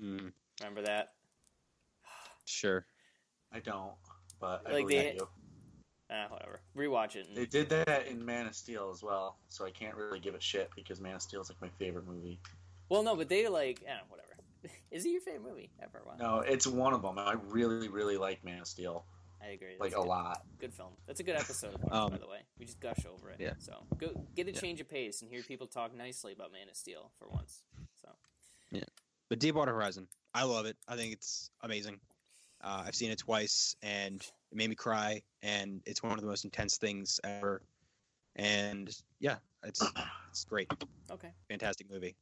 Mm, 0.00 0.32
Remember 0.60 0.82
that? 0.82 1.14
sure. 2.44 2.86
I 3.52 3.58
don't, 3.58 3.92
but 4.42 4.62
I 4.66 4.72
Like 4.72 4.86
believe 4.88 4.88
they- 4.88 5.14
you. 5.14 5.28
Ah, 6.10 6.26
whatever. 6.28 6.60
Rewatch 6.76 7.16
it. 7.16 7.26
and- 7.28 7.34
They 7.36 7.46
did 7.46 7.70
that 7.70 8.06
in 8.08 8.22
Man 8.22 8.46
of 8.46 8.54
Steel 8.54 8.90
as 8.90 9.02
well, 9.02 9.38
so 9.48 9.64
I 9.64 9.70
can't 9.70 9.94
really 9.96 10.20
give 10.20 10.34
a 10.34 10.40
shit 10.40 10.70
because 10.76 11.00
Man 11.00 11.14
of 11.14 11.22
Steel 11.22 11.40
is 11.40 11.48
like 11.48 11.60
my 11.62 11.70
favorite 11.78 12.06
movie. 12.06 12.38
Well, 12.90 13.02
no, 13.02 13.16
but 13.16 13.30
they 13.30 13.48
like, 13.48 13.82
eh, 13.86 13.96
whatever. 14.08 14.36
Is 14.90 15.06
it 15.06 15.08
your 15.10 15.22
favorite 15.22 15.44
movie 15.48 15.70
ever? 15.82 16.02
Wow. 16.04 16.16
No, 16.18 16.40
it's 16.40 16.66
one 16.66 16.92
of 16.92 17.00
them. 17.00 17.18
I 17.18 17.32
really, 17.32 17.88
really 17.88 18.18
like 18.18 18.44
Man 18.44 18.60
of 18.60 18.66
Steel, 18.66 19.06
I 19.40 19.46
agree. 19.48 19.76
like 19.80 19.92
a 19.92 19.94
good. 19.94 20.04
lot. 20.06 20.44
Good 20.58 20.74
film. 20.74 20.92
That's 21.06 21.20
a 21.20 21.22
good 21.22 21.36
episode 21.36 21.74
of 21.76 21.90
Um, 21.92 22.10
by 22.10 22.18
the 22.18 22.28
way. 22.28 22.40
We 22.58 22.66
just 22.66 22.78
gush 22.80 23.06
over 23.06 23.30
it. 23.30 23.40
yeah. 23.40 23.54
So 23.58 23.86
go 23.96 24.08
get 24.34 24.48
a 24.48 24.52
Yeah. 24.52 24.60
change 24.60 24.80
of 24.82 24.88
pace 24.90 25.22
and 25.22 25.30
hear 25.30 25.42
people 25.42 25.66
talk 25.66 25.94
nicely 25.94 26.32
about 26.34 26.52
Man 26.52 26.68
of 26.68 26.76
Steel 26.76 27.10
for 27.18 27.28
once. 27.28 27.62
So 28.02 28.10
Yeah. 28.70 28.84
But 29.30 29.38
Deepwater 29.38 29.72
Horizon, 29.72 30.08
I 30.34 30.42
love 30.44 30.66
it. 30.66 30.76
I 30.86 30.96
think 30.96 31.14
it's 31.14 31.50
amazing. 31.62 31.98
Uh, 32.62 32.84
I've 32.86 32.94
seen 32.94 33.10
it 33.10 33.18
twice, 33.18 33.74
and 33.82 34.20
it 34.50 34.56
made 34.56 34.68
me 34.70 34.76
cry. 34.76 35.22
And 35.42 35.82
it's 35.86 36.02
one 36.02 36.12
of 36.12 36.20
the 36.20 36.26
most 36.26 36.44
intense 36.44 36.76
things 36.76 37.20
ever. 37.24 37.62
And 38.36 38.94
yeah, 39.20 39.36
it's 39.64 39.82
it's 40.30 40.44
great, 40.44 40.72
okay, 41.10 41.28
fantastic 41.50 41.90
movie. 41.90 42.16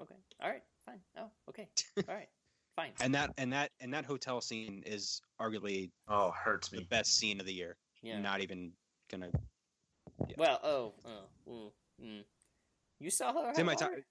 okay, 0.00 0.14
all 0.40 0.48
right, 0.50 0.62
fine. 0.86 1.00
Oh, 1.18 1.30
okay, 1.50 1.68
all 2.08 2.14
right, 2.14 2.28
fine. 2.74 2.92
And 3.00 3.14
that 3.14 3.30
and 3.36 3.52
that 3.52 3.72
and 3.80 3.92
that 3.92 4.04
hotel 4.06 4.40
scene 4.40 4.82
is 4.86 5.20
arguably 5.40 5.90
Oh, 6.08 6.30
hurts 6.30 6.68
the 6.68 6.78
me. 6.78 6.86
best 6.88 7.18
scene 7.18 7.40
of 7.40 7.46
the 7.46 7.52
year. 7.52 7.76
Yeah. 8.02 8.20
Not 8.20 8.40
even 8.40 8.72
gonna. 9.10 9.30
Well, 10.38 10.60
oh, 10.62 10.94
oh, 11.04 11.50
mm, 11.50 11.70
mm. 12.02 12.24
you 13.00 13.10
saw 13.10 13.32
Hell 13.32 13.42
or 13.42 13.48
It's 13.50 13.58
High 13.58 13.60
in 13.60 13.66
my 13.66 13.74
top. 13.74 13.90
Water? 13.90 14.06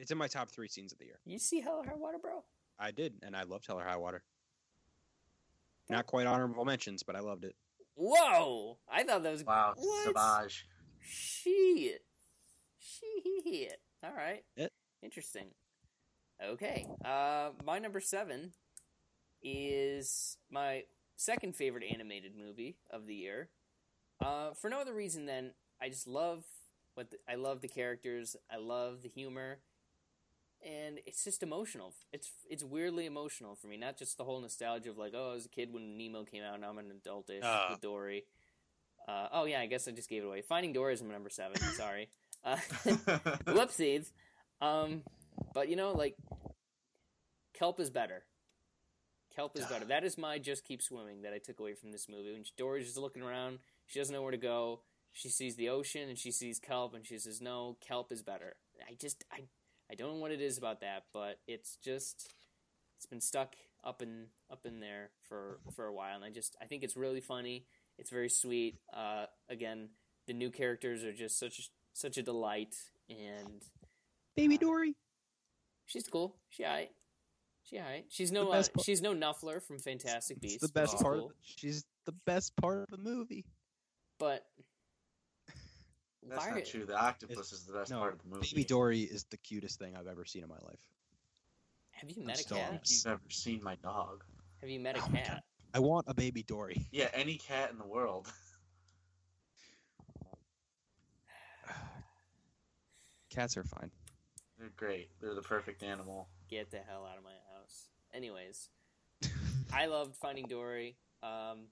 It's 0.00 0.10
in 0.10 0.18
my 0.18 0.26
top 0.28 0.50
three 0.50 0.68
scenes 0.68 0.92
of 0.92 0.98
the 0.98 1.04
year. 1.04 1.20
You 1.24 1.38
see 1.38 1.60
Hell 1.60 1.82
or 1.84 1.88
High 1.88 1.94
Water, 1.94 2.18
bro? 2.20 2.42
I 2.80 2.90
did, 2.90 3.14
and 3.22 3.36
I 3.36 3.44
loved 3.44 3.66
Hell 3.66 3.78
or 3.78 3.84
High 3.84 3.96
Water. 3.96 4.22
Not 5.88 6.06
quite 6.06 6.26
honorable 6.26 6.64
mentions, 6.64 7.02
but 7.02 7.16
I 7.16 7.20
loved 7.20 7.44
it. 7.44 7.54
Whoa! 7.94 8.78
I 8.90 9.04
thought 9.04 9.22
that 9.22 9.32
was 9.32 9.44
Wow, 9.44 9.74
What? 9.76 10.14
Savage. 10.16 10.66
Shit. 11.00 12.02
Shit. 12.78 13.80
All 14.02 14.12
right. 14.12 14.44
It- 14.56 14.72
Interesting. 15.02 15.48
Okay. 16.44 16.86
Uh, 17.04 17.50
my 17.64 17.78
number 17.78 18.00
seven 18.00 18.52
is 19.42 20.36
my 20.50 20.82
second 21.16 21.54
favorite 21.56 21.84
animated 21.92 22.32
movie 22.36 22.76
of 22.90 23.06
the 23.06 23.14
year. 23.14 23.48
Uh, 24.24 24.52
for 24.54 24.68
no 24.70 24.80
other 24.80 24.94
reason 24.94 25.26
than 25.26 25.52
I 25.80 25.88
just 25.88 26.06
love 26.08 26.44
what 26.94 27.10
the, 27.10 27.18
I 27.28 27.36
love 27.36 27.60
the 27.60 27.68
characters. 27.68 28.36
I 28.50 28.56
love 28.56 29.02
the 29.02 29.08
humor, 29.08 29.58
and 30.64 30.98
it's 31.06 31.24
just 31.24 31.42
emotional. 31.42 31.92
It's 32.12 32.30
it's 32.48 32.64
weirdly 32.64 33.06
emotional 33.06 33.54
for 33.54 33.66
me. 33.68 33.76
Not 33.76 33.96
just 33.98 34.16
the 34.18 34.24
whole 34.24 34.40
nostalgia 34.40 34.90
of 34.90 34.98
like, 34.98 35.12
oh, 35.14 35.30
I 35.30 35.34
was 35.34 35.46
a 35.46 35.48
kid 35.48 35.72
when 35.72 35.96
Nemo 35.96 36.24
came 36.24 36.42
out. 36.42 36.60
Now 36.60 36.70
I'm 36.70 36.78
an 36.78 36.92
adultish 37.04 37.40
Ah. 37.42 37.68
with 37.70 37.80
Dory. 37.80 38.24
Uh, 39.08 39.28
oh 39.32 39.44
yeah, 39.44 39.60
I 39.60 39.66
guess 39.66 39.86
I 39.86 39.92
just 39.92 40.08
gave 40.08 40.22
it 40.22 40.26
away. 40.26 40.42
Finding 40.42 40.72
Dory 40.72 40.94
is 40.94 41.02
my 41.02 41.12
number 41.12 41.30
seven. 41.30 41.56
Sorry. 41.76 42.08
Uh, 42.44 42.56
whoopsies. 43.46 44.10
Um, 44.60 45.02
but 45.54 45.68
you 45.68 45.76
know, 45.76 45.92
like 45.92 46.16
kelp 47.54 47.80
is 47.80 47.90
better. 47.90 48.24
Kelp 49.34 49.56
is 49.58 49.66
better. 49.66 49.84
That 49.84 50.02
is 50.04 50.16
my 50.16 50.38
just 50.38 50.64
keep 50.64 50.80
swimming 50.80 51.22
that 51.22 51.34
I 51.34 51.38
took 51.38 51.60
away 51.60 51.74
from 51.74 51.92
this 51.92 52.08
movie. 52.08 52.32
When 52.32 52.44
Dory's 52.56 52.86
just 52.86 52.96
looking 52.96 53.22
around, 53.22 53.58
she 53.86 53.98
doesn't 53.98 54.14
know 54.14 54.22
where 54.22 54.30
to 54.30 54.38
go. 54.38 54.80
She 55.12 55.28
sees 55.28 55.56
the 55.56 55.68
ocean 55.68 56.08
and 56.08 56.18
she 56.18 56.30
sees 56.30 56.58
kelp, 56.58 56.94
and 56.94 57.04
she 57.06 57.18
says, 57.18 57.40
"No, 57.40 57.76
kelp 57.86 58.12
is 58.12 58.22
better." 58.22 58.56
I 58.88 58.94
just, 58.94 59.24
I, 59.32 59.42
I 59.90 59.94
don't 59.94 60.14
know 60.14 60.20
what 60.20 60.32
it 60.32 60.40
is 60.40 60.58
about 60.58 60.80
that, 60.80 61.04
but 61.12 61.38
it's 61.46 61.76
just, 61.76 62.28
it's 62.96 63.06
been 63.06 63.20
stuck 63.20 63.54
up 63.84 64.02
in 64.02 64.26
up 64.50 64.66
in 64.66 64.80
there 64.80 65.10
for 65.28 65.60
for 65.74 65.86
a 65.86 65.92
while, 65.92 66.16
and 66.16 66.24
I 66.24 66.30
just, 66.30 66.56
I 66.60 66.64
think 66.66 66.82
it's 66.82 66.96
really 66.96 67.20
funny. 67.20 67.66
It's 67.98 68.10
very 68.10 68.28
sweet. 68.28 68.78
Uh, 68.92 69.26
again, 69.48 69.88
the 70.26 70.32
new 70.32 70.50
characters 70.50 71.04
are 71.04 71.12
just 71.12 71.38
such 71.38 71.70
such 71.92 72.18
a 72.18 72.22
delight, 72.22 72.74
and 73.08 73.62
Baby 74.34 74.58
Dory. 74.58 74.94
she's 75.86 76.06
cool. 76.08 76.36
She 76.50 76.64
alright. 76.64 76.90
She 77.62 77.78
alright. 77.78 78.04
She's 78.08 78.32
no 78.32 78.50
uh, 78.50 78.62
she's 78.82 79.00
no 79.02 79.14
Niffler 79.14 79.62
from 79.62 79.78
Fantastic 79.78 80.40
Beasts. 80.40 80.60
the 80.66 80.68
best 80.72 80.98
part. 81.00 81.18
cool, 81.18 81.32
She's 81.42 81.84
the 82.06 82.12
best 82.26 82.54
part 82.56 82.78
of 82.82 82.88
the 82.90 82.98
movie. 82.98 83.44
but 84.18 84.44
That's 86.28 86.46
why 86.46 86.54
not 86.54 86.64
true. 86.64 86.84
The 86.84 86.98
octopus 86.98 87.52
is 87.52 87.64
the 87.64 87.72
best 87.72 87.90
no, 87.90 87.98
part 88.00 88.14
of 88.14 88.22
the 88.22 88.28
movie. 88.28 88.48
Baby 88.52 88.64
Dory 88.64 89.00
is 89.00 89.24
the 89.24 89.36
cutest 89.36 89.78
thing 89.78 89.96
I've 89.96 90.06
ever 90.06 90.24
seen 90.24 90.42
in 90.42 90.48
my 90.48 90.58
life. 90.62 90.80
Have 91.92 92.10
you 92.10 92.16
I'm 92.20 92.26
met 92.26 92.40
a 92.40 92.44
cat? 92.44 92.80
you've 92.88 93.06
ever 93.06 93.20
seen 93.28 93.62
my 93.62 93.76
dog. 93.76 94.24
Have 94.60 94.68
you 94.70 94.80
met 94.80 94.96
a 94.96 95.00
Oh 95.00 95.08
cat? 95.12 95.44
I 95.74 95.78
want 95.78 96.06
a 96.08 96.14
baby 96.14 96.42
Dory. 96.42 96.86
Yeah, 96.92 97.08
any 97.14 97.36
cat 97.36 97.70
in 97.70 97.78
the 97.78 97.86
world. 97.86 98.28
Cats 103.30 103.56
are 103.56 103.64
fine. 103.64 103.90
They're 104.58 104.70
great. 104.76 105.10
They're 105.20 105.34
the 105.34 105.42
perfect 105.42 105.82
animal. 105.82 106.28
Get 106.48 106.70
the 106.70 106.78
hell 106.78 107.06
out 107.10 107.18
of 107.18 107.24
my 107.24 107.34
house. 107.54 107.88
Anyways, 108.14 108.70
I 109.72 109.86
loved 109.86 110.16
Finding 110.16 110.46
Dory. 110.46 110.96
Um, 111.22 111.30
I'm, 111.30 111.66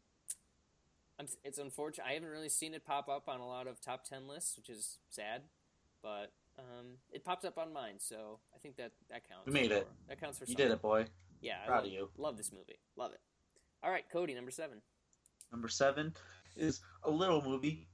it's 1.44 1.58
unfortunate. 1.58 2.06
I 2.06 2.12
haven't 2.12 2.28
really 2.28 2.48
seen 2.48 2.74
it 2.74 2.84
pop 2.84 3.08
up 3.08 3.28
on 3.28 3.40
a 3.40 3.46
lot 3.46 3.66
of 3.66 3.80
top 3.80 4.04
ten 4.04 4.26
lists, 4.28 4.56
which 4.56 4.68
is 4.68 4.98
sad. 5.10 5.42
But 6.02 6.32
um, 6.58 6.98
it 7.12 7.24
popped 7.24 7.44
up 7.44 7.56
on 7.58 7.72
mine, 7.72 7.94
so 7.98 8.38
I 8.54 8.58
think 8.58 8.76
that 8.76 8.92
that 9.10 9.28
counts. 9.28 9.46
You 9.46 9.52
made 9.52 9.72
it. 9.72 9.88
That 10.08 10.20
counts 10.20 10.38
for 10.38 10.44
You 10.44 10.48
something. 10.52 10.66
did 10.66 10.72
it, 10.72 10.82
boy. 10.82 11.06
Yeah, 11.40 11.56
I 11.62 11.66
Proud 11.66 11.76
love, 11.78 11.86
of 11.86 11.92
you. 11.92 12.08
Love 12.16 12.36
this 12.36 12.52
movie. 12.52 12.78
Love 12.96 13.12
it. 13.12 13.20
All 13.82 13.90
right, 13.90 14.04
Cody, 14.10 14.34
number 14.34 14.50
seven. 14.50 14.80
Number 15.52 15.68
seven 15.68 16.14
is 16.56 16.80
a 17.04 17.10
little 17.10 17.42
movie 17.42 17.86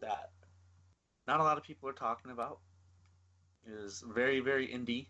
that 0.00 0.30
not 1.26 1.40
a 1.40 1.42
lot 1.42 1.58
of 1.58 1.64
people 1.64 1.88
are 1.88 1.92
talking 1.94 2.30
about. 2.30 2.60
It 3.66 3.72
is 3.72 4.02
very, 4.14 4.40
very 4.40 4.66
indie, 4.68 5.06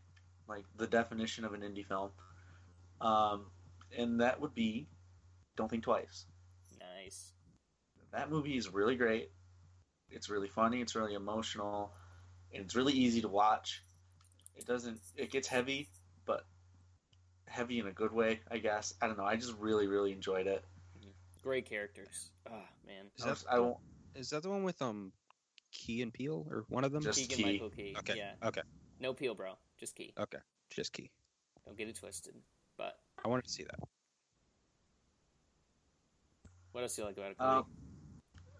like 0.48 0.64
the 0.76 0.86
definition 0.86 1.44
of 1.44 1.54
an 1.54 1.60
indie 1.60 1.86
film. 1.86 2.10
Um, 3.00 3.46
and 3.96 4.20
that 4.20 4.40
would 4.40 4.54
be 4.54 4.88
Don't 5.56 5.70
Think 5.70 5.84
Twice. 5.84 6.26
Nice. 6.78 7.32
That 8.12 8.30
movie 8.30 8.56
is 8.56 8.72
really 8.72 8.96
great. 8.96 9.30
It's 10.10 10.28
really 10.30 10.48
funny. 10.48 10.80
It's 10.80 10.94
really 10.94 11.14
emotional, 11.14 11.92
and 12.52 12.64
it's 12.64 12.74
really 12.74 12.94
easy 12.94 13.20
to 13.22 13.28
watch. 13.28 13.82
It 14.56 14.66
doesn't. 14.66 15.00
It 15.16 15.30
gets 15.30 15.46
heavy, 15.46 15.88
but 16.24 16.46
heavy 17.46 17.78
in 17.78 17.86
a 17.86 17.92
good 17.92 18.12
way, 18.12 18.40
I 18.50 18.58
guess. 18.58 18.94
I 19.02 19.06
don't 19.06 19.18
know. 19.18 19.24
I 19.24 19.36
just 19.36 19.54
really, 19.58 19.86
really 19.86 20.12
enjoyed 20.12 20.46
it. 20.46 20.64
Great 21.42 21.66
characters. 21.66 22.30
Oh 22.50 22.62
man. 22.86 23.06
Is 23.16 23.22
I, 23.22 23.26
that 23.26 23.30
was- 23.30 23.46
I 23.50 23.58
won't. 23.60 23.76
is 24.14 24.30
that 24.30 24.42
the 24.42 24.50
one 24.50 24.64
with 24.64 24.80
um 24.82 25.12
Key 25.70 26.02
and 26.02 26.12
Peele 26.12 26.46
or 26.50 26.64
one 26.68 26.84
of 26.84 26.92
them? 26.92 27.02
Just 27.02 27.20
Keegan 27.20 27.36
Key. 27.36 27.52
Michael 27.52 27.70
Key. 27.70 27.94
okay. 27.98 28.14
Yeah. 28.16 28.32
Okay. 28.48 28.62
No 29.00 29.12
Peele, 29.14 29.34
bro. 29.34 29.52
Just 29.78 29.94
Key. 29.94 30.12
Okay. 30.18 30.38
Just 30.70 30.92
Key. 30.92 31.10
Don't 31.64 31.76
get 31.76 31.88
it 31.88 31.96
twisted. 31.96 32.34
But 32.76 32.98
I 33.24 33.28
wanted 33.28 33.44
to 33.44 33.50
see 33.50 33.64
that. 33.64 33.78
what 36.72 36.82
else 36.82 36.96
do 36.96 37.02
you 37.02 37.08
like 37.08 37.16
about 37.16 37.30
it, 37.30 37.40
Um, 37.40 37.64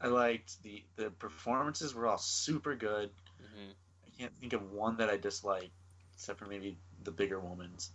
I 0.01 0.09
liked 0.09 0.63
the 0.63 0.83
the 0.97 1.11
performances 1.11 1.95
were 1.95 2.07
all 2.07 2.19
super 2.19 2.75
good. 2.75 3.11
hmm 3.41 3.71
I 4.07 4.11
can't 4.23 4.33
think 4.41 4.53
of 4.53 4.73
one 4.73 4.97
that 4.99 5.11
I 5.11 5.17
disliked, 5.17 5.71
except 6.15 6.39
for 6.39 6.47
maybe 6.47 6.77
the 7.05 7.11
bigger 7.13 7.39
woman's, 7.39 7.91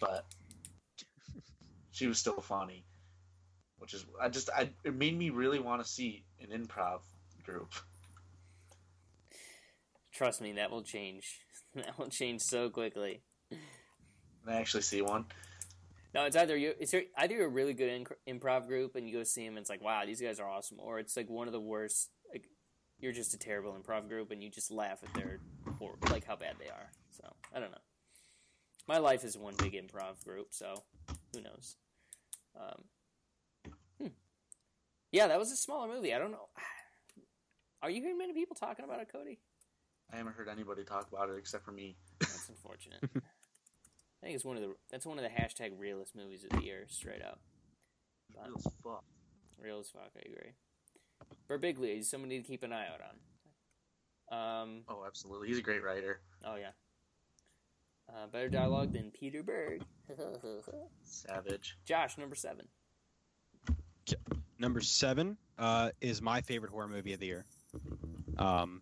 but 0.00 0.24
she 1.92 2.06
was 2.06 2.18
still 2.18 2.40
funny. 2.40 2.84
Which 3.78 3.94
is 3.94 4.04
I 4.20 4.28
just 4.28 4.50
I 4.50 4.70
it 4.84 4.94
made 4.94 5.16
me 5.16 5.30
really 5.30 5.58
want 5.58 5.82
to 5.82 5.88
see 5.88 6.24
an 6.40 6.48
improv 6.58 7.00
group. 7.44 7.72
Trust 10.14 10.40
me, 10.40 10.52
that 10.52 10.70
will 10.70 10.82
change. 10.82 11.24
That 11.74 11.98
will 11.98 12.08
change 12.08 12.40
so 12.40 12.70
quickly. 12.70 13.20
I 14.46 14.54
actually 14.54 14.82
see 14.82 15.02
one. 15.02 15.26
No, 16.16 16.24
it's 16.24 16.34
either 16.34 16.56
you. 16.56 16.72
It's 16.80 16.94
either 16.94 17.34
you're 17.34 17.44
a 17.44 17.50
really 17.50 17.74
good 17.74 18.08
improv 18.26 18.66
group 18.66 18.96
and 18.96 19.06
you 19.06 19.18
go 19.18 19.22
see 19.22 19.44
them 19.44 19.58
and 19.58 19.58
it's 19.58 19.68
like, 19.68 19.82
wow, 19.82 20.02
these 20.06 20.18
guys 20.18 20.40
are 20.40 20.48
awesome, 20.48 20.78
or 20.80 20.98
it's 20.98 21.14
like 21.14 21.28
one 21.28 21.46
of 21.46 21.52
the 21.52 21.60
worst. 21.60 22.08
Like 22.32 22.48
you're 22.98 23.12
just 23.12 23.34
a 23.34 23.38
terrible 23.38 23.76
improv 23.78 24.08
group 24.08 24.30
and 24.30 24.42
you 24.42 24.50
just 24.50 24.70
laugh 24.70 25.00
at 25.04 25.12
their 25.12 25.40
hor- 25.78 25.98
like 26.10 26.24
how 26.24 26.34
bad 26.34 26.54
they 26.58 26.70
are. 26.70 26.90
So 27.10 27.34
I 27.54 27.60
don't 27.60 27.70
know. 27.70 27.84
My 28.88 28.96
life 28.96 29.24
is 29.24 29.36
one 29.36 29.56
big 29.58 29.74
improv 29.74 30.24
group, 30.24 30.48
so 30.54 30.84
who 31.34 31.42
knows? 31.42 31.76
Um, 32.58 32.84
hmm. 34.00 34.06
Yeah, 35.12 35.26
that 35.26 35.38
was 35.38 35.52
a 35.52 35.56
smaller 35.56 35.86
movie. 35.86 36.14
I 36.14 36.18
don't 36.18 36.32
know. 36.32 36.48
Are 37.82 37.90
you 37.90 38.00
hearing 38.00 38.16
many 38.16 38.32
people 38.32 38.56
talking 38.56 38.86
about 38.86 39.00
it, 39.00 39.12
Cody? 39.12 39.38
I 40.10 40.16
haven't 40.16 40.34
heard 40.34 40.48
anybody 40.48 40.82
talk 40.82 41.08
about 41.12 41.28
it 41.28 41.36
except 41.36 41.66
for 41.66 41.72
me. 41.72 41.98
That's 42.20 42.48
unfortunate. 42.48 43.04
I 44.22 44.26
think 44.26 44.36
it's 44.36 44.44
one 44.44 44.56
of 44.56 44.62
the 44.62 44.74
that's 44.90 45.06
one 45.06 45.18
of 45.18 45.24
the 45.24 45.30
hashtag 45.30 45.78
realist 45.78 46.16
movies 46.16 46.44
of 46.44 46.50
the 46.58 46.64
year, 46.64 46.84
straight 46.88 47.22
up. 47.22 47.38
But- 48.34 48.46
Real 48.48 48.56
as 48.58 48.72
fuck. 48.82 49.04
Real 49.62 49.78
as 49.80 49.88
fuck, 49.88 50.10
I 50.16 50.28
agree. 50.28 50.52
Birbiglia 51.48 51.98
is 51.98 52.10
somebody 52.10 52.40
to 52.40 52.46
keep 52.46 52.62
an 52.62 52.72
eye 52.72 52.86
out 52.86 53.00
on. 53.00 54.62
Um, 54.62 54.82
Oh, 54.88 55.04
absolutely. 55.06 55.48
He's 55.48 55.58
a 55.58 55.62
great 55.62 55.82
writer. 55.82 56.20
oh 56.44 56.56
yeah. 56.56 56.70
Uh, 58.08 58.26
better 58.28 58.48
dialogue 58.48 58.92
than 58.92 59.10
Peter 59.10 59.42
Berg. 59.42 59.82
Savage. 61.04 61.76
Josh, 61.84 62.16
number 62.18 62.34
seven. 62.36 62.66
Number 64.58 64.80
seven 64.80 65.36
uh, 65.58 65.90
is 66.00 66.22
my 66.22 66.40
favorite 66.40 66.70
horror 66.70 66.88
movie 66.88 67.12
of 67.12 67.20
the 67.20 67.26
year. 67.26 67.44
Um, 68.38 68.80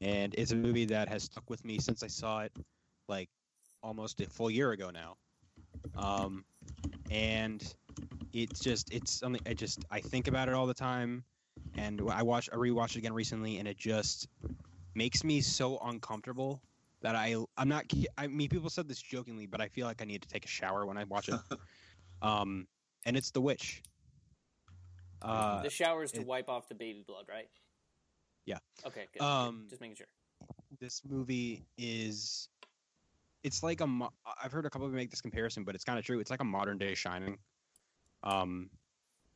and 0.00 0.34
it's 0.36 0.52
a 0.52 0.56
movie 0.56 0.86
that 0.86 1.08
has 1.08 1.24
stuck 1.24 1.48
with 1.50 1.64
me 1.64 1.78
since 1.78 2.02
I 2.02 2.06
saw 2.08 2.40
it, 2.40 2.52
like 3.08 3.28
almost 3.84 4.20
a 4.20 4.26
full 4.28 4.50
year 4.50 4.72
ago 4.72 4.90
now. 4.90 5.16
Um, 5.96 6.44
and 7.10 7.62
it's 8.32 8.58
just 8.60 8.92
it's 8.92 9.12
something 9.12 9.40
I 9.46 9.54
just 9.54 9.84
I 9.90 10.00
think 10.00 10.26
about 10.26 10.48
it 10.48 10.54
all 10.54 10.66
the 10.66 10.74
time, 10.74 11.22
and 11.76 12.00
I 12.10 12.22
watch 12.22 12.48
I 12.52 12.56
rewatched 12.56 12.92
it 12.92 12.98
again 12.98 13.12
recently, 13.12 13.58
and 13.58 13.68
it 13.68 13.76
just 13.76 14.26
makes 14.94 15.22
me 15.22 15.40
so 15.40 15.78
uncomfortable 15.84 16.62
that 17.02 17.14
I 17.14 17.36
I'm 17.56 17.68
not 17.68 17.84
I 18.16 18.26
mean 18.26 18.48
people 18.48 18.70
said 18.70 18.88
this 18.88 19.00
jokingly, 19.00 19.46
but 19.46 19.60
I 19.60 19.68
feel 19.68 19.86
like 19.86 20.00
I 20.00 20.06
need 20.06 20.22
to 20.22 20.28
take 20.28 20.44
a 20.46 20.48
shower 20.48 20.86
when 20.86 20.96
I 20.96 21.04
watch 21.04 21.28
it. 21.28 21.38
um, 22.22 22.66
and 23.04 23.16
it's 23.16 23.30
The 23.30 23.40
Witch. 23.40 23.82
Uh, 25.20 25.62
the 25.62 25.70
showers 25.70 26.10
to 26.12 26.20
it- 26.20 26.26
wipe 26.26 26.48
off 26.48 26.68
the 26.68 26.74
baby 26.74 27.04
blood, 27.06 27.26
right? 27.28 27.48
Yeah. 28.46 28.58
Okay. 28.86 29.06
Good, 29.12 29.22
Um. 29.22 29.66
Just 29.68 29.80
making 29.80 29.96
sure. 29.96 30.06
this 30.80 31.02
movie 31.08 31.64
is 31.78 32.48
it's 33.44 33.62
like 33.62 33.80
a 33.80 33.86
mo- 33.86 34.10
i've 34.42 34.50
heard 34.52 34.66
a 34.66 34.70
couple 34.70 34.86
of 34.86 34.90
people 34.92 34.96
make 34.96 35.10
this 35.10 35.20
comparison 35.20 35.62
but 35.64 35.74
it's 35.74 35.84
kind 35.84 35.98
of 35.98 36.04
true 36.04 36.18
it's 36.18 36.30
like 36.30 36.40
a 36.40 36.44
modern 36.44 36.76
day 36.78 36.94
shining 36.94 37.38
um 38.24 38.68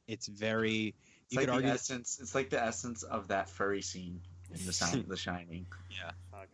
it's 0.06 0.26
very 0.26 0.94
It's 1.26 1.32
you 1.32 1.36
like 1.36 1.42
could 1.46 1.48
the 1.50 1.54
argue 1.56 1.70
essence. 1.70 2.18
It's 2.20 2.34
like 2.34 2.48
the 2.50 2.60
essence 2.62 3.02
of 3.02 3.28
that 3.28 3.48
furry 3.50 3.82
scene 3.82 4.20
in 4.58 4.64
the 4.66 4.72
sign, 4.72 5.04
The 5.08 5.16
Shining. 5.16 5.66
Fuck. 6.30 6.48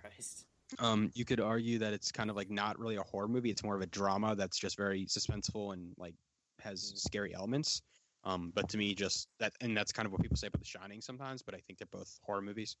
Christ. 0.00 0.46
um 0.80 1.10
you 1.14 1.24
could 1.24 1.40
argue 1.40 1.78
that 1.78 1.92
it's 1.92 2.10
kind 2.10 2.28
of 2.30 2.36
like 2.36 2.50
not 2.50 2.78
really 2.78 2.96
a 2.96 3.02
horror 3.02 3.28
movie 3.28 3.50
it's 3.50 3.62
more 3.62 3.76
of 3.76 3.82
a 3.82 3.86
drama 3.86 4.34
that's 4.34 4.58
just 4.58 4.76
very 4.76 5.06
suspenseful 5.06 5.72
and 5.72 5.92
like 5.96 6.14
has 6.60 6.92
scary 6.96 7.32
elements 7.34 7.82
um 8.24 8.50
but 8.54 8.68
to 8.68 8.76
me 8.78 8.92
just 8.94 9.28
that 9.38 9.52
and 9.60 9.76
that's 9.76 9.92
kind 9.92 10.06
of 10.06 10.12
what 10.12 10.20
people 10.20 10.36
say 10.36 10.48
about 10.48 10.58
the 10.60 10.66
shining 10.66 11.00
sometimes 11.00 11.42
but 11.42 11.54
i 11.54 11.58
think 11.58 11.78
they're 11.78 11.86
both 11.92 12.18
horror 12.24 12.42
movies 12.42 12.76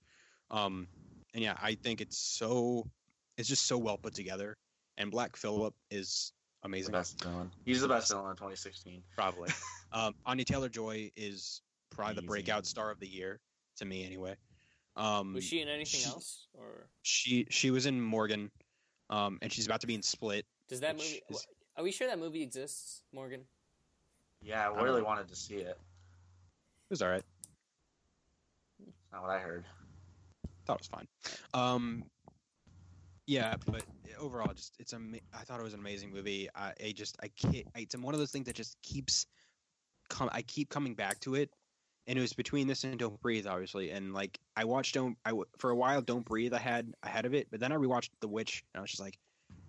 um 0.50 0.88
and 1.34 1.42
yeah 1.44 1.54
i 1.62 1.74
think 1.76 2.00
it's 2.00 2.18
so 2.18 2.84
it's 3.38 3.48
just 3.48 3.66
so 3.66 3.76
well 3.78 3.96
put 3.98 4.14
together 4.14 4.56
and 4.98 5.10
black 5.10 5.36
phillip 5.36 5.74
is 5.90 6.32
The 6.62 6.68
amazing 6.68 6.92
best 6.92 7.22
villain. 7.22 7.50
He's 7.64 7.80
the 7.80 7.88
best 7.88 8.10
villain 8.10 8.30
in 8.30 8.36
2016. 8.36 9.02
probably 9.14 9.50
um 9.92 10.14
anya 10.24 10.44
taylor 10.44 10.68
joy 10.68 11.10
is 11.16 11.60
probably 11.90 12.14
the 12.16 12.22
breakout 12.22 12.66
star 12.66 12.90
of 12.90 12.98
the 13.00 13.06
year 13.08 13.40
to 13.76 13.84
me 13.84 14.04
anyway 14.04 14.36
um 14.96 15.34
Was 15.34 15.44
she 15.44 15.60
in 15.60 15.68
anything 15.68 16.00
she- 16.00 16.06
else, 16.08 16.46
or 16.54 16.88
she 17.02 17.46
she 17.50 17.70
was 17.70 17.86
in 17.86 18.00
morgan 18.00 18.50
um 19.10 19.38
and 19.42 19.52
she's 19.52 19.66
about 19.66 19.80
to 19.82 19.86
be 19.86 19.94
in 19.94 20.02
split 20.02 20.44
does 20.68 20.80
that 20.80 20.96
movie? 20.96 21.20
is- 21.30 21.46
Are 21.76 21.84
we 21.84 21.92
sure 21.92 22.08
that 22.08 22.18
movie 22.18 22.42
exists, 22.42 23.02
Morgan? 23.12 23.42
Yeah, 24.42 24.68
I 24.70 24.82
really 24.82 25.00
know. 25.00 25.06
wanted 25.06 25.28
to 25.28 25.36
see 25.36 25.56
it. 25.56 25.66
it 25.68 25.78
was 26.90 27.02
all 27.02 27.08
right 27.10 27.22
That's 28.80 29.12
not 29.12 29.22
what 29.22 29.30
I 29.30 29.38
heard. 29.38 29.64
thought 30.66 30.80
it 30.80 30.80
was 30.80 30.86
fine. 30.88 31.06
Um, 31.54 32.04
yeah, 33.26 33.56
but 33.66 33.84
eh, 34.06 34.14
overall, 34.18 34.52
just 34.54 34.76
it's 34.78 34.94
ama- 34.94 35.18
I 35.34 35.38
thought 35.44 35.60
it 35.60 35.64
was 35.64 35.74
an 35.74 35.80
amazing 35.80 36.12
movie. 36.12 36.48
I, 36.54 36.72
I 36.84 36.92
just 36.92 37.16
I 37.22 37.28
can't. 37.28 37.66
I, 37.74 37.80
it's 37.80 37.96
one 37.96 38.14
of 38.14 38.20
those 38.20 38.30
things 38.30 38.46
that 38.46 38.56
just 38.56 38.80
keeps 38.82 39.26
come. 40.08 40.30
I 40.32 40.42
keep 40.42 40.68
coming 40.70 40.94
back 40.94 41.20
to 41.20 41.34
it, 41.34 41.50
and 42.06 42.18
it 42.18 42.22
was 42.22 42.32
between 42.32 42.66
this 42.68 42.84
and 42.84 42.98
Don't 42.98 43.20
Breathe, 43.20 43.46
obviously. 43.46 43.90
And 43.90 44.14
like 44.14 44.38
I 44.56 44.64
watched 44.64 44.94
Don't 44.94 45.16
I 45.24 45.32
for 45.58 45.70
a 45.70 45.76
while 45.76 46.02
Don't 46.02 46.24
Breathe. 46.24 46.54
I 46.54 46.58
had 46.58 46.92
ahead 47.02 47.26
of 47.26 47.34
it, 47.34 47.48
but 47.50 47.60
then 47.60 47.72
I 47.72 47.76
rewatched 47.76 48.10
The 48.20 48.28
Witch, 48.28 48.64
and 48.74 48.80
I 48.80 48.82
was 48.82 48.90
just 48.90 49.02
like, 49.02 49.18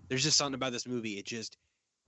there's 0.09 0.23
just 0.23 0.37
something 0.37 0.55
about 0.55 0.71
this 0.71 0.87
movie. 0.87 1.17
It 1.17 1.25
just 1.25 1.57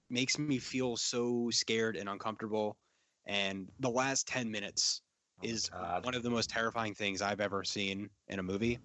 makes 0.10 0.38
me 0.38 0.60
feel 0.60 0.98
so 0.98 1.50
scared 1.52 1.96
and 1.96 2.10
uncomfortable. 2.10 2.78
And 3.26 3.70
the 3.80 3.90
last 3.90 4.28
ten 4.28 4.52
minutes 4.52 5.02
Oh 5.42 5.48
is 5.48 5.70
God. 5.72 6.06
one 6.06 6.16
of 6.16 6.24
the 6.24 6.30
most 6.30 6.50
terrifying 6.50 6.96
things 6.96 7.22
I've 7.22 7.42
ever 7.42 7.64
seen 7.64 8.10
in 8.28 8.40
a 8.40 8.44
movie, 8.44 8.80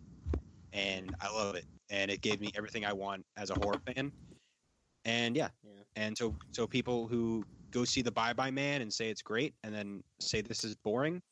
and 0.75 1.15
I 1.21 1.33
love 1.33 1.55
it. 1.55 1.65
And 1.89 2.11
it 2.11 2.21
gave 2.21 2.41
me 2.41 2.51
everything 2.55 2.85
I 2.85 2.93
want 2.93 3.25
as 3.37 3.51
a 3.51 3.55
horror 3.55 3.81
fan. 3.87 4.13
And 5.05 5.37
yeah, 5.37 5.49
Yeah. 5.63 5.71
and 5.97 6.19
so 6.19 6.35
so 6.53 6.67
people 6.67 7.07
who 7.07 7.45
go 7.71 7.85
see 7.85 8.03
the 8.03 8.11
Bye 8.11 8.33
Bye 8.33 8.51
Man 8.51 8.83
and 8.83 8.93
say 8.93 9.09
it's 9.11 9.23
great, 9.23 9.55
and 9.63 9.75
then 9.75 10.03
say 10.21 10.41
this 10.41 10.65
is 10.65 10.75
boring, 10.75 11.23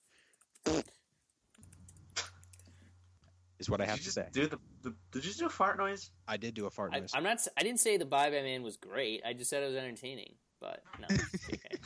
is 3.59 3.71
what 3.71 3.81
I 3.81 3.87
have 3.87 3.97
you 3.97 3.99
to 4.01 4.05
just 4.05 4.15
say. 4.15 4.27
Do 4.33 4.47
the, 4.47 4.59
the, 4.83 4.95
did 5.11 5.25
you 5.25 5.31
just 5.31 5.39
do 5.39 5.47
a 5.47 5.51
fart 5.51 5.79
noise? 5.79 6.11
I 6.29 6.37
did 6.37 6.55
do 6.55 6.67
a 6.67 6.71
fart 6.71 6.91
I, 6.93 7.01
noise. 7.01 7.13
I'm 7.15 7.23
not. 7.23 7.47
I 7.57 7.63
didn't 7.63 7.81
say 7.81 7.97
the 7.97 8.05
Bye 8.05 8.31
Bye 8.31 8.43
Man 8.43 8.63
was 8.63 8.77
great. 8.77 9.23
I 9.25 9.33
just 9.33 9.49
said 9.49 9.63
it 9.63 9.67
was 9.67 9.77
entertaining. 9.77 10.35
But 10.61 10.83
no, 11.01 11.07
okay. 11.49 11.77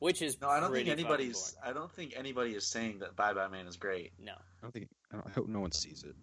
which 0.00 0.20
is 0.20 0.40
No, 0.40 0.48
I 0.48 0.60
don't 0.60 0.72
think 0.72 0.88
anybody's. 0.88 1.56
I 1.64 1.72
don't 1.72 1.92
think 1.92 2.14
anybody 2.16 2.52
is 2.52 2.66
saying 2.66 2.98
that 3.00 3.14
Bye 3.16 3.34
Bye 3.34 3.48
Man 3.48 3.66
is 3.66 3.76
great. 3.76 4.12
No, 4.18 4.32
I 4.32 4.62
don't 4.62 4.72
think. 4.72 4.88
I, 5.12 5.16
don't, 5.16 5.26
I 5.26 5.30
hope 5.30 5.48
no 5.48 5.60
one 5.60 5.72
sees 5.72 6.02
it. 6.02 6.16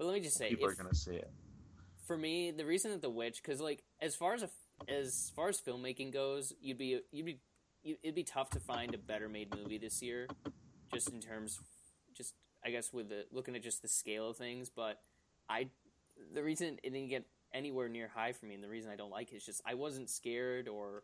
But 0.00 0.06
let 0.06 0.14
me 0.14 0.20
just 0.20 0.38
say, 0.38 0.48
People 0.48 0.66
if- 0.68 0.72
are 0.72 0.82
gonna 0.82 0.94
see 0.94 1.14
it. 1.16 1.30
for 2.06 2.16
me, 2.16 2.50
the 2.52 2.64
reason 2.64 2.90
that 2.92 3.02
The 3.02 3.10
Witch, 3.10 3.42
because 3.42 3.60
like 3.60 3.82
as 4.00 4.16
far 4.16 4.32
as 4.32 4.42
a, 4.42 4.48
as 4.88 5.30
far 5.36 5.50
as 5.50 5.60
filmmaking 5.60 6.10
goes, 6.10 6.54
you'd 6.58 6.78
be 6.78 7.00
you'd 7.12 7.26
be 7.26 7.38
you, 7.82 7.96
it'd 8.02 8.14
be 8.14 8.24
tough 8.24 8.48
to 8.50 8.60
find 8.60 8.94
a 8.94 8.98
better 8.98 9.28
made 9.28 9.54
movie 9.54 9.76
this 9.76 10.00
year, 10.00 10.26
just 10.94 11.10
in 11.10 11.20
terms, 11.20 11.58
just 12.16 12.34
I 12.64 12.70
guess 12.70 12.94
with 12.94 13.10
the 13.10 13.26
looking 13.30 13.54
at 13.56 13.62
just 13.62 13.82
the 13.82 13.88
scale 13.88 14.30
of 14.30 14.38
things. 14.38 14.70
But 14.74 14.98
I, 15.50 15.68
the 16.32 16.42
reason 16.42 16.78
it 16.82 16.90
didn't 16.94 17.08
get 17.10 17.26
anywhere 17.52 17.90
near 17.90 18.08
high 18.08 18.32
for 18.32 18.46
me, 18.46 18.54
and 18.54 18.64
the 18.64 18.68
reason 18.70 18.90
I 18.90 18.96
don't 18.96 19.10
like 19.10 19.32
it 19.32 19.36
is 19.36 19.44
just 19.44 19.60
I 19.66 19.74
wasn't 19.74 20.08
scared 20.08 20.66
or 20.66 21.02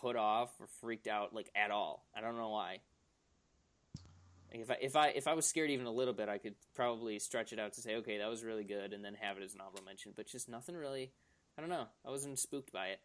put 0.00 0.14
off 0.14 0.50
or 0.60 0.68
freaked 0.80 1.08
out 1.08 1.34
like 1.34 1.50
at 1.56 1.72
all. 1.72 2.06
I 2.16 2.20
don't 2.20 2.36
know 2.36 2.50
why. 2.50 2.82
Like 4.52 4.62
if 4.62 4.70
I 4.70 4.76
if 4.80 4.96
I 4.96 5.08
if 5.08 5.26
I 5.28 5.34
was 5.34 5.46
scared 5.46 5.70
even 5.70 5.86
a 5.86 5.90
little 5.90 6.14
bit, 6.14 6.28
I 6.28 6.38
could 6.38 6.54
probably 6.74 7.18
stretch 7.18 7.52
it 7.52 7.58
out 7.58 7.74
to 7.74 7.80
say, 7.82 7.96
okay, 7.96 8.18
that 8.18 8.28
was 8.30 8.42
really 8.42 8.64
good, 8.64 8.92
and 8.92 9.04
then 9.04 9.14
have 9.20 9.36
it 9.36 9.42
as 9.42 9.54
an 9.54 9.60
honorable 9.60 9.82
mention. 9.84 10.12
But 10.16 10.26
just 10.26 10.48
nothing 10.48 10.74
really. 10.76 11.12
I 11.56 11.60
don't 11.60 11.70
know. 11.70 11.86
I 12.06 12.10
wasn't 12.10 12.38
spooked 12.38 12.72
by 12.72 12.88
it. 12.88 13.00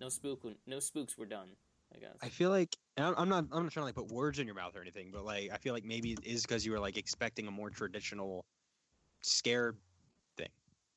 No 0.00 0.08
spook. 0.08 0.42
No 0.66 0.80
spooks 0.80 1.16
were 1.16 1.26
done. 1.26 1.48
I 1.94 1.98
guess. 1.98 2.16
I 2.22 2.28
feel 2.28 2.50
like 2.50 2.76
and 2.96 3.06
I'm 3.06 3.14
I'm 3.16 3.28
not. 3.28 3.44
I'm 3.52 3.62
not 3.64 3.72
trying 3.72 3.82
to 3.82 3.86
like 3.86 3.94
put 3.94 4.08
words 4.08 4.38
in 4.38 4.46
your 4.46 4.54
mouth 4.54 4.76
or 4.76 4.80
anything, 4.82 5.10
but 5.12 5.24
like 5.24 5.50
I 5.52 5.56
feel 5.58 5.72
like 5.74 5.84
maybe 5.84 6.12
it 6.12 6.20
is 6.24 6.42
because 6.42 6.64
you 6.66 6.72
were 6.72 6.80
like 6.80 6.96
expecting 6.98 7.46
a 7.48 7.50
more 7.50 7.70
traditional 7.70 8.44
scare. 9.22 9.74
Thing. 10.36 10.48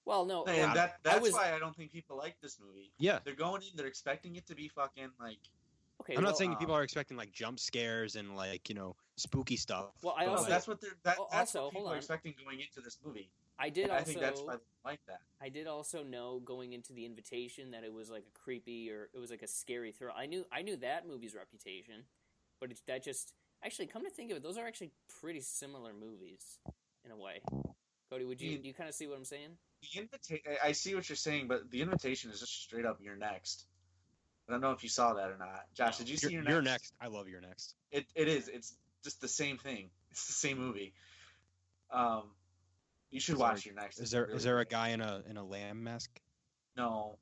Well, 0.05 0.26
no. 0.26 0.43
And 0.45 0.57
well, 0.57 0.73
that 0.76 0.89
I 1.05 1.09
that's 1.09 1.22
was- 1.22 1.34
why 1.34 1.53
I 1.53 1.59
don't 1.59 1.76
think 1.76 1.91
people 1.91 2.17
like 2.17 2.35
this 2.41 2.57
movie. 2.65 2.91
Yeah, 2.97 3.19
They're 3.23 3.35
going 3.35 3.61
in, 3.61 3.69
they're 3.76 3.88
expecting 3.88 4.35
it 4.35 4.45
to 4.47 4.55
be 4.55 4.67
fucking 4.67 5.09
like. 5.19 5.39
Okay. 6.01 6.13
I'm 6.13 6.23
well, 6.23 6.31
not 6.31 6.38
saying 6.38 6.51
um, 6.51 6.57
people 6.57 6.76
are 6.76 6.84
expecting 6.84 7.17
like 7.17 7.31
jump 7.31 7.59
scares 7.59 8.15
and 8.15 8.35
like 8.35 8.69
you 8.69 8.76
know 8.76 8.95
spooky 9.17 9.57
stuff. 9.57 9.91
Well, 10.01 10.15
I 10.17 10.26
but, 10.26 10.26
No, 10.26 10.31
also- 10.31 10.41
like, 10.43 10.49
that's 10.49 10.67
what 10.67 10.81
they're. 10.81 10.97
That, 11.03 11.17
Oh, 11.19 11.27
that's 11.31 11.55
also, 11.55 11.65
what 11.65 11.73
people 11.73 11.88
are 11.89 11.97
expecting 11.97 12.34
going 12.43 12.59
into 12.59 12.81
this 12.81 12.97
movie. 13.05 13.30
I 13.57 13.69
did 13.69 13.89
also. 13.89 14.01
I 14.01 14.03
think 14.03 14.19
that's 14.19 14.41
why 14.41 14.55
they 14.55 14.89
like 14.89 14.99
that. 15.07 15.22
I 15.41 15.49
did 15.49 15.65
also 15.67 16.03
know 16.03 16.41
going 16.43 16.73
into 16.73 16.91
the 16.91 17.05
invitation 17.05 17.72
that 17.72 17.84
it 17.84 17.93
was 17.93 18.09
like 18.09 18.23
a 18.27 18.39
creepy 18.39 18.91
or 18.91 19.09
it 19.13 19.19
was 19.19 19.31
like 19.31 19.43
a 19.43 19.47
scary 19.47 19.91
thrill. 19.91 20.13
I 20.15 20.26
knew 20.26 20.45
I 20.51 20.61
knew 20.61 20.76
that 20.77 21.07
movie's 21.07 21.35
reputation, 21.35 22.03
but 22.59 22.72
it, 22.72 22.81
that 22.88 23.03
just 23.03 23.34
actually 23.63 23.88
come 23.88 24.03
to 24.03 24.09
think 24.09 24.31
of 24.31 24.38
it, 24.38 24.43
those 24.43 24.57
are 24.57 24.67
actually 24.67 24.91
pretty 25.22 25.39
similar 25.39 25.91
movies 25.93 26.59
in 27.05 27.11
a 27.11 27.17
way. 27.17 27.41
Cody, 28.09 28.26
would 28.26 28.41
you 28.41 28.51
mean- 28.51 28.61
do 28.61 28.67
you 28.67 28.73
kind 28.73 28.89
of 28.89 28.95
see 28.95 29.07
what 29.07 29.17
I'm 29.17 29.26
saying? 29.26 29.57
The 29.81 30.01
invita- 30.01 30.65
I 30.65 30.72
see 30.72 30.95
what 30.95 31.07
you're 31.09 31.15
saying, 31.15 31.47
but 31.47 31.69
the 31.69 31.81
invitation 31.81 32.31
is 32.31 32.39
just 32.39 32.63
straight 32.63 32.85
up. 32.85 32.99
You're 33.01 33.15
next. 33.15 33.65
I 34.47 34.51
don't 34.51 34.61
know 34.61 34.72
if 34.72 34.84
you 34.84 34.89
saw 34.89 35.13
that 35.15 35.30
or 35.31 35.38
not. 35.38 35.65
Josh, 35.73 35.97
did 35.97 36.07
you 36.09 36.17
see 36.17 36.31
you're, 36.34 36.43
your 36.43 36.51
you're 36.53 36.61
next? 36.61 36.91
next. 36.91 36.93
I 37.01 37.07
love 37.07 37.27
You're 37.27 37.41
Next. 37.41 37.76
It 37.91 38.05
it 38.15 38.27
is. 38.27 38.47
It's 38.47 38.76
just 39.03 39.19
the 39.22 39.27
same 39.27 39.57
thing. 39.57 39.89
It's 40.11 40.27
the 40.27 40.34
same 40.34 40.59
movie. 40.59 40.93
Um, 41.91 42.23
you 43.11 43.19
should 43.19 43.34
Is 43.34 43.39
there- 43.39 43.47
watch 43.49 43.65
You're 43.65 43.76
Next. 43.76 43.95
Is 43.97 44.01
It's 44.03 44.11
there 44.11 44.23
really 44.23 44.35
is 44.35 44.43
there 44.43 44.59
a 44.59 44.65
guy 44.65 44.89
in 44.89 45.01
a 45.01 45.23
in 45.30 45.38
a 45.38 45.43
lamb 45.43 45.84
mask? 45.84 46.11
No. 46.77 47.17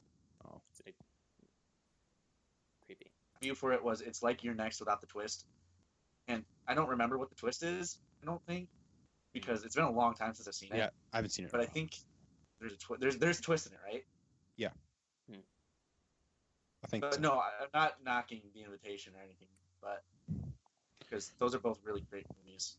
Is 0.73 0.81
it 0.85 0.95
creepy? 2.85 3.11
View 3.41 3.55
for 3.55 3.71
it 3.73 3.83
was 3.83 4.01
it's 4.01 4.21
like 4.23 4.43
You're 4.43 4.53
Next 4.55 4.79
without 4.79 4.99
the 5.01 5.07
twist, 5.07 5.45
and 6.27 6.43
I 6.67 6.73
don't 6.73 6.89
remember 6.89 7.17
what 7.17 7.29
the 7.29 7.35
twist 7.35 7.63
is. 7.63 7.99
I 8.21 8.25
don't 8.25 8.43
think 8.45 8.67
because 9.33 9.63
it's 9.63 9.75
been 9.75 9.85
a 9.85 9.91
long 9.91 10.13
time 10.13 10.33
since 10.33 10.47
I've 10.47 10.55
seen 10.55 10.69
Yeah, 10.69 10.75
it. 10.75 10.79
Yeah, 10.79 10.89
I 11.13 11.17
haven't 11.17 11.31
seen 11.31 11.45
it. 11.45 11.51
But 11.51 11.61
I 11.61 11.63
in 11.63 11.67
a 11.67 11.69
while. 11.69 11.73
think 11.73 11.95
there's 12.59 12.73
a 12.73 12.77
twi- 12.77 12.97
there's 12.99 13.17
there's 13.17 13.39
a 13.39 13.41
twist 13.41 13.67
in 13.67 13.73
it, 13.73 13.79
right? 13.85 14.03
I 16.84 16.88
think 16.88 17.01
But 17.01 17.22
no, 17.22 17.34
I, 17.34 17.49
I'm 17.61 17.69
not 17.73 17.95
knocking 18.03 18.41
the 18.53 18.61
invitation 18.64 19.14
or 19.15 19.23
anything, 19.23 19.47
but 19.81 20.03
because 20.99 21.31
those 21.39 21.55
are 21.55 21.60
both 21.60 21.80
really 21.84 22.01
great 22.10 22.26
movies. 22.43 22.77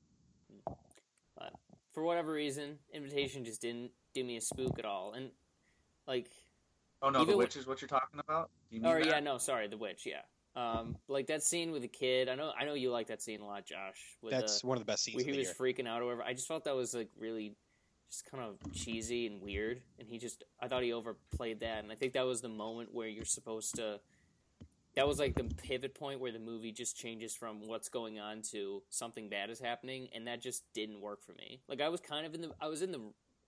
But 1.36 1.52
For 1.92 2.02
whatever 2.02 2.32
reason, 2.32 2.78
invitation 2.92 3.44
just 3.44 3.60
didn't 3.60 3.90
do 4.14 4.24
me 4.24 4.36
a 4.36 4.40
spook 4.40 4.78
at 4.78 4.84
all, 4.84 5.12
and 5.14 5.30
like 6.06 6.30
Oh 7.02 7.10
no, 7.10 7.18
The 7.20 7.26
wi- 7.26 7.38
Witch 7.44 7.56
is 7.56 7.66
what 7.66 7.82
you're 7.82 7.88
talking 7.88 8.20
about. 8.20 8.50
Do 8.70 8.76
you 8.76 8.82
mean 8.82 8.90
Or 8.90 8.98
that? 8.98 9.06
yeah, 9.06 9.20
no, 9.20 9.36
sorry, 9.38 9.68
the 9.68 9.76
witch. 9.76 10.06
Yeah, 10.06 10.22
um, 10.56 10.96
like 11.08 11.26
that 11.26 11.42
scene 11.42 11.70
with 11.72 11.82
the 11.82 11.88
kid. 11.88 12.28
I 12.28 12.34
know, 12.34 12.52
I 12.58 12.64
know 12.64 12.74
you 12.74 12.90
like 12.90 13.08
that 13.08 13.20
scene 13.20 13.40
a 13.40 13.46
lot, 13.46 13.66
Josh. 13.66 14.16
With 14.22 14.30
that's 14.32 14.60
the, 14.62 14.66
one 14.66 14.78
of 14.78 14.80
the 14.80 14.86
best 14.90 15.04
scenes 15.04 15.16
where 15.16 15.22
of 15.22 15.26
he 15.26 15.32
the 15.32 15.38
was 15.38 15.46
year. 15.48 15.54
freaking 15.54 15.86
out 15.88 16.00
or 16.00 16.06
whatever. 16.06 16.22
I 16.22 16.32
just 16.32 16.48
felt 16.48 16.64
that 16.64 16.74
was 16.76 16.94
like 16.94 17.10
really, 17.18 17.56
just 18.14 18.30
kind 18.30 18.44
of 18.44 18.72
cheesy 18.72 19.26
and 19.26 19.42
weird. 19.42 19.80
And 19.98 20.08
he 20.08 20.18
just, 20.18 20.44
I 20.60 20.68
thought 20.68 20.82
he 20.82 20.92
overplayed 20.92 21.60
that. 21.60 21.82
And 21.82 21.90
I 21.90 21.94
think 21.94 22.12
that 22.12 22.26
was 22.26 22.40
the 22.40 22.48
moment 22.48 22.94
where 22.94 23.08
you're 23.08 23.24
supposed 23.24 23.74
to. 23.76 24.00
That 24.94 25.08
was 25.08 25.18
like 25.18 25.34
the 25.34 25.44
pivot 25.44 25.94
point 25.96 26.20
where 26.20 26.30
the 26.30 26.38
movie 26.38 26.70
just 26.70 26.96
changes 26.96 27.34
from 27.34 27.66
what's 27.66 27.88
going 27.88 28.20
on 28.20 28.42
to 28.52 28.80
something 28.90 29.28
bad 29.28 29.50
is 29.50 29.58
happening, 29.58 30.08
and 30.14 30.28
that 30.28 30.40
just 30.40 30.62
didn't 30.72 31.00
work 31.00 31.20
for 31.20 31.32
me. 31.32 31.60
Like 31.68 31.80
I 31.80 31.88
was 31.88 32.00
kind 32.00 32.24
of 32.24 32.32
in 32.32 32.42
the, 32.42 32.52
I 32.60 32.68
was 32.68 32.80
in 32.80 32.92
the, 32.92 33.00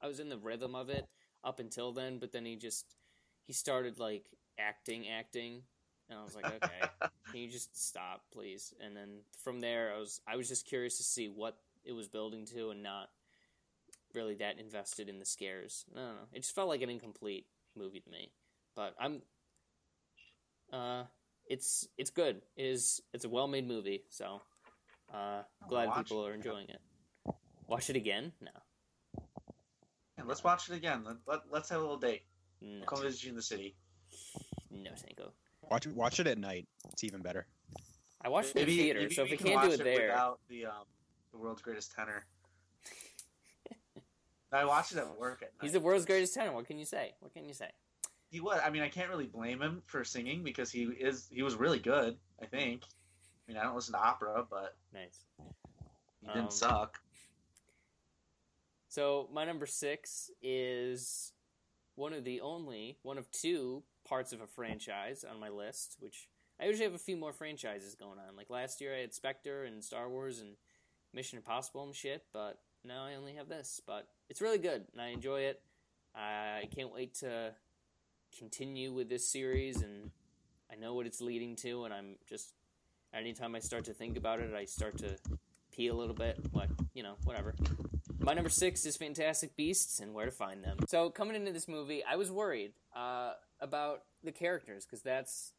I 0.03 0.09
was 0.09 0.19
in 0.19 0.29
the 0.29 0.39
rhythm 0.39 0.75
of 0.75 0.91
it 0.91 1.07
up 1.45 1.61
until 1.61 1.93
then, 1.93 2.19
but 2.19 2.33
then 2.33 2.45
he 2.45 2.57
just, 2.57 2.97
he 3.45 3.53
started 3.53 4.01
like 4.01 4.25
acting, 4.59 5.07
acting, 5.09 5.63
and 6.11 6.19
I 6.19 6.25
was 6.25 6.35
like, 6.35 6.47
okay, 6.47 6.81
can 7.31 7.41
you 7.41 7.49
just 7.49 7.81
stop, 7.81 8.23
please? 8.33 8.75
And 8.85 8.97
then 8.97 9.21
from 9.45 9.61
there, 9.61 9.93
I 9.95 10.01
was, 10.01 10.21
I 10.27 10.35
was 10.35 10.49
just 10.49 10.67
curious 10.67 10.97
to 10.97 11.05
see 11.05 11.29
what 11.29 11.57
it 11.85 11.93
was 11.93 12.09
building 12.09 12.45
to, 12.47 12.71
and 12.71 12.83
not 12.83 13.09
really 14.17 14.35
that 14.37 14.59
invested 14.59 15.09
in 15.09 15.19
the 15.21 15.25
scares. 15.25 15.85
I 15.95 15.99
don't 16.01 16.09
know. 16.15 16.29
It 16.33 16.41
just 16.43 16.55
felt 16.55 16.69
like 16.69 16.83
an 16.83 16.91
incomplete 16.91 17.47
movie 17.77 18.01
to 18.01 18.11
me. 18.11 18.33
But 18.75 18.95
I'm, 18.99 19.23
uh, 20.73 21.05
it's 21.47 21.87
it's 21.97 22.11
good. 22.11 22.43
It 22.57 22.65
is 22.67 23.01
it's 23.13 23.25
a 23.25 23.29
well 23.29 23.47
made 23.47 23.69
movie, 23.69 24.03
so 24.11 24.41
uh, 25.15 25.43
glad 25.69 25.89
watch 25.89 25.99
people 25.99 26.25
it. 26.27 26.31
are 26.31 26.35
enjoying 26.35 26.69
it. 26.69 26.81
Watch 27.69 27.91
it 27.91 27.97
again? 27.97 28.33
No, 28.41 28.51
Yeah, 30.19 30.25
let's 30.25 30.43
watch 30.45 30.69
it 30.71 30.77
again. 30.77 31.03
Let, 31.05 31.17
let, 31.27 31.41
let's 31.51 31.69
have 31.71 31.81
a 31.81 31.83
little 31.83 31.99
date. 31.99 32.23
no, 32.61 32.81
I'll 32.81 32.87
come 32.87 33.03
visit 33.03 33.25
you 33.25 33.31
in 33.31 33.37
the 33.37 33.43
city. 33.43 33.75
no, 34.71 34.91
Tanko. 34.91 35.31
Watch 35.71 35.87
it 35.87 35.95
watch 35.95 36.21
it 36.21 36.27
at 36.27 36.39
night. 36.39 36.67
It's 36.93 37.05
even 37.05 37.23
better. 37.23 37.47
I 38.23 38.29
watched 38.29 38.51
it 38.57 38.61
in 38.61 38.67
the 38.67 38.77
theater, 38.79 39.01
maybe 39.01 39.15
so 39.15 39.23
if 39.23 39.31
we 39.31 39.37
can 39.37 39.47
can't 39.49 39.63
do 39.63 39.69
watch 39.71 39.81
it 39.81 39.85
there, 39.85 40.09
without 40.09 40.41
the 40.49 40.67
um, 40.67 40.85
the 41.33 41.39
world's 41.39 41.63
greatest 41.63 41.93
tenor. 41.93 42.25
I 44.57 44.65
watched 44.65 44.93
it 44.93 44.99
at 44.99 45.19
work 45.19 45.43
at 45.43 45.49
night. 45.55 45.63
he's 45.63 45.73
the 45.73 45.81
world's 45.81 46.05
greatest 46.05 46.35
tenor. 46.35 46.53
What 46.53 46.67
can 46.67 46.79
you 46.79 46.85
say? 46.85 47.15
What 47.21 47.33
can 47.33 47.47
you 47.47 47.55
say? 47.55 47.71
He 48.31 48.41
was. 48.41 48.61
I 48.65 48.71
mean, 48.71 48.83
I 48.83 48.89
can't 48.89 49.09
really 49.09 49.27
blame 49.27 49.61
him 49.63 49.83
for 49.87 50.03
singing 50.05 50.43
because 50.43 50.71
he 50.71 50.83
is. 50.85 51.29
He 51.33 51.43
was 51.43 51.55
really 51.57 51.79
good. 51.79 52.17
I 52.43 52.47
think. 52.47 52.83
I 53.49 53.53
mean, 53.53 53.57
I 53.59 53.63
don't 53.65 53.75
listen 53.77 53.93
to 53.95 54.01
opera, 54.01 54.45
but 54.51 54.77
Nice. 54.93 55.25
he 56.21 56.27
didn't 56.27 56.45
Um, 56.47 56.51
suck. 56.51 56.99
So 58.89 59.29
my 59.33 59.45
number 59.45 59.67
six 59.67 60.31
is 60.43 61.33
one 61.95 62.13
of 62.13 62.25
the 62.25 62.41
only 62.41 62.99
one 63.03 63.19
of 63.19 63.31
two 63.31 63.83
parts 64.05 64.33
of 64.33 64.41
a 64.41 64.47
franchise 64.47 65.25
on 65.25 65.39
my 65.41 65.49
list, 65.49 65.97
which 66.01 66.29
I 66.61 66.67
usually 66.67 66.85
have 66.85 66.95
a 66.95 66.99
few 66.99 67.17
more 67.17 67.33
franchises 67.33 67.95
going 67.95 68.19
on. 68.19 68.37
Like 68.37 68.51
last 68.51 68.81
year, 68.81 68.95
I 68.95 69.01
had 69.01 69.15
Spectre 69.15 69.65
and 69.65 69.85
Star 69.85 70.09
Wars 70.09 70.41
and 70.41 70.57
Mission 71.13 71.37
Impossible 71.39 71.85
and 71.85 71.95
shit, 71.95 72.25
but 72.33 72.59
now 72.87 73.05
I 73.05 73.15
only 73.15 73.35
have 73.35 73.49
this. 73.49 73.81
But 73.87 74.07
it's 74.29 74.41
really 74.41 74.59
good, 74.59 74.85
and 74.93 75.01
I 75.01 75.09
enjoy 75.09 75.41
it. 75.43 75.61
I 76.15 76.69
can't 76.75 76.93
wait 76.93 77.15
to 77.17 77.53
continue 78.39 78.93
with 78.93 79.09
this 79.09 79.31
series, 79.31 79.83
and 79.83 80.11
I 80.71 80.77
know 80.77 80.95
what 80.95 81.07
it's 81.07 81.21
leading 81.21 81.57
to, 81.57 81.85
and 81.85 81.95
I'm 81.95 82.17
just 82.29 82.53
anytime 83.13 83.55
I 83.55 83.61
start 83.61 83.85
to 83.85 83.95
think 83.95 84.17
about 84.17 84.41
it, 84.41 84.55
I 84.55 84.65
start 84.65 84.99
to 84.99 85.17
pee 85.73 85.89
a 85.89 85.95
little 85.95 86.15
bit. 86.15 86.39
Like 86.53 86.71
you 86.95 87.03
know, 87.03 87.17
whatever. 87.25 87.55
My 88.19 88.33
number 88.33 88.51
six 88.51 88.85
is 88.87 88.97
Fantastic 88.97 89.57
Beasts 89.57 90.01
and 90.01 90.15
Where 90.15 90.25
to 90.25 90.33
Find 90.33 90.65
Them. 90.65 90.79
So 90.89 91.11
coming 91.11 91.37
into 91.37 91.53
this 91.53 91.69
movie, 91.69 92.03
I 92.03 92.17
was 92.17 92.31
worried 92.31 92.73
uh, 92.95 93.35
about 93.61 94.03
the 94.25 94.33
characters 94.33 94.85
because 94.85 95.03
that's 95.03 95.53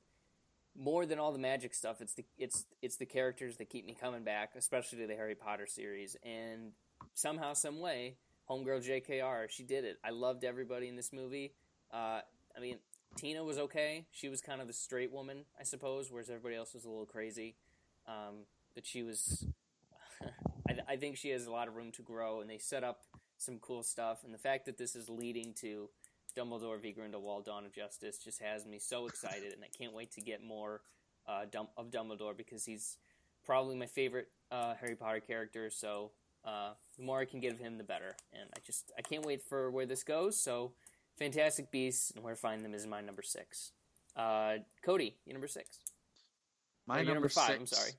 more 0.78 1.06
than 1.06 1.20
all 1.20 1.32
the 1.32 1.40
magic 1.40 1.74
stuff. 1.74 2.02
It's 2.02 2.14
the 2.14 2.26
it's 2.38 2.66
it's 2.82 2.98
the 2.98 3.06
characters 3.06 3.58
that 3.58 3.70
keep 3.70 3.86
me 3.86 3.96
coming 4.00 4.24
back, 4.24 4.52
especially 4.56 5.00
to 5.00 5.08
the 5.08 5.16
Harry 5.16 5.36
Potter 5.36 5.68
series. 5.68 6.16
And 6.24 6.74
somehow, 7.18 7.54
some 7.54 7.80
way, 7.80 8.16
homegirl 8.50 8.84
J.K.R. 8.84 9.48
she 9.50 9.64
did 9.64 9.84
it. 9.84 9.98
I 10.04 10.12
loved 10.12 10.44
everybody 10.44 10.88
in 10.88 10.96
this 10.96 11.12
movie. 11.12 11.54
Uh, 11.92 12.22
I 12.56 12.60
mean, 12.62 12.78
Tina 13.16 13.44
was 13.44 13.58
okay. 13.58 14.06
She 14.12 14.30
was 14.30 14.40
kind 14.40 14.62
of 14.62 14.68
the 14.68 14.74
straight 14.74 15.12
woman, 15.12 15.46
I 15.60 15.64
suppose, 15.64 16.12
whereas 16.12 16.30
everybody 16.30 16.56
else 16.56 16.74
was 16.74 16.86
a 16.86 16.90
little 16.90 17.06
crazy. 17.06 17.56
Um, 18.08 18.46
but 18.76 18.86
she 18.86 19.02
was 19.02 19.48
I, 20.70 20.94
I 20.94 20.96
think 20.98 21.18
she 21.18 21.30
has 21.30 21.48
a 21.48 21.52
lot 21.52 21.68
of 21.68 21.76
room 21.76 21.92
to 21.94 22.02
grow, 22.04 22.42
and 22.42 22.50
they 22.50 22.60
set 22.60 22.84
up 22.84 23.02
some 23.38 23.58
cool 23.60 23.84
stuff. 23.84 24.24
And 24.24 24.34
the 24.34 24.40
fact 24.40 24.66
that 24.66 24.78
this 24.78 24.96
is 24.96 25.10
leading 25.10 25.54
to 25.62 25.90
Dumbledore 26.38 26.80
v. 26.80 26.92
Grindelwald: 26.92 27.46
Dawn 27.46 27.66
of 27.66 27.74
Justice 27.74 28.20
just 28.20 28.42
has 28.42 28.66
me 28.66 28.78
so 28.78 29.08
excited, 29.08 29.54
and 29.54 29.64
I 29.64 29.70
can't 29.76 29.94
wait 29.94 30.12
to 30.14 30.22
get 30.22 30.44
more 30.44 30.82
uh, 31.28 31.46
of 31.78 31.90
Dumbledore 31.90 32.38
because 32.38 32.66
he's 32.66 32.98
probably 33.44 33.76
my 33.76 33.88
favorite 33.88 34.28
uh, 34.52 34.76
Harry 34.80 34.96
Potter 34.96 35.20
character. 35.20 35.72
So 35.72 36.12
uh, 36.46 36.72
the 36.98 37.04
more 37.04 37.20
I 37.20 37.26
can 37.26 37.40
get 37.40 37.54
of 37.54 37.60
him, 37.60 37.78
the 37.78 37.84
better. 37.84 38.16
And 38.34 38.50
I 38.56 38.60
just 38.66 38.92
I 38.98 39.02
can't 39.02 39.26
wait 39.26 39.42
for 39.42 39.70
where 39.72 39.86
this 39.86 40.04
goes. 40.04 40.40
So 40.40 40.72
Fantastic 41.18 41.72
Beasts 41.72 42.12
and 42.12 42.24
Where 42.24 42.34
to 42.36 42.40
Find 42.40 42.64
Them 42.64 42.74
is 42.74 42.86
my 42.88 43.02
number 43.02 43.22
six. 43.22 43.72
Uh, 44.16 44.58
Cody, 44.84 45.16
you 45.26 45.34
number 45.34 45.48
six. 45.48 45.80
My 46.88 47.00
Or 47.00 47.04
your 47.04 47.14
number 47.16 47.30
five. 47.30 47.48
six. 47.48 47.60
I'm 47.60 47.68
sorry. 47.68 47.92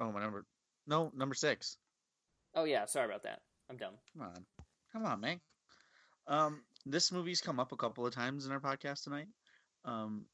Oh, 0.00 0.12
my 0.12 0.20
number. 0.20 0.44
No, 0.86 1.10
number 1.16 1.34
six. 1.34 1.76
Oh 2.54 2.64
yeah, 2.64 2.84
sorry 2.86 3.06
about 3.06 3.22
that. 3.24 3.40
I'm 3.70 3.76
dumb. 3.76 3.94
Come 4.16 4.22
on, 4.22 4.44
come 4.92 5.04
on, 5.04 5.20
man. 5.20 5.40
Um, 6.26 6.62
this 6.86 7.12
movie's 7.12 7.40
come 7.40 7.60
up 7.60 7.72
a 7.72 7.76
couple 7.76 8.06
of 8.06 8.14
times 8.14 8.46
in 8.46 8.52
our 8.52 8.60
podcast 8.60 9.04
tonight. 9.04 9.28
Um, 9.84 10.24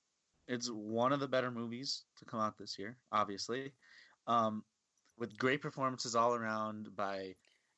it's 0.46 0.68
one 0.68 1.12
of 1.12 1.20
the 1.20 1.28
better 1.28 1.50
movies 1.50 2.02
to 2.18 2.24
come 2.24 2.40
out 2.40 2.56
this 2.58 2.78
year, 2.78 2.96
obviously. 3.10 3.72
Um, 4.26 4.62
with 5.18 5.36
great 5.38 5.60
performances 5.60 6.14
all 6.14 6.34
around 6.34 6.94
by 6.96 7.34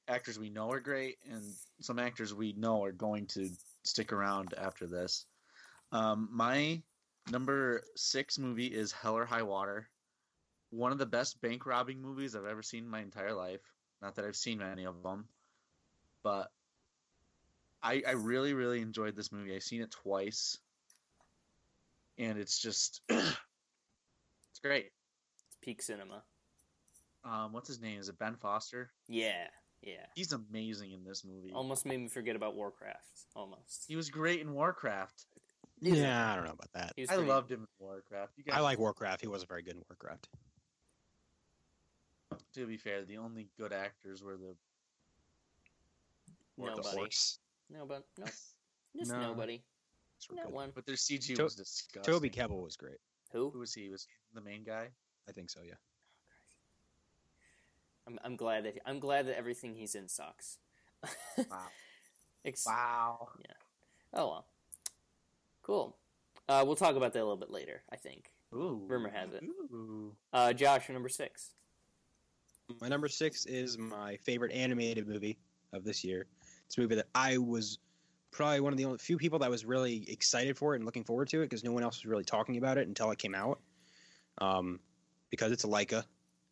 actors 0.08 0.38
we 0.38 0.50
know 0.50 0.70
are 0.70 0.80
great 0.80 1.18
and 1.30 1.42
some 1.80 1.98
actors 1.98 2.32
we 2.32 2.52
know 2.54 2.84
are 2.84 2.92
going 2.92 3.26
to 3.26 3.48
stick 3.84 4.12
around 4.12 4.54
after 4.56 4.86
this. 4.86 5.26
Um, 5.92 6.28
my 6.32 6.80
number 7.30 7.82
six 7.96 8.38
movie 8.38 8.66
is 8.66 8.92
Hell 8.92 9.16
or 9.16 9.24
High 9.24 9.42
Water. 9.42 9.88
One 10.70 10.92
of 10.92 10.98
the 10.98 11.06
best 11.06 11.40
bank 11.40 11.66
robbing 11.66 12.00
movies 12.00 12.34
I've 12.34 12.46
ever 12.46 12.62
seen 12.62 12.84
in 12.84 12.90
my 12.90 13.00
entire 13.00 13.32
life. 13.32 13.60
Not 14.02 14.14
that 14.16 14.24
I've 14.24 14.36
seen 14.36 14.58
many 14.58 14.84
of 14.84 15.02
them, 15.02 15.26
but 16.22 16.50
I, 17.82 18.02
I 18.06 18.12
really, 18.12 18.52
really 18.52 18.80
enjoyed 18.80 19.16
this 19.16 19.32
movie. 19.32 19.54
I've 19.54 19.62
seen 19.62 19.80
it 19.80 19.90
twice, 19.90 20.58
and 22.18 22.38
it's 22.38 22.60
just 22.60 23.00
it's 23.08 24.60
great. 24.62 24.90
It's 25.46 25.56
peak 25.62 25.82
cinema. 25.82 26.22
Um, 27.26 27.52
what's 27.52 27.66
his 27.68 27.80
name? 27.80 27.98
Is 27.98 28.08
it 28.08 28.18
Ben 28.18 28.36
Foster? 28.36 28.90
Yeah, 29.08 29.48
yeah. 29.82 30.06
He's 30.14 30.32
amazing 30.32 30.92
in 30.92 31.02
this 31.04 31.24
movie. 31.24 31.50
Almost 31.52 31.84
made 31.84 31.98
me 32.00 32.08
forget 32.08 32.36
about 32.36 32.54
Warcraft. 32.54 33.26
Almost. 33.34 33.84
He 33.88 33.96
was 33.96 34.10
great 34.10 34.40
in 34.40 34.52
Warcraft. 34.52 35.24
Yeah, 35.80 36.32
I 36.32 36.36
don't 36.36 36.44
know 36.44 36.52
about 36.52 36.72
that. 36.74 36.92
He 36.96 37.02
I 37.04 37.06
pretty- 37.06 37.28
loved 37.28 37.50
him 37.50 37.60
in 37.62 37.66
Warcraft. 37.86 38.32
You 38.36 38.44
I 38.52 38.60
like 38.60 38.78
Warcraft. 38.78 39.20
He 39.20 39.26
wasn't 39.26 39.48
very 39.48 39.62
good 39.62 39.74
in 39.76 39.82
Warcraft. 39.88 40.28
To 42.54 42.66
be 42.66 42.76
fair, 42.76 43.04
the 43.04 43.18
only 43.18 43.48
good 43.58 43.72
actors 43.72 44.22
were 44.22 44.36
the 44.36 44.56
Or 46.58 46.70
the 46.70 46.76
Nobody. 46.76 46.96
orcs. 46.98 47.38
No, 47.68 47.84
but 47.84 48.04
no, 48.16 48.24
just 48.96 49.12
No. 49.12 49.20
nobody. 49.20 49.62
Not 50.30 50.46
good. 50.46 50.52
one. 50.54 50.70
but 50.74 50.86
their 50.86 50.96
CG 50.96 51.34
To- 51.36 51.42
was 51.44 51.54
disgusting. 51.54 52.02
Toby 52.14 52.30
Kebbell 52.30 52.62
was 52.62 52.76
great. 52.76 52.98
Who 53.32 53.50
Who? 53.50 53.58
was 53.58 53.74
he? 53.74 53.90
Was 53.90 54.04
he 54.04 54.10
the 54.32 54.40
main 54.40 54.64
guy? 54.64 54.88
I 55.28 55.32
think 55.32 55.50
so. 55.50 55.60
Yeah. 55.62 55.74
I'm, 58.06 58.18
I'm 58.24 58.36
glad 58.36 58.64
that 58.64 58.78
I'm 58.86 59.00
glad 59.00 59.26
that 59.26 59.36
everything 59.36 59.74
he's 59.74 59.94
in 59.94 60.08
sucks. 60.08 60.58
Wow. 61.36 61.44
Ex- 62.44 62.66
Wow. 62.66 63.28
Yeah. 63.40 63.54
Oh 64.14 64.28
well. 64.28 64.46
Cool. 65.62 65.96
Uh, 66.48 66.62
we'll 66.64 66.76
talk 66.76 66.94
about 66.94 67.12
that 67.12 67.18
a 67.20 67.24
little 67.24 67.36
bit 67.36 67.50
later. 67.50 67.82
I 67.90 67.96
think. 67.96 68.30
Ooh. 68.54 68.84
Rumor 68.86 69.10
has 69.10 69.32
it. 69.34 69.42
Ooh. 69.44 70.12
Uh, 70.32 70.52
Josh, 70.52 70.88
your 70.88 70.94
number 70.94 71.08
six. 71.08 71.50
My 72.80 72.88
number 72.88 73.08
six 73.08 73.46
is 73.46 73.76
my 73.78 74.16
favorite 74.18 74.52
animated 74.52 75.06
movie 75.08 75.38
of 75.72 75.84
this 75.84 76.04
year. 76.04 76.26
It's 76.66 76.78
a 76.78 76.80
movie 76.80 76.94
that 76.96 77.06
I 77.14 77.38
was 77.38 77.78
probably 78.30 78.60
one 78.60 78.72
of 78.72 78.76
the 78.76 78.84
only 78.84 78.98
few 78.98 79.16
people 79.16 79.38
that 79.40 79.50
was 79.50 79.64
really 79.64 80.04
excited 80.08 80.56
for 80.56 80.74
it 80.74 80.78
and 80.78 80.84
looking 80.84 81.04
forward 81.04 81.28
to 81.30 81.40
it 81.40 81.46
because 81.46 81.64
no 81.64 81.72
one 81.72 81.82
else 81.82 81.98
was 81.98 82.06
really 82.06 82.24
talking 82.24 82.56
about 82.56 82.76
it 82.78 82.86
until 82.86 83.10
it 83.10 83.18
came 83.18 83.34
out. 83.34 83.60
Um, 84.38 84.80
because 85.30 85.52
it's 85.52 85.64
a 85.64 85.68
Laika, 85.68 86.04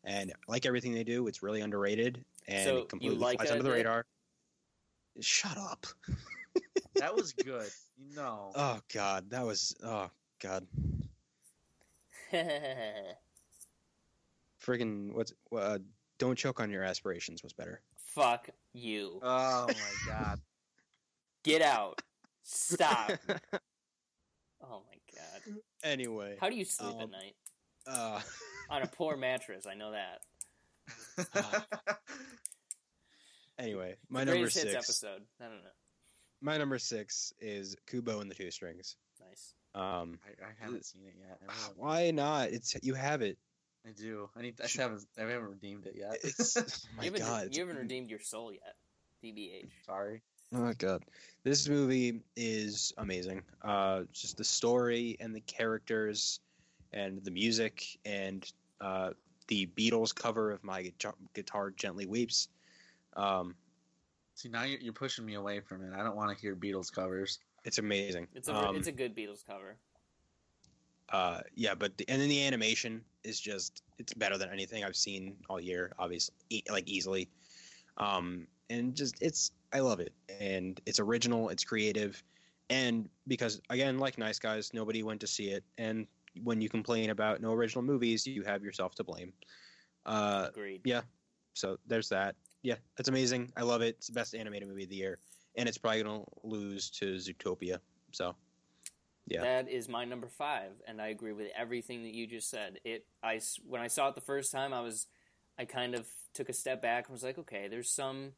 and 0.05 0.33
like 0.49 0.67
everything 0.67 0.93
they 0.95 1.05
do, 1.05 1.27
it's 1.29 1.43
really 1.43 1.61
underrated 1.61 2.25
and 2.47 2.65
So, 2.65 2.83
completely 2.85 3.17
you 3.17 3.37
flies 3.37 3.51
under 3.51 3.63
the 3.63 3.71
radar. 3.71 4.07
Shut 5.21 5.57
up! 5.59 5.87
That 6.97 7.13
was 7.15 7.33
good. 7.33 7.69
No. 8.15 8.53
Oh 8.55 8.79
God, 8.93 9.29
that 9.31 9.45
was 9.45 9.75
oh 9.85 10.09
God, 10.41 10.65
friggin' 14.65 15.13
what's 15.13 15.33
uh, 15.57 15.79
don't 16.19 16.37
choke 16.39 16.61
on 16.61 16.71
your 16.71 16.83
aspirations 16.85 17.43
was 17.43 17.53
better. 17.53 17.81
Fuck 17.97 18.49
you. 18.73 19.19
Oh 19.25 19.67
my 19.69 19.75
god. 20.07 20.41
Get 21.43 21.63
out. 21.63 22.01
Stop. 22.45 23.11
oh 24.63 24.83
my 24.87 24.99
god. 25.17 25.57
anyway, 25.83 26.37
How 26.41 26.49
do 26.49 26.57
you 26.57 26.65
sleep 26.65 26.95
at 26.97 27.03
Um, 27.05 27.11
night? 27.11 27.35
uh, 27.87 28.21
On 28.71 28.83
a 28.83 28.87
poor 28.87 29.17
mattress. 29.17 29.67
I 29.67 29.75
know 29.75 29.93
that. 29.93 30.21
anyway, 33.59 33.97
my 34.09 34.21
The 34.21 34.27
number 34.27 34.41
greatest 34.41 34.57
hits 34.59 34.73
six. 34.73 34.85
episode. 34.89 35.23
I 35.41 35.45
don't 35.45 35.63
know. 35.63 35.71
My 36.41 36.59
number 36.59 36.79
six 36.79 37.33
is 37.41 37.77
Kubo 37.87 38.21
and 38.21 38.31
the 38.31 38.35
Two 38.35 38.51
Strings. 38.51 38.97
Nice. 39.29 39.55
Um, 39.75 40.19
I, 40.25 40.45
I 40.45 40.51
haven't 40.61 40.85
seen 40.85 41.03
it 41.07 41.15
yet. 41.19 41.39
I, 41.49 41.53
why 41.77 42.11
not? 42.11 42.51
It's 42.51 42.77
you 42.83 42.95
have 42.95 43.23
it. 43.23 43.39
I 43.87 43.91
do. 43.91 44.29
I 44.37 44.43
need. 44.43 44.61
I 44.63 44.67
haven't. 44.81 45.05
I 45.19 45.23
haven't 45.23 45.49
redeemed 45.51 45.87
it 45.87 45.95
yet. 45.97 46.17
It's 46.23 46.57
oh 46.59 46.97
my 46.97 47.05
you 47.05 47.11
God. 47.13 47.49
you 47.53 47.61
haven't 47.67 47.79
redeemed 47.81 48.11
your 48.11 48.21
soul 48.21 48.53
yet. 48.53 48.75
DBH. 49.23 49.71
Sorry. 49.87 50.23
Oh 50.55 50.59
my 50.59 50.75
god, 50.75 51.03
this 51.43 51.69
movie 51.69 52.21
is 52.37 52.93
amazing. 52.99 53.43
Uh, 53.63 54.03
just 54.13 54.37
the 54.37 54.45
story 54.45 55.17
and 55.19 55.35
the 55.35 55.41
characters, 55.41 56.39
and 56.95 57.23
the 57.25 57.31
music 57.31 57.85
and 58.07 58.51
uh, 58.81 59.11
the 59.49 59.69
Beatles 59.77 60.15
cover 60.15 60.51
of 60.53 60.65
"My 60.65 60.83
Guitar, 60.83 61.15
Guitar 61.35 61.71
Gently 61.71 62.07
Weeps." 62.07 62.49
Um, 63.17 63.55
See, 64.37 64.49
now 64.49 64.65
you're, 64.65 64.81
you're 64.81 64.93
pushing 64.93 65.25
me 65.25 65.35
away 65.35 65.61
from 65.61 65.83
it. 65.85 65.93
I 65.95 66.03
don't 66.03 66.17
want 66.17 66.35
to 66.35 66.41
hear 66.41 66.57
Beatles 66.57 66.91
covers. 66.93 67.39
it's 67.65 67.79
amazing. 67.79 68.27
It's 68.35 68.49
a 68.49 68.57
um, 68.57 68.77
it's 68.77 68.89
a 68.89 68.93
good 68.93 69.15
Beatles 69.15 69.45
cover. 69.47 69.77
uh, 71.11 71.41
yeah, 71.55 71.75
but 71.75 71.97
the, 71.99 72.09
and 72.09 72.21
then 72.21 72.29
the 72.29 72.45
animation 72.45 73.03
is 73.23 73.39
just 73.39 73.83
it's 73.99 74.13
better 74.15 74.37
than 74.39 74.51
anything 74.51 74.83
I've 74.85 74.97
seen 74.97 75.37
all 75.49 75.61
year. 75.61 75.93
Obviously, 75.99 76.35
e- 76.51 76.63
like 76.71 76.89
easily, 76.89 77.29
um, 77.99 78.47
and 78.71 78.95
just 78.95 79.17
it's 79.21 79.53
I 79.73 79.81
love 79.81 80.01
it, 80.01 80.13
and 80.41 80.81
it's 80.87 80.99
original, 80.99 81.49
it's 81.51 81.63
creative, 81.65 82.23
and 82.71 83.09
because 83.29 83.61
again, 83.71 83.99
like 83.99 84.19
Nice 84.19 84.39
Guys, 84.41 84.73
nobody 84.75 85.03
went 85.05 85.21
to 85.21 85.27
see 85.29 85.51
it, 85.51 85.63
and 85.79 86.07
when 86.43 86.61
you 86.61 86.69
complain 86.69 87.11
about 87.11 87.41
no 87.41 87.53
original 87.53 87.83
movies, 87.83 88.27
you 88.27 88.43
have 88.43 88.63
yourself 88.63 88.95
to 88.97 89.05
blame. 89.05 89.33
Uh, 90.07 90.49
Agreed. 90.51 90.83
yeah. 90.85 91.03
so 91.55 91.79
there's 91.87 92.09
that. 92.11 92.35
Yeah, 92.63 92.77
it's 92.99 93.09
amazing. 93.09 93.53
I 93.57 93.63
love 93.63 93.83
it. 93.83 93.97
It's 93.99 94.07
the 94.07 94.15
best 94.15 94.35
animated 94.35 94.69
movie 94.69 94.85
of 94.85 94.91
the 94.91 94.97
year, 94.97 95.19
and 95.57 95.69
it's 95.69 95.79
probably 95.79 96.03
gonna 96.03 96.25
lose 96.43 96.91
to 96.91 97.17
Zootopia. 97.17 97.79
So 98.13 98.35
yeah. 99.27 99.41
That 99.41 99.71
is 99.71 99.89
my 99.89 100.05
number 100.05 100.29
five, 100.29 100.73
and 100.87 101.01
I 101.01 101.09
agree 101.09 101.33
with 101.33 101.49
everything 101.57 102.03
that 102.03 102.15
you 102.15 102.27
just 102.27 102.51
said. 102.51 102.79
It, 102.85 103.07
I 103.23 103.41
when 103.67 103.81
I 103.81 103.87
saw 103.87 104.09
it 104.09 104.15
the 104.15 104.21
first 104.21 104.53
time, 104.53 104.75
I 104.75 104.83
was, 104.83 105.07
I 105.59 105.65
kind 105.65 105.95
of 105.95 106.07
took 106.35 106.49
a 106.51 106.53
step 106.53 106.83
back 106.83 107.07
and 107.07 107.13
was 107.13 107.23
like, 107.23 107.39
okay, 107.39 107.69
there's 107.69 107.91
some, 107.91 108.33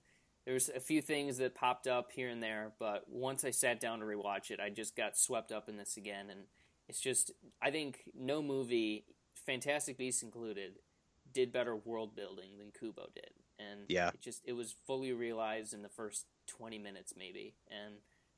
there's 0.44 0.68
a 0.68 0.78
few 0.78 1.02
things 1.02 1.38
that 1.38 1.56
popped 1.56 1.88
up 1.88 2.12
here 2.12 2.28
and 2.28 2.40
there, 2.40 2.72
but 2.78 3.04
once 3.08 3.44
I 3.44 3.50
sat 3.50 3.80
down 3.80 3.98
to 3.98 4.06
rewatch 4.06 4.50
it, 4.52 4.60
I 4.60 4.70
just 4.70 4.94
got 4.94 5.18
swept 5.18 5.50
up 5.50 5.68
in 5.68 5.76
this 5.76 5.96
again, 5.96 6.30
and 6.30 6.42
it's 6.88 7.00
just, 7.00 7.32
I 7.60 7.70
think 7.70 8.02
no 8.14 8.42
movie, 8.42 9.04
Fantastic 9.46 9.96
Beasts 9.98 10.22
included, 10.22 10.78
did 11.32 11.52
better 11.52 11.76
world 11.76 12.14
building 12.16 12.58
than 12.58 12.70
Kubo 12.78 13.08
did, 13.14 13.30
and 13.58 13.80
Yeah. 13.88 14.08
it 14.08 14.20
just, 14.20 14.42
it 14.44 14.52
was 14.52 14.74
fully 14.86 15.12
realized 15.12 15.74
in 15.74 15.82
the 15.82 15.88
first 15.88 16.26
twenty 16.46 16.78
minutes 16.78 17.14
maybe, 17.16 17.54
and 17.70 17.94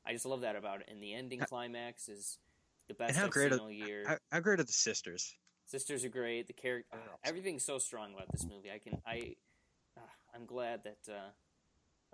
I 0.06 0.12
just 0.12 0.24
love 0.26 0.40
that 0.40 0.56
about 0.56 0.80
it. 0.80 0.88
And 0.90 1.02
the 1.02 1.14
ending 1.14 1.40
climax 1.40 2.08
is 2.08 2.38
the 2.88 2.94
best 2.94 3.16
how 3.16 3.26
I've 3.26 3.30
great 3.30 3.52
are- 3.52 3.70
year. 3.70 4.04
How, 4.06 4.16
how 4.32 4.40
great 4.40 4.60
are 4.60 4.64
the 4.64 4.72
sisters? 4.72 5.36
Sisters 5.66 6.02
are 6.04 6.08
great. 6.08 6.46
The 6.46 6.54
character, 6.54 6.88
They're 6.96 7.02
everything's 7.24 7.62
so 7.64 7.78
strong 7.78 8.14
about 8.14 8.32
this 8.32 8.46
movie. 8.46 8.70
I 8.70 8.78
can, 8.78 9.00
I, 9.06 9.36
uh, 9.98 10.00
I'm 10.34 10.46
glad 10.46 10.84
that, 10.84 11.12
uh, 11.12 11.28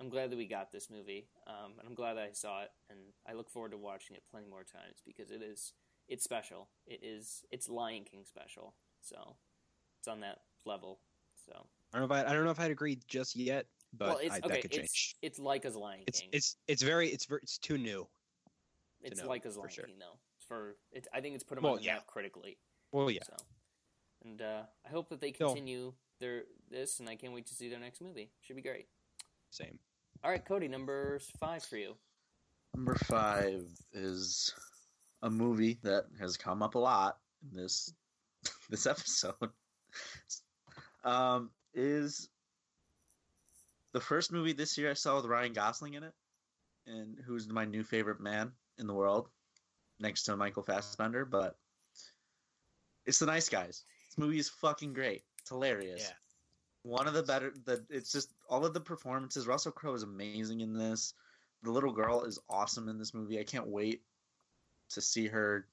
I'm 0.00 0.08
glad 0.08 0.30
that 0.30 0.36
we 0.36 0.46
got 0.48 0.72
this 0.72 0.90
movie, 0.90 1.28
um, 1.46 1.74
and 1.78 1.86
I'm 1.86 1.94
glad 1.94 2.14
that 2.14 2.24
I 2.24 2.32
saw 2.32 2.62
it, 2.62 2.70
and 2.90 2.98
I 3.28 3.34
look 3.34 3.48
forward 3.48 3.70
to 3.70 3.78
watching 3.78 4.16
it 4.16 4.24
plenty 4.28 4.48
more 4.48 4.64
times 4.64 5.00
because 5.06 5.30
it 5.30 5.40
is, 5.40 5.72
it's 6.08 6.24
special. 6.24 6.68
It 6.86 7.00
is, 7.02 7.44
it's 7.50 7.68
Lion 7.68 8.04
King 8.04 8.24
special. 8.24 8.74
So, 9.00 9.36
it's 10.00 10.08
on 10.08 10.20
that 10.20 10.38
level. 10.64 11.00
So, 11.46 11.66
I 11.92 11.98
don't 11.98 12.08
know 12.08 12.14
if 12.16 12.24
I, 12.26 12.30
I 12.30 12.32
don't 12.34 12.44
know 12.44 12.50
if 12.50 12.60
I'd 12.60 12.70
agree 12.70 12.98
just 13.06 13.36
yet, 13.36 13.66
but 13.96 14.08
well, 14.08 14.18
it's 14.18 14.34
I, 14.34 14.38
okay. 14.38 14.48
that 14.48 14.62
could 14.62 14.74
it's 14.74 14.92
change. 14.92 15.16
it's 15.22 15.38
like 15.38 15.64
as 15.64 15.76
Lion 15.76 16.00
King. 16.10 16.28
it's 16.32 16.56
it's 16.66 16.82
very 16.82 17.08
it's 17.10 17.26
very 17.26 17.40
it's 17.42 17.58
too 17.58 17.78
new. 17.78 18.06
It's 19.02 19.22
know, 19.22 19.28
like 19.28 19.44
as 19.46 19.56
Lion 19.56 19.70
sure. 19.70 19.84
King 19.84 19.96
though. 19.98 20.18
For 20.48 20.76
it, 20.92 21.06
I 21.14 21.20
think 21.20 21.34
it's 21.34 21.44
put 21.44 21.54
them 21.56 21.64
Well, 21.64 21.74
on 21.74 21.78
the 21.78 21.84
yeah. 21.84 21.94
map 21.94 22.06
critically. 22.06 22.58
Well, 22.92 23.10
yeah, 23.10 23.20
So, 23.26 23.34
and 24.24 24.40
uh, 24.42 24.62
I 24.86 24.88
hope 24.90 25.08
that 25.10 25.20
they 25.20 25.32
Phil. 25.32 25.48
continue 25.48 25.92
their 26.20 26.44
this, 26.70 27.00
and 27.00 27.08
I 27.08 27.16
can't 27.16 27.32
wait 27.32 27.46
to 27.46 27.54
see 27.54 27.68
their 27.68 27.80
next 27.80 28.00
movie. 28.00 28.30
Should 28.42 28.56
be 28.56 28.62
great. 28.62 28.86
same. 29.50 29.78
All 30.22 30.30
right, 30.30 30.44
Cody, 30.44 30.68
number 30.68 31.18
five 31.40 31.62
for 31.64 31.76
you. 31.76 31.94
Number 32.74 32.94
five 32.94 33.66
is 33.92 34.54
a 35.24 35.30
movie 35.30 35.78
that 35.82 36.04
has 36.20 36.36
come 36.36 36.62
up 36.62 36.74
a 36.74 36.78
lot 36.78 37.16
in 37.50 37.56
this 37.56 37.92
this 38.70 38.86
episode. 38.86 39.34
Um, 41.04 41.50
is 41.74 42.30
the 43.92 44.00
first 44.00 44.32
movie 44.32 44.54
this 44.54 44.78
year 44.78 44.90
I 44.90 44.94
saw 44.94 45.16
with 45.16 45.26
Ryan 45.26 45.52
Gosling 45.52 45.92
in 45.92 46.02
it, 46.02 46.14
and 46.86 47.18
who's 47.26 47.46
my 47.46 47.66
new 47.66 47.84
favorite 47.84 48.20
man 48.20 48.52
in 48.78 48.86
the 48.86 48.94
world, 48.94 49.28
next 50.00 50.22
to 50.22 50.36
Michael 50.38 50.62
Fassbender. 50.62 51.26
But 51.26 51.58
it's 53.04 53.18
The 53.18 53.26
Nice 53.26 53.50
Guys. 53.50 53.84
This 54.08 54.16
movie 54.16 54.38
is 54.38 54.48
fucking 54.48 54.94
great. 54.94 55.24
It's 55.40 55.50
hilarious. 55.50 56.00
Yeah. 56.00 56.14
One 56.84 57.06
of 57.06 57.12
the 57.12 57.22
better. 57.22 57.52
The 57.66 57.84
it's 57.90 58.10
just 58.10 58.32
all 58.48 58.64
of 58.64 58.72
the 58.72 58.80
performances. 58.80 59.46
Russell 59.46 59.72
Crowe 59.72 59.92
is 59.94 60.04
amazing 60.04 60.62
in 60.62 60.72
this. 60.72 61.12
The 61.62 61.70
little 61.70 61.92
girl 61.92 62.24
is 62.24 62.38
awesome 62.48 62.88
in 62.88 62.98
this 62.98 63.12
movie. 63.12 63.38
I 63.38 63.44
can't 63.44 63.66
wait 63.66 64.00
to 64.94 65.00
see 65.00 65.28
her 65.28 65.66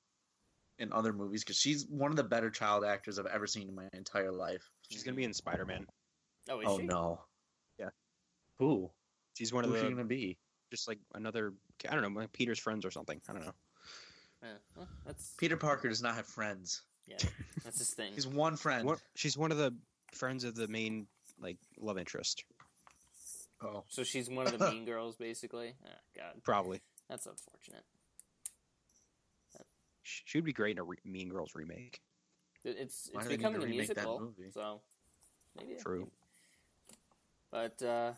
in 0.79 0.91
other 0.93 1.13
movies 1.13 1.43
because 1.43 1.57
she's 1.57 1.85
one 1.87 2.11
of 2.11 2.17
the 2.17 2.23
better 2.23 2.49
child 2.49 2.83
actors 2.83 3.19
I've 3.19 3.25
ever 3.25 3.47
seen 3.47 3.69
in 3.69 3.75
my 3.75 3.87
entire 3.93 4.31
life. 4.31 4.69
She's 4.89 5.03
gonna 5.03 5.17
be 5.17 5.23
in 5.23 5.33
Spider 5.33 5.65
Man. 5.65 5.87
Oh, 6.49 6.59
is 6.59 6.67
oh 6.67 6.79
she? 6.79 6.85
no. 6.85 7.21
Yeah. 7.79 7.89
Who? 8.59 8.89
She's 9.33 9.53
one 9.53 9.63
of 9.63 9.69
the. 9.69 9.77
Who's 9.77 9.83
she 9.83 9.89
the 9.89 9.95
gonna 9.95 10.07
be? 10.07 10.37
just 10.71 10.87
like 10.87 10.99
another 11.13 11.53
I 11.87 11.93
don't 11.93 12.13
know, 12.13 12.19
like 12.19 12.31
Peter's 12.31 12.59
friends 12.59 12.85
or 12.85 12.91
something. 12.91 13.21
I 13.29 13.33
don't 13.33 13.45
know. 13.45 13.53
Yeah, 14.41 14.49
well, 14.75 14.87
that's 15.05 15.33
Peter 15.37 15.57
Parker 15.57 15.89
does 15.89 16.01
not 16.01 16.15
have 16.15 16.25
friends. 16.25 16.81
yeah, 17.05 17.17
that's 17.63 17.77
his 17.77 17.89
thing. 17.91 18.11
He's 18.15 18.25
one 18.25 18.55
friend. 18.55 18.87
What, 18.87 18.99
she's 19.15 19.37
one 19.37 19.51
of 19.51 19.57
the 19.57 19.75
friends 20.13 20.43
of 20.43 20.55
the 20.55 20.67
main 20.67 21.05
like 21.39 21.57
love 21.79 21.99
interest. 21.99 22.43
Oh. 23.63 23.83
So 23.89 24.03
she's 24.03 24.29
one 24.29 24.47
of 24.47 24.57
the 24.57 24.71
mean 24.71 24.85
girls, 24.85 25.17
basically. 25.17 25.75
Ah, 25.85 25.89
God, 26.17 26.43
Probably. 26.43 26.81
that's 27.07 27.27
unfortunate. 27.27 27.83
Sh- 30.03 30.21
She 30.25 30.37
would 30.37 30.45
be 30.45 30.53
great 30.53 30.71
in 30.71 30.79
a 30.79 30.83
re- 30.83 30.97
Mean 31.05 31.29
Girls 31.29 31.55
remake. 31.55 32.01
It- 32.63 32.77
It's 32.77 33.09
Why 33.11 33.19
it's 33.21 33.27
do 33.27 33.29
they 33.29 33.37
need 33.37 33.37
becoming 33.37 33.61
a 33.63 33.65
musical, 33.69 34.33
so 34.53 34.81
maybe 35.57 35.75
True. 35.79 36.09
But 37.51 37.81
uh, 37.83 38.13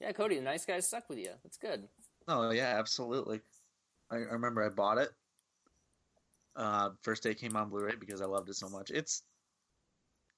yeah, 0.00 0.12
Cody, 0.12 0.36
the 0.36 0.42
nice 0.42 0.64
guys 0.64 0.86
stuck 0.86 1.08
with 1.08 1.18
you. 1.18 1.30
That's 1.42 1.56
good. 1.58 1.88
Oh 2.28 2.50
yeah, 2.50 2.74
absolutely. 2.78 3.40
I, 4.10 4.16
I 4.16 4.18
remember 4.18 4.64
I 4.64 4.68
bought 4.68 4.98
it. 4.98 5.10
Uh, 6.54 6.90
first 7.02 7.22
day 7.22 7.30
it 7.30 7.38
came 7.38 7.56
on 7.56 7.70
Blu-ray 7.70 7.94
because 7.98 8.20
I 8.20 8.26
loved 8.26 8.48
it 8.50 8.54
so 8.56 8.68
much. 8.68 8.90
It's 8.90 9.22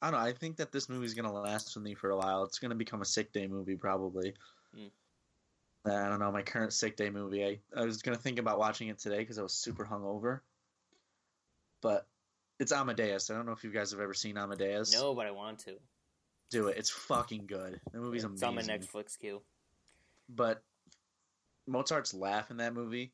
I 0.02 0.10
don't 0.10 0.20
know. 0.20 0.26
I 0.26 0.32
think 0.32 0.56
that 0.56 0.70
this 0.70 0.88
movie's 0.88 1.14
gonna 1.14 1.32
last 1.32 1.74
with 1.74 1.82
me 1.84 1.94
for 1.94 2.10
a 2.10 2.16
while. 2.16 2.44
It's 2.44 2.58
gonna 2.58 2.74
become 2.74 3.00
a 3.02 3.06
sick 3.06 3.32
day 3.32 3.46
movie 3.46 3.76
probably. 3.76 4.34
Hmm. 4.74 4.86
I 5.86 6.08
don't 6.08 6.18
know 6.18 6.32
my 6.32 6.42
current 6.42 6.72
sick 6.72 6.96
day 6.96 7.10
movie. 7.10 7.44
I, 7.44 7.58
I 7.80 7.84
was 7.84 8.02
gonna 8.02 8.16
think 8.18 8.38
about 8.38 8.58
watching 8.58 8.88
it 8.88 8.98
today 8.98 9.18
because 9.18 9.38
I 9.38 9.42
was 9.42 9.54
super 9.54 9.84
hungover. 9.84 10.40
But 11.84 12.08
it's 12.58 12.72
Amadeus. 12.72 13.30
I 13.30 13.34
don't 13.34 13.44
know 13.44 13.52
if 13.52 13.62
you 13.62 13.70
guys 13.70 13.90
have 13.90 14.00
ever 14.00 14.14
seen 14.14 14.38
Amadeus. 14.38 14.94
No, 14.94 15.14
but 15.14 15.26
I 15.26 15.32
want 15.32 15.58
to. 15.60 15.74
Do 16.50 16.68
it. 16.68 16.78
It's 16.78 16.88
fucking 16.90 17.44
good. 17.46 17.78
The 17.92 17.98
movie's 17.98 18.24
It's 18.24 18.40
amazing. 18.42 18.58
It's 18.58 18.68
on 18.68 18.76
my 18.94 19.02
Netflix 19.02 19.18
queue. 19.18 19.42
but 20.28 20.62
Mozart's 21.66 22.14
laugh 22.14 22.50
in 22.50 22.56
that 22.58 22.72
movie 22.74 23.12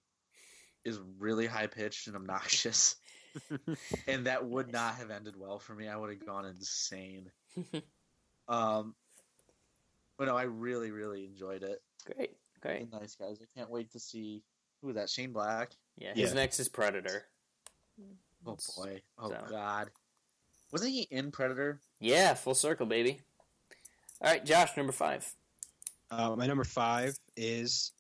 is 0.84 1.00
really 1.18 1.46
high 1.46 1.66
pitched 1.66 2.06
and 2.06 2.14
obnoxious, 2.16 2.94
and 4.08 4.26
that 4.26 4.44
would 4.46 4.66
Nice. 4.66 4.72
not 4.74 4.94
have 4.96 5.10
ended 5.10 5.34
well 5.36 5.58
for 5.58 5.74
me. 5.74 5.88
I 5.88 5.96
would 5.96 6.10
have 6.10 6.24
gone 6.24 6.44
insane. 6.46 7.30
Um, 8.48 8.94
but 10.18 10.24
no, 10.26 10.36
I 10.36 10.42
really, 10.42 10.90
really 10.90 11.24
enjoyed 11.24 11.62
it. 11.62 11.80
Great, 12.04 12.36
great. 12.60 12.90
The 12.90 12.98
nice 12.98 13.14
guys. 13.14 13.38
I 13.40 13.46
can't 13.56 13.70
wait 13.70 13.92
to 13.92 14.00
see 14.00 14.42
who 14.82 14.88
is 14.90 14.96
that? 14.96 15.08
Shane 15.08 15.32
Black. 15.32 15.70
Yeah, 15.96 16.14
his 16.14 16.30
Yeah. 16.30 16.34
next 16.34 16.58
is 16.58 16.68
Predator. 16.68 17.26
Oh 18.46 18.56
boy. 18.76 19.00
Oh 19.18 19.30
so- 19.30 19.44
god. 19.50 19.90
Wasn't 20.72 20.90
he 20.90 21.02
in 21.10 21.32
Predator? 21.32 21.80
Yeah, 21.98 22.34
full 22.34 22.54
circle, 22.54 22.86
baby. 22.86 23.20
All 24.22 24.30
right, 24.30 24.44
Josh, 24.44 24.76
number 24.76 24.92
five. 24.92 25.28
Uh, 26.10 26.36
my 26.36 26.46
number 26.46 26.64
five 26.64 27.16
is 27.36 27.92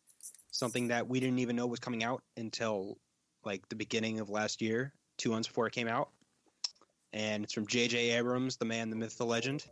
something 0.50 0.88
that 0.88 1.08
we 1.08 1.20
didn't 1.20 1.38
even 1.38 1.56
know 1.56 1.66
was 1.66 1.80
coming 1.80 2.04
out 2.04 2.22
until 2.36 2.98
like 3.44 3.68
the 3.68 3.76
beginning 3.76 4.20
of 4.20 4.30
last 4.30 4.60
year, 4.60 4.92
two 5.16 5.30
months 5.30 5.48
before 5.48 5.66
it 5.66 5.72
came 5.72 5.88
out. 5.88 6.10
And 7.12 7.42
it's 7.42 7.52
from 7.52 7.66
J.J. 7.66 8.10
Abrams, 8.10 8.56
the 8.56 8.64
man, 8.64 8.90
the 8.90 8.96
myth, 8.96 9.18
the 9.18 9.26
legend. 9.26 9.64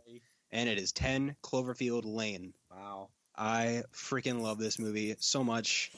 And 0.51 0.67
it 0.67 0.77
is 0.77 0.91
10 0.91 1.35
Cloverfield 1.43 2.01
Lane. 2.03 2.53
Wow. 2.71 3.09
I 3.37 3.83
freaking 3.93 4.41
love 4.41 4.57
this 4.57 4.79
movie 4.79 5.15
so 5.19 5.43
much. 5.43 5.91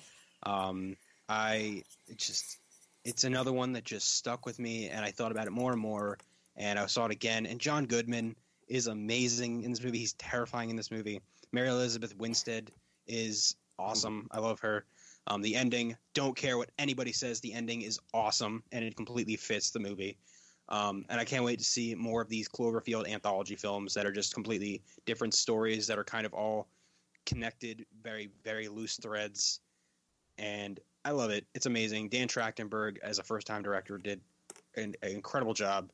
Um, 0.43 0.97
I 1.27 1.83
it 2.07 2.17
just 2.17 2.57
it's 3.03 3.23
another 3.23 3.51
one 3.51 3.73
that 3.73 3.83
just 3.83 4.15
stuck 4.15 4.45
with 4.45 4.59
me, 4.59 4.89
and 4.89 5.03
I 5.03 5.11
thought 5.11 5.31
about 5.31 5.47
it 5.47 5.51
more 5.51 5.71
and 5.71 5.81
more, 5.81 6.17
and 6.55 6.77
I 6.77 6.85
saw 6.85 7.05
it 7.05 7.11
again. 7.11 7.45
And 7.45 7.59
John 7.59 7.85
Goodman 7.85 8.35
is 8.67 8.87
amazing 8.87 9.63
in 9.63 9.71
this 9.71 9.83
movie. 9.83 9.99
He's 9.99 10.13
terrifying 10.13 10.69
in 10.69 10.75
this 10.75 10.91
movie. 10.91 11.21
Mary 11.51 11.69
Elizabeth 11.69 12.15
Winstead 12.15 12.71
is 13.07 13.55
awesome. 13.77 14.27
I 14.31 14.39
love 14.39 14.59
her. 14.61 14.85
Um, 15.27 15.41
the 15.41 15.55
ending, 15.55 15.95
don't 16.13 16.35
care 16.35 16.57
what 16.57 16.71
anybody 16.79 17.11
says. 17.11 17.39
The 17.39 17.53
ending 17.53 17.81
is 17.81 17.99
awesome, 18.13 18.63
and 18.71 18.83
it 18.83 18.95
completely 18.95 19.35
fits 19.35 19.71
the 19.71 19.79
movie. 19.79 20.17
Um, 20.69 21.05
and 21.09 21.19
I 21.19 21.25
can't 21.25 21.43
wait 21.43 21.59
to 21.59 21.65
see 21.65 21.93
more 21.95 22.21
of 22.21 22.29
these 22.29 22.47
Cloverfield 22.47 23.09
anthology 23.09 23.55
films 23.55 23.93
that 23.93 24.05
are 24.05 24.11
just 24.11 24.33
completely 24.33 24.81
different 25.05 25.33
stories 25.33 25.85
that 25.87 25.99
are 25.99 26.03
kind 26.03 26.25
of 26.25 26.33
all 26.33 26.67
connected, 27.25 27.85
very 28.01 28.29
very 28.43 28.67
loose 28.67 28.95
threads, 28.95 29.59
and 30.37 30.79
I 31.03 31.11
love 31.11 31.31
it. 31.31 31.45
It's 31.55 31.65
amazing. 31.65 32.09
Dan 32.09 32.27
Trachtenberg, 32.27 32.97
as 33.03 33.19
a 33.19 33.23
first 33.23 33.47
time 33.47 33.63
director, 33.63 33.97
did 33.97 34.21
an, 34.75 34.93
an 35.01 35.09
incredible 35.11 35.53
job. 35.53 35.89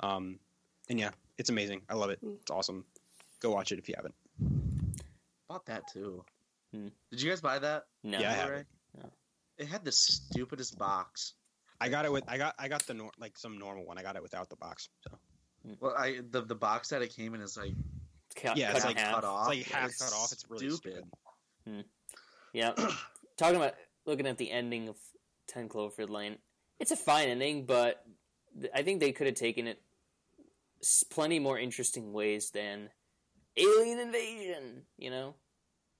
Um, 0.00 0.38
and 0.88 0.98
yeah, 0.98 1.10
it's 1.38 1.50
amazing. 1.50 1.82
I 1.90 1.94
love 1.94 2.10
it. 2.10 2.18
It's 2.22 2.50
awesome. 2.50 2.84
Go 3.40 3.50
watch 3.50 3.72
it 3.72 3.78
if 3.78 3.88
you 3.88 3.94
haven't. 3.96 4.14
Bought 5.48 5.66
that 5.66 5.82
too. 5.92 6.24
Hmm. 6.72 6.88
Did 7.10 7.22
you 7.22 7.30
guys 7.30 7.40
buy 7.40 7.58
that? 7.58 7.84
No. 8.02 8.18
Yeah, 8.18 8.30
I 8.30 8.34
have 8.34 8.46
Blu-ray? 8.46 8.64
No. 9.02 9.10
It 9.58 9.66
had 9.68 9.84
the 9.84 9.92
stupidest 9.92 10.78
box. 10.78 11.34
I 11.80 11.88
got 11.88 12.04
it 12.06 12.12
with 12.12 12.24
I 12.26 12.38
got 12.38 12.54
I 12.58 12.68
got 12.68 12.82
the 12.86 12.94
nor- 12.94 13.10
like 13.18 13.38
some 13.38 13.58
normal 13.58 13.84
one. 13.84 13.98
I 13.98 14.02
got 14.02 14.16
it 14.16 14.22
without 14.22 14.48
the 14.48 14.56
box. 14.56 14.88
So 15.02 15.18
Well, 15.80 15.94
I 15.96 16.20
the 16.30 16.40
the 16.42 16.54
box 16.54 16.88
that 16.88 17.02
it 17.02 17.14
came 17.14 17.34
in 17.34 17.40
is 17.42 17.56
like 17.56 17.72
Cut, 18.34 18.56
Yeah, 18.56 18.68
cut 18.68 18.76
it's 18.76 18.84
like 18.86 18.98
half. 18.98 19.14
cut 19.16 19.24
off. 19.24 19.52
it's 19.52 19.70
like 19.70 19.80
half 19.80 19.98
cut 19.98 20.12
off. 20.14 20.32
It's 20.32 20.44
really 20.48 20.70
stupid. 20.70 21.04
Yeah. 22.52 22.72
Talking 23.36 23.56
about 23.56 23.74
looking 24.06 24.26
at 24.26 24.38
the 24.38 24.50
ending 24.50 24.88
of 24.88 24.96
10 25.48 25.68
Cloverfield 25.68 26.10
Lane, 26.10 26.38
it's 26.78 26.90
a 26.90 26.96
fine 26.96 27.28
ending, 27.28 27.66
but 27.66 28.04
I 28.74 28.82
think 28.82 29.00
they 29.00 29.12
could 29.12 29.26
have 29.26 29.36
taken 29.36 29.66
it 29.66 29.80
plenty 31.10 31.38
more 31.38 31.58
interesting 31.58 32.12
ways 32.12 32.50
than 32.50 32.90
alien 33.56 33.98
invasion, 33.98 34.82
you 34.96 35.10
know? 35.10 35.34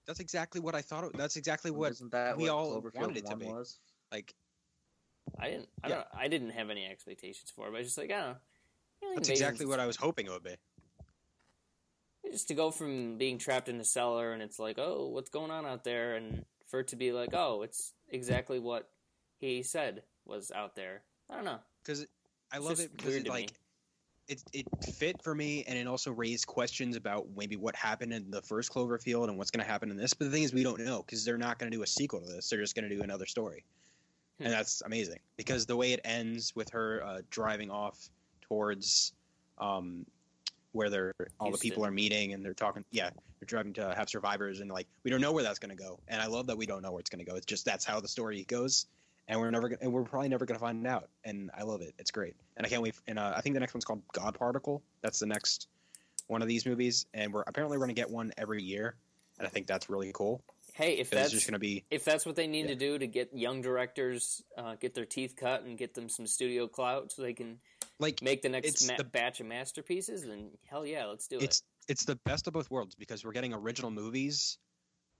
That's 0.06 0.20
exactly 0.20 0.60
what 0.60 0.74
I 0.74 0.82
thought. 0.82 1.04
It, 1.04 1.16
that's 1.16 1.36
exactly 1.36 1.70
what 1.70 1.92
Isn't 1.92 2.12
that 2.12 2.36
we 2.36 2.44
what 2.44 2.50
all 2.50 2.80
wanted 2.94 3.16
it 3.18 3.26
to 3.26 3.36
be. 3.36 3.46
was? 3.46 3.78
like. 4.12 4.34
I 5.38 5.50
didn't 5.50 5.68
I 5.82 5.88
Yeah. 5.88 5.94
don't 5.96 6.06
I 6.14 6.28
didn't 6.28 6.50
have 6.50 6.70
any 6.70 6.86
expectations 6.86 7.50
for 7.50 7.66
it, 7.66 7.70
but 7.72 7.78
I 7.78 7.80
was 7.80 7.88
just 7.88 7.98
like, 7.98 8.12
oh, 8.12 8.36
I 8.36 9.04
don't 9.04 9.14
That's 9.16 9.28
exactly 9.30 9.66
what 9.66 9.80
I 9.80 9.86
was 9.86 9.96
hoping 9.96 10.26
it 10.26 10.30
would 10.30 10.44
be. 10.44 10.54
just 12.30 12.46
to 12.48 12.54
go 12.54 12.70
from 12.70 13.18
being 13.18 13.38
trapped 13.38 13.68
in 13.68 13.80
a 13.80 13.84
cellar 13.84 14.32
and 14.32 14.40
it's 14.42 14.58
like, 14.60 14.78
oh, 14.78 15.08
what's 15.08 15.30
going 15.30 15.50
on 15.50 15.66
out 15.66 15.82
there, 15.82 16.14
and 16.14 16.44
for 16.66 16.80
it 16.80 16.88
to 16.88 16.96
be 16.96 17.12
like, 17.12 17.30
oh, 17.34 17.62
it's 17.62 17.92
exactly 18.10 18.58
what 18.58 18.88
he 19.38 19.62
said 19.62 20.02
was 20.24 20.50
out 20.50 20.74
there. 20.76 21.02
I 21.30 21.36
don't 21.36 21.44
know. 21.44 21.58
because 21.82 22.06
I 22.52 22.58
love 22.58 22.80
it 22.80 22.96
because 22.96 23.16
it 23.16 23.28
like 23.28 23.50
me. 23.50 23.56
it 24.28 24.42
it 24.52 24.66
fit 24.94 25.22
for 25.22 25.34
me, 25.34 25.64
and 25.66 25.76
it 25.78 25.86
also 25.86 26.12
raised 26.12 26.46
questions 26.46 26.96
about 26.96 27.26
maybe 27.36 27.56
what 27.56 27.74
happened 27.76 28.12
in 28.12 28.30
the 28.30 28.42
first 28.42 28.72
Cloverfield 28.72 29.28
and 29.28 29.36
what's 29.38 29.50
going 29.50 29.64
to 29.64 29.70
happen 29.70 29.90
in 29.90 29.96
this. 29.96 30.14
But 30.14 30.26
the 30.26 30.30
thing 30.30 30.42
is, 30.44 30.52
we 30.54 30.62
don't 30.62 30.80
know 30.80 31.02
because 31.02 31.24
they're 31.24 31.38
not 31.38 31.58
going 31.58 31.70
to 31.70 31.76
do 31.76 31.82
a 31.82 31.86
sequel 31.86 32.20
to 32.20 32.26
this. 32.26 32.48
They're 32.48 32.60
just 32.60 32.74
going 32.76 32.88
to 32.88 32.94
do 32.94 33.02
another 33.02 33.26
story, 33.26 33.64
Hmm. 34.38 34.44
and 34.44 34.52
that's 34.52 34.82
amazing 34.82 35.18
because 35.36 35.66
the 35.66 35.76
way 35.76 35.92
it 35.92 36.00
ends 36.04 36.54
with 36.54 36.70
her 36.70 37.02
uh, 37.04 37.20
driving 37.30 37.70
off 37.70 38.10
towards 38.42 39.12
um, 39.58 40.06
where 40.76 40.90
they're 40.90 41.14
all 41.40 41.50
the 41.50 41.58
people 41.58 41.84
are 41.84 41.90
meeting 41.90 42.32
and 42.32 42.44
they're 42.44 42.54
talking. 42.54 42.84
Yeah, 42.92 43.10
they're 43.40 43.46
driving 43.46 43.72
to 43.74 43.94
have 43.96 44.08
survivors, 44.08 44.60
and 44.60 44.70
like 44.70 44.86
we 45.02 45.10
don't 45.10 45.20
know 45.20 45.32
where 45.32 45.42
that's 45.42 45.58
going 45.58 45.76
to 45.76 45.82
go. 45.82 45.98
And 46.08 46.20
I 46.22 46.26
love 46.26 46.46
that 46.46 46.56
we 46.56 46.66
don't 46.66 46.82
know 46.82 46.92
where 46.92 47.00
it's 47.00 47.10
going 47.10 47.24
to 47.24 47.30
go. 47.30 47.36
It's 47.36 47.46
just 47.46 47.64
that's 47.64 47.84
how 47.84 47.98
the 48.00 48.08
story 48.08 48.44
goes 48.44 48.86
and 49.28 49.40
we're 49.40 49.50
never 49.50 49.68
gonna, 49.68 49.78
and 49.80 49.92
we're 49.92 50.04
probably 50.04 50.28
never 50.28 50.46
gonna 50.46 50.60
find 50.60 50.86
out. 50.86 51.08
And 51.24 51.50
I 51.56 51.62
love 51.62 51.80
it. 51.80 51.94
It's 51.98 52.10
great, 52.10 52.34
and 52.56 52.66
I 52.66 52.68
can't 52.68 52.82
wait. 52.82 52.94
And 53.08 53.18
uh, 53.18 53.34
I 53.36 53.40
think 53.40 53.54
the 53.54 53.60
next 53.60 53.74
one's 53.74 53.84
called 53.84 54.02
God 54.12 54.38
Particle. 54.38 54.82
That's 55.02 55.18
the 55.18 55.26
next 55.26 55.68
one 56.28 56.42
of 56.42 56.48
these 56.48 56.66
movies, 56.66 57.06
and 57.14 57.32
we're 57.32 57.42
apparently 57.46 57.78
we're 57.78 57.84
gonna 57.84 57.94
get 57.94 58.10
one 58.10 58.32
every 58.38 58.62
year, 58.62 58.94
and 59.38 59.46
I 59.46 59.50
think 59.50 59.66
that's 59.66 59.90
really 59.90 60.12
cool. 60.14 60.42
Hey, 60.74 60.98
if 60.98 61.10
that's 61.10 61.30
just 61.30 61.46
gonna 61.46 61.58
be 61.58 61.84
if 61.90 62.04
that's 62.04 62.26
what 62.26 62.36
they 62.36 62.46
need 62.46 62.62
Yeah. 62.62 62.68
to 62.68 62.74
do 62.76 62.98
to 62.98 63.06
get 63.06 63.30
young 63.34 63.62
directors 63.62 64.42
uh, 64.56 64.74
get 64.76 64.94
their 64.94 65.06
teeth 65.06 65.34
cut 65.34 65.62
and 65.64 65.78
get 65.78 65.94
them 65.94 66.08
some 66.08 66.26
studio 66.26 66.68
clout 66.68 67.10
so 67.12 67.22
they 67.22 67.32
can 67.32 67.58
like 67.98 68.22
make 68.22 68.42
the 68.42 68.48
next 68.48 68.86
ma- 68.86 68.96
the- 68.96 69.04
batch 69.04 69.40
of 69.40 69.46
masterpieces, 69.46 70.22
then 70.24 70.50
hell 70.66 70.86
yeah, 70.86 71.04
let's 71.06 71.26
do 71.28 71.38
it's 71.38 71.58
it. 71.60 71.92
it's 71.92 72.04
the 72.04 72.16
best 72.24 72.46
of 72.46 72.52
both 72.52 72.70
worlds 72.70 72.94
because 72.94 73.24
we're 73.24 73.32
getting 73.32 73.54
original 73.54 73.90
movies 73.90 74.58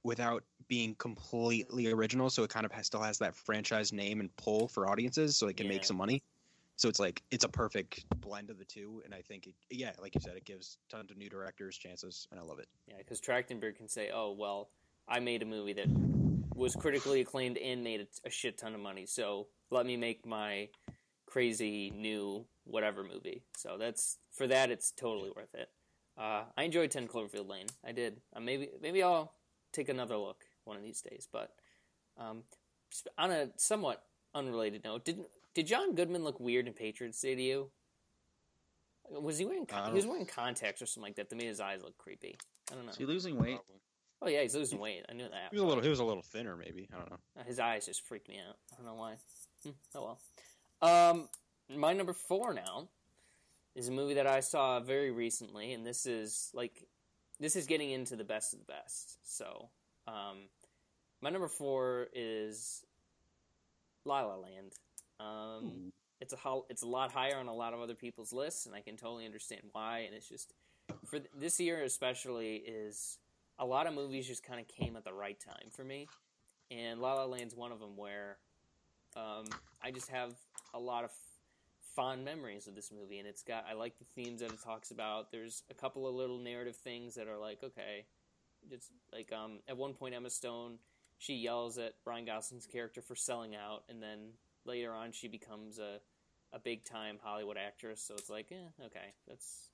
without 0.03 0.44
being 0.69 0.94
completely 0.97 1.90
original. 1.90 2.31
So 2.31 2.44
it 2.44 2.51
kind 2.51 2.65
of 2.66 2.73
has, 2.73 2.86
still 2.86 3.03
has 3.03 3.19
that 3.19 3.35
franchise 3.35 3.93
name 3.93 4.20
and 4.20 4.35
pull 4.36 4.69
for 4.69 4.89
audiences, 4.89 5.36
so 5.36 5.48
it 5.48 5.57
can 5.57 5.66
Yeah. 5.66 5.73
make 5.73 5.85
some 5.85 5.97
money. 5.97 6.23
So 6.77 6.89
it's 6.90 7.01
like 7.01 7.23
it's 7.31 7.44
a 7.44 7.48
perfect 7.48 8.05
blend 8.20 8.51
of 8.51 8.59
the 8.59 8.65
two, 8.66 9.01
and 9.05 9.15
I 9.15 9.23
think 9.23 9.47
it, 9.47 9.55
yeah, 9.70 9.93
like 10.01 10.15
you 10.15 10.20
said, 10.20 10.36
it 10.36 10.44
gives 10.44 10.78
tons 10.90 11.11
of 11.11 11.16
new 11.16 11.31
directors 11.31 11.77
chances, 11.78 12.28
and 12.31 12.39
I 12.39 12.43
love 12.43 12.59
it. 12.59 12.69
Yeah, 12.86 12.98
because 12.98 13.20
Trachtenberg 13.20 13.77
can 13.77 13.89
say, 13.89 14.11
"Oh 14.12 14.32
well, 14.32 14.69
I 15.09 15.20
made 15.20 15.43
a 15.43 15.47
movie 15.47 15.73
that 15.73 15.89
was 16.55 16.77
critically 16.77 17.23
acclaimed 17.23 17.57
and 17.57 17.82
made 17.82 18.03
a, 18.03 18.28
a 18.28 18.31
shit 18.31 18.59
ton 18.59 18.74
of 18.74 18.81
money, 18.81 19.07
so 19.07 19.47
let 19.70 19.86
me 19.86 19.97
make 19.97 20.27
my 20.27 20.69
crazy 21.24 21.90
new 21.90 22.44
whatever 22.66 23.02
movie." 23.02 23.43
So 23.56 23.76
that's 23.78 24.18
for 24.32 24.47
that, 24.47 24.70
it's 24.70 24.90
totally 24.93 25.30
worth 25.34 25.55
it. 25.55 25.70
Uh, 26.18 26.44
I 26.56 26.62
enjoyed 26.64 26.90
Ten 26.90 27.09
Cloverfield 27.09 27.48
Lane. 27.48 27.66
I 27.84 27.93
did. 27.93 28.20
Uh, 28.34 28.40
maybe 28.40 28.68
maybe 28.80 29.02
I'll 29.02 29.32
take 29.72 29.88
another 29.88 30.16
look 30.16 30.44
one 30.64 30.76
of 30.76 30.82
these 30.82 31.01
days. 31.01 31.28
But 31.30 31.51
um, 32.18 32.43
on 33.18 33.30
a 33.30 33.51
somewhat 33.56 34.02
unrelated 34.34 34.84
note, 34.84 35.05
did 35.05 35.20
did 35.55 35.66
John 35.66 35.94
Goodman 35.94 36.24
look 36.24 36.40
weird 36.40 36.66
in 36.66 36.72
Patriots 36.74 37.20
Day 37.20 37.34
to 37.34 37.43
you? 37.43 37.70
Was 39.10 39.38
he 39.38 39.44
wearing? 39.44 39.66
I 39.72 39.88
He 39.88 39.94
was 39.94 40.06
wearing 40.06 40.26
contacts 40.26 40.82
or 40.82 40.86
something 40.86 41.09
like 41.10 41.16
that 41.16 41.30
that 41.30 41.36
made 41.36 41.47
his 41.47 41.60
eyes 41.60 41.82
look 41.82 41.97
creepy. 41.97 42.36
I 42.70 42.74
don't 42.74 42.86
know. 42.86 42.93
Is 42.93 42.98
he 42.98 43.05
losing 43.05 43.38
weight? 43.38 43.60
Oh 44.22 44.28
yeah, 44.28 44.43
he's 44.43 44.55
losing 44.55 44.78
weight. 44.78 45.05
I 45.09 45.12
knew 45.12 45.28
that. 45.28 45.48
He 45.51 45.56
was 45.56 45.62
a 45.62 45.66
little, 45.66 45.82
he 45.82 45.88
was 45.90 46.01
a 46.01 46.05
little 46.05 46.22
thinner, 46.22 46.56
maybe. 46.56 46.88
I 46.93 46.98
don't 46.98 47.10
know. 47.10 47.18
Uh, 47.38 47.44
His 47.44 47.59
eyes 47.60 47.86
just 47.86 48.06
freaked 48.06 48.28
me 48.28 48.40
out. 48.48 48.56
I 48.72 48.76
don't 48.76 48.86
know 48.86 48.94
why. 48.94 49.16
Hmm, 49.62 49.70
oh 49.94 50.16
well. 50.82 51.10
Um, 51.10 51.28
my 51.74 51.93
number 51.93 52.12
four 52.12 52.55
now 52.55 52.88
is 53.74 53.88
a 53.88 53.93
movie 53.93 54.14
that 54.14 54.26
I 54.26 54.40
saw 54.40 54.80
very 54.80 55.10
recently, 55.10 55.72
and 55.72 55.86
this 55.86 56.06
is 56.06 56.51
like 56.55 56.86
this 57.38 57.56
is 57.56 57.66
getting 57.66 57.90
into 57.90 58.16
the 58.16 58.24
best 58.24 58.52
of 58.52 58.60
the 58.60 58.64
best. 58.64 59.18
So, 59.24 59.68
um, 60.06 60.48
my 61.20 61.30
number 61.30 61.48
four 61.48 62.09
is 62.14 62.84
La 64.05 64.22
La 64.22 64.36
Land. 64.36 64.72
Um, 65.20 65.93
it's 66.20 66.32
a 66.32 66.36
hol- 66.36 66.66
it's 66.70 66.82
a 66.82 66.86
lot 66.86 67.12
higher 67.12 67.36
on 67.36 67.48
a 67.48 67.55
lot 67.55 67.74
of 67.74 67.80
other 67.80 67.94
people's 67.94 68.32
lists, 68.32 68.66
and 68.66 68.74
I 68.74 68.80
can 68.80 68.97
totally 68.97 69.26
understand 69.26 69.62
why. 69.72 70.01
And 70.01 70.14
it's 70.14 70.28
just 70.28 70.55
for 71.05 71.18
th- 71.18 71.30
this 71.36 71.60
year 71.60 71.82
especially 71.82 72.56
is 72.56 73.18
a 73.59 73.66
lot 73.66 73.86
of 73.86 73.94
movies 73.94 74.26
just 74.26 74.43
kind 74.43 74.60
of 74.60 74.68
came 74.68 74.97
at 74.97 75.05
the 75.05 75.12
right 75.12 75.38
time 75.38 75.70
for 75.70 75.84
me, 75.84 76.09
and 76.70 77.01
La 77.01 77.14
La 77.14 77.24
Land's 77.24 77.55
one 77.55 77.72
of 77.72 77.80
them 77.80 77.97
where 77.97 78.38
um, 79.16 79.44
I 79.82 79.90
just 79.90 80.09
have 80.09 80.34
a 80.74 80.78
lot 80.78 81.05
of 81.05 81.10
fond 81.97 82.24
memories 82.24 82.68
of 82.68 82.74
this 82.74 82.93
movie, 82.93 83.18
and 83.18 83.27
it's 83.27 83.43
got 83.43 83.64
I 83.68 83.74
like 83.74 83.98
the 83.98 84.05
themes 84.05 84.40
that 84.40 84.52
it 84.52 84.62
talks 84.62 84.90
about. 84.90 85.32
There's 85.32 85.62
a 85.70 85.74
couple 85.74 86.06
of 86.06 86.14
little 86.14 86.39
narrative 86.39 86.77
things 86.77 87.16
that 87.16 87.27
are 87.27 87.39
like 87.39 87.64
okay, 87.64 88.05
it's 88.70 88.89
like 89.12 89.32
um, 89.32 89.60
at 89.68 89.77
one 89.77 89.94
point 89.94 90.14
Emma 90.14 90.31
Stone 90.31 90.78
she 91.18 91.35
yells 91.35 91.78
at 91.78 91.94
Brian 92.05 92.27
Gosling's 92.27 92.66
character 92.66 93.01
for 93.01 93.14
selling 93.14 93.55
out, 93.55 93.85
and 93.89 94.02
then 94.02 94.32
later 94.64 94.93
on 94.93 95.12
she 95.12 95.28
becomes 95.28 95.78
a 95.78 95.98
a 96.52 96.59
big 96.59 96.85
time 96.85 97.18
Hollywood 97.23 97.56
actress. 97.56 98.02
So 98.06 98.14
it's 98.14 98.31
like, 98.31 98.47
eh, 98.52 98.85
okay, 98.86 99.14
that's 99.27 99.70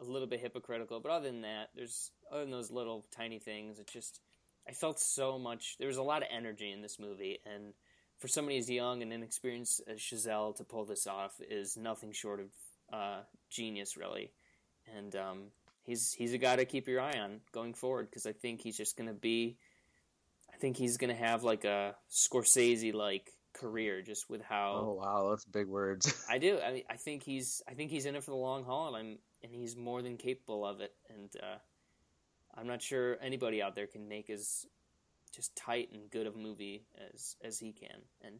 a 0.00 0.04
little 0.04 0.28
bit 0.28 0.40
hypocritical. 0.40 1.00
But 1.00 1.12
other 1.12 1.28
than 1.28 1.42
that, 1.42 1.70
there's 1.74 2.10
other 2.30 2.42
than 2.42 2.50
those 2.50 2.70
little 2.70 3.06
tiny 3.14 3.38
things, 3.38 3.78
it 3.78 3.88
just 3.88 4.20
I 4.68 4.72
felt 4.72 5.00
so 5.00 5.38
much. 5.38 5.76
There 5.78 5.88
was 5.88 5.96
a 5.96 6.02
lot 6.02 6.22
of 6.22 6.28
energy 6.34 6.70
in 6.70 6.82
this 6.82 6.98
movie, 6.98 7.38
and 7.46 7.74
for 8.18 8.28
somebody 8.28 8.58
as 8.58 8.68
young 8.68 9.02
and 9.02 9.12
inexperienced 9.12 9.82
as 9.86 9.98
Chazelle 9.98 10.56
to 10.56 10.64
pull 10.64 10.84
this 10.84 11.06
off 11.06 11.40
is 11.48 11.76
nothing 11.76 12.12
short 12.12 12.40
of 12.40 12.46
uh, 12.92 13.20
genius, 13.50 13.96
really. 13.96 14.32
And 14.96 15.14
um, 15.16 15.38
he's 15.84 16.12
he's 16.12 16.32
a 16.32 16.38
guy 16.38 16.56
to 16.56 16.64
keep 16.64 16.88
your 16.88 17.00
eye 17.00 17.18
on 17.18 17.40
going 17.52 17.74
forward 17.74 18.08
because 18.10 18.26
I 18.26 18.32
think 18.32 18.60
he's 18.60 18.76
just 18.76 18.96
going 18.96 19.08
to 19.08 19.14
be. 19.14 19.56
I 20.52 20.56
think 20.56 20.76
he's 20.76 20.96
going 20.96 21.14
to 21.14 21.22
have 21.22 21.44
like 21.44 21.64
a 21.64 21.94
Scorsese 22.10 22.92
like 22.92 23.32
career 23.52 24.02
just 24.02 24.28
with 24.28 24.42
how 24.42 24.80
Oh 24.82 24.92
wow, 24.94 25.30
that's 25.30 25.44
big 25.44 25.66
words. 25.66 26.26
I 26.30 26.38
do. 26.38 26.58
I 26.58 26.72
mean, 26.72 26.82
I 26.90 26.96
think 26.96 27.22
he's. 27.22 27.62
I 27.68 27.74
think 27.74 27.90
he's 27.90 28.06
in 28.06 28.16
it 28.16 28.24
for 28.24 28.30
the 28.30 28.36
long 28.36 28.64
haul, 28.64 28.94
and 28.94 28.96
I'm, 28.96 29.18
and 29.44 29.54
he's 29.54 29.76
more 29.76 30.02
than 30.02 30.16
capable 30.16 30.66
of 30.66 30.80
it. 30.80 30.92
And 31.08 31.30
uh, 31.40 31.58
I'm 32.56 32.66
not 32.66 32.82
sure 32.82 33.16
anybody 33.22 33.62
out 33.62 33.74
there 33.74 33.86
can 33.86 34.08
make 34.08 34.30
as 34.30 34.66
just 35.28 35.54
tight 35.56 35.90
and 35.92 36.10
good 36.10 36.26
of 36.26 36.34
a 36.34 36.38
movie 36.38 36.84
as 37.14 37.36
as 37.42 37.58
he 37.58 37.72
can. 37.72 38.00
And 38.22 38.36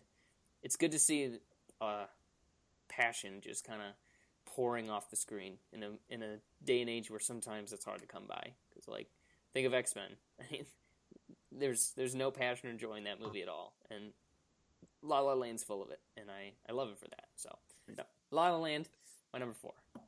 it's 0.62 0.76
good 0.76 0.92
to 0.92 0.98
see 0.98 1.38
uh, 1.80 2.06
passion 2.88 3.40
just 3.40 3.66
kind 3.66 3.80
of 3.80 3.88
pouring 4.46 4.90
off 4.90 5.10
the 5.10 5.16
screen 5.16 5.58
in 5.72 5.82
a 5.82 5.90
in 6.08 6.22
a 6.22 6.36
day 6.64 6.80
and 6.80 6.90
age 6.90 7.10
where 7.10 7.20
sometimes 7.20 7.72
it's 7.72 7.84
hard 7.84 8.00
to 8.00 8.06
come 8.06 8.24
by. 8.28 8.52
Because 8.68 8.88
like, 8.88 9.08
think 9.52 9.66
of 9.66 9.74
X 9.74 9.94
Men. 9.94 10.10
I 10.40 10.44
mean, 10.50 10.66
there's 11.52 11.92
there's 11.96 12.14
no 12.14 12.30
passion 12.30 12.70
or 12.70 12.74
joy 12.74 12.94
in 12.94 13.04
that 13.04 13.20
movie 13.20 13.42
at 13.42 13.48
all, 13.48 13.74
and 13.90 14.12
La 15.02 15.20
La 15.20 15.34
Land's 15.34 15.64
full 15.64 15.82
of 15.82 15.90
it, 15.90 16.00
and 16.16 16.30
I, 16.30 16.52
I 16.68 16.72
love 16.72 16.88
it 16.90 16.98
for 16.98 17.08
that. 17.08 17.26
So, 17.36 17.56
no. 17.96 18.04
La 18.30 18.50
La 18.50 18.58
Land, 18.58 18.88
my 19.32 19.38
number 19.38 19.54
four. 19.54 19.74
I 19.96 20.00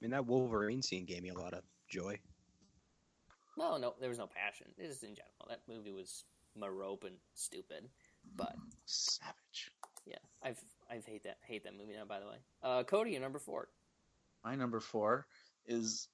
mean, 0.00 0.10
that 0.10 0.26
Wolverine 0.26 0.82
scene 0.82 1.04
gave 1.04 1.22
me 1.22 1.28
a 1.28 1.38
lot 1.38 1.54
of 1.54 1.62
joy. 1.88 2.18
No, 3.60 3.76
no, 3.76 3.94
there 4.00 4.08
was 4.08 4.18
no 4.18 4.26
passion. 4.26 4.68
Just 4.78 5.04
in 5.04 5.14
general. 5.14 5.46
That 5.48 5.60
movie 5.68 5.92
was 5.92 6.24
marope 6.56 7.04
and 7.04 7.16
stupid. 7.34 7.90
But 8.34 8.54
Savage. 8.86 9.70
yeah, 10.06 10.16
I've 10.42 10.58
I've 10.90 11.04
hate 11.04 11.24
that 11.24 11.36
hate 11.42 11.64
that 11.64 11.76
movie 11.76 11.92
now. 11.92 12.06
By 12.06 12.20
the 12.20 12.26
way, 12.26 12.36
uh, 12.62 12.82
Cody, 12.84 13.10
your 13.10 13.20
number 13.20 13.38
four. 13.38 13.68
My 14.42 14.54
number 14.54 14.80
four 14.80 15.26
is 15.66 16.08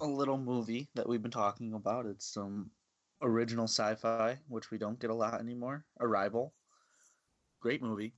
a 0.00 0.06
little 0.06 0.36
movie 0.36 0.88
that 0.96 1.08
we've 1.08 1.22
been 1.22 1.30
talking 1.30 1.74
about. 1.74 2.06
It's 2.06 2.26
some 2.26 2.70
original 3.22 3.68
sci-fi, 3.68 4.36
which 4.48 4.72
we 4.72 4.78
don't 4.78 4.98
get 4.98 5.10
a 5.10 5.14
lot 5.14 5.40
anymore. 5.40 5.84
Arrival. 6.00 6.52
Great 7.60 7.82
movie. 7.82 8.14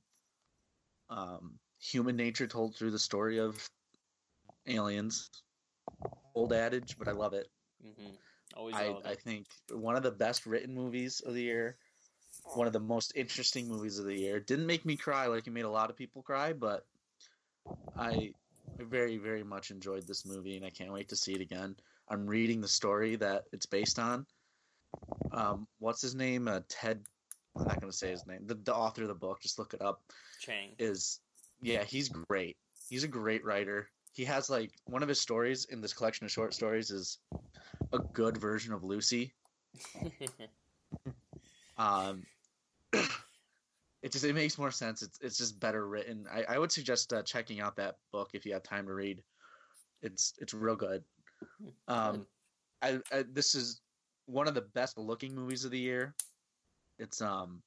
Um, 1.11 1.59
human 1.79 2.17
nature 2.17 2.47
told 2.47 2.75
through 2.75 2.91
the 2.91 2.99
story 2.99 3.39
of 3.39 3.69
aliens. 4.67 5.31
Old 6.35 6.55
adage, 6.55 6.97
but 6.99 7.07
I 7.07 7.13
love 7.13 7.35
it. 7.35 7.49
Mm-hmm. 7.87 8.15
Always 8.57 8.75
I. 8.75 8.95
I 9.05 9.15
think 9.15 9.47
one 9.71 9.97
of 9.97 10.03
the 10.03 10.11
best 10.11 10.47
written 10.47 10.75
movies 10.75 11.21
of 11.25 11.35
the 11.35 11.43
year. 11.43 11.77
One 12.55 12.67
of 12.67 12.73
the 12.73 12.81
most 12.81 13.13
interesting 13.15 13.69
movies 13.69 13.99
of 13.99 14.07
the 14.07 14.19
year. 14.19 14.41
Didn't 14.41 14.67
make 14.67 14.85
me 14.85 14.97
cry 14.97 15.27
like 15.27 15.47
it 15.47 15.53
made 15.53 15.65
a 15.65 15.71
lot 15.71 15.91
of 15.91 15.97
people 15.97 16.23
cry, 16.23 16.53
but 16.53 16.87
I 17.97 18.33
very, 18.79 19.17
very 19.17 19.43
much 19.43 19.71
enjoyed 19.71 20.07
this 20.07 20.25
movie 20.27 20.57
and 20.57 20.65
I 20.65 20.71
can't 20.71 20.93
wait 20.93 21.09
to 21.09 21.17
see 21.17 21.33
it 21.33 21.41
again. 21.41 21.77
I'm 22.09 22.27
reading 22.27 22.61
the 22.61 22.69
story 22.69 23.17
that 23.17 23.45
it's 23.53 23.67
based 23.67 23.99
on. 23.99 24.27
Um, 25.33 25.67
what's 25.79 26.03
his 26.03 26.15
name? 26.15 26.49
Uh, 26.49 26.61
Ted. 26.69 27.03
I'm 27.57 27.67
not 27.67 27.81
going 27.81 27.91
to 27.91 27.97
say 27.97 28.11
his 28.11 28.27
name. 28.27 28.47
The, 28.47 28.55
the 28.55 28.75
author 28.75 29.03
of 29.03 29.09
the 29.09 29.15
book, 29.15 29.41
just 29.41 29.59
look 29.59 29.73
it 29.73 29.81
up, 29.81 30.03
Chang. 30.41 30.73
is, 30.79 31.21
yeah, 31.61 31.85
he's 31.85 32.11
great. 32.11 32.57
He's 32.89 33.03
a 33.03 33.09
great 33.09 33.45
writer. 33.45 33.89
He 34.13 34.25
has 34.27 34.51
like 34.51 34.73
one 34.85 35.03
of 35.03 35.09
his 35.09 35.21
stories 35.21 35.65
in 35.65 35.81
this 35.81 35.95
collection 35.95 36.27
of 36.27 36.31
short 36.31 36.55
stories 36.55 36.91
is 36.91 37.19
a 37.93 37.99
good 37.99 38.37
version 38.37 38.73
of 38.73 38.85
Lucy. 38.85 39.33
Um, 41.79 42.23
it 42.93 44.13
just 44.13 44.25
it 44.25 44.35
makes 44.35 44.59
more 44.59 44.71
sense. 44.71 45.03
It's 45.03 45.19
it's 45.21 45.39
just 45.39 45.61
better 45.61 45.87
written. 45.87 46.27
I, 46.33 46.55
I 46.55 46.59
would 46.59 46.73
suggest 46.73 47.13
uh, 47.13 47.23
checking 47.23 47.61
out 47.61 47.77
that 47.77 47.97
book 48.13 48.31
if 48.33 48.47
you 48.47 48.53
have 48.55 48.63
time 48.63 48.87
to 48.87 48.95
read. 48.95 49.23
It's 50.03 50.35
it's 50.39 50.55
real 50.55 50.77
good. 50.77 51.05
Um, 51.87 52.27
I, 52.83 52.99
I 53.13 53.25
this 53.31 53.55
is 53.55 53.81
one 54.27 54.49
of 54.49 54.55
the 54.55 54.63
best 54.63 54.99
looking 54.99 55.35
movies 55.35 55.65
of 55.65 55.71
the 55.71 55.79
year. 55.79 56.15
It's 56.99 57.21
um 57.21 57.63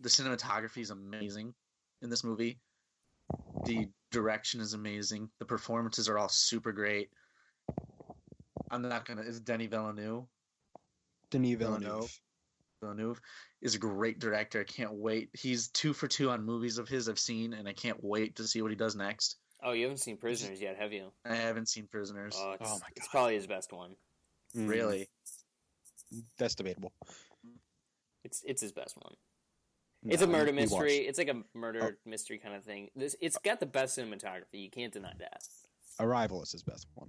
the 0.00 0.08
cinematography 0.08 0.78
is 0.78 0.90
amazing 0.90 1.54
in 2.02 2.10
this 2.10 2.22
movie. 2.22 2.60
The 3.64 3.88
direction 4.10 4.60
is 4.60 4.74
amazing. 4.74 5.28
The 5.38 5.44
performances 5.44 6.08
are 6.08 6.18
all 6.18 6.28
super 6.28 6.72
great. 6.72 7.10
I'm 8.70 8.82
not 8.82 9.06
gonna. 9.06 9.22
Is 9.22 9.40
Denny 9.40 9.66
Villeneuve? 9.66 10.24
Denis 11.30 11.56
Villeneuve. 11.58 11.80
Villeneuve. 11.80 12.20
Villeneuve 12.80 13.20
is 13.60 13.74
a 13.74 13.78
great 13.78 14.18
director. 14.20 14.60
I 14.60 14.64
can't 14.64 14.94
wait. 14.94 15.30
He's 15.32 15.68
two 15.68 15.92
for 15.92 16.06
two 16.06 16.30
on 16.30 16.44
movies 16.44 16.78
of 16.78 16.88
his 16.88 17.08
I've 17.08 17.18
seen, 17.18 17.52
and 17.54 17.68
I 17.68 17.72
can't 17.72 17.98
wait 18.02 18.36
to 18.36 18.44
see 18.46 18.62
what 18.62 18.70
he 18.70 18.76
does 18.76 18.94
next. 18.94 19.36
oh, 19.64 19.72
you 19.72 19.82
haven't 19.82 19.98
seen 19.98 20.16
Prisoners 20.16 20.60
yet, 20.60 20.76
have 20.76 20.92
you? 20.92 21.10
I 21.24 21.34
haven't 21.34 21.68
seen 21.68 21.88
Prisoners. 21.90 22.36
Oh, 22.38 22.52
it's, 22.52 22.70
Oh 22.70 22.74
my 22.78 22.86
it's 22.94 23.06
God. 23.08 23.10
probably 23.10 23.34
his 23.34 23.46
best 23.48 23.72
one. 23.72 23.96
Mm, 24.56 24.68
really? 24.68 25.08
That's 26.38 26.54
debatable. 26.54 26.92
It's 28.24 28.42
it's 28.46 28.60
his 28.62 28.72
best 28.72 28.96
one. 28.96 29.14
It's 30.06 30.22
a 30.22 30.26
murder 30.28 30.52
we 30.52 30.58
watched. 30.58 30.70
mystery. 30.70 30.96
It's 30.98 31.18
like 31.18 31.28
a 31.28 31.42
murder 31.54 31.98
mystery 32.06 32.38
kind 32.38 32.54
of 32.54 32.62
thing. 32.64 32.88
This 32.94 33.16
it's 33.20 33.36
got 33.38 33.58
the 33.60 33.66
best 33.66 33.98
cinematography. 33.98 34.54
You 34.62 34.70
can't 34.70 34.92
deny 34.92 35.12
that. 35.18 35.42
Arrival 36.00 36.42
is 36.42 36.52
his 36.52 36.62
best 36.62 36.86
one. 36.94 37.08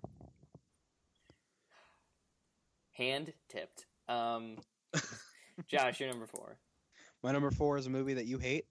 Hand 2.99 3.33
tipped. 3.47 3.85
Um, 4.09 4.57
Josh, 5.67 5.99
you're 5.99 6.09
number 6.09 6.27
four. 6.27 6.57
My 7.23 7.31
number 7.31 7.49
four 7.49 7.77
is 7.77 7.85
a 7.85 7.89
movie 7.89 8.13
that 8.15 8.25
you 8.25 8.37
hate. 8.37 8.65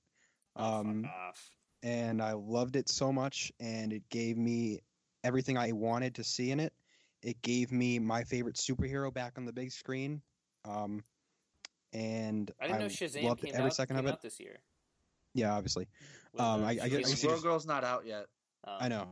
Oh, 0.54 0.80
Um, 0.80 1.02
fuck 1.04 1.12
off. 1.28 1.50
and 1.82 2.22
I 2.22 2.32
loved 2.32 2.76
it 2.76 2.88
so 2.90 3.10
much, 3.12 3.50
and 3.58 3.92
it 3.92 4.02
gave 4.10 4.36
me 4.36 4.80
everything 5.24 5.56
I 5.56 5.72
wanted 5.72 6.14
to 6.16 6.24
see 6.24 6.50
in 6.50 6.60
it. 6.60 6.72
It 7.22 7.40
gave 7.42 7.72
me 7.72 7.98
my 7.98 8.22
favorite 8.24 8.56
superhero 8.56 9.12
back 9.12 9.38
on 9.38 9.44
the 9.46 9.52
big 9.52 9.72
screen. 9.72 10.20
Um, 10.64 11.02
and 11.94 12.50
I 12.60 12.66
didn't 12.66 12.80
know 12.80 12.86
Shazam 12.86 13.22
loved 13.24 13.42
came, 13.42 13.54
every 13.54 13.66
out, 13.66 13.74
second 13.74 13.96
came 13.96 14.04
of 14.04 14.10
it. 14.10 14.12
out 14.12 14.22
this 14.22 14.38
year. 14.38 14.58
Yeah, 15.34 15.54
obviously. 15.54 15.88
Um, 16.38 16.62
uh, 16.62 16.66
I- 16.66 16.70
I 16.70 16.74
guess- 16.74 16.82
I 16.82 16.88
Shaquille 16.88 16.98
guess 16.98 17.10
you 17.10 17.16
Squirrel 17.16 17.40
Girl's 17.40 17.66
not 17.66 17.82
out 17.84 18.06
yet. 18.06 18.26
O'Neal. 18.66 18.78
I 18.82 18.88
know. 18.88 19.08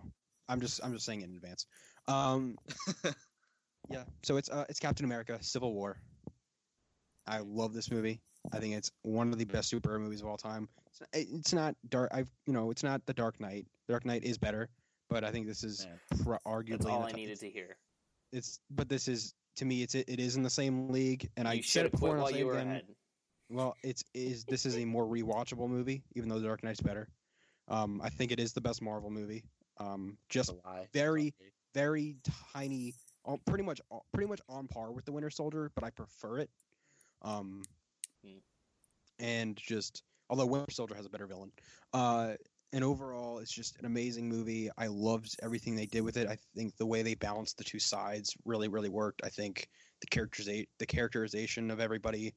I'm 0.48 0.60
just 0.60 0.80
I'm 0.84 0.93
just 0.93 1.06
saying 1.06 1.22
it 1.22 1.28
in 1.30 1.36
advance. 1.36 1.66
Um, 2.06 2.59
yeah. 3.90 4.04
So 4.22 4.36
it's 4.36 4.50
uh 4.50 4.64
it's 4.68 4.78
Captain 4.80 5.04
America: 5.04 5.38
Civil 5.40 5.74
War. 5.74 5.98
I 7.26 7.38
love 7.40 7.72
this 7.74 7.90
movie. 7.90 8.20
I 8.52 8.58
think 8.58 8.74
it's 8.74 8.92
one 9.02 9.32
of 9.32 9.38
the 9.38 9.44
best 9.44 9.72
superhero 9.72 10.00
movies 10.00 10.20
of 10.20 10.28
all 10.28 10.36
time. 10.36 10.68
It's, 10.86 11.02
it's 11.12 11.52
not 11.52 11.74
dark. 11.88 12.10
I've 12.12 12.30
you 12.46 12.52
know 12.52 12.70
it's 12.70 12.82
not 12.84 13.04
the 13.06 13.14
Dark 13.14 13.40
Knight. 13.40 13.66
The 13.86 13.94
Dark 13.94 14.04
Knight 14.04 14.22
is 14.24 14.38
better, 14.38 14.68
but 15.10 15.24
I 15.24 15.30
think 15.30 15.46
this 15.46 15.64
is 15.64 15.86
pro- 16.22 16.38
arguably 16.46 16.70
That's 16.70 16.86
all 16.86 17.00
the 17.00 17.08
I 17.08 17.12
needed 17.12 17.40
to 17.40 17.50
hear. 17.50 17.76
It's 18.32 18.60
but 18.70 18.88
this 18.88 19.08
is 19.08 19.34
to 19.56 19.64
me 19.64 19.82
it's 19.82 19.94
it 19.94 20.20
is 20.20 20.36
in 20.36 20.42
the 20.42 20.50
same 20.50 20.88
league, 20.90 21.28
and 21.36 21.48
I 21.48 21.54
you 21.54 21.62
said 21.62 21.70
should 21.70 21.80
it 21.80 21.84
have 21.86 21.92
before. 21.92 22.16
while 22.18 22.30
you 22.30 22.46
were 22.46 22.54
again. 22.54 22.68
ahead. 22.68 22.84
Well, 23.48 23.76
it's 23.82 24.04
is 24.14 24.44
this 24.44 24.66
is 24.66 24.76
a 24.76 24.84
more 24.84 25.04
rewatchable 25.04 25.68
movie, 25.68 26.02
even 26.14 26.28
though 26.28 26.38
The 26.38 26.46
Dark 26.46 26.62
Knight's 26.62 26.80
better. 26.80 27.08
Um, 27.68 28.00
I 28.02 28.10
think 28.10 28.30
it 28.32 28.38
is 28.40 28.52
the 28.52 28.60
best 28.60 28.80
Marvel 28.82 29.10
movie. 29.10 29.44
Um, 29.78 30.16
just 30.28 30.50
That's 30.50 30.64
a 30.64 30.68
lie. 30.68 30.86
very- 30.92 31.34
very 31.74 32.16
tiny, 32.54 32.94
pretty 33.47 33.65
much 33.65 33.81
pretty 34.12 34.28
much 34.28 34.40
on 34.48 34.69
par 34.69 34.93
with 34.93 35.05
the 35.05 35.12
Winter 35.12 35.31
Soldier, 35.31 35.70
but 35.74 35.85
I 35.85 35.90
prefer 35.90 36.39
it. 36.39 36.51
Um, 37.23 37.62
Hmm. 38.24 38.39
and 39.19 39.57
just 39.57 40.03
although 40.31 40.47
Winter 40.47 40.70
Soldier 40.73 40.94
has 40.94 41.07
a 41.07 41.11
better 41.11 41.27
villain, 41.27 41.53
uh, 41.93 42.35
and 42.73 42.82
overall 42.85 43.39
it's 43.39 43.53
just 43.53 43.78
an 43.78 43.86
amazing 43.86 44.28
movie. 44.28 44.70
I 44.77 44.86
loved 44.89 45.36
everything 45.43 45.74
they 45.77 45.86
did 45.86 46.03
with 46.03 46.16
it. 46.16 46.28
I 46.28 46.36
think 46.55 46.77
the 46.77 46.86
way 46.86 47.03
they 47.03 47.15
balanced 47.15 47.59
the 47.59 47.65
two 47.65 47.78
sides 47.78 48.36
really 48.44 48.69
really 48.69 48.89
worked. 48.89 49.23
I 49.24 49.28
think 49.28 49.69
the 50.01 50.07
characterization 50.09 50.66
the 50.78 50.86
characterization 50.86 51.70
of 51.70 51.81
everybody, 51.81 52.35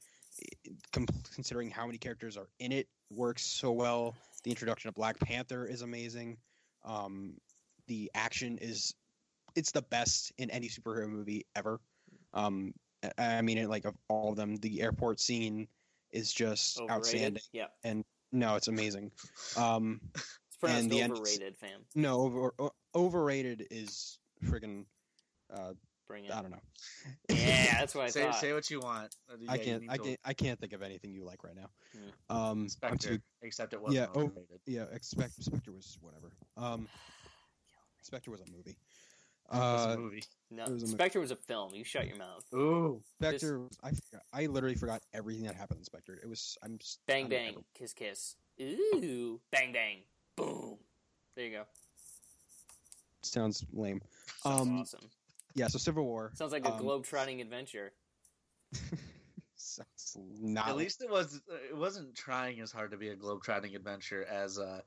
considering 0.92 1.70
how 1.70 1.86
many 1.86 1.98
characters 1.98 2.38
are 2.38 2.50
in 2.60 2.72
it, 2.72 2.88
works 3.12 3.44
so 3.44 3.72
well. 3.72 4.16
The 4.44 4.52
introduction 4.52 4.88
of 4.88 4.96
Black 4.96 5.20
Panther 5.20 5.66
is 5.66 5.82
amazing. 5.82 6.38
Um, 6.86 7.34
the 7.88 8.10
action 8.14 8.58
is 8.62 8.94
it's 9.56 9.72
the 9.72 9.82
best 9.84 10.32
in 10.38 10.50
any 10.50 10.68
superhero 10.70 11.08
movie 11.10 11.46
ever. 11.56 11.80
Um, 12.34 12.74
I 13.18 13.38
I 13.38 13.42
mean, 13.42 13.68
like 13.70 13.86
of 13.86 13.96
all 14.08 14.32
of 14.32 14.36
them, 14.38 14.56
the 14.58 14.82
airport 14.82 15.20
scene 15.20 15.68
is 16.12 16.32
just 16.34 16.78
Overrated. 16.80 16.98
outstanding. 16.98 17.44
Yeah, 17.54 17.68
and 17.84 18.04
No, 18.32 18.56
it's 18.56 18.68
amazing. 18.68 19.12
Um, 19.58 20.02
it's 20.16 20.58
pronounced 20.60 20.84
And 20.84 20.92
the 20.92 21.02
end- 21.02 21.14
overrated, 21.14 21.58
fam. 21.58 21.82
no, 21.96 22.20
over, 22.22 22.54
o- 22.60 22.74
overrated 22.96 23.68
is 23.72 24.20
friggin' 24.44 24.86
uh, 25.54 25.74
Bring 26.08 26.26
it. 26.26 26.32
I 26.32 26.42
don't 26.42 26.50
know. 26.50 26.58
Yeah, 27.30 27.78
that's 27.80 27.94
what 27.94 28.06
I 28.06 28.10
say, 28.10 28.24
thought. 28.24 28.36
say 28.40 28.52
what 28.54 28.68
you 28.72 28.80
want. 28.80 29.16
Uh, 29.32 29.36
yeah, 29.40 29.52
I 29.52 29.58
can't. 29.60 29.84
I 29.90 29.98
can't. 30.00 30.20
I 30.26 30.34
can't 30.34 30.60
think 30.60 30.74
of 30.74 30.82
anything 30.82 31.12
you 31.12 31.24
like 31.24 31.44
right 31.44 31.56
now. 31.56 31.70
Hmm. 31.94 32.36
Um, 32.36 32.42
I'm 32.62 32.68
Spectre, 32.70 33.18
too. 33.18 33.20
except 33.44 33.74
it 33.74 33.80
wasn't 33.82 33.98
Yeah, 33.98 34.08
oh, 34.16 34.22
overrated. 34.24 34.60
Yeah, 34.66 34.86
expect 34.92 35.34
Spectre 35.44 35.72
was 35.72 36.00
whatever. 36.02 36.32
Um, 36.58 36.88
Spectre 38.02 38.32
was 38.32 38.42
a 38.42 38.46
movie. 38.52 38.78
It 39.52 39.56
was 39.56 39.86
Uh, 39.88 39.90
a 39.94 39.98
movie. 39.98 40.24
No, 40.52 40.64
was 40.66 40.84
a 40.84 40.88
mo- 40.88 40.92
Spectre 40.94 41.20
was 41.20 41.32
a 41.32 41.36
film. 41.36 41.74
You 41.74 41.84
shut 41.84 42.08
your 42.08 42.18
mouth. 42.18 42.44
Ooh, 42.54 43.02
Spectre. 43.16 43.60
was- 43.60 43.78
I 43.84 43.92
forgot, 43.92 44.26
I 44.34 44.46
literally 44.48 44.76
forgot 44.76 45.02
everything 45.14 45.46
that 45.46 45.56
happened 45.56 45.80
in 45.80 45.86
Spectre. 45.86 46.16
It 46.22 46.28
was. 46.28 46.58
I'm. 46.64 46.78
s- 46.82 47.00
Bang 47.08 47.24
I'm 47.26 47.30
bang, 47.30 47.46
never- 47.54 47.66
kiss 47.74 47.94
kiss. 47.94 48.36
Ooh, 48.62 49.40
bang 49.52 49.72
bang, 49.72 50.04
boom. 50.36 50.78
There 51.36 51.46
you 51.46 51.52
go. 51.52 51.66
sounds 53.22 53.66
lame. 53.74 54.02
Sounds 54.44 54.62
Um, 54.62 54.80
awesome. 54.80 55.10
Yeah. 55.56 55.68
So 55.68 55.78
Civil 55.78 56.06
War. 56.06 56.32
Sounds 56.36 56.52
like 56.52 56.66
a 56.66 56.72
um, 56.74 56.80
globe-trotting 56.80 57.42
adventure. 57.42 57.92
sounds 59.56 60.16
not. 60.18 60.68
at 60.70 60.78
least 60.78 61.02
it 61.02 61.10
was. 61.10 61.42
It 61.70 61.76
wasn't 61.76 62.16
trying 62.16 62.60
as 62.62 62.72
hard 62.72 62.92
to 62.92 62.98
be 62.98 63.10
a 63.10 63.16
globe-trotting 63.16 63.76
adventure 63.76 64.26
as 64.26 64.58
uh, 64.60 64.82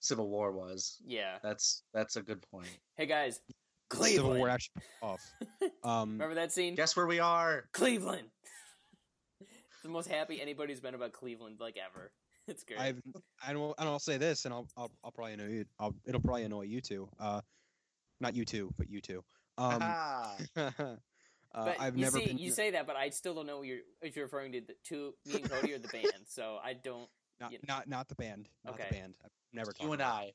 Civil 0.00 0.28
War 0.28 0.52
was. 0.52 0.98
Yeah. 1.04 1.38
That's 1.42 1.82
that's 1.92 2.16
a 2.16 2.22
good 2.22 2.42
point. 2.50 2.68
Hey 2.96 3.06
guys, 3.06 3.40
Civil 3.92 4.04
Cleveland. 4.04 4.38
War 4.40 4.48
actually 4.48 4.82
off. 5.02 5.20
Um, 5.84 6.12
Remember 6.12 6.34
that 6.34 6.52
scene? 6.52 6.74
Guess 6.74 6.96
where 6.96 7.06
we 7.06 7.20
are? 7.20 7.64
Cleveland. 7.72 8.28
the 9.82 9.88
most 9.88 10.08
happy 10.08 10.40
anybody's 10.40 10.80
been 10.80 10.94
about 10.94 11.12
Cleveland 11.12 11.56
like 11.60 11.76
ever. 11.76 12.10
It's 12.48 12.62
great. 12.62 12.78
I've. 12.78 13.02
I 13.44 13.52
don't. 13.52 13.74
And 13.76 13.88
I'll 13.88 13.98
say 13.98 14.18
this, 14.18 14.44
and 14.44 14.54
I'll. 14.54 14.68
I'll, 14.76 14.92
I'll 15.02 15.10
probably 15.10 15.32
annoy 15.32 15.48
you. 15.48 15.64
I'll, 15.80 15.96
it'll 16.06 16.20
probably 16.20 16.44
annoy 16.44 16.62
you 16.62 16.80
too. 16.80 17.08
Uh, 17.18 17.40
not 18.20 18.36
you 18.36 18.44
two, 18.44 18.72
but 18.78 18.88
you 18.88 19.00
two. 19.00 19.24
Um, 19.58 19.78
Ah, 19.82 20.36
uh, 20.56 20.70
but 21.52 21.76
I've 21.80 21.96
you 21.96 22.04
never 22.04 22.18
see, 22.20 22.26
been. 22.26 22.38
you 22.38 22.52
say 22.52 22.70
that, 22.70 22.86
but 22.86 22.94
I 22.94 23.08
still 23.10 23.34
don't 23.34 23.46
know 23.48 23.62
you're, 23.62 23.80
if 24.00 24.14
you're 24.14 24.26
referring 24.26 24.52
to 24.52 24.60
the, 24.60 24.74
to 24.90 25.12
me 25.26 25.40
and 25.40 25.50
Cody 25.50 25.72
or 25.74 25.78
the 25.78 25.88
band. 25.88 26.12
So 26.28 26.58
I 26.62 26.74
don't. 26.74 27.08
not, 27.40 27.50
you- 27.50 27.58
not 27.66 27.88
not 27.88 28.08
the 28.08 28.14
band. 28.14 28.48
Not 28.64 28.74
Okay. 28.74 28.86
the 28.90 28.94
band. 28.94 29.14
I've 29.24 29.30
never. 29.52 29.72
you 29.80 29.90
and 29.92 30.00
about 30.00 30.14
I. 30.14 30.32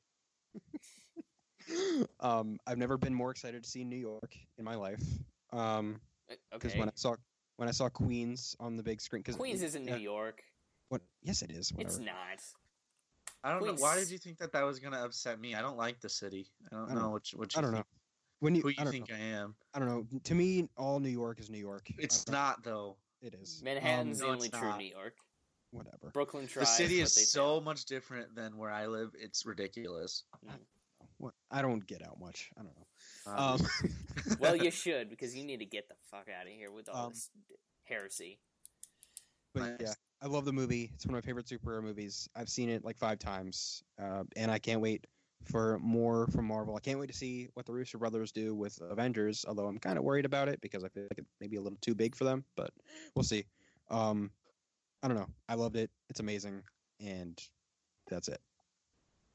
it. 1.68 2.10
um, 2.20 2.58
I've 2.66 2.78
never 2.78 2.96
been 2.96 3.14
more 3.14 3.30
excited 3.30 3.62
to 3.64 3.68
see 3.70 3.84
New 3.84 3.96
York 3.96 4.36
in 4.58 4.64
my 4.64 4.74
life. 4.74 5.02
Um, 5.52 6.00
because 6.52 6.70
Okay. 6.72 6.78
when 6.80 6.88
I 6.88 6.92
saw 6.94 7.14
when 7.56 7.68
I 7.68 7.72
saw 7.72 7.88
Queens 7.88 8.56
on 8.58 8.76
the 8.76 8.82
big 8.82 9.00
screen, 9.00 9.20
because 9.22 9.36
Queens 9.36 9.62
isn't 9.62 9.84
New 9.84 9.92
yeah, 9.92 9.98
York. 9.98 10.42
What? 10.88 11.02
Yes, 11.22 11.42
it 11.42 11.50
is. 11.50 11.72
Whatever. 11.72 11.88
It's 11.90 11.98
not. 11.98 12.14
I 13.44 13.50
don't 13.50 13.60
Queens- 13.60 13.80
know. 13.80 13.86
Why 13.86 13.96
did 13.96 14.10
you 14.10 14.18
think 14.18 14.38
that 14.38 14.52
that 14.52 14.62
was 14.62 14.78
gonna 14.78 15.04
upset 15.04 15.38
me? 15.40 15.54
I 15.54 15.60
don't 15.60 15.76
like 15.76 16.00
the 16.00 16.08
city. 16.08 16.48
I 16.70 16.76
don't 16.76 16.84
I 16.84 16.94
don't- 16.94 17.02
know 17.02 17.10
what 17.10 17.32
you, 17.32 17.38
what 17.38 17.54
you 17.54 17.58
I 17.58 17.62
don't 17.62 17.72
know. 17.72 17.84
When 18.40 18.54
you, 18.56 18.62
who 18.62 18.68
you 18.70 18.74
I 18.78 18.84
don't 18.84 18.92
think 18.92 19.08
know. 19.10 19.14
I 19.14 19.18
am. 19.18 19.54
I 19.74 19.78
don't 19.78 19.88
know. 19.88 20.06
To 20.24 20.34
me, 20.34 20.68
all 20.76 20.98
New 20.98 21.10
York 21.10 21.38
is 21.38 21.48
New 21.50 21.58
York. 21.58 21.86
It's 21.98 22.24
don't- 22.24 22.32
not 22.32 22.64
though. 22.64 22.96
It 23.20 23.34
is. 23.34 23.62
Manhattan's 23.62 24.18
no, 24.20 24.26
the 24.26 24.32
only 24.32 24.48
true 24.48 24.60
not. 24.68 24.78
New 24.78 24.86
York. 24.86 25.14
Um, 25.72 25.78
whatever. 25.78 26.10
Brooklyn 26.12 26.48
The 26.52 26.66
city 26.66 27.00
is 27.00 27.12
so 27.30 27.54
fail. 27.56 27.60
much 27.60 27.84
different 27.84 28.34
than 28.34 28.56
where 28.56 28.70
I 28.70 28.86
live. 28.86 29.14
It's 29.18 29.46
ridiculous. 29.46 30.24
What? 31.22 31.34
I 31.52 31.62
don't 31.62 31.86
get 31.86 32.02
out 32.04 32.18
much. 32.18 32.50
I 32.58 32.62
don't 32.62 32.76
know. 32.76 33.32
Um, 33.32 33.60
Um, 33.60 33.66
well, 34.40 34.56
you 34.56 34.70
should 34.84 35.08
because 35.08 35.36
you 35.36 35.44
need 35.44 35.58
to 35.60 35.64
get 35.66 35.88
the 35.88 35.94
fuck 36.10 36.28
out 36.28 36.46
of 36.48 36.52
here 36.52 36.72
with 36.72 36.88
all 36.88 37.06
Um, 37.06 37.12
this 37.12 37.30
heresy. 37.84 38.40
but 39.54 39.60
Nice. 39.62 39.76
yeah, 39.80 39.94
I 40.20 40.26
love 40.26 40.44
the 40.44 40.52
movie. 40.52 40.90
It's 40.94 41.06
one 41.06 41.14
of 41.14 41.22
my 41.22 41.24
favorite 41.24 41.46
superhero 41.46 41.80
movies. 41.80 42.28
I've 42.34 42.48
seen 42.48 42.68
it 42.68 42.84
like 42.84 42.98
five 42.98 43.20
times, 43.20 43.84
uh, 44.00 44.24
and 44.34 44.50
I 44.50 44.58
can't 44.58 44.80
wait 44.80 45.06
for 45.44 45.78
more 45.78 46.26
from 46.26 46.44
Marvel. 46.46 46.74
I 46.74 46.80
can't 46.80 46.98
wait 46.98 47.08
to 47.10 47.16
see 47.16 47.48
what 47.54 47.66
the 47.66 47.72
Russo 47.72 47.98
brothers 47.98 48.32
do 48.32 48.52
with 48.56 48.80
Avengers. 48.80 49.44
Although 49.46 49.66
I'm 49.66 49.78
kind 49.78 49.98
of 49.98 50.04
worried 50.04 50.24
about 50.24 50.48
it 50.48 50.60
because 50.60 50.82
I 50.82 50.88
feel 50.88 51.04
like 51.04 51.18
it 51.18 51.26
may 51.40 51.46
be 51.46 51.56
a 51.56 51.60
little 51.62 51.78
too 51.80 51.94
big 51.94 52.16
for 52.16 52.24
them, 52.24 52.44
but 52.56 52.70
we'll 53.14 53.22
see. 53.22 53.44
Um, 53.90 54.32
I 55.04 55.08
don't 55.08 55.16
know. 55.16 55.28
I 55.48 55.54
loved 55.54 55.76
it. 55.76 55.92
It's 56.10 56.18
amazing, 56.18 56.64
and 56.98 57.40
that's 58.08 58.26
it. 58.26 58.40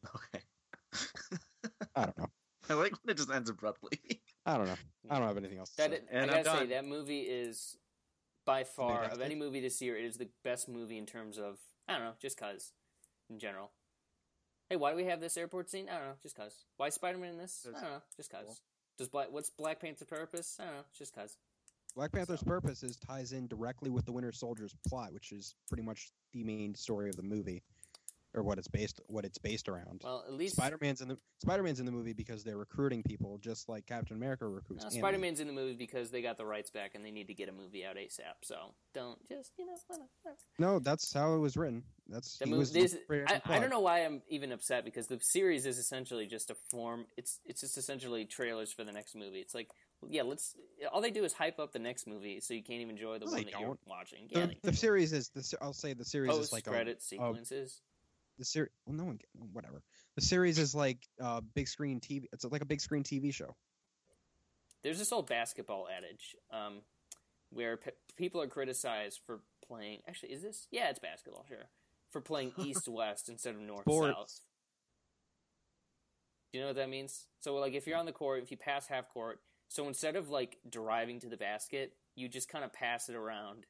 okay. 0.16 0.44
I 1.98 2.06
don't 2.06 2.18
know. 2.18 2.28
I 2.70 2.74
like 2.74 2.92
when 3.04 3.12
it 3.12 3.18
just 3.18 3.32
ends 3.32 3.50
abruptly. 3.50 4.00
I 4.46 4.58
don't 4.58 4.68
know. 4.68 4.76
I 5.10 5.18
don't 5.18 5.28
have 5.28 5.38
anything 5.38 5.58
else. 5.58 5.72
That 5.72 5.92
say. 5.92 5.98
is, 5.98 6.04
I 6.12 6.26
gotta 6.44 6.60
say 6.60 6.66
that 6.68 6.86
movie 6.86 7.22
is 7.22 7.78
by 8.46 8.64
far 8.64 9.06
of 9.06 9.20
any 9.20 9.36
movie 9.36 9.60
this 9.60 9.82
year. 9.82 9.98
It 9.98 10.06
is 10.06 10.18
the 10.18 10.30
best 10.44 10.70
movie 10.70 10.98
in 10.98 11.06
terms 11.06 11.38
of 11.38 11.58
I 11.88 11.94
don't 11.94 12.04
know, 12.04 12.14
just 12.22 12.38
cause 12.38 12.72
in 13.30 13.40
general. 13.40 13.72
Hey, 14.70 14.76
why 14.76 14.92
do 14.92 14.98
we 14.98 15.06
have 15.06 15.22
this 15.22 15.38
airport 15.38 15.70
scene? 15.70 15.88
I 15.90 15.94
don't 15.98 16.08
know, 16.08 16.14
just 16.22 16.36
cause. 16.36 16.54
Why 16.78 16.88
is 16.88 16.94
Spider 16.94 17.18
Man 17.18 17.32
in 17.32 17.38
this? 17.38 17.66
I 17.68 17.72
don't 17.72 17.82
know, 17.82 18.02
just 18.16 18.30
cause. 18.30 18.46
Cool. 18.46 18.58
Does 18.98 19.10
Black 19.10 19.28
what's 19.32 19.50
Black 19.50 19.80
Panther's 19.80 20.08
purpose? 20.08 20.58
I 20.60 20.66
don't 20.66 20.74
know, 20.76 20.84
just 20.98 21.16
cause. 21.16 21.38
Black 21.96 22.12
Panther's 22.12 22.42
So- 22.42 22.46
purpose 22.46 22.84
is 22.84 22.98
ties 22.98 23.32
in 23.32 23.48
directly 23.48 23.90
with 23.90 24.06
the 24.06 24.12
Winter 24.12 24.32
Soldier's 24.32 24.76
plot, 24.88 25.14
which 25.14 25.32
is 25.32 25.56
pretty 25.68 25.84
much 25.84 26.12
the 26.32 26.44
main 26.44 26.76
story 26.76 27.10
of 27.10 27.16
the 27.16 27.24
movie, 27.24 27.64
or 28.38 28.44
what 28.44 28.58
it's 28.58 28.68
based 28.68 29.02
what 29.08 29.26
it's 29.26 29.38
based 29.38 29.68
around. 29.68 30.02
Well, 30.04 30.24
at 30.28 30.34
least 30.34 30.56
Spider 30.56 30.78
Man's 30.80 31.02
in 31.02 31.08
the 31.08 31.18
Spider 31.42 31.64
Man's 31.64 31.80
in 31.80 31.86
the 31.86 31.92
movie 31.92 32.14
because 32.14 32.44
they're 32.44 32.58
recruiting 32.58 33.04
people, 33.04 33.38
just 33.40 33.68
like 33.68 33.86
Captain 33.86 34.16
America 34.16 34.48
recruits. 34.48 34.84
uh, 34.84 34.88
Ant-Man. 34.88 35.02
Spider 35.02 35.18
Man's 35.18 35.40
in 35.40 35.48
the 35.48 35.54
movie 35.54 35.76
because 35.76 36.12
they 36.12 36.22
got 36.22 36.38
the 36.38 36.46
rights 36.46 36.70
back 36.70 36.96
and 36.96 37.04
they 37.04 37.12
need 37.12 37.28
to 37.28 37.34
get 37.34 37.50
a 37.50 37.52
movie 37.52 37.84
out 37.86 37.96
ASAP. 37.96 38.36
So 38.44 38.56
don't 38.94 39.20
just 39.28 39.52
you 39.58 39.66
know. 39.66 39.76
whatever. 39.88 40.08
No, 40.60 40.80
that's 40.80 41.12
how 41.14 41.34
it 41.36 41.40
was 41.40 41.58
written. 41.58 41.84
That's 42.10 42.38
The 42.38 42.46
movie, 42.46 42.60
was 42.60 42.72
this, 42.72 42.96
I, 43.10 43.42
I 43.46 43.60
don't 43.60 43.70
know 43.70 43.82
why 43.82 44.06
I'm 44.06 44.22
even 44.30 44.52
upset 44.54 44.86
because 44.86 45.08
the 45.08 45.20
series 45.22 45.66
is 45.66 45.78
essentially 45.78 46.26
just 46.26 46.50
a 46.50 46.56
form. 46.72 47.06
It's 47.18 47.40
it's 47.46 47.62
just 47.62 47.78
essentially 47.78 48.26
trailers 48.26 48.72
for 48.72 48.84
the 48.84 48.94
next 48.94 49.16
movie. 49.16 49.40
It's 49.40 49.54
like, 49.54 49.70
yeah, 50.08 50.24
let's. 50.24 50.56
All 50.94 51.02
they 51.02 51.12
do 51.12 51.26
is 51.26 51.34
hype 51.34 51.60
up 51.60 51.74
the 51.74 51.80
next 51.80 52.08
movie, 52.08 52.40
so 52.40 52.54
you 52.54 52.64
can't 52.64 52.82
even 52.82 52.92
enjoy 52.96 53.20
the 53.20 53.26
No, 53.26 53.32
one 53.32 53.44
that 53.44 53.60
you're 53.60 53.78
watching. 53.86 54.28
Yeah, 54.30 54.46
The, 54.46 54.72
the 54.72 54.74
series 54.74 55.12
is 55.12 55.30
the 55.30 55.58
I'll 55.62 55.74
say 55.74 55.94
the 55.94 56.06
series 56.06 56.36
is 56.36 56.54
like 56.54 56.66
credit 56.66 57.02
sequences. 57.02 57.82
The 58.38 58.46
series. 58.46 58.72
Well, 58.86 58.96
no 58.96 59.06
one 59.06 59.20
whatever. 59.54 59.82
The 60.16 60.22
series 60.22 60.58
is 60.58 60.76
like 60.76 61.08
uh, 61.22 61.42
big 61.56 61.68
screen 61.68 62.00
TV. 62.00 62.26
It's 62.32 62.46
like 62.46 62.62
a 62.62 62.66
big 62.66 62.82
screen 62.82 63.04
TV 63.04 63.34
show. 63.34 63.56
There's 64.84 65.00
this 65.00 65.12
old 65.12 65.28
basketball 65.28 65.88
adage 65.96 66.36
um, 66.52 66.82
where 67.52 67.78
pe- 67.78 67.92
people 68.18 68.42
are 68.42 68.48
criticized 68.48 69.20
for 69.26 69.40
playing. 69.68 70.00
Actually, 70.08 70.34
is 70.34 70.42
this? 70.42 70.68
Yeah, 70.72 70.90
it's 70.90 71.00
basketball. 71.00 71.46
Sure, 71.48 71.70
for 72.12 72.22
playing 72.22 72.54
east 72.60 72.88
west 72.88 73.30
instead 73.30 73.56
of 73.56 73.62
north 73.62 73.86
south. 73.86 74.42
Do 76.52 76.60
you 76.60 76.62
know 76.64 76.70
what 76.70 76.78
that 76.78 76.90
means? 76.90 77.26
So, 77.42 77.56
like, 77.56 77.74
if 77.74 77.86
you're 77.88 77.98
on 77.98 78.06
the 78.06 78.12
court, 78.14 78.42
if 78.44 78.52
you 78.52 78.58
pass 78.58 78.88
half 78.88 79.10
court, 79.10 79.40
So 79.68 79.88
instead 79.88 80.16
of 80.16 80.30
like 80.30 80.58
driving 80.70 81.20
to 81.20 81.28
the 81.28 81.38
basket, 81.38 81.94
you 82.16 82.30
just 82.30 82.48
kind 82.48 82.64
of 82.64 82.72
pass 82.72 83.10
it 83.10 83.16
around 83.16 83.66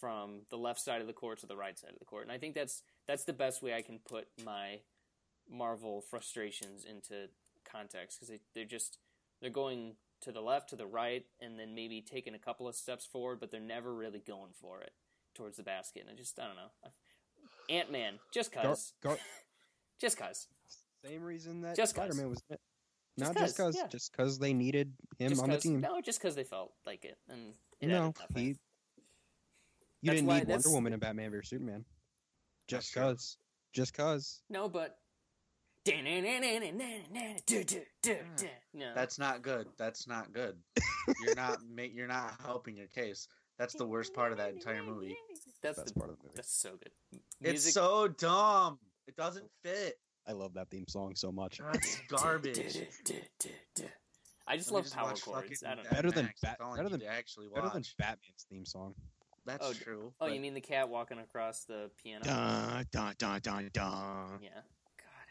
from 0.00 0.40
the 0.50 0.58
left 0.58 0.80
side 0.80 1.00
of 1.00 1.06
the 1.06 1.12
court 1.12 1.38
to 1.38 1.46
the 1.46 1.56
right 1.56 1.78
side 1.78 1.90
of 1.90 1.98
the 2.00 2.04
court. 2.04 2.24
And 2.24 2.32
I 2.32 2.38
think 2.38 2.54
that's 2.54 2.82
that's 3.06 3.24
the 3.24 3.32
best 3.32 3.62
way 3.62 3.74
I 3.74 3.82
can 3.82 3.98
put 3.98 4.28
my 4.44 4.80
Marvel 5.50 6.00
frustrations 6.02 6.84
into 6.84 7.28
context 7.64 8.18
because 8.18 8.28
they, 8.28 8.40
they're 8.54 8.64
just 8.64 8.98
they're 9.40 9.50
going 9.50 9.94
to 10.20 10.30
the 10.32 10.40
left, 10.40 10.70
to 10.70 10.76
the 10.76 10.86
right, 10.86 11.26
and 11.40 11.58
then 11.58 11.74
maybe 11.74 12.00
taking 12.00 12.34
a 12.34 12.38
couple 12.38 12.68
of 12.68 12.76
steps 12.76 13.04
forward, 13.04 13.40
but 13.40 13.50
they're 13.50 13.60
never 13.60 13.92
really 13.92 14.20
going 14.20 14.52
for 14.60 14.80
it 14.80 14.92
towards 15.34 15.56
the 15.56 15.62
basket. 15.64 16.02
And 16.02 16.10
I 16.10 16.14
just 16.14 16.38
I 16.38 16.46
don't 16.46 16.56
know. 16.56 16.90
Ant 17.70 17.90
Man, 17.90 18.14
just 18.32 18.52
Gar- 18.52 18.64
cause, 18.64 18.92
Gar- 19.02 19.18
just 20.00 20.16
cause. 20.16 20.46
Same 21.04 21.22
reason 21.24 21.62
that 21.62 21.74
Just 21.76 21.94
'cause. 21.96 22.04
Spider 22.04 22.14
Man 22.22 22.30
was 22.30 22.42
in. 22.50 22.56
Just 23.18 23.34
Not 23.34 23.40
just 23.42 23.56
'cause, 23.56 23.74
because, 23.74 23.76
yeah. 23.76 23.86
just 23.88 24.12
because 24.12 24.38
they 24.38 24.52
needed 24.54 24.92
him 25.18 25.30
Just 25.30 25.42
on 25.42 25.50
the 25.50 25.58
team. 25.58 25.80
No, 25.80 26.00
just 26.00 26.18
because 26.20 26.34
they 26.34 26.44
felt 26.44 26.72
like 26.86 27.04
it, 27.04 27.18
and 27.28 27.52
it 27.80 27.88
no, 27.88 28.14
he, 28.34 28.42
you 28.42 28.54
That's 30.02 30.16
didn't 30.16 30.26
why- 30.28 30.38
need 30.38 30.48
Wonder 30.48 30.70
Woman 30.70 30.92
and 30.92 31.00
Batman 31.02 31.30
vs 31.30 31.50
Superman. 31.50 31.84
That's 32.68 32.84
Just 32.84 32.92
true. 32.92 33.02
cause, 33.02 33.36
just 33.72 33.94
cause. 33.94 34.42
No, 34.50 34.68
but. 34.68 34.96
No. 38.74 38.92
That's 38.94 39.18
not 39.18 39.42
good. 39.42 39.66
That's 39.78 40.06
not 40.06 40.32
good. 40.32 40.56
You're 41.24 41.34
not 41.34 41.58
ma- 41.76 41.82
you're 41.82 42.06
not 42.06 42.34
helping 42.44 42.76
your 42.76 42.86
case. 42.86 43.26
That's 43.58 43.74
the 43.74 43.86
worst 43.86 44.14
part 44.14 44.32
of 44.32 44.38
that 44.38 44.50
entire 44.52 44.82
movie. 44.82 45.16
That's 45.62 45.78
Best 45.78 45.94
the, 45.94 46.00
part 46.00 46.10
of 46.10 46.16
the 46.18 46.22
movie. 46.24 46.34
That's 46.36 46.52
so 46.54 46.70
good. 46.70 47.20
It's 47.40 47.72
so 47.74 48.08
dumb. 48.08 48.78
It 49.06 49.16
doesn't 49.16 49.46
fit. 49.64 49.98
I 50.26 50.32
love 50.32 50.54
that 50.54 50.70
theme 50.70 50.86
song 50.88 51.14
so 51.16 51.32
much. 51.32 51.58
That's 51.72 52.00
garbage. 52.08 52.58
I 54.46 54.56
just 54.56 54.70
Let 54.70 54.76
love 54.76 54.84
just 54.84 54.94
power 54.96 55.14
chords. 55.14 55.62
I 55.66 55.74
don't 55.74 55.84
know. 55.84 55.90
Better 55.90 56.10
than 56.10 56.24
Max. 56.26 56.40
Bat- 56.40 56.56
That's 56.58 56.60
all 56.60 56.74
I 56.74 56.76
better 56.76 56.88
than- 56.90 57.00
to 57.00 57.06
actually 57.06 57.48
Better 57.54 57.70
than. 57.70 57.82
Batman's 57.98 58.46
theme 58.50 58.64
song. 58.64 58.94
That's 59.44 59.66
Oh, 59.66 59.72
true. 59.72 60.12
Oh, 60.20 60.26
but 60.26 60.34
you 60.34 60.40
mean 60.40 60.54
the 60.54 60.60
cat 60.60 60.88
walking 60.88 61.18
across 61.18 61.64
the 61.64 61.90
piano? 62.02 62.24
Da 62.24 62.82
da 62.92 63.12
da 63.18 63.38
da 63.38 63.62
da. 63.72 64.26
Yeah. 64.40 64.48
God. 64.98 65.28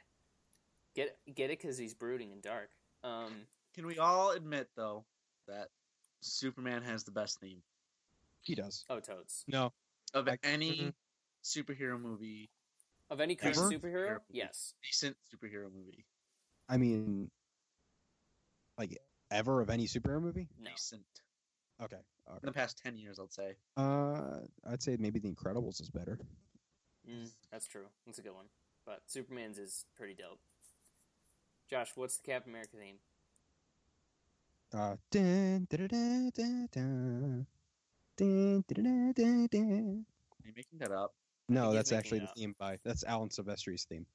Get 0.95 1.17
get 1.33 1.45
it 1.49 1.59
because 1.61 1.77
he's 1.77 1.93
brooding 1.93 2.31
and 2.31 2.41
dark. 2.41 2.69
Um. 3.03 3.31
Can 3.73 3.87
we 3.87 3.97
all 3.99 4.31
admit 4.31 4.67
though 4.75 5.05
that 5.47 5.69
Superman 6.19 6.81
has 6.83 7.03
the 7.05 7.11
best 7.11 7.39
theme 7.39 7.63
He 8.41 8.53
does. 8.55 8.83
Oh, 8.89 8.99
toads. 8.99 9.45
No, 9.47 9.71
of 10.13 10.27
Like, 10.27 10.41
any 10.43 10.71
mhm. 10.77 10.93
superhero 11.43 11.99
movie, 11.99 12.49
Of 13.09 13.21
any 13.21 13.35
current 13.35 13.57
Ever? 13.57 13.69
superhero? 13.71 14.09
Ever. 14.11 14.23
Yes. 14.29 14.73
decent 14.83 15.15
superhero 15.33 15.71
movie, 15.73 16.05
I 16.67 16.77
mean, 16.77 17.31
like 18.77 18.97
ever 19.31 19.61
of 19.61 19.69
any 19.69 19.87
superhero 19.87 20.21
movie. 20.21 20.49
No. 20.59 20.69
decent 20.71 21.05
Okay. 21.81 22.01
In 22.41 22.45
the 22.45 22.51
past 22.51 22.79
ten 22.83 22.97
years, 22.97 23.19
I'd 23.19 23.33
say. 23.33 23.55
Uh, 23.77 24.39
I'd 24.69 24.81
say 24.81 24.97
maybe 24.99 25.19
The 25.19 25.31
Incredibles 25.31 25.81
is 25.81 25.89
better. 25.89 26.19
Mm, 27.09 27.29
that's 27.51 27.67
true. 27.67 27.85
That's 28.05 28.19
a 28.19 28.21
good 28.21 28.33
one. 28.33 28.45
But 28.85 29.01
Superman's 29.07 29.57
is 29.57 29.85
pretty 29.97 30.13
dope. 30.13 30.39
Josh, 31.69 31.91
what's 31.95 32.17
the 32.17 32.23
Captain 32.31 32.51
America 32.51 32.77
theme? 32.77 32.97
Uh, 34.73 34.95
dun. 35.09 35.67
Dun. 35.69 35.85
Are 40.43 40.47
you 40.47 40.53
making 40.55 40.79
that 40.79 40.91
up? 40.91 41.13
No, 41.49 41.73
that's 41.73 41.91
actually 41.91 42.19
the 42.19 42.27
theme 42.27 42.55
by 42.57 42.77
that's 42.85 43.03
Alan 43.03 43.29
Silvestri's 43.29 43.83
theme. 43.85 44.05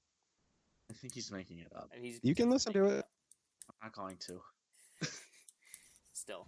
I 0.91 0.95
think 0.95 1.15
he's 1.15 1.31
making 1.31 1.59
it 1.59 1.73
up. 1.75 1.91
And 1.95 2.05
he's 2.05 2.21
You 2.23 2.35
can 2.35 2.49
listen 2.51 2.73
to 2.73 2.83
making 2.83 2.99
it. 2.99 3.05
I'm 3.69 3.75
not 3.89 3.93
going 3.93 4.17
to. 4.29 4.41
Still. 6.13 6.47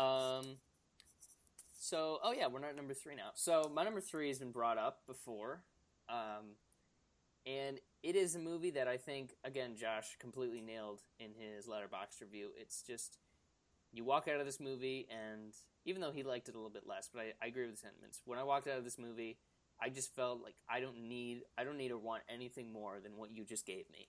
Um. 0.00 0.56
So, 1.78 2.18
oh 2.22 2.32
yeah, 2.32 2.46
we're 2.46 2.60
not 2.60 2.70
at 2.70 2.76
number 2.76 2.94
three 2.94 3.16
now. 3.16 3.30
So 3.34 3.70
my 3.74 3.84
number 3.84 4.00
three 4.00 4.28
has 4.28 4.38
been 4.38 4.52
brought 4.52 4.78
up 4.78 5.00
before, 5.06 5.62
um, 6.08 6.56
and 7.46 7.80
it 8.02 8.16
is 8.16 8.34
a 8.34 8.38
movie 8.38 8.70
that 8.72 8.86
I 8.86 8.96
think 8.96 9.34
again 9.44 9.76
Josh 9.76 10.16
completely 10.18 10.60
nailed 10.60 11.00
in 11.18 11.30
his 11.36 11.66
Letterboxd 11.66 12.20
review. 12.20 12.50
It's 12.58 12.82
just 12.82 13.18
you 13.92 14.04
walk 14.04 14.28
out 14.28 14.40
of 14.40 14.46
this 14.46 14.60
movie, 14.60 15.08
and 15.10 15.52
even 15.84 16.00
though 16.00 16.12
he 16.12 16.22
liked 16.22 16.48
it 16.48 16.54
a 16.54 16.58
little 16.58 16.70
bit 16.70 16.86
less, 16.86 17.08
but 17.12 17.20
I, 17.20 17.32
I 17.42 17.48
agree 17.48 17.64
with 17.64 17.72
the 17.72 17.80
sentiments. 17.80 18.22
When 18.24 18.38
I 18.38 18.44
walked 18.44 18.68
out 18.68 18.78
of 18.78 18.84
this 18.84 18.98
movie, 18.98 19.38
I 19.82 19.88
just 19.88 20.14
felt 20.14 20.42
like 20.42 20.54
I 20.68 20.80
don't 20.80 21.08
need 21.08 21.42
I 21.58 21.64
don't 21.64 21.78
need 21.78 21.90
or 21.90 21.98
want 21.98 22.22
anything 22.28 22.72
more 22.72 23.00
than 23.02 23.16
what 23.16 23.34
you 23.34 23.44
just 23.44 23.66
gave 23.66 23.84
me. 23.90 24.08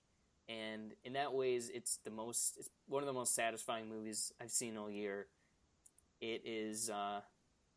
And 0.49 0.93
in 1.03 1.13
that 1.13 1.33
ways, 1.33 1.71
it's 1.73 1.99
the 2.03 2.11
most 2.11 2.57
it's 2.59 2.69
one 2.87 3.01
of 3.01 3.07
the 3.07 3.13
most 3.13 3.33
satisfying 3.33 3.89
movies 3.89 4.31
I've 4.41 4.51
seen 4.51 4.77
all 4.77 4.91
year. 4.91 5.27
It 6.21 6.43
is 6.45 6.89
uh, 6.89 7.21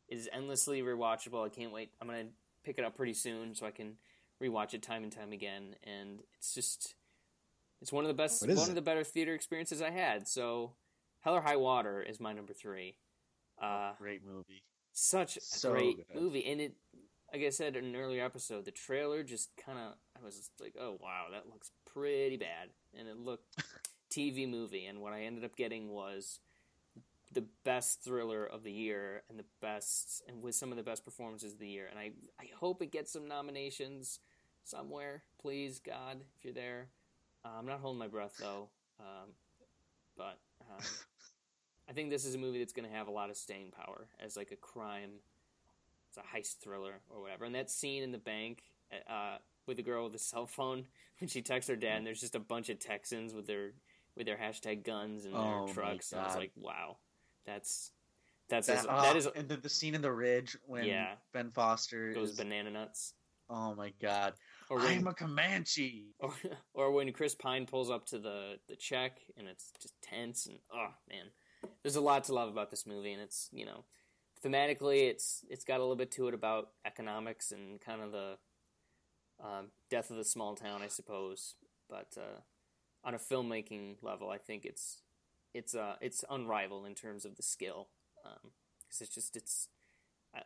it 0.09 0.17
is 0.19 0.29
endlessly 0.33 0.83
rewatchable. 0.83 1.45
I 1.45 1.49
can't 1.49 1.73
wait. 1.73 1.91
I'm 2.01 2.07
gonna 2.09 2.27
pick 2.65 2.79
it 2.79 2.85
up 2.85 2.97
pretty 2.97 3.15
soon 3.15 3.55
so 3.55 3.67
I 3.67 3.71
can 3.71 3.95
rewatch 4.43 4.75
it 4.75 4.83
time 4.83 5.03
and 5.03 5.13
time 5.13 5.33
again. 5.33 5.77
And 5.85 6.21
it's 6.39 6.55
just 6.55 6.95
it's 7.81 7.93
one 7.93 8.05
of 8.05 8.09
the 8.09 8.15
best 8.15 8.43
one 8.43 8.51
it? 8.51 8.69
of 8.69 8.75
the 8.75 8.83
better 8.83 9.05
theater 9.05 9.35
experiences 9.35 9.81
I 9.83 9.91
had. 9.91 10.29
So 10.29 10.73
Hell 11.21 11.35
or 11.35 11.41
High 11.41 11.57
Water 11.57 12.03
is 12.03 12.21
my 12.21 12.33
number 12.33 12.53
three. 12.53 12.97
Uh, 13.61 13.93
Great 13.99 14.23
movie. 14.25 14.63
such 14.93 15.37
a 15.37 15.41
So 15.41 15.73
great 15.73 15.97
good. 16.09 16.21
movie 16.21 16.45
and 16.45 16.61
it 16.61 16.75
like 17.33 17.43
i 17.43 17.51
said 17.51 17.77
in 17.77 17.85
an 17.85 17.97
earlier 17.97 18.25
episode 18.25 18.65
the 18.65 18.71
trailer 18.73 19.23
just 19.23 19.51
kind 19.57 19.79
of 19.79 19.95
i 20.21 20.25
was 20.25 20.37
just 20.37 20.51
like 20.61 20.75
oh 20.79 20.99
wow 21.01 21.27
that 21.33 21.45
looks 21.53 21.71
pretty 21.87 22.37
bad 22.37 22.69
and 22.99 23.07
it 23.09 23.17
looked 23.17 23.57
tv 24.11 24.49
movie 24.51 24.87
and 24.87 25.01
what 25.01 25.13
i 25.13 25.23
ended 25.23 25.45
up 25.45 25.55
getting 25.57 25.89
was 25.89 26.41
the 27.35 27.45
best 27.65 28.03
thriller 28.03 28.45
of 28.47 28.63
the 28.63 28.73
year 28.73 29.23
and 29.29 29.39
the 29.39 29.45
best 29.61 30.23
and 30.29 30.43
with 30.43 30.55
some 30.55 30.71
of 30.71 30.77
the 30.77 30.83
best 30.83 31.05
performances 31.05 31.53
of 31.53 31.59
the 31.59 31.69
year. 31.69 31.87
And 31.91 31.99
i 31.99 32.11
i 32.41 32.49
hope 32.59 32.83
it 32.83 32.93
gets 32.93 33.13
some 33.13 33.29
nominations 33.29 34.21
somewhere. 34.65 35.23
Please 35.41 35.79
god 35.79 36.21
if 36.37 36.45
you're 36.45 36.55
there. 36.55 36.89
Uh, 37.45 37.59
i'm 37.59 37.67
not 37.67 37.81
holding 37.81 37.99
my 37.99 38.09
breath 38.09 38.37
though. 38.41 38.69
Um, 39.01 39.31
but 40.17 40.39
um, 40.71 40.85
I 41.89 41.93
think 41.93 42.11
this 42.11 42.25
is 42.25 42.35
a 42.35 42.39
movie 42.39 42.59
that's 42.59 42.73
going 42.73 42.89
to 42.89 42.95
have 42.95 43.09
a 43.09 43.11
lot 43.11 43.31
of 43.31 43.37
staying 43.37 43.73
power 43.73 44.07
as 44.21 44.37
like 44.37 44.53
a 44.53 44.57
crime, 44.57 45.11
it's 46.09 46.19
a 46.19 46.37
heist 46.37 46.59
thriller 46.59 47.01
or 47.11 47.21
whatever. 47.21 47.45
And 47.45 47.55
that 47.55 47.71
scene 47.71 48.03
in 48.03 48.13
the 48.13 48.19
bank 48.19 48.63
uh, 49.09 49.37
with 49.67 49.77
the 49.77 49.83
girl 49.83 50.05
with 50.05 50.13
the 50.13 50.19
cell 50.19 50.47
phone 50.47 50.85
when 51.21 51.29
she 51.29 51.43
texts 51.43 51.69
her 51.69 51.77
dad, 51.77 51.99
and 51.99 52.07
there's 52.07 52.21
just 52.21 52.35
a 52.35 52.41
bunch 52.41 52.69
of 52.69 52.79
Texans 52.79 53.35
with 53.35 53.47
their 53.47 53.73
with 54.17 54.27
their 54.27 54.37
hashtag 54.37 54.85
guns 54.85 55.25
and 55.25 55.35
their 55.35 55.41
Oh 55.41 55.69
trucks. 55.73 56.13
And 56.13 56.21
I 56.21 56.27
was 56.27 56.37
like, 56.37 56.53
wow, 56.57 56.99
that's 57.47 57.93
that's 58.49 58.67
That, 58.67 58.79
as, 58.79 58.87
ah, 58.89 59.03
that 59.03 59.17
is 59.17 59.27
and 59.27 59.49
the, 59.49 59.57
the 59.57 59.69
scene 59.69 59.95
in 59.95 60.03
the 60.03 60.13
ridge 60.13 60.57
when 60.67 60.85
Yeah. 60.85 61.15
Ben 61.33 61.51
Foster 61.51 62.13
goes 62.13 62.31
is. 62.31 62.37
banana 62.37 62.71
nuts. 62.71 63.15
oh 63.49 63.75
my 63.75 63.93
god! 64.01 64.35
Or 64.71 64.79
when, 64.79 64.99
I'm 64.99 65.07
a 65.07 65.15
Comanche. 65.15 66.15
or, 66.19 66.35
or 66.75 66.91
when 66.93 67.13
Chris 67.13 67.35
Pine 67.35 67.67
pulls 67.67 67.91
up 67.91 68.07
to 68.07 68.19
the 68.19 68.59
the 68.69 68.77
check 68.77 69.19
and 69.37 69.49
it's 69.49 69.73
just 69.81 69.95
tense 70.03 70.47
and 70.47 70.59
oh 70.73 70.91
man, 71.09 71.27
there's 71.83 71.97
a 71.97 72.01
lot 72.01 72.25
to 72.25 72.35
love 72.35 72.49
about 72.49 72.71
this 72.71 72.87
movie 72.87 73.13
and 73.13 73.23
it's 73.23 73.49
you 73.53 73.65
know 73.65 73.85
thematically 74.45 75.09
it's 75.09 75.45
it's 75.49 75.65
got 75.65 75.79
a 75.79 75.83
little 75.83 75.97
bit 75.97 76.11
to 76.13 76.29
it 76.29 76.35
about 76.35 76.69
economics 76.85 77.51
and 77.51 77.81
kind 77.81 78.03
of 78.03 78.13
the 78.13 78.37
um, 79.43 79.69
death 79.91 80.11
of 80.11 80.17
the 80.17 80.25
small 80.25 80.55
town 80.55 80.83
I 80.83 80.89
suppose, 80.89 81.55
but 81.89 82.09
uh, 82.17 82.41
on 83.05 83.15
a 83.15 83.19
filmmaking 83.19 83.97
level 84.03 84.29
I 84.31 84.39
think 84.39 84.65
it's 84.65 85.01
it's 85.55 85.75
uh 85.75 85.95
it's 86.01 86.25
unrivaled 86.29 86.87
in 86.87 86.95
terms 86.95 87.25
of 87.25 87.37
the 87.37 87.43
skill 87.43 87.89
because 88.23 89.01
it's 89.01 89.15
just 89.15 89.37
it's 89.37 89.69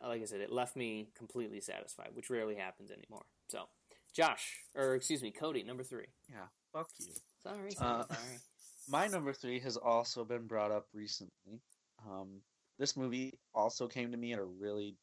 like 0.05 0.21
I 0.21 0.25
said 0.25 0.41
it 0.41 0.51
left 0.51 0.75
me 0.75 1.09
completely 1.17 1.59
satisfied 1.61 2.09
which 2.13 2.29
rarely 2.29 2.55
happens 2.55 2.91
anymore 2.91 3.25
so. 3.49 3.67
Josh, 4.11 4.57
or 4.75 4.95
excuse 4.95 5.21
me, 5.21 5.29
Cody, 5.29 5.61
number 5.61 5.83
three. 5.83 6.07
Yeah, 6.31 6.47
fuck 6.73 6.89
you. 6.97 7.13
Sorry, 7.43 7.71
sorry, 7.71 8.01
Uh, 8.01 8.03
sorry. 8.07 8.39
My 8.89 9.05
number 9.05 9.33
three 9.33 9.59
has 9.59 9.77
also 9.77 10.25
been 10.25 10.47
brought 10.47 10.71
up 10.71 10.87
recently. 10.93 11.61
Um, 12.09 12.41
this 12.79 12.97
movie 12.97 13.37
also 13.53 13.87
came 13.87 14.11
to 14.11 14.17
me 14.17 14.33
at 14.33 14.39
a 14.39 14.43
really 14.43 14.95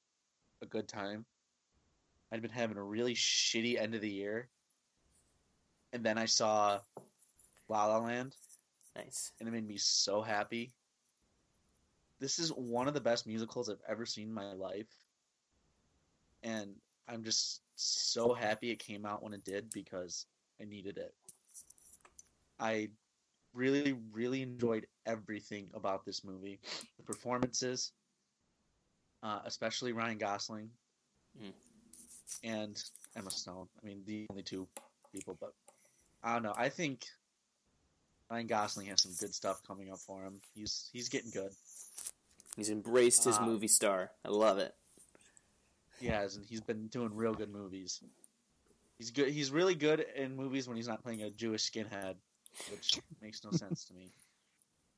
a 0.61 0.67
good 0.67 0.89
time. 0.89 1.25
I'd 2.33 2.43
been 2.43 2.51
having 2.51 2.77
a 2.77 2.83
really 2.83 3.15
shitty 3.15 3.81
end 3.81 3.95
of 3.95 4.01
the 4.01 4.11
year, 4.11 4.49
and 5.93 6.05
then 6.05 6.19
I 6.19 6.25
saw 6.27 6.81
La 7.69 7.87
La 7.87 7.99
Land, 7.99 8.35
Nice. 8.97 9.33
and 9.39 9.49
it 9.49 9.53
made 9.53 9.67
me 9.67 9.77
so 9.77 10.23
happy. 10.23 10.73
This 12.19 12.39
is 12.39 12.51
one 12.51 12.89
of 12.89 12.95
the 12.95 13.01
best 13.01 13.27
musicals 13.27 13.69
I've 13.69 13.83
ever 13.89 14.07
seen 14.07 14.29
in 14.29 14.35
my 14.35 14.55
life, 14.55 14.89
and 16.43 16.75
I'm 17.09 17.23
just 17.23 17.61
so 17.75 18.33
happy 18.33 18.71
it 18.71 18.79
came 18.79 19.05
out 19.05 19.23
when 19.23 19.35
it 19.35 19.45
did 19.45 19.71
because 19.73 20.27
I 20.61 20.65
needed 20.65 20.97
it. 20.97 21.15
I 22.59 22.89
really, 23.53 23.97
really 24.13 24.41
enjoyed 24.43 24.87
everything 25.05 25.69
about 25.75 26.05
this 26.07 26.25
movie. 26.25 26.59
The 26.97 27.03
performances, 27.05 27.93
uh, 29.23 29.41
especially 29.45 29.93
Ryan 29.93 30.19
Gosling 30.19 30.71
Mm. 31.39 31.53
and 32.45 32.83
Emma 33.15 33.31
Stone. 33.31 33.69
I 33.83 33.87
mean, 33.87 34.03
the 34.07 34.27
only 34.31 34.43
two 34.43 34.67
people, 35.13 35.37
but 35.39 35.53
I 36.23 36.33
don't 36.33 36.43
know. 36.45 36.55
I 36.57 36.71
think 36.71 37.05
Ryan 38.31 38.47
Gosling 38.47 38.87
has 38.89 39.03
some 39.03 39.13
good 39.21 39.35
stuff 39.35 39.63
coming 39.67 39.91
up 39.91 39.99
for 39.99 40.23
him. 40.23 40.41
He's 40.55 40.91
he's 40.93 41.09
getting 41.09 41.31
good. 41.31 41.51
He's 42.57 42.71
embraced 42.71 43.25
his 43.25 43.37
Uh, 43.39 43.43
movie 43.47 43.69
star. 43.69 44.11
I 44.25 44.29
love 44.31 44.59
it. 44.59 44.75
He 46.01 46.07
has, 46.09 46.37
and 46.37 46.45
he's 46.45 46.61
been 46.61 46.89
doing 46.89 47.15
real 47.15 47.35
good 47.35 47.51
movies. 47.51 48.01
He's 48.99 49.11
good. 49.11 49.29
He's 49.29 49.51
really 49.51 49.75
good 49.75 50.05
in 50.17 50.37
movies 50.37 50.67
when 50.69 50.77
he's 50.77 50.89
not 50.89 51.03
playing 51.03 51.23
a 51.23 51.31
Jewish 51.31 51.71
skinhead, 51.71 52.17
which 52.71 52.99
makes 53.23 53.45
no 53.45 53.51
sense 53.53 53.85
to 53.85 53.95
me. 53.95 54.11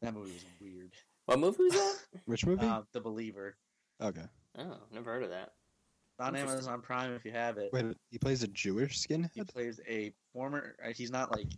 That 0.00 0.14
movie 0.14 0.32
was 0.32 0.44
weird. 0.60 0.92
What 1.26 1.38
movie 1.40 1.64
was 1.64 1.72
that? 1.72 1.96
Which 2.24 2.46
movie? 2.46 2.66
Uh, 2.66 2.82
the 2.92 3.00
Believer 3.00 3.56
okay. 4.00 4.22
oh, 4.58 4.76
never 4.94 5.12
heard 5.12 5.24
of 5.24 5.30
that. 5.30 5.52
on 6.18 6.34
Amazon 6.36 6.80
Prime 6.80 7.12
if 7.12 7.24
you 7.24 7.32
have 7.32 7.58
it. 7.58 7.70
Wait, 7.72 7.84
he 8.10 8.16
plays 8.18 8.42
a 8.42 8.48
Jewish 8.48 8.98
skinhead. 9.06 9.30
He 9.34 9.42
plays 9.42 9.78
a 9.86 10.12
former. 10.32 10.74
uh, 10.82 10.90
He's 10.92 11.10
not 11.10 11.36
like 11.36 11.48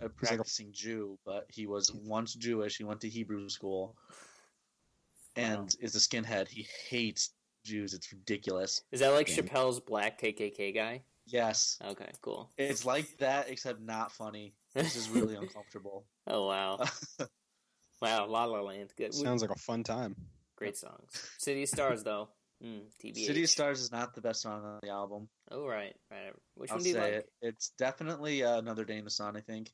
a 0.00 0.04
like 0.04 0.12
a- 0.12 0.14
practicing 0.26 0.72
Jew, 0.72 1.18
but 1.24 1.46
he 1.48 1.66
was 1.66 1.92
once 1.92 2.34
Jewish. 2.34 2.76
He 2.78 2.84
went 2.84 3.00
to 3.02 3.08
Hebrew 3.08 3.48
school, 3.48 3.96
and 5.36 5.58
Wow. 5.62 5.66
is 5.80 5.94
a 5.94 5.98
skinhead. 5.98 6.48
He 6.48 6.66
hates 6.88 7.30
Jews. 7.64 7.94
It's 7.94 8.12
ridiculous. 8.12 8.82
Is 8.92 9.00
that 9.00 9.10
like 9.10 9.26
Damn. 9.26 9.46
Chappelle's 9.46 9.80
black 9.80 10.20
KKK 10.20 10.74
guy? 10.74 11.02
Yes, 11.26 11.78
Okay, 11.84 12.10
cool. 12.22 12.50
it's 12.58 12.84
like 12.84 13.16
that, 13.18 13.48
except 13.48 13.80
not 13.80 14.10
funny. 14.10 14.54
This 14.74 14.96
is 14.96 15.08
really 15.10 15.34
uncomfortable. 15.42 16.04
Oh 16.26 16.46
wow, 16.48 16.80
wow, 18.02 18.26
La 18.26 18.44
La 18.46 18.60
Land, 18.60 18.92
good, 18.96 19.14
Sounds 19.14 19.42
like 19.42 19.50
a 19.50 19.58
fun 19.58 19.84
time. 19.84 20.16
great 20.56 20.76
songs. 20.76 21.10
City 21.38 21.62
of 21.62 21.68
Stars 21.68 22.02
though, 22.02 22.30
mm, 22.64 22.82
TBH. 23.02 23.26
City 23.26 23.42
of 23.44 23.50
Stars 23.50 23.80
is 23.80 23.92
not 23.92 24.14
the 24.14 24.20
best 24.20 24.40
song 24.42 24.64
on 24.64 24.78
the 24.82 24.88
album. 24.88 25.28
Oh 25.52 25.66
right, 25.66 25.94
right. 26.10 26.32
Which 26.54 26.70
I'll 26.70 26.78
one 26.78 26.82
do 26.82 26.88
you 26.88 26.94
say 26.96 27.00
like? 27.00 27.12
it. 27.12 27.30
It's 27.42 27.70
definitely 27.78 28.42
uh, 28.42 28.58
Another 28.58 28.84
Day 28.84 28.96
in 28.98 29.04
the 29.04 29.10
Sun. 29.10 29.36
I 29.36 29.40
think. 29.40 29.72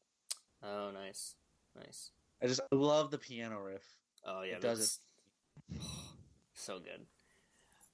Oh 0.63 0.91
nice, 0.93 1.35
nice. 1.77 2.11
I 2.43 2.47
just 2.47 2.61
I 2.61 2.75
love 2.75 3.11
the 3.11 3.19
piano 3.19 3.59
riff. 3.61 3.85
Oh 4.25 4.43
yeah, 4.43 4.57
It 4.57 4.61
does 4.63 5.01
that's 5.71 5.87
so 6.55 6.79
good. 6.79 7.07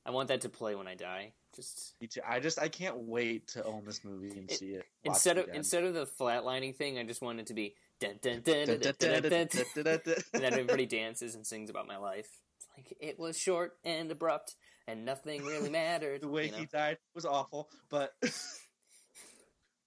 I 0.05 0.11
want 0.11 0.29
that 0.29 0.41
to 0.43 0.49
play 0.49 0.75
when 0.75 0.89
I 0.89 0.95
die. 0.95 1.33
Just. 1.55 1.95
I 2.27 2.41
just 2.41 2.59
I 2.59 2.69
can't 2.69 2.97
wait 2.99 3.47
to 3.49 3.65
own 3.65 3.85
this 3.85 4.05
movie 4.05 4.31
and 4.39 4.51
It- 4.51 4.59
see 4.59 4.71
it. 4.75 4.85
instead 5.05 5.39
it 5.39 5.49
of 5.49 5.55
instead 5.55 5.85
of 5.85 5.95
the 5.95 6.07
flatlining 6.07 6.75
thing, 6.75 6.99
I 6.99 7.05
just 7.05 7.21
want 7.23 7.41
it 7.41 7.47
to 7.49 7.55
be 7.55 7.75
dun 8.01 8.19
dun 8.23 8.41
dun 8.41 8.67
dun 8.67 8.79
dun 8.81 8.95
dun 8.99 9.23
dun, 9.23 9.49
dun, 9.85 10.15
and 10.35 10.43
then 10.43 10.53
everybody 10.55 10.87
dances 10.87 11.35
and 11.35 11.47
sings 11.47 11.71
about 11.71 11.87
my 11.87 11.99
life. 11.99 12.29
It's 12.57 12.67
like 12.77 12.97
it 13.01 13.19
was 13.19 13.39
short 13.39 13.77
and 13.85 14.11
abrupt, 14.11 14.55
and 14.89 15.05
nothing 15.05 15.45
really 15.45 15.69
mattered. 15.71 16.23
the 16.23 16.29
way 16.29 16.47
you 16.47 16.53
know? 16.53 16.59
he 16.59 16.67
died 16.67 16.97
was 17.15 17.27
awful, 17.27 17.69
but 17.91 18.15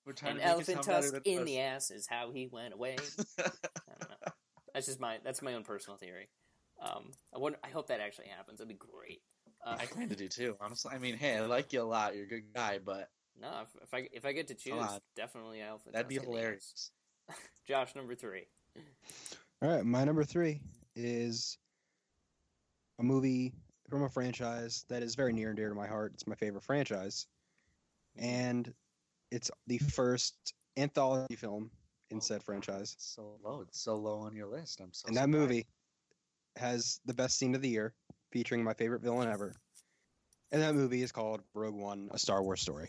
we're 0.05 0.13
trying 0.13 0.33
An 0.33 0.37
to 0.37 0.43
make 0.43 0.47
it 0.47 0.53
elephant 0.53 0.85
sound 0.85 1.03
tusk 1.03 1.15
in 1.25 1.39
us. 1.39 1.45
the 1.45 1.59
ass 1.59 1.91
is 1.91 2.07
how 2.07 2.31
he 2.31 2.47
went 2.47 2.73
away. 2.73 2.95
I 3.39 3.43
don't 3.99 4.09
know. 4.09 4.31
That's 4.73 4.85
just 4.85 4.99
my 4.99 5.17
that's 5.23 5.41
my 5.41 5.53
own 5.53 5.63
personal 5.63 5.97
theory. 5.97 6.29
Um, 6.81 7.11
I 7.33 7.39
wonder, 7.39 7.57
I 7.63 7.69
hope 7.69 7.87
that 7.87 8.01
actually 8.01 8.27
happens. 8.27 8.59
That'd 8.59 8.67
be 8.67 8.75
great. 8.75 9.21
Uh, 9.65 9.77
I 9.79 9.85
kind 9.85 10.11
of 10.11 10.17
do 10.17 10.27
too, 10.27 10.55
honestly. 10.59 10.91
I 10.93 10.99
mean, 10.99 11.15
hey, 11.17 11.37
I 11.37 11.41
like 11.41 11.71
you 11.73 11.81
a 11.81 11.83
lot. 11.83 12.15
You're 12.15 12.25
a 12.25 12.27
good 12.29 12.53
guy, 12.53 12.79
but 12.83 13.09
no, 13.39 13.47
if, 13.63 13.69
if 13.83 13.93
I 13.93 14.07
if 14.11 14.25
I 14.25 14.33
get 14.33 14.47
to 14.49 14.55
choose, 14.55 14.73
on. 14.73 14.99
definitely 15.15 15.61
elephant. 15.61 15.93
that'd 15.93 16.07
be 16.07 16.15
tusk 16.15 16.27
in 16.27 16.31
the 16.31 16.37
hilarious. 16.37 16.91
ass. 17.29 17.37
Josh, 17.67 17.95
number 17.95 18.15
three. 18.15 18.47
All 19.61 19.69
right, 19.69 19.85
my 19.85 20.03
number 20.03 20.23
three 20.23 20.61
is 20.95 21.57
a 22.99 23.03
movie 23.03 23.53
from 23.89 24.03
a 24.03 24.09
franchise 24.09 24.85
that 24.89 25.01
is 25.01 25.15
very 25.15 25.33
near 25.33 25.47
and 25.49 25.57
dear 25.57 25.69
to 25.69 25.75
my 25.75 25.87
heart. 25.87 26.11
It's 26.13 26.27
my 26.27 26.35
favorite 26.35 26.63
franchise, 26.63 27.25
and 28.17 28.71
it's 29.35 29.51
the 29.67 29.77
first 29.77 30.53
anthology 30.77 31.35
film 31.35 31.69
in 32.09 32.21
said 32.21 32.41
franchise. 32.41 32.93
It's 32.93 33.13
so 33.15 33.37
low. 33.43 33.61
It's 33.61 33.81
so 33.81 33.95
low 33.97 34.19
on 34.19 34.33
your 34.33 34.47
list. 34.47 34.79
I'm 34.79 34.93
so. 34.93 35.07
and 35.07 35.17
that 35.17 35.29
movie 35.29 35.67
has 36.55 37.01
the 37.05 37.13
best 37.13 37.37
scene 37.37 37.53
of 37.53 37.61
the 37.61 37.67
year, 37.69 37.93
featuring 38.31 38.63
my 38.63 38.73
favorite 38.73 39.01
villain 39.01 39.29
ever. 39.29 39.55
And 40.51 40.61
that 40.61 40.73
movie 40.73 41.01
is 41.03 41.11
called 41.11 41.41
Rogue 41.53 41.75
One: 41.75 42.09
A 42.13 42.17
Star 42.17 42.41
Wars 42.41 42.61
Story. 42.61 42.87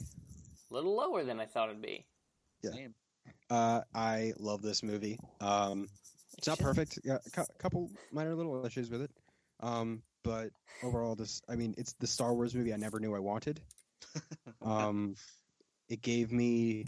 A 0.70 0.74
little 0.74 0.94
lower 0.96 1.24
than 1.24 1.40
I 1.40 1.46
thought 1.46 1.68
it'd 1.68 1.82
be. 1.82 2.06
yeah. 2.62 2.70
Same. 2.70 2.94
Uh, 3.50 3.80
I 3.92 4.32
love 4.38 4.62
this 4.62 4.82
movie. 4.84 5.18
Um, 5.40 5.88
it's 6.38 6.46
not 6.46 6.60
perfect. 6.60 7.00
Yeah, 7.02 7.18
a 7.26 7.30
cou- 7.30 7.52
couple 7.58 7.90
minor 8.12 8.34
little 8.36 8.64
issues 8.64 8.88
with 8.90 9.02
it. 9.02 9.10
Um, 9.60 10.02
but 10.22 10.50
overall, 10.84 11.16
this 11.16 11.42
I 11.48 11.56
mean, 11.56 11.74
it's 11.76 11.94
the 11.94 12.06
Star 12.06 12.34
Wars 12.34 12.54
movie 12.54 12.72
I 12.72 12.76
never 12.76 13.00
knew 13.00 13.14
I 13.16 13.20
wanted. 13.20 13.60
Um, 14.62 15.14
it 15.88 16.02
gave 16.02 16.32
me 16.32 16.86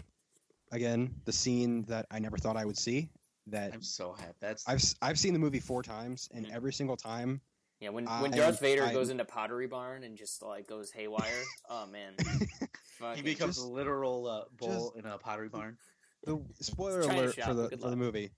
again 0.71 1.13
the 1.25 1.31
scene 1.31 1.83
that 1.83 2.05
I 2.11 2.19
never 2.19 2.37
thought 2.37 2.57
I 2.57 2.65
would 2.65 2.77
see. 2.77 3.09
That 3.47 3.73
I'm 3.73 3.81
so 3.81 4.13
happy. 4.13 4.33
That's 4.39 4.67
I've 4.67 4.75
s- 4.79 4.95
I've 5.01 5.17
seen 5.17 5.33
the 5.33 5.39
movie 5.39 5.59
four 5.59 5.81
times, 5.81 6.29
and 6.33 6.45
Mhm. 6.45 6.51
every 6.51 6.71
single 6.73 6.95
time, 6.97 7.41
Yeah, 7.79 7.89
when 7.89 8.05
when 8.05 8.33
I- 8.33 8.37
Darth 8.37 8.59
Vader 8.59 8.83
I- 8.83 8.93
goes 8.93 9.09
into 9.09 9.25
Pottery 9.25 9.65
Barn 9.67 10.03
and 10.03 10.15
just 10.17 10.41
like 10.43 10.67
goes 10.67 10.91
haywire. 10.91 11.43
oh 11.69 11.87
man, 11.87 12.13
he 13.15 13.21
becomes 13.23 13.55
just- 13.55 13.65
a 13.65 13.69
literal 13.69 14.27
uh, 14.27 14.45
bull 14.57 14.91
in 14.97 15.05
a 15.05 15.17
pottery 15.17 15.49
barn. 15.49 15.77
the 16.25 16.37
spoiler 16.61 17.01
alert 17.01 17.35
for 17.35 17.53
the 17.55 17.69
for 17.77 17.89
the 17.89 17.95
movie, 17.95 18.29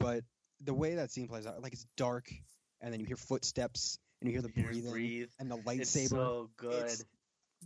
but 0.00 0.24
the 0.62 0.74
way 0.74 0.94
that 0.96 1.12
scene 1.12 1.28
plays 1.28 1.46
out, 1.46 1.62
like 1.62 1.72
it's 1.74 1.86
dark, 1.96 2.32
and 2.80 2.92
then 2.92 2.98
you 2.98 3.06
hear 3.06 3.16
footsteps, 3.16 3.98
and 4.20 4.28
you 4.28 4.32
hear 4.32 4.42
the 4.42 4.50
You 4.56 4.64
breathing, 4.66 4.90
breathe. 4.90 5.30
and 5.38 5.48
the 5.50 5.58
It's 5.58 5.66
lightsaber. 5.94 6.08
so 6.08 6.50
good. 6.56 6.86
It's 6.86 7.04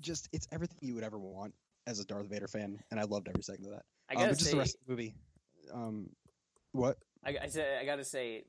just 0.01 0.29
it's 0.33 0.49
everything 0.53 0.77
you 0.83 0.95
would 0.97 1.05
ever 1.05 1.19
want 1.19 1.55
as 1.86 1.98
a 2.01 2.05
Darth 2.05 2.27
Vader 2.28 2.48
fan, 2.48 2.78
and 2.90 3.01
I 3.01 3.05
loved 3.05 3.28
every 3.28 3.43
second 3.43 3.66
of 3.66 3.73
that. 3.73 3.85
I 4.09 4.15
Um, 4.15 4.19
gotta 4.20 4.31
but 4.32 4.39
just 4.39 4.44
say, 4.51 4.52
the 4.52 4.59
rest 4.59 4.77
of 4.77 4.86
the 4.86 4.90
movie. 4.93 5.15
Um, 5.73 6.11
what? 6.73 6.98
I, 7.24 7.36
I, 7.43 7.47
say, 7.48 7.78
I 7.81 7.85
gotta 7.85 8.05
say, 8.05 8.44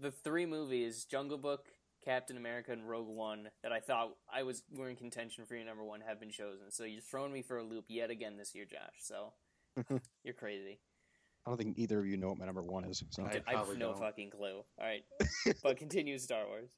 the 0.00 0.10
three 0.10 0.46
movies, 0.46 1.04
Jungle 1.04 1.38
Book, 1.38 1.66
Captain 2.04 2.36
America, 2.36 2.72
and 2.72 2.88
Rogue 2.88 3.08
One, 3.08 3.48
that 3.62 3.72
I 3.72 3.80
thought 3.80 4.10
I 4.32 4.42
was 4.42 4.62
were 4.70 4.88
in 4.88 4.96
contention 4.96 5.44
for 5.46 5.54
your 5.54 5.64
number 5.64 5.84
one, 5.84 6.00
have 6.00 6.20
been 6.20 6.30
chosen. 6.30 6.70
So 6.70 6.84
you're 6.84 7.00
throwing 7.00 7.32
me 7.32 7.42
for 7.42 7.58
a 7.58 7.62
loop 7.62 7.86
yet 7.88 8.10
again 8.10 8.36
this 8.36 8.54
year, 8.54 8.64
Josh. 8.64 8.98
So 9.00 9.32
you're 10.24 10.34
crazy. 10.34 10.80
I 11.46 11.50
don't 11.50 11.58
think 11.58 11.78
either 11.78 11.98
of 12.00 12.06
you 12.06 12.16
know 12.16 12.28
what 12.30 12.38
my 12.38 12.46
number 12.46 12.62
one 12.62 12.84
is. 12.84 13.04
So. 13.10 13.22
I 13.24 13.42
I, 13.46 13.56
have 13.58 13.68
no 13.76 13.90
don't. 13.92 13.98
fucking 13.98 14.30
clue. 14.30 14.56
All 14.56 14.64
right, 14.86 15.04
but 15.62 15.76
continue 15.78 16.18
Star 16.18 16.46
Wars. 16.46 16.70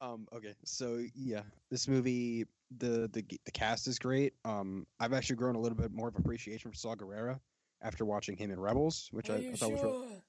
Um, 0.00 0.26
okay, 0.34 0.54
so 0.64 1.02
yeah, 1.14 1.42
this 1.70 1.88
movie, 1.88 2.46
the 2.78 3.08
the 3.12 3.24
the 3.44 3.50
cast 3.52 3.86
is 3.86 3.98
great. 3.98 4.34
Um, 4.44 4.86
I've 5.00 5.12
actually 5.12 5.36
grown 5.36 5.54
a 5.54 5.60
little 5.60 5.78
bit 5.78 5.92
more 5.92 6.08
of 6.08 6.16
appreciation 6.16 6.70
for 6.70 6.76
Saw 6.76 6.94
Gerrera 6.94 7.40
after 7.82 8.04
watching 8.04 8.36
him 8.36 8.50
in 8.50 8.60
Rebels, 8.60 9.08
which 9.12 9.30
I, 9.30 9.36
I 9.36 9.52
thought 9.52 9.72
was 9.72 9.82
really, 9.82 10.22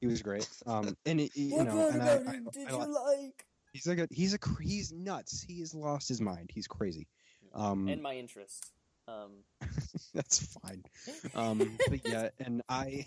he 0.00 0.06
was 0.06 0.22
great. 0.22 0.48
Um, 0.66 0.96
and 1.06 1.20
it, 1.20 1.36
you 1.36 1.64
know, 1.64 1.88
and 1.88 2.02
I, 2.02 2.14
I, 2.14 2.40
I 2.68 2.76
li- 2.76 2.86
like? 2.86 3.46
he's 3.72 3.86
like 3.86 3.98
a 3.98 4.08
he's 4.10 4.34
a 4.34 4.38
he's 4.62 4.92
nuts. 4.92 5.42
He 5.42 5.60
has 5.60 5.74
lost 5.74 6.08
his 6.08 6.20
mind. 6.20 6.50
He's 6.52 6.66
crazy. 6.66 7.06
Um, 7.54 7.88
And 7.88 8.02
my 8.02 8.14
interest. 8.14 8.72
Um, 9.08 9.44
that's 10.14 10.56
fine. 10.62 10.84
Um, 11.34 11.76
but 11.88 12.06
yeah, 12.06 12.28
and 12.38 12.62
I 12.68 13.06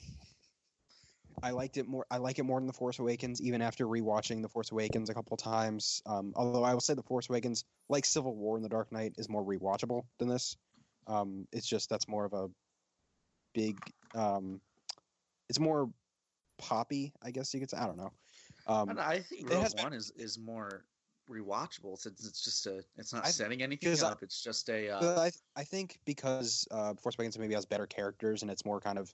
I 1.44 1.52
liked 1.52 1.76
it 1.78 1.88
more. 1.88 2.06
I 2.10 2.18
like 2.18 2.40
it 2.40 2.44
more 2.44 2.60
than 2.60 2.68
the 2.68 2.74
Force 2.74 3.00
Awakens, 3.00 3.42
even 3.42 3.62
after 3.62 3.86
rewatching 3.86 4.42
the 4.42 4.48
Force 4.48 4.72
Awakens 4.72 5.10
a 5.10 5.14
couple 5.14 5.36
times. 5.36 6.02
Um, 6.06 6.32
although 6.38 6.64
I 6.64 6.74
will 6.74 6.80
say 6.82 6.94
the 6.94 7.04
Force 7.04 7.30
Awakens, 7.30 7.66
like 7.90 8.06
Civil 8.06 8.34
War 8.36 8.56
and 8.56 8.64
The 8.64 8.70
Dark 8.70 8.92
Knight, 8.94 9.16
is 9.18 9.28
more 9.28 9.44
rewatchable 9.44 10.04
than 10.20 10.30
this. 10.30 10.56
Um, 11.06 11.46
it's 11.52 11.68
just 11.68 11.90
that's 11.90 12.08
more 12.08 12.24
of 12.24 12.32
a 12.34 12.50
big. 13.54 13.78
Um, 14.16 14.62
it's 15.50 15.60
more 15.60 15.90
poppy, 16.58 17.12
I 17.22 17.32
guess 17.32 17.54
you 17.54 17.60
could 17.60 17.70
say. 17.70 17.78
I 17.78 17.88
don't 17.88 17.98
know. 17.98 18.14
Um, 18.66 18.90
And 18.90 19.00
I 19.02 19.20
think 19.20 19.50
Rogue 19.50 19.64
has 19.64 19.74
been- 19.74 19.84
One 19.84 19.94
is 19.94 20.12
is 20.16 20.40
more 20.40 20.86
rewatchable 21.30 21.98
since 21.98 22.26
it's 22.28 22.42
just 22.44 22.66
a 22.68 22.84
it's 22.98 23.14
not 23.14 23.26
I- 23.26 23.32
setting 23.32 23.62
anything 23.62 23.80
because 23.90 24.04
I- 24.04 24.12
up. 24.12 24.24
it's 24.24 24.42
just 24.42 24.70
a 24.70 24.90
uh, 24.90 25.20
I 25.22 25.32
I 25.58 25.64
think 25.66 26.00
because 26.06 26.68
uh, 26.72 26.94
Force 26.96 27.16
Awakens 27.16 27.38
maybe 27.38 27.54
has 27.54 27.66
better 27.66 27.86
characters 27.88 28.44
and 28.44 28.50
it's 28.52 28.64
more 28.64 28.80
kind 28.80 28.98
of. 28.98 29.14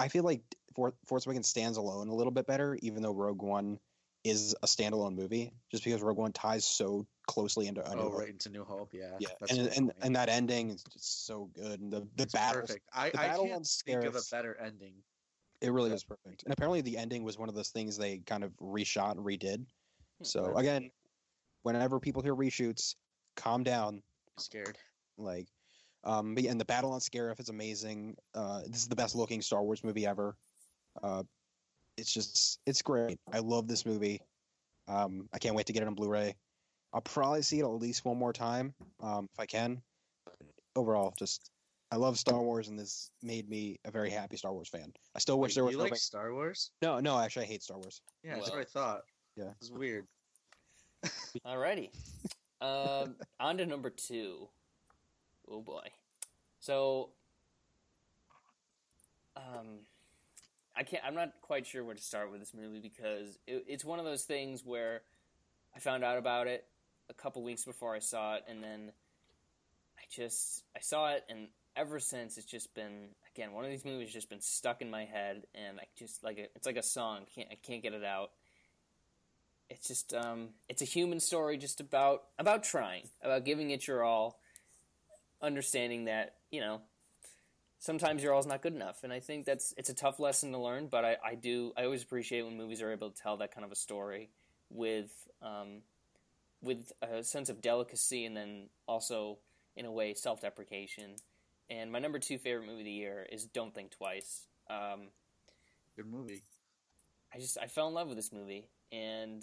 I 0.00 0.08
feel 0.08 0.24
like 0.24 0.42
For- 0.74 0.94
Force 1.06 1.26
Awakens 1.26 1.48
stands 1.48 1.76
alone 1.76 2.08
a 2.08 2.14
little 2.14 2.32
bit 2.32 2.46
better, 2.46 2.76
even 2.82 3.02
though 3.02 3.12
Rogue 3.12 3.42
One 3.42 3.78
is 4.24 4.54
a 4.62 4.66
standalone 4.66 5.14
movie, 5.14 5.52
just 5.70 5.82
because 5.84 6.02
Rogue 6.02 6.18
One 6.18 6.32
ties 6.32 6.64
so 6.64 7.06
closely 7.26 7.66
into. 7.68 7.82
A 7.88 7.94
New 7.94 8.02
oh 8.02 8.10
Hope. 8.10 8.18
right 8.20 8.28
into 8.28 8.50
New 8.50 8.64
Hope. 8.64 8.92
Yeah, 8.92 9.16
Yeah, 9.18 9.28
and 9.48 9.58
and, 9.68 9.92
and 10.02 10.16
that 10.16 10.28
ending 10.28 10.70
is 10.70 10.82
just 10.84 11.26
so 11.26 11.50
good, 11.54 11.80
and 11.80 11.92
the 11.92 12.00
the 12.16 12.24
It's 12.24 12.32
battles, 12.32 12.62
perfect. 12.68 12.86
I, 12.92 13.10
the 13.10 13.20
I 13.20 13.28
can't 13.36 13.66
think 13.66 14.04
of 14.04 14.16
a 14.16 14.22
better 14.30 14.56
ending. 14.56 14.94
it 15.60 15.70
really 15.70 15.90
Yeah. 15.90 15.96
is 15.96 16.04
perfect. 16.04 16.42
And 16.44 16.52
apparently, 16.52 16.80
the 16.80 16.96
ending 16.98 17.22
was 17.22 17.38
one 17.38 17.48
of 17.48 17.54
those 17.54 17.68
things 17.70 17.96
they 17.96 18.18
kind 18.18 18.44
of 18.44 18.52
reshot 18.58 19.12
and 19.12 19.20
redid. 19.24 19.66
Hmm, 20.18 20.24
so 20.24 20.44
Right. 20.46 20.60
again, 20.60 20.90
whenever 21.62 22.00
people 22.00 22.22
hear 22.22 22.34
reshoots, 22.34 22.94
calm 23.36 23.62
down. 23.64 24.02
scared. 24.38 24.78
Like, 25.18 25.48
um, 26.04 26.36
and 26.36 26.60
the 26.60 26.64
battle 26.64 26.92
on 26.92 27.00
Scarif 27.00 27.40
is 27.40 27.48
amazing. 27.48 28.16
Uh, 28.34 28.62
this 28.66 28.78
is 28.82 28.88
the 28.88 28.96
best 28.96 29.14
looking 29.14 29.42
Star 29.42 29.62
Wars 29.62 29.84
movie 29.84 30.06
ever. 30.06 30.36
Uh, 31.02 31.22
it's 31.96 32.12
just, 32.12 32.60
it's 32.66 32.82
great. 32.82 33.18
I 33.32 33.40
love 33.40 33.68
this 33.68 33.84
movie. 33.84 34.22
Um, 34.88 35.28
I 35.32 35.38
can't 35.38 35.54
wait 35.54 35.66
to 35.66 35.72
get 35.72 35.82
it 35.82 35.86
on 35.86 35.94
Blu-ray. 35.94 36.34
I'll 36.92 37.00
probably 37.00 37.42
see 37.42 37.60
it 37.60 37.64
at 37.64 37.68
least 37.68 38.04
one 38.04 38.18
more 38.18 38.32
time, 38.32 38.74
um, 39.00 39.28
if 39.32 39.38
I 39.38 39.46
can. 39.46 39.82
Overall, 40.74 41.14
just 41.18 41.50
I 41.92 41.96
love 41.96 42.18
Star 42.18 42.40
Wars, 42.40 42.68
and 42.68 42.78
this 42.78 43.10
made 43.22 43.48
me 43.48 43.78
a 43.84 43.90
very 43.90 44.10
happy 44.10 44.36
Star 44.36 44.52
Wars 44.52 44.68
fan. 44.68 44.92
I 45.14 45.18
still 45.18 45.38
wish 45.40 45.50
Wait, 45.50 45.54
there 45.56 45.64
was 45.64 45.72
you 45.72 45.78
no 45.78 45.84
like 45.84 45.92
main- 45.92 45.98
Star 45.98 46.32
Wars? 46.32 46.70
no, 46.82 47.00
no. 47.00 47.18
Actually, 47.18 47.46
I 47.46 47.48
hate 47.48 47.62
Star 47.62 47.78
Wars. 47.78 48.00
Yeah, 48.24 48.36
that's 48.36 48.50
what 48.50 48.60
I 48.60 48.64
thought. 48.64 49.02
Yeah. 49.36 49.50
It's 49.60 49.70
weird. 49.70 50.06
Alrighty. 51.46 51.90
um, 52.60 53.16
on 53.38 53.58
to 53.58 53.66
number 53.66 53.90
two. 53.90 54.48
Oh 55.50 55.60
boy. 55.60 55.88
So, 56.60 57.10
um, 59.36 59.80
I 60.76 60.82
can't. 60.82 61.02
I'm 61.04 61.14
not 61.14 61.32
quite 61.42 61.66
sure 61.66 61.82
where 61.82 61.94
to 61.94 62.02
start 62.02 62.30
with 62.30 62.40
this 62.40 62.54
movie 62.54 62.80
because 62.80 63.38
it, 63.46 63.64
it's 63.66 63.84
one 63.84 63.98
of 63.98 64.04
those 64.04 64.24
things 64.24 64.64
where 64.64 65.02
I 65.74 65.80
found 65.80 66.04
out 66.04 66.18
about 66.18 66.46
it 66.46 66.64
a 67.08 67.14
couple 67.14 67.42
weeks 67.42 67.64
before 67.64 67.94
I 67.94 67.98
saw 67.98 68.36
it, 68.36 68.44
and 68.48 68.62
then 68.62 68.92
I 69.98 70.02
just 70.10 70.62
I 70.76 70.80
saw 70.80 71.12
it, 71.12 71.24
and 71.28 71.48
ever 71.76 71.98
since 71.98 72.36
it's 72.36 72.46
just 72.46 72.74
been 72.74 73.08
again 73.34 73.52
one 73.52 73.64
of 73.64 73.70
these 73.70 73.84
movies 73.84 74.12
just 74.12 74.28
been 74.28 74.40
stuck 74.40 74.82
in 74.82 74.90
my 74.90 75.04
head, 75.04 75.44
and 75.54 75.80
I 75.80 75.84
just 75.98 76.22
like 76.22 76.38
it's 76.38 76.66
like 76.66 76.76
a 76.76 76.82
song. 76.82 77.22
Can't 77.34 77.48
I 77.50 77.56
can't 77.56 77.82
get 77.82 77.94
it 77.94 78.04
out 78.04 78.30
it's 79.70 79.86
just 79.86 80.12
um, 80.12 80.48
it's 80.68 80.82
a 80.82 80.84
human 80.84 81.20
story 81.20 81.56
just 81.56 81.80
about 81.80 82.24
about 82.38 82.64
trying 82.64 83.08
about 83.22 83.44
giving 83.44 83.70
it 83.70 83.86
your 83.86 84.02
all 84.02 84.39
understanding 85.42 86.04
that 86.04 86.34
you 86.50 86.60
know 86.60 86.80
sometimes 87.78 88.22
your 88.22 88.32
all 88.32 88.40
is 88.40 88.46
not 88.46 88.62
good 88.62 88.74
enough 88.74 89.04
and 89.04 89.12
i 89.12 89.20
think 89.20 89.46
that's 89.46 89.72
it's 89.76 89.88
a 89.88 89.94
tough 89.94 90.20
lesson 90.20 90.52
to 90.52 90.58
learn 90.58 90.86
but 90.86 91.04
i, 91.04 91.16
I 91.24 91.34
do 91.34 91.72
i 91.76 91.84
always 91.84 92.02
appreciate 92.02 92.42
when 92.42 92.56
movies 92.56 92.82
are 92.82 92.92
able 92.92 93.10
to 93.10 93.22
tell 93.22 93.36
that 93.38 93.54
kind 93.54 93.64
of 93.64 93.72
a 93.72 93.76
story 93.76 94.30
with 94.70 95.28
um, 95.42 95.82
with 96.62 96.92
a 97.02 97.24
sense 97.24 97.48
of 97.48 97.62
delicacy 97.62 98.24
and 98.26 98.36
then 98.36 98.68
also 98.86 99.38
in 99.76 99.86
a 99.86 99.92
way 99.92 100.14
self-deprecation 100.14 101.16
and 101.70 101.90
my 101.90 101.98
number 101.98 102.18
two 102.18 102.38
favorite 102.38 102.66
movie 102.66 102.80
of 102.80 102.84
the 102.84 102.90
year 102.90 103.26
is 103.32 103.46
don't 103.46 103.74
think 103.74 103.90
twice 103.90 104.46
um, 104.68 105.08
Good 105.96 106.06
movie. 106.06 106.42
I 107.34 107.38
just 107.38 107.58
I 107.60 107.66
fell 107.66 107.88
in 107.88 107.94
love 107.94 108.08
with 108.08 108.16
this 108.16 108.32
movie, 108.32 108.68
and 108.90 109.42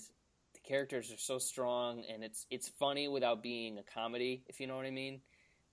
the 0.54 0.60
characters 0.64 1.12
are 1.12 1.18
so 1.18 1.38
strong, 1.38 2.04
and 2.12 2.24
it's 2.24 2.46
it's 2.50 2.68
funny 2.68 3.08
without 3.08 3.44
being 3.44 3.78
a 3.78 3.84
comedy, 3.84 4.44
if 4.48 4.60
you 4.60 4.66
know 4.66 4.76
what 4.76 4.86
I 4.86 4.92
mean. 4.92 5.22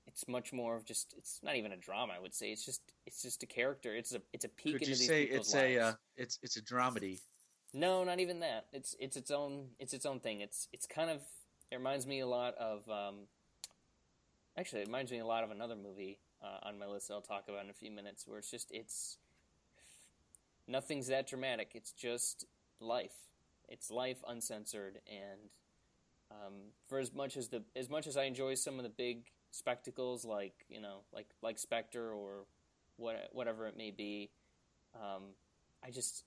It's 0.06 0.28
much 0.28 0.52
more 0.52 0.76
of 0.76 0.85
just 0.85 1.14
it's 1.16 1.40
not 1.43 1.56
even 1.56 1.72
a 1.72 1.76
drama. 1.76 2.12
I 2.16 2.20
would 2.20 2.35
say 2.35 2.52
it's 2.52 2.64
just 2.64 2.82
it's 3.06 3.22
just 3.22 3.43
a 3.43 3.47
character. 3.47 3.94
It's 3.94 4.14
a 4.14 4.20
it's 4.32 4.44
a 4.44 4.48
peek 4.48 4.74
Could 4.74 4.82
into 4.82 4.90
you 4.90 4.97
these 4.97 5.06
say 5.06 5.26
people's 5.26 5.47
it's 5.47 5.55
a 5.55 5.78
uh, 5.78 5.85
lives. 5.86 5.97
it's 6.16 6.39
it's 6.43 6.56
a 6.56 6.62
dramedy? 6.62 7.20
No, 7.72 8.05
not 8.05 8.20
even 8.20 8.40
that. 8.40 8.66
It's 8.72 8.94
it's 9.01 9.16
its 9.16 9.31
own 9.31 9.68
it's 9.78 9.93
its 9.94 10.06
own 10.06 10.20
thing. 10.20 10.40
It's 10.40 10.68
it's 10.72 10.86
kind 10.86 11.10
of 11.10 11.20
it 11.70 11.76
reminds 11.76 12.06
me 12.06 12.20
a 12.20 12.26
lot 12.26 12.55
of 12.56 12.89
um, 12.89 13.26
actually 14.56 14.82
it 14.82 14.86
reminds 14.86 15.10
me 15.10 15.18
a 15.18 15.26
lot 15.26 15.43
of 15.43 15.51
another 15.51 15.74
movie 15.74 16.18
uh, 16.43 16.68
on 16.68 16.78
my 16.78 16.86
list 16.86 17.09
that 17.09 17.14
I'll 17.14 17.20
talk 17.20 17.44
about 17.48 17.64
in 17.64 17.70
a 17.70 17.74
few 17.74 17.90
minutes 17.90 18.26
where 18.28 18.39
it's 18.39 18.51
just 18.51 18.70
it's 18.70 19.16
nothing's 20.68 21.09
that 21.09 21.26
dramatic. 21.26 21.70
It's 21.74 21.93
just 21.93 22.47
life. 22.81 23.16
It's 23.68 23.90
life 23.90 24.18
uncensored 24.28 25.01
and 25.09 25.40
um, 26.31 26.52
for 26.89 26.98
as 26.98 27.12
much 27.12 27.36
as 27.36 27.48
the 27.48 27.62
as 27.74 27.89
much 27.89 28.06
as 28.06 28.16
I 28.16 28.24
enjoy 28.24 28.55
some 28.55 28.78
of 28.78 28.82
the 28.85 28.90
big 28.90 29.31
spectacles 29.55 30.24
like 30.24 30.66
you 30.68 30.81
know 30.81 30.98
like 31.12 31.26
like 31.43 31.59
Spectre 31.59 32.10
or 32.10 32.44
what 32.97 33.16
whatever 33.32 33.66
it 33.66 33.76
may 33.76 33.90
be, 33.90 34.31
um, 34.94 35.22
I 35.85 35.90
just 35.90 36.24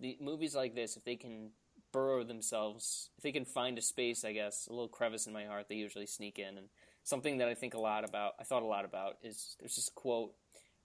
the 0.00 0.16
movies 0.20 0.54
like 0.54 0.74
this 0.74 0.96
if 0.96 1.04
they 1.04 1.16
can 1.16 1.50
burrow 1.92 2.22
themselves 2.22 3.10
if 3.16 3.22
they 3.22 3.32
can 3.32 3.44
find 3.44 3.76
a 3.76 3.82
space 3.82 4.24
I 4.24 4.32
guess 4.32 4.68
a 4.68 4.72
little 4.72 4.88
crevice 4.88 5.26
in 5.26 5.32
my 5.32 5.44
heart 5.44 5.66
they 5.68 5.76
usually 5.76 6.06
sneak 6.06 6.38
in. 6.38 6.58
And 6.58 6.68
something 7.04 7.38
that 7.38 7.48
I 7.48 7.54
think 7.54 7.74
a 7.74 7.80
lot 7.80 8.04
about 8.04 8.34
I 8.40 8.44
thought 8.44 8.62
a 8.62 8.66
lot 8.66 8.84
about 8.84 9.16
is 9.22 9.56
there's 9.58 9.76
this 9.76 9.90
quote 9.94 10.32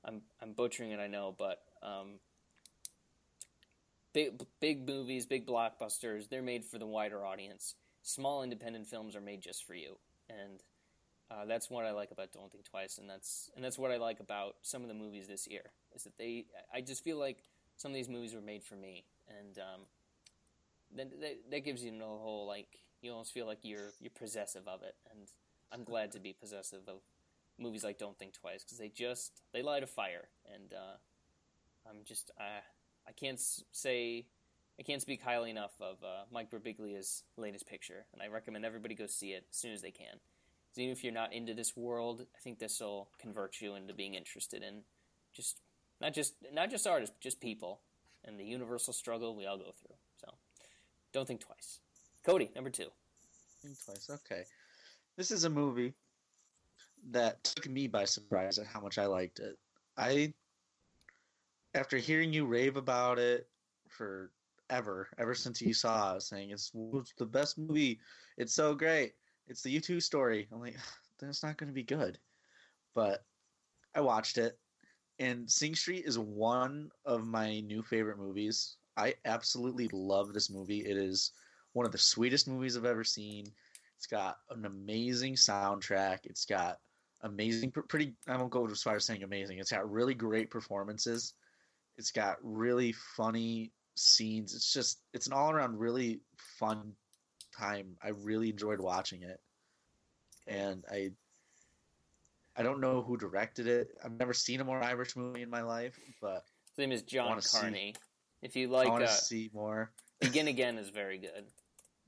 I'm 0.03 0.21
I'm 0.41 0.53
butchering 0.53 0.91
it 0.91 0.99
I 0.99 1.07
know 1.07 1.35
but 1.37 1.61
um, 1.81 2.19
big 4.13 4.41
big 4.59 4.87
movies 4.87 5.25
big 5.25 5.45
blockbusters 5.47 6.29
they're 6.29 6.41
made 6.41 6.65
for 6.65 6.77
the 6.77 6.87
wider 6.87 7.25
audience. 7.25 7.75
Small 8.01 8.43
independent 8.43 8.87
films 8.87 9.15
are 9.15 9.21
made 9.21 9.41
just 9.41 9.65
for 9.65 9.73
you. 9.73 9.97
And 10.29 10.61
uh, 11.31 11.45
that's 11.45 11.69
what 11.69 11.85
I 11.85 11.91
like 11.91 12.11
about 12.11 12.31
Don't 12.31 12.51
Think 12.51 12.65
Twice, 12.65 12.97
and 12.97 13.09
that's 13.09 13.49
and 13.55 13.63
that's 13.63 13.79
what 13.79 13.91
I 13.91 13.97
like 13.97 14.19
about 14.19 14.55
some 14.61 14.83
of 14.83 14.87
the 14.87 14.93
movies 14.93 15.27
this 15.27 15.47
year. 15.47 15.71
Is 15.95 16.03
that 16.03 16.17
they? 16.17 16.45
I 16.73 16.81
just 16.81 17.03
feel 17.03 17.17
like 17.17 17.43
some 17.77 17.91
of 17.91 17.95
these 17.95 18.09
movies 18.09 18.33
were 18.33 18.41
made 18.41 18.63
for 18.63 18.75
me, 18.75 19.05
and 19.27 19.57
um, 19.57 19.81
that, 20.95 21.19
that 21.21 21.37
that 21.49 21.65
gives 21.65 21.83
you 21.83 21.91
no 21.91 22.19
whole 22.21 22.45
like 22.47 22.79
you 23.01 23.11
almost 23.11 23.33
feel 23.33 23.47
like 23.47 23.59
you're 23.63 23.93
you're 23.99 24.11
possessive 24.11 24.67
of 24.67 24.83
it, 24.83 24.95
and 25.11 25.27
I'm 25.71 25.83
glad 25.83 26.11
to 26.11 26.19
be 26.19 26.33
possessive 26.33 26.81
of 26.87 26.97
movies 27.57 27.83
like 27.83 27.97
Don't 27.97 28.17
Think 28.19 28.33
Twice 28.33 28.63
because 28.63 28.77
they 28.77 28.89
just 28.89 29.41
they 29.51 29.63
light 29.63 29.81
a 29.81 29.87
fire, 29.87 30.27
and 30.53 30.73
uh, 30.73 31.89
I'm 31.89 31.97
just 32.05 32.29
I 32.39 32.59
I 33.07 33.11
can't 33.13 33.39
say 33.71 34.27
I 34.79 34.83
can't 34.83 35.01
speak 35.01 35.21
highly 35.21 35.49
enough 35.49 35.73
of 35.81 36.03
uh, 36.03 36.25
Mike 36.31 36.51
Birbiglia's 36.51 37.23
latest 37.35 37.65
picture, 37.65 38.05
and 38.13 38.21
I 38.21 38.27
recommend 38.27 38.63
everybody 38.63 38.93
go 38.93 39.07
see 39.07 39.31
it 39.31 39.45
as 39.49 39.57
soon 39.57 39.71
as 39.71 39.81
they 39.81 39.91
can. 39.91 40.19
'Cause 40.75 40.81
even 40.81 40.91
if 40.91 41.05
you're 41.05 41.13
not 41.13 41.31
into 41.31 41.53
this 41.53 41.77
world, 41.77 42.27
I 42.35 42.39
think 42.39 42.59
this 42.59 42.81
will 42.81 43.09
convert 43.17 43.61
you 43.61 43.75
into 43.75 43.93
being 43.93 44.15
interested 44.15 44.61
in 44.61 44.83
just 45.31 45.61
not 46.01 46.13
just 46.13 46.33
not 46.51 46.69
just 46.69 46.85
artists, 46.85 47.15
just 47.21 47.39
people 47.39 47.79
and 48.25 48.37
the 48.37 48.43
universal 48.43 48.91
struggle 48.91 49.37
we 49.37 49.45
all 49.45 49.57
go 49.57 49.71
through. 49.71 49.95
So, 50.17 50.33
don't 51.13 51.25
think 51.25 51.39
twice. 51.39 51.79
Cody, 52.25 52.51
number 52.55 52.69
two. 52.69 52.91
Think 53.61 53.81
twice. 53.85 54.09
Okay. 54.09 54.43
This 55.15 55.31
is 55.31 55.45
a 55.45 55.49
movie 55.49 55.93
that 57.11 57.41
took 57.45 57.69
me 57.69 57.87
by 57.87 58.03
surprise 58.03 58.59
at 58.59 58.67
how 58.67 58.81
much 58.81 58.97
I 58.97 59.05
liked 59.05 59.39
it. 59.39 59.57
I, 59.95 60.33
after 61.73 61.95
hearing 61.97 62.33
you 62.33 62.45
rave 62.45 62.75
about 62.75 63.17
it 63.17 63.47
for 63.87 64.33
ever, 64.69 65.07
ever 65.19 65.35
since 65.35 65.61
you 65.61 65.73
saw 65.73 66.15
it, 66.15 66.23
saying 66.23 66.49
it's 66.49 66.71
the 67.17 67.25
best 67.25 67.57
movie, 67.57 68.01
it's 68.35 68.53
so 68.53 68.75
great, 68.75 69.13
it's 69.47 69.61
the 69.61 69.79
U2 69.79 70.01
story. 70.01 70.47
I'm 70.51 70.59
like, 70.59 70.77
that's 71.19 71.43
not 71.43 71.57
going 71.57 71.69
to 71.69 71.73
be 71.73 71.83
good. 71.83 72.17
But 72.93 73.23
I 73.93 74.01
watched 74.01 74.37
it, 74.37 74.57
and 75.19 75.49
Sing 75.49 75.75
Street 75.75 76.05
is 76.05 76.19
one 76.19 76.89
of 77.05 77.25
my 77.25 77.61
new 77.61 77.81
favorite 77.81 78.17
movies. 78.17 78.77
I 78.97 79.15
absolutely 79.25 79.89
love 79.91 80.33
this 80.33 80.49
movie. 80.49 80.79
It 80.79 80.97
is 80.97 81.31
one 81.73 81.85
of 81.85 81.91
the 81.91 81.97
sweetest 81.97 82.47
movies 82.47 82.77
I've 82.77 82.85
ever 82.85 83.03
seen. 83.03 83.45
It's 83.97 84.07
got 84.07 84.37
an 84.49 84.65
amazing 84.65 85.35
soundtrack. 85.35 86.19
It's 86.23 86.45
got 86.45 86.79
amazing, 87.21 87.71
pretty. 87.71 88.13
I 88.27 88.37
won't 88.37 88.51
go 88.51 88.65
as 88.67 88.83
far 88.83 88.95
as 88.95 89.05
saying 89.05 89.23
amazing. 89.23 89.59
It's 89.59 89.71
got 89.71 89.89
really 89.89 90.13
great 90.13 90.49
performances. 90.49 91.33
It's 91.97 92.11
got 92.11 92.37
really 92.41 92.91
funny 92.91 93.71
scenes. 93.95 94.53
It's 94.53 94.71
just, 94.71 94.99
it's 95.13 95.27
an 95.27 95.33
all 95.33 95.51
around 95.51 95.79
really 95.79 96.19
fun 96.59 96.93
time. 97.57 97.97
I 98.01 98.09
really 98.09 98.49
enjoyed 98.49 98.79
watching 98.79 99.23
it, 99.23 99.39
and 100.47 100.83
I. 100.91 101.11
I 102.57 102.63
don't 102.63 102.79
know 102.79 103.01
who 103.01 103.17
directed 103.17 103.67
it. 103.67 103.89
I've 104.01 104.13
never 104.13 104.33
seen 104.33 104.61
a 104.61 104.63
more 104.63 104.81
Irish 104.81 105.17
movie 105.17 105.41
in 105.41 105.49
my 105.49 105.61
life, 105.61 105.99
but 106.21 106.45
His 106.69 106.77
name 106.77 106.93
is 106.93 107.01
John 107.03 107.27
wanna 107.27 107.41
see- 107.41 107.59
Carney. 107.59 107.95
If 108.41 108.55
you 108.55 108.67
I 108.73 108.77
like, 108.77 108.87
want 108.87 109.03
uh, 109.03 109.07
to 109.07 109.11
see 109.11 109.49
more. 109.53 109.91
Begin 110.21 110.47
Again 110.47 110.77
is 110.77 110.87
very 110.89 111.17
good. 111.17 111.47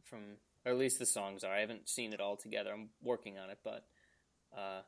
From 0.06 0.20
or 0.66 0.72
at 0.72 0.78
least 0.78 1.00
the 1.00 1.06
songs 1.06 1.44
are. 1.44 1.52
I 1.52 1.60
haven't 1.60 1.90
seen 1.90 2.14
it 2.14 2.22
all 2.22 2.38
together. 2.38 2.72
I'm 2.72 2.90
working 3.02 3.38
on 3.38 3.50
it, 3.50 3.58
but 3.64 3.86
uh, 4.58 4.82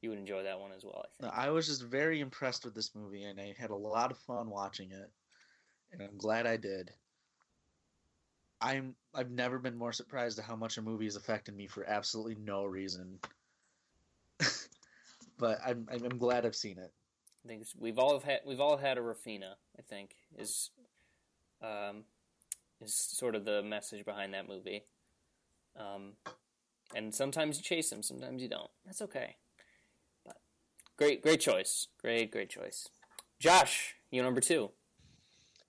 you 0.00 0.10
would 0.10 0.18
enjoy 0.18 0.42
that 0.42 0.58
one 0.58 0.72
as 0.72 0.84
well. 0.84 1.04
I 1.20 1.26
No. 1.26 1.28
I 1.32 1.50
was 1.50 1.68
just 1.68 1.82
very 1.82 2.18
impressed 2.20 2.64
with 2.64 2.74
this 2.74 2.92
movie, 2.94 3.22
and 3.22 3.40
I 3.40 3.54
had 3.56 3.70
a 3.70 3.76
lot 3.76 4.10
of 4.10 4.18
fun 4.18 4.50
watching 4.50 4.90
it, 4.90 5.10
and 5.92 6.02
I'm 6.02 6.16
glad 6.16 6.46
I 6.48 6.56
did. 6.56 6.90
I'm 8.60 8.94
I've 9.14 9.30
never 9.30 9.58
been 9.58 9.76
more 9.76 9.92
surprised 9.92 10.38
at 10.38 10.44
how 10.44 10.56
much 10.56 10.76
a 10.76 10.82
movie 10.82 11.06
has 11.06 11.16
affected 11.16 11.56
me 11.56 11.66
for 11.66 11.84
absolutely 11.84 12.36
no 12.44 12.64
reason. 12.64 13.18
but 15.38 15.58
I'm 15.66 15.88
I'm 15.90 16.04
I'm 16.04 16.18
glad 16.18 16.44
I've 16.44 16.56
seen 16.56 16.78
it. 16.78 16.92
I 17.44 17.48
think 17.48 17.66
we've 17.78 17.98
all 17.98 18.20
had 18.20 18.40
we've 18.46 18.60
all 18.60 18.76
had 18.76 18.98
a 18.98 19.00
Raphina. 19.00 19.54
I 19.78 19.82
think 19.82 20.14
is 20.36 20.70
um, 21.62 22.04
is 22.80 22.94
sort 22.94 23.34
of 23.34 23.44
the 23.44 23.62
message 23.62 24.04
behind 24.04 24.34
that 24.34 24.48
movie. 24.48 24.84
Um, 25.78 26.12
and 26.94 27.14
sometimes 27.14 27.56
you 27.56 27.62
chase 27.62 27.90
them, 27.90 28.02
sometimes 28.02 28.42
you 28.42 28.48
don't. 28.48 28.70
That's 28.84 29.00
okay. 29.02 29.36
But 30.26 30.36
great, 30.96 31.22
great 31.22 31.40
choice. 31.40 31.88
Great, 32.00 32.30
great 32.30 32.50
choice. 32.50 32.88
Josh, 33.38 33.94
you 34.10 34.22
number 34.22 34.40
two. 34.40 34.70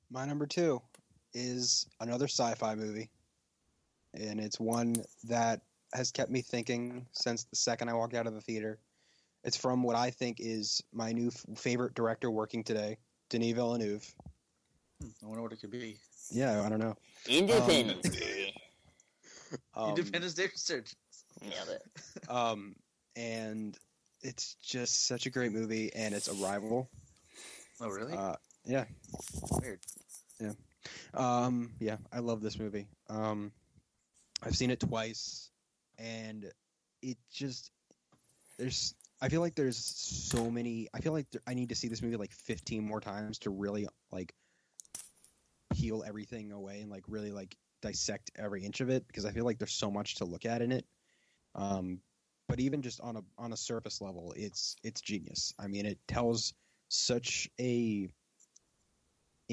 My 0.09 0.26
number 0.26 0.45
two 0.45 0.81
is 1.33 1.85
another 1.99 2.27
sci-fi 2.27 2.75
movie, 2.75 3.09
and 4.13 4.39
it's 4.39 4.59
one 4.59 4.95
that 5.25 5.61
has 5.93 6.11
kept 6.11 6.31
me 6.31 6.41
thinking 6.41 7.05
since 7.11 7.43
the 7.43 7.55
second 7.55 7.89
I 7.89 7.93
walked 7.93 8.13
out 8.13 8.27
of 8.27 8.33
the 8.33 8.41
theater. 8.41 8.79
It's 9.43 9.57
from 9.57 9.83
what 9.83 9.95
I 9.95 10.11
think 10.11 10.37
is 10.39 10.81
my 10.93 11.11
new 11.11 11.27
f- 11.27 11.45
favorite 11.57 11.95
director 11.95 12.29
working 12.29 12.63
today, 12.63 12.97
Denis 13.29 13.53
Villeneuve. 13.53 14.05
Hmm, 15.01 15.09
I 15.23 15.27
wonder 15.27 15.41
what 15.41 15.53
it 15.53 15.59
could 15.59 15.71
be. 15.71 15.97
Yeah, 16.29 16.63
I 16.63 16.69
don't 16.69 16.79
know. 16.79 16.95
Independence 17.27 18.09
Day. 18.09 18.53
Um, 19.75 19.89
Independence 19.89 20.33
Day 20.33 20.47
Resurgence. 20.49 20.95
Nailed 21.41 21.69
it. 21.69 21.83
um, 22.29 22.75
and 23.17 23.77
it's 24.21 24.55
just 24.61 25.07
such 25.07 25.25
a 25.25 25.29
great 25.29 25.51
movie, 25.51 25.91
and 25.93 26.13
it's 26.13 26.29
Arrival. 26.29 26.89
Oh, 27.81 27.89
really? 27.89 28.13
Uh, 28.13 28.35
yeah, 28.63 28.85
Weird. 29.61 29.79
Um, 31.13 31.71
yeah, 31.79 31.97
I 32.11 32.19
love 32.19 32.41
this 32.41 32.59
movie. 32.59 32.87
Um, 33.09 33.51
I've 34.43 34.55
seen 34.55 34.71
it 34.71 34.79
twice, 34.79 35.49
and 35.97 36.51
it 37.01 37.17
just 37.31 37.71
there's. 38.57 38.95
I 39.23 39.29
feel 39.29 39.41
like 39.41 39.55
there's 39.55 39.77
so 39.77 40.49
many. 40.49 40.87
I 40.93 40.99
feel 40.99 41.13
like 41.13 41.27
I 41.45 41.53
need 41.53 41.69
to 41.69 41.75
see 41.75 41.87
this 41.87 42.01
movie 42.01 42.17
like 42.17 42.33
15 42.33 42.83
more 42.83 42.99
times 42.99 43.39
to 43.39 43.51
really 43.51 43.87
like 44.11 44.33
peel 45.73 46.03
everything 46.05 46.51
away 46.51 46.81
and 46.81 46.89
like 46.89 47.03
really 47.07 47.31
like 47.31 47.55
dissect 47.81 48.31
every 48.35 48.63
inch 48.63 48.81
of 48.81 48.89
it 48.89 49.07
because 49.07 49.25
I 49.25 49.31
feel 49.31 49.45
like 49.45 49.57
there's 49.57 49.73
so 49.73 49.91
much 49.91 50.15
to 50.15 50.25
look 50.25 50.45
at 50.45 50.61
in 50.61 50.71
it. 50.71 50.85
Um, 51.55 51.99
but 52.47 52.59
even 52.59 52.81
just 52.81 52.99
on 53.01 53.15
a 53.15 53.21
on 53.37 53.53
a 53.53 53.57
surface 53.57 54.01
level, 54.01 54.33
it's 54.35 54.75
it's 54.83 55.01
genius. 55.01 55.53
I 55.59 55.67
mean, 55.67 55.85
it 55.85 55.99
tells 56.07 56.53
such 56.89 57.49
a 57.59 58.09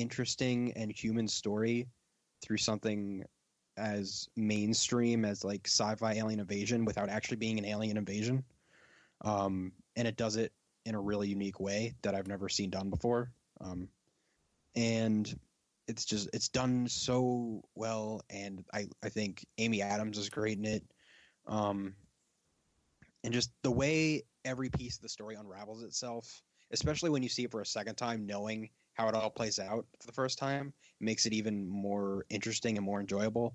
interesting 0.00 0.72
and 0.76 0.92
human 0.92 1.28
story 1.28 1.88
through 2.42 2.56
something 2.58 3.24
as 3.76 4.28
mainstream 4.36 5.24
as 5.24 5.44
like 5.44 5.66
sci-fi 5.66 6.14
alien 6.14 6.40
invasion 6.40 6.84
without 6.84 7.08
actually 7.08 7.36
being 7.36 7.58
an 7.58 7.64
alien 7.64 7.96
invasion. 7.96 8.44
Um, 9.24 9.72
and 9.96 10.06
it 10.06 10.16
does 10.16 10.36
it 10.36 10.52
in 10.84 10.94
a 10.94 11.00
really 11.00 11.28
unique 11.28 11.60
way 11.60 11.94
that 12.02 12.14
I've 12.14 12.26
never 12.26 12.48
seen 12.48 12.70
done 12.70 12.90
before. 12.90 13.32
Um, 13.60 13.88
and 14.74 15.38
it's 15.86 16.04
just 16.04 16.28
it's 16.32 16.48
done 16.48 16.86
so 16.86 17.62
well 17.74 18.20
and 18.30 18.64
I, 18.72 18.86
I 19.02 19.08
think 19.08 19.46
Amy 19.56 19.82
Adams 19.82 20.18
is 20.18 20.28
great 20.28 20.58
in 20.58 20.64
it. 20.64 20.84
Um, 21.46 21.94
and 23.24 23.32
just 23.32 23.50
the 23.62 23.70
way 23.70 24.22
every 24.44 24.70
piece 24.70 24.96
of 24.96 25.02
the 25.02 25.08
story 25.08 25.34
unravels 25.34 25.82
itself, 25.82 26.42
especially 26.70 27.10
when 27.10 27.22
you 27.22 27.28
see 27.28 27.44
it 27.44 27.50
for 27.50 27.60
a 27.60 27.66
second 27.66 27.96
time, 27.96 28.26
knowing 28.26 28.70
how 28.98 29.08
it 29.08 29.14
all 29.14 29.30
plays 29.30 29.58
out 29.58 29.86
for 30.00 30.06
the 30.06 30.12
first 30.12 30.38
time, 30.38 30.72
makes 31.00 31.24
it 31.24 31.32
even 31.32 31.68
more 31.68 32.24
interesting 32.28 32.76
and 32.76 32.84
more 32.84 33.00
enjoyable. 33.00 33.54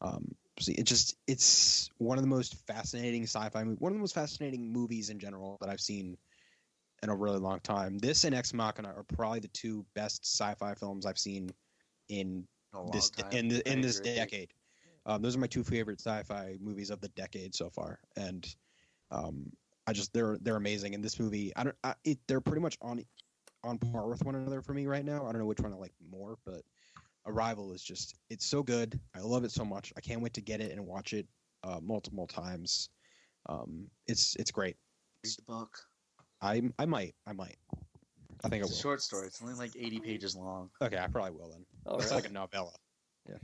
Um, 0.00 0.34
see, 0.58 0.72
it 0.72 0.84
just 0.84 1.16
it's 1.26 1.90
one 1.98 2.16
of 2.16 2.22
the 2.22 2.28
most 2.28 2.54
fascinating 2.66 3.24
sci-fi, 3.24 3.62
one 3.62 3.92
of 3.92 3.96
the 3.96 4.00
most 4.00 4.14
fascinating 4.14 4.72
movies 4.72 5.10
in 5.10 5.18
general 5.18 5.58
that 5.60 5.68
I've 5.68 5.80
seen 5.80 6.16
in 7.02 7.10
a 7.10 7.14
really 7.14 7.38
long 7.38 7.60
time. 7.60 7.98
This 7.98 8.24
and 8.24 8.34
Ex 8.34 8.54
Machina 8.54 8.88
are 8.88 9.04
probably 9.14 9.40
the 9.40 9.48
two 9.48 9.84
best 9.94 10.24
sci-fi 10.24 10.74
films 10.74 11.04
I've 11.04 11.18
seen 11.18 11.50
in 12.08 12.46
this 12.92 13.10
time. 13.10 13.30
in 13.32 13.48
the, 13.48 13.70
in 13.70 13.80
this 13.82 14.00
decade. 14.00 14.52
Um, 15.06 15.22
those 15.22 15.36
are 15.36 15.38
my 15.40 15.46
two 15.46 15.64
favorite 15.64 16.00
sci-fi 16.00 16.56
movies 16.60 16.90
of 16.90 17.00
the 17.00 17.08
decade 17.08 17.54
so 17.54 17.70
far, 17.70 17.98
and 18.16 18.46
um, 19.10 19.50
I 19.86 19.92
just 19.92 20.12
they're 20.12 20.38
they're 20.40 20.56
amazing. 20.56 20.94
And 20.94 21.02
this 21.02 21.18
movie, 21.18 21.52
I 21.56 21.64
don't, 21.64 21.76
I, 21.82 21.94
it, 22.04 22.18
they're 22.28 22.40
pretty 22.40 22.60
much 22.60 22.76
on 22.80 23.02
on 23.64 23.78
par 23.78 24.08
with 24.08 24.24
one 24.24 24.34
another 24.34 24.62
for 24.62 24.74
me 24.74 24.86
right 24.86 25.04
now. 25.04 25.26
I 25.26 25.32
don't 25.32 25.38
know 25.38 25.46
which 25.46 25.60
one 25.60 25.72
I 25.72 25.76
like 25.76 25.92
more, 26.10 26.36
but 26.44 26.62
Arrival 27.26 27.72
is 27.72 27.82
just 27.82 28.16
it's 28.30 28.46
so 28.46 28.62
good. 28.62 28.98
I 29.14 29.20
love 29.20 29.44
it 29.44 29.52
so 29.52 29.64
much. 29.64 29.92
I 29.96 30.00
can't 30.00 30.22
wait 30.22 30.34
to 30.34 30.40
get 30.40 30.60
it 30.60 30.72
and 30.72 30.86
watch 30.86 31.12
it 31.12 31.26
uh, 31.62 31.78
multiple 31.82 32.26
times. 32.26 32.88
Um, 33.48 33.86
it's 34.06 34.36
it's 34.36 34.50
great. 34.50 34.76
Read 35.24 35.34
the 35.36 35.42
book. 35.42 35.78
I 36.40 36.62
I 36.78 36.86
might 36.86 37.14
I 37.26 37.32
might. 37.32 37.56
I 38.42 38.48
think 38.48 38.62
I 38.62 38.66
It's 38.66 38.78
a 38.78 38.80
short 38.80 39.02
story. 39.02 39.26
It's 39.26 39.42
only 39.42 39.54
like 39.54 39.72
80 39.76 40.00
pages 40.00 40.34
long. 40.34 40.70
Okay, 40.80 40.96
I 40.98 41.08
probably 41.08 41.32
will 41.32 41.50
then. 41.50 41.66
Oh, 41.86 41.96
it's 41.96 42.06
really? 42.06 42.16
like 42.22 42.30
a 42.30 42.32
novella. 42.32 42.72
Yeah. 43.28 43.36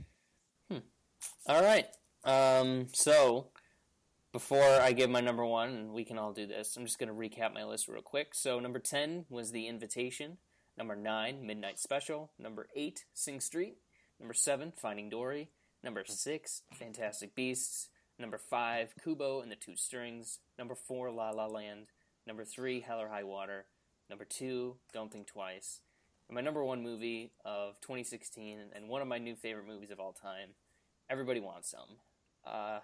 Hmm. 0.71 0.79
All 1.47 1.61
right. 1.61 1.85
Um, 2.23 2.87
so 2.93 3.51
before 4.37 4.61
I 4.61 4.91
give 4.91 5.09
my 5.09 5.19
number 5.19 5.43
one, 5.43 5.69
and 5.69 5.93
we 5.93 6.03
can 6.03 6.19
all 6.19 6.31
do 6.31 6.45
this, 6.45 6.77
I'm 6.77 6.85
just 6.85 6.99
going 6.99 7.09
to 7.09 7.15
recap 7.15 7.55
my 7.55 7.63
list 7.63 7.87
real 7.87 8.03
quick. 8.03 8.35
So 8.35 8.59
number 8.59 8.77
ten 8.77 9.25
was 9.31 9.49
The 9.49 9.65
Invitation. 9.65 10.37
Number 10.77 10.95
nine, 10.95 11.43
Midnight 11.43 11.79
Special. 11.79 12.29
Number 12.37 12.67
eight, 12.75 13.05
Sing 13.15 13.39
Street. 13.39 13.77
Number 14.19 14.35
seven, 14.35 14.73
Finding 14.79 15.09
Dory. 15.09 15.49
Number 15.83 16.03
six, 16.05 16.61
Fantastic 16.71 17.33
Beasts. 17.33 17.89
Number 18.19 18.37
five, 18.37 18.93
Kubo 19.03 19.41
and 19.41 19.51
the 19.51 19.55
Two 19.55 19.75
Strings. 19.75 20.37
Number 20.59 20.75
four, 20.75 21.09
La 21.09 21.31
La 21.31 21.47
Land. 21.47 21.87
Number 22.27 22.45
three, 22.45 22.81
Hell 22.81 23.01
or 23.01 23.09
High 23.09 23.23
Water. 23.23 23.65
Number 24.07 24.23
two, 24.23 24.75
Don't 24.93 25.11
Think 25.11 25.25
Twice. 25.25 25.81
And 26.29 26.35
my 26.35 26.41
number 26.41 26.63
one 26.63 26.83
movie 26.83 27.31
of 27.43 27.81
2016, 27.81 28.59
and 28.75 28.87
one 28.87 29.01
of 29.01 29.07
my 29.07 29.17
new 29.17 29.35
favorite 29.35 29.65
movies 29.65 29.89
of 29.89 29.99
all 29.99 30.13
time, 30.13 30.49
Everybody 31.09 31.39
Wants 31.39 31.71
Some. 31.71 31.97
Uh, 32.45 32.81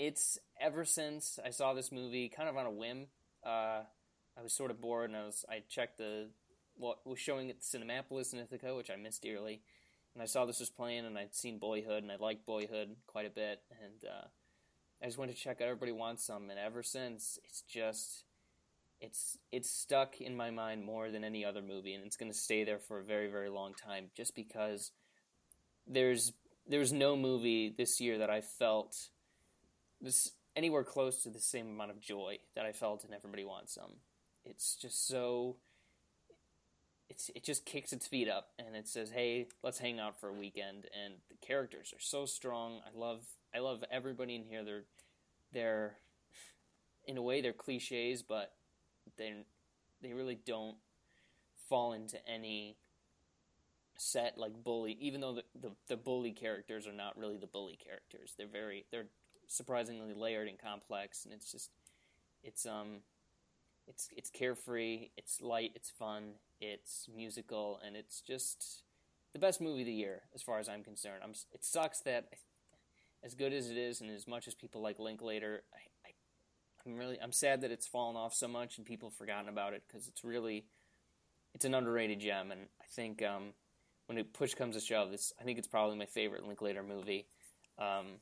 it's 0.00 0.38
ever 0.58 0.86
since 0.86 1.38
I 1.44 1.50
saw 1.50 1.74
this 1.74 1.92
movie, 1.92 2.30
kind 2.34 2.48
of 2.48 2.56
on 2.56 2.64
a 2.64 2.70
whim. 2.70 3.08
Uh, 3.44 3.82
I 4.36 4.42
was 4.42 4.54
sort 4.54 4.70
of 4.70 4.80
bored, 4.80 5.10
and 5.10 5.18
I 5.18 5.26
was 5.26 5.44
I 5.48 5.62
checked 5.68 5.98
the 5.98 6.30
what 6.76 7.06
was 7.06 7.18
showing 7.18 7.50
at 7.50 7.60
Cinemapolis 7.60 8.32
in 8.32 8.38
Ithaca, 8.38 8.74
which 8.74 8.90
I 8.90 8.96
missed 8.96 9.22
dearly. 9.22 9.60
And 10.14 10.22
I 10.22 10.26
saw 10.26 10.46
this 10.46 10.58
was 10.58 10.70
playing, 10.70 11.04
and 11.04 11.18
I'd 11.18 11.34
seen 11.34 11.58
Boyhood, 11.58 12.02
and 12.02 12.10
I 12.10 12.16
liked 12.16 12.46
Boyhood 12.46 12.96
quite 13.06 13.26
a 13.26 13.30
bit, 13.30 13.60
and 13.70 14.10
uh, 14.10 14.26
I 15.02 15.06
just 15.06 15.18
went 15.18 15.30
to 15.30 15.36
check 15.36 15.60
out 15.60 15.68
Everybody 15.68 15.92
Wants 15.92 16.26
Some, 16.26 16.48
and 16.48 16.58
ever 16.58 16.82
since, 16.82 17.38
it's 17.44 17.62
just 17.68 18.24
it's 19.02 19.36
it's 19.52 19.70
stuck 19.70 20.18
in 20.18 20.34
my 20.34 20.50
mind 20.50 20.82
more 20.82 21.10
than 21.10 21.24
any 21.24 21.44
other 21.44 21.60
movie, 21.60 21.92
and 21.92 22.06
it's 22.06 22.16
going 22.16 22.32
to 22.32 22.38
stay 22.38 22.64
there 22.64 22.78
for 22.78 23.00
a 23.00 23.04
very 23.04 23.28
very 23.28 23.50
long 23.50 23.74
time, 23.74 24.06
just 24.16 24.34
because 24.34 24.92
there's 25.86 26.32
there's 26.66 26.92
no 26.92 27.16
movie 27.16 27.74
this 27.76 28.00
year 28.00 28.16
that 28.16 28.30
I 28.30 28.40
felt 28.40 28.96
this 30.00 30.32
anywhere 30.56 30.84
close 30.84 31.22
to 31.22 31.30
the 31.30 31.40
same 31.40 31.68
amount 31.68 31.90
of 31.90 32.00
joy 32.00 32.38
that 32.54 32.66
I 32.66 32.72
felt 32.72 33.04
in 33.04 33.14
Everybody 33.14 33.44
Wants 33.44 33.74
Some. 33.74 33.92
It's 34.44 34.74
just 34.74 35.06
so 35.06 35.56
it's 37.08 37.30
it 37.34 37.44
just 37.44 37.64
kicks 37.66 37.92
its 37.92 38.06
feet 38.06 38.28
up 38.28 38.50
and 38.58 38.76
it 38.76 38.88
says, 38.88 39.10
"Hey, 39.10 39.48
let's 39.62 39.78
hang 39.78 39.98
out 39.98 40.18
for 40.18 40.28
a 40.28 40.32
weekend." 40.32 40.86
And 40.94 41.14
the 41.28 41.36
characters 41.46 41.92
are 41.92 42.00
so 42.00 42.24
strong. 42.24 42.80
I 42.86 42.98
love 42.98 43.22
I 43.54 43.58
love 43.58 43.84
everybody 43.90 44.36
in 44.36 44.44
here. 44.44 44.64
They're 44.64 44.84
they're 45.52 45.96
in 47.06 47.16
a 47.16 47.22
way 47.22 47.40
they're 47.40 47.52
cliches, 47.52 48.22
but 48.22 48.54
they 49.16 49.34
they 50.00 50.12
really 50.12 50.38
don't 50.46 50.76
fall 51.68 51.92
into 51.92 52.18
any 52.28 52.76
set 53.96 54.38
like 54.38 54.64
bully 54.64 54.96
even 54.98 55.20
though 55.20 55.34
the, 55.34 55.44
the, 55.60 55.70
the 55.88 55.96
bully 55.96 56.32
characters 56.32 56.86
are 56.86 56.92
not 56.92 57.18
really 57.18 57.36
the 57.36 57.46
bully 57.46 57.78
characters 57.84 58.32
they're 58.38 58.46
very 58.46 58.86
they're 58.90 59.08
surprisingly 59.52 60.14
layered 60.14 60.48
and 60.48 60.58
complex 60.58 61.24
and 61.24 61.34
it's 61.34 61.50
just 61.50 61.70
it's 62.42 62.66
um 62.66 63.00
it's 63.86 64.08
it's 64.16 64.30
carefree 64.30 65.08
it's 65.16 65.40
light 65.40 65.72
it's 65.74 65.90
fun 65.90 66.32
it's 66.60 67.08
musical 67.14 67.80
and 67.84 67.96
it's 67.96 68.20
just 68.20 68.82
the 69.32 69.38
best 69.38 69.60
movie 69.60 69.82
of 69.82 69.86
the 69.86 69.92
year 69.92 70.22
as 70.34 70.42
far 70.42 70.58
as 70.58 70.68
i'm 70.68 70.82
concerned 70.82 71.22
i'm 71.22 71.32
it 71.52 71.64
sucks 71.64 72.00
that 72.00 72.28
as 73.22 73.34
good 73.34 73.52
as 73.52 73.70
it 73.70 73.76
is 73.76 74.00
and 74.00 74.10
as 74.10 74.26
much 74.26 74.46
as 74.46 74.54
people 74.54 74.80
like 74.80 74.98
linklater 74.98 75.62
i, 75.74 76.08
I 76.08 76.12
i'm 76.86 76.96
really 76.96 77.18
i'm 77.20 77.32
sad 77.32 77.60
that 77.62 77.70
it's 77.70 77.86
fallen 77.86 78.16
off 78.16 78.34
so 78.34 78.48
much 78.48 78.78
and 78.78 78.86
people 78.86 79.10
have 79.10 79.16
forgotten 79.16 79.48
about 79.48 79.74
it 79.74 79.82
because 79.86 80.08
it's 80.08 80.24
really 80.24 80.64
it's 81.54 81.64
an 81.64 81.74
underrated 81.74 82.20
gem 82.20 82.52
and 82.52 82.62
i 82.80 82.84
think 82.88 83.22
um 83.22 83.52
when 84.10 84.18
it 84.18 84.32
push 84.32 84.54
comes 84.54 84.74
to 84.74 84.80
shove, 84.80 85.12
this 85.12 85.32
I 85.40 85.44
think 85.44 85.56
it's 85.56 85.68
probably 85.68 85.96
my 85.96 86.06
favorite 86.06 86.44
Linklater 86.44 86.82
movie. 86.82 87.26
Um, 87.78 88.18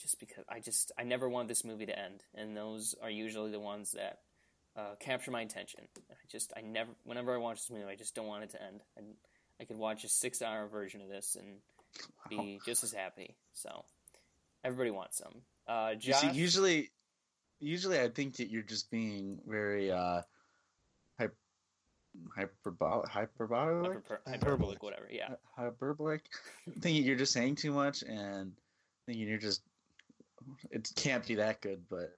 just 0.00 0.20
because 0.20 0.44
I 0.48 0.60
just 0.60 0.92
I 0.98 1.04
never 1.04 1.28
want 1.28 1.48
this 1.48 1.64
movie 1.64 1.86
to 1.86 1.98
end, 1.98 2.22
and 2.34 2.56
those 2.56 2.94
are 3.02 3.10
usually 3.10 3.50
the 3.50 3.60
ones 3.60 3.92
that 3.92 4.20
uh, 4.76 4.94
capture 5.00 5.30
my 5.30 5.40
attention. 5.42 5.88
I 6.10 6.14
just 6.28 6.52
I 6.56 6.60
never 6.60 6.90
whenever 7.04 7.34
I 7.34 7.38
watch 7.38 7.56
this 7.58 7.70
movie, 7.70 7.84
I 7.90 7.96
just 7.96 8.14
don't 8.14 8.26
want 8.26 8.44
it 8.44 8.50
to 8.50 8.62
end. 8.62 8.80
I, 8.98 9.02
I 9.60 9.64
could 9.64 9.78
watch 9.78 10.04
a 10.04 10.08
six-hour 10.08 10.66
version 10.68 11.00
of 11.00 11.08
this 11.08 11.36
and 11.38 11.56
be 12.28 12.60
just 12.66 12.84
as 12.84 12.92
happy. 12.92 13.36
So 13.54 13.84
everybody 14.64 14.90
wants 14.90 15.16
some. 15.16 15.42
Uh, 15.66 15.92
You 15.94 16.12
Josh, 16.12 16.20
see, 16.20 16.30
usually, 16.32 16.90
usually 17.58 17.98
I 18.00 18.08
think 18.08 18.36
that 18.36 18.50
you're 18.50 18.62
just 18.62 18.90
being 18.90 19.40
very 19.46 19.90
uh, 19.90 20.20
hy- 21.18 21.28
hyperbolic, 22.34 23.08
hyperbolic, 23.08 23.86
hyper, 23.92 24.20
Hyperbolic. 24.26 24.28
hyperbolic, 24.28 24.82
whatever. 24.82 25.08
Yeah, 25.10 25.30
hyperbolic. 25.56 26.22
thinking 26.80 27.02
you're 27.04 27.16
just 27.16 27.32
saying 27.32 27.54
too 27.54 27.72
much 27.72 28.02
and 28.02 28.52
thinking 29.06 29.26
you're 29.26 29.38
just 29.38 29.62
it 30.70 30.90
can't 30.96 31.26
be 31.26 31.36
that 31.36 31.60
good. 31.60 31.84
But 31.88 32.16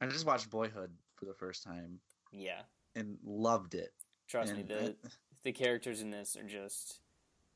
I 0.00 0.06
just 0.06 0.26
watched 0.26 0.50
Boyhood 0.50 0.90
for 1.16 1.24
the 1.24 1.34
first 1.34 1.62
time 1.62 2.00
yeah. 2.32 2.62
and 2.94 3.18
loved 3.24 3.74
it. 3.74 3.92
Trust 4.28 4.54
me, 4.54 4.62
the 4.62 4.90
I- 5.04 5.08
the 5.44 5.52
characters 5.52 6.02
in 6.02 6.10
this 6.10 6.36
are 6.36 6.42
just 6.42 7.00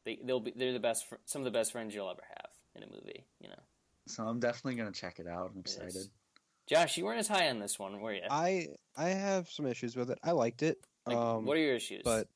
they 0.04 0.18
they'll 0.24 0.40
be 0.40 0.52
they're 0.54 0.72
the 0.72 0.78
best 0.78 1.08
fr- 1.08 1.16
some 1.24 1.40
of 1.40 1.44
the 1.44 1.50
best 1.50 1.72
friends 1.72 1.94
you'll 1.94 2.08
ever 2.10 2.22
have 2.28 2.50
in 2.76 2.82
a 2.84 2.86
movie. 2.86 3.26
You 3.40 3.48
know, 3.48 3.62
so 4.06 4.24
I'm 4.24 4.38
definitely 4.38 4.76
gonna 4.76 4.92
check 4.92 5.18
it 5.18 5.26
out. 5.26 5.50
I'm 5.50 5.62
Yes. 5.66 5.76
excited. 5.76 6.10
Josh, 6.68 6.96
you 6.96 7.04
weren't 7.04 7.18
as 7.18 7.26
high 7.26 7.48
on 7.50 7.58
this 7.58 7.78
one, 7.80 8.00
were 8.00 8.14
you? 8.14 8.22
I 8.30 8.68
I 8.96 9.08
have 9.08 9.48
some 9.50 9.66
issues 9.66 9.96
with 9.96 10.10
it. 10.10 10.18
I 10.22 10.30
liked 10.30 10.62
it. 10.62 10.78
Like, 11.06 11.16
um, 11.16 11.44
what 11.44 11.56
are 11.56 11.60
your 11.60 11.74
issues? 11.74 12.02
but 12.04 12.28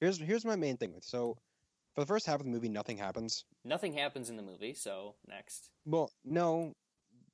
here's 0.00 0.18
here's 0.18 0.44
my 0.44 0.54
main 0.56 0.76
thing 0.76 0.94
with 0.94 1.04
so 1.04 1.36
for 2.00 2.04
the 2.06 2.08
first 2.08 2.26
half 2.26 2.40
of 2.40 2.46
the 2.46 2.50
movie 2.50 2.68
nothing 2.70 2.96
happens 2.96 3.44
nothing 3.64 3.92
happens 3.92 4.30
in 4.30 4.36
the 4.36 4.42
movie. 4.42 4.72
So 4.72 5.16
next, 5.28 5.68
well 5.84 6.10
no 6.24 6.72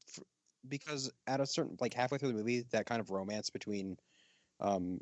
f- 0.08 0.24
because 0.68 1.10
at 1.28 1.40
a 1.40 1.46
certain 1.46 1.76
like 1.80 1.94
halfway 1.94 2.18
through 2.18 2.28
the 2.32 2.34
movie, 2.38 2.64
that 2.72 2.84
kind 2.86 3.00
of 3.00 3.10
romance 3.10 3.48
between, 3.50 3.96
um, 4.60 5.00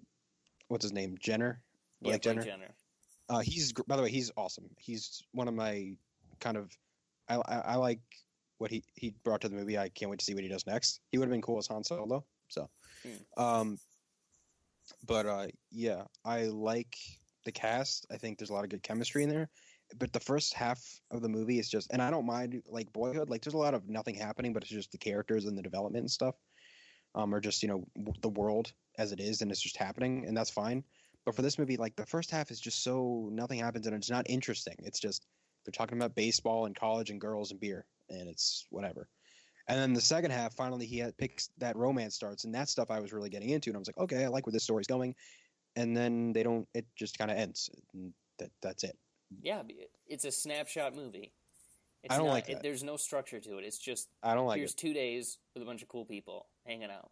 what's 0.69 0.85
his 0.85 0.93
name, 0.93 1.17
Jenner, 1.19 1.63
Yeah, 2.01 2.11
Blake 2.11 2.23
Blake 2.23 2.37
Jenner. 2.37 2.43
Jenner. 2.45 2.75
Uh, 3.31 3.39
he's 3.39 3.73
by 3.73 3.97
the 3.97 4.03
way, 4.03 4.11
he's 4.11 4.31
awesome. 4.37 4.69
He's 4.79 5.23
one 5.33 5.49
of 5.49 5.55
my 5.55 5.97
kind 6.41 6.59
of, 6.59 6.71
I 7.29 7.37
I, 7.37 7.59
I 7.73 7.75
like 7.77 8.01
what 8.59 8.71
he 8.71 8.85
he 8.95 9.15
brought 9.25 9.41
to 9.41 9.49
the 9.49 9.57
movie. 9.57 9.79
I 9.79 9.89
can't 9.89 10.11
wait 10.11 10.19
to 10.19 10.25
see 10.27 10.35
what 10.35 10.43
he 10.43 10.49
does 10.51 10.67
next. 10.67 11.01
He 11.11 11.17
would 11.17 11.25
have 11.27 11.33
been 11.33 11.41
cool 11.43 11.57
as 11.59 11.67
Han 11.69 11.85
Solo. 11.85 12.23
So, 12.49 12.69
Hmm. 13.03 13.43
um, 13.43 13.79
but 15.07 15.25
uh, 15.25 15.47
yeah, 15.71 16.03
I 16.25 16.45
like 16.45 16.95
the 17.45 17.53
cast. 17.53 18.07
I 18.11 18.17
think 18.17 18.39
there's 18.39 18.51
a 18.51 18.55
lot 18.55 18.65
of 18.65 18.71
good 18.71 18.83
chemistry 18.83 19.23
in 19.23 19.29
there. 19.29 19.49
But 19.99 20.13
the 20.13 20.21
first 20.21 20.55
half 20.55 20.83
of 21.11 21.21
the 21.21 21.29
movie 21.29 21.59
is 21.59 21.69
just, 21.69 21.93
and 21.93 22.01
I 22.01 22.11
don't 22.11 22.27
mind 22.27 22.63
like 22.67 22.93
Boyhood. 22.93 23.29
Like, 23.29 23.43
there's 23.43 23.55
a 23.55 23.59
lot 23.59 23.75
of 23.75 23.89
nothing 23.89 24.15
happening, 24.15 24.53
but 24.53 24.63
it's 24.63 24.73
just 24.73 24.93
the 24.93 24.99
characters 24.99 25.45
and 25.45 25.57
the 25.57 25.63
development 25.63 26.03
and 26.03 26.11
stuff. 26.11 26.35
Um, 27.15 27.33
or 27.33 27.41
just 27.41 27.63
you 27.63 27.69
know 27.69 27.87
the 28.23 28.29
world 28.29 28.73
as 28.99 29.13
it 29.13 29.21
is, 29.21 29.41
and 29.41 29.51
it's 29.51 29.61
just 29.61 29.77
happening, 29.77 30.25
and 30.27 30.37
that's 30.37 30.51
fine. 30.51 30.83
But 31.25 31.37
for 31.37 31.43
this 31.43 31.59
movie, 31.59 31.77
like 31.77 31.95
the 31.95 32.07
first 32.07 32.31
half 32.31 32.51
is 32.51 32.61
just 32.61 32.83
so 32.83 33.29
nothing 33.31 33.61
happens, 33.61 33.87
and 33.87 33.95
it's 33.95 34.11
not 34.11 34.29
interesting. 34.29 34.75
It's 34.83 34.99
just 34.99 35.27
they're 35.65 35.73
talking 35.73 35.97
about 35.97 36.17
baseball 36.17 36.67
and 36.67 36.75
college 36.75 37.11
and 37.11 37.21
girls 37.21 37.51
and 37.53 37.61
beer, 37.61 37.87
and 38.09 38.29
it's 38.29 38.67
whatever. 38.71 39.09
And 39.67 39.79
then 39.79 39.93
the 39.95 40.01
second 40.01 40.31
half, 40.31 40.55
finally, 40.55 40.85
he 40.85 41.03
picks 41.17 41.49
that 41.59 41.77
romance 41.77 42.15
starts, 42.15 42.45
and 42.45 42.55
that 42.55 42.69
stuff 42.69 42.91
I 42.91 43.01
was 43.01 43.13
really 43.13 43.31
getting 43.31 43.51
into, 43.51 43.71
and 43.71 43.77
I 43.77 43.79
was 43.79 43.89
like, 43.89 43.99
okay, 43.99 44.25
I 44.25 44.29
like 44.29 44.47
where 44.47 44.53
this 44.53 44.65
story's 44.65 44.87
going. 44.87 45.15
And 45.77 45.97
then 45.97 46.33
they 46.33 46.43
don't; 46.43 46.69
it 46.75 46.87
just 46.97 47.19
kind 47.19 47.31
of 47.31 47.37
ends. 47.37 47.71
That 48.39 48.51
that's 48.63 48.85
it. 48.85 48.97
Yeah, 49.43 49.63
it's 50.07 50.25
a 50.25 50.31
snapshot 50.33 50.95
movie. 50.95 51.33
It's 52.03 52.15
I 52.15 52.19
don't 52.19 52.27
not, 52.27 52.33
like 52.33 52.49
it- 52.49 52.55
that. 52.55 52.63
there's 52.63 52.83
no 52.85 52.97
structure 52.97 53.41
to 53.41 53.59
it. 53.59 53.65
It's 53.65 53.79
just 53.79 54.09
I 54.23 54.35
don't 54.35 54.47
like 54.47 54.59
here's 54.59 54.73
it. 54.73 54.77
two 54.79 54.93
days 54.93 55.39
with 55.55 55.63
a 55.63 55.67
bunch 55.67 55.83
of 55.83 55.89
cool 55.89 56.05
people 56.05 56.47
hanging 56.67 56.91
out. 56.91 57.11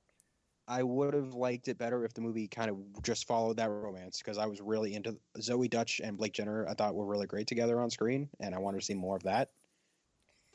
I 0.69 0.85
would 0.85 1.13
have 1.15 1.35
liked 1.35 1.67
it 1.67 1.77
better 1.77 2.05
if 2.05 2.15
the 2.15 2.21
movie 2.21 2.47
kind 2.47 2.71
of 2.71 2.77
just 3.03 3.27
followed 3.27 3.57
that 3.57 3.69
romance 3.69 4.19
because 4.19 4.39
I 4.39 4.47
was 4.47 4.61
really 4.61 4.95
into 4.95 5.17
Zoe 5.41 5.67
Dutch 5.67 6.01
and 6.03 6.17
Blake 6.17 6.35
Jenner. 6.35 6.69
I 6.69 6.75
thought 6.75 6.95
were 6.95 7.05
really 7.05 7.27
great 7.27 7.49
together 7.49 7.81
on 7.81 7.91
screen, 7.91 8.29
and 8.39 8.55
I 8.55 8.59
wanted 8.59 8.79
to 8.79 8.87
see 8.87 8.95
more 8.95 9.17
of 9.17 9.25
that. 9.25 9.49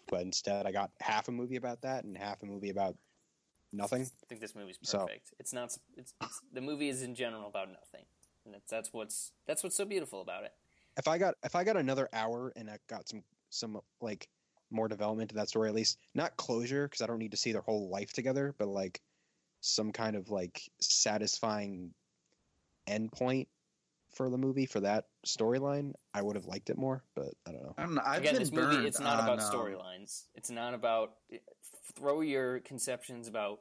But 0.07 0.21
instead, 0.21 0.65
I 0.65 0.71
got 0.71 0.91
half 1.01 1.27
a 1.27 1.31
movie 1.31 1.57
about 1.57 1.81
that 1.81 2.05
and 2.05 2.17
half 2.17 2.41
a 2.41 2.45
movie 2.45 2.69
about 2.69 2.95
nothing. 3.73 4.02
I 4.03 4.26
think 4.27 4.41
this 4.41 4.56
movie's 4.56 4.77
So- 4.81 4.99
perfect. 5.06 5.34
It's 5.39 5.53
not. 5.53 5.76
It's, 5.95 6.14
it's 6.22 6.41
the 6.53 6.61
movie 6.61 6.89
is 6.89 7.02
in 7.03 7.15
general 7.15 7.48
about 7.48 7.69
nothing, 7.69 8.06
and 8.45 8.53
that's, 8.53 8.69
that's 8.69 8.94
what's 8.94 9.31
that's 9.45 9.64
what's 9.64 9.76
so 9.76 9.85
beautiful 9.85 10.22
about 10.22 10.44
it. 10.44 10.53
If 10.98 11.07
I 11.07 11.18
got 11.18 11.35
if 11.44 11.56
I 11.56 11.64
got 11.64 11.77
another 11.77 12.10
hour 12.14 12.52
and 12.56 12.69
I 12.69 12.77
got 12.88 13.07
some 13.07 13.23
some 13.49 13.80
like 14.02 14.27
more 14.69 14.88
development 14.88 15.30
to 15.30 15.35
that 15.35 15.49
story, 15.49 15.69
at 15.69 15.76
least 15.76 15.98
not 16.15 16.35
closure 16.38 16.88
because 16.88 17.02
I 17.02 17.07
don't 17.07 17.19
need 17.19 17.31
to 17.31 17.38
see 17.38 17.52
their 17.52 17.61
whole 17.61 17.89
life 17.89 18.11
together, 18.14 18.53
but 18.57 18.68
like 18.68 19.02
some 19.61 19.91
kind 19.91 20.15
of 20.15 20.30
like 20.30 20.61
satisfying 20.80 21.94
endpoint 22.88 23.48
for 24.18 24.30
the 24.30 24.38
movie 24.38 24.65
for 24.65 24.80
that 24.81 25.06
storyline, 25.26 25.94
I 26.14 26.22
would 26.22 26.35
have 26.35 26.45
liked 26.45 26.69
it 26.69 26.77
more. 26.77 27.03
But 27.15 27.30
I 27.48 27.52
don't 27.52 27.64
know. 27.64 27.76
I 27.77 27.81
don't 27.84 27.95
know. 27.95 28.02
I've 28.06 28.19
Again, 28.22 28.34
been 28.34 28.41
this 28.41 28.52
movie 28.52 28.76
burned 28.76 28.88
it's 28.88 28.99
not 28.99 29.19
on, 29.19 29.23
about 29.23 29.39
um, 29.39 29.52
storylines. 29.52 30.23
It's 30.35 30.49
not 30.49 30.73
about 30.73 31.11
throw 31.95 32.22
your 32.22 32.60
conceptions 32.60 33.27
about 33.27 33.60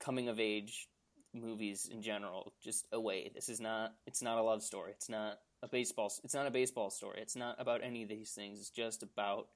coming 0.00 0.28
of 0.28 0.40
age 0.40 0.88
movies 1.32 1.88
in 1.90 2.02
general 2.02 2.52
just 2.62 2.86
away. 2.92 3.30
This 3.34 3.48
is 3.48 3.60
not. 3.60 3.94
It's 4.06 4.20
not 4.20 4.38
a 4.38 4.42
love 4.42 4.62
story. 4.62 4.90
It's 4.92 5.08
not 5.08 5.38
a 5.62 5.68
baseball. 5.68 6.12
It's 6.24 6.34
not 6.34 6.46
a 6.46 6.50
baseball 6.50 6.90
story. 6.90 7.20
It's 7.22 7.36
not 7.36 7.56
about 7.60 7.82
any 7.84 8.02
of 8.02 8.08
these 8.08 8.32
things. 8.32 8.58
It's 8.58 8.70
just 8.70 9.02
about 9.02 9.46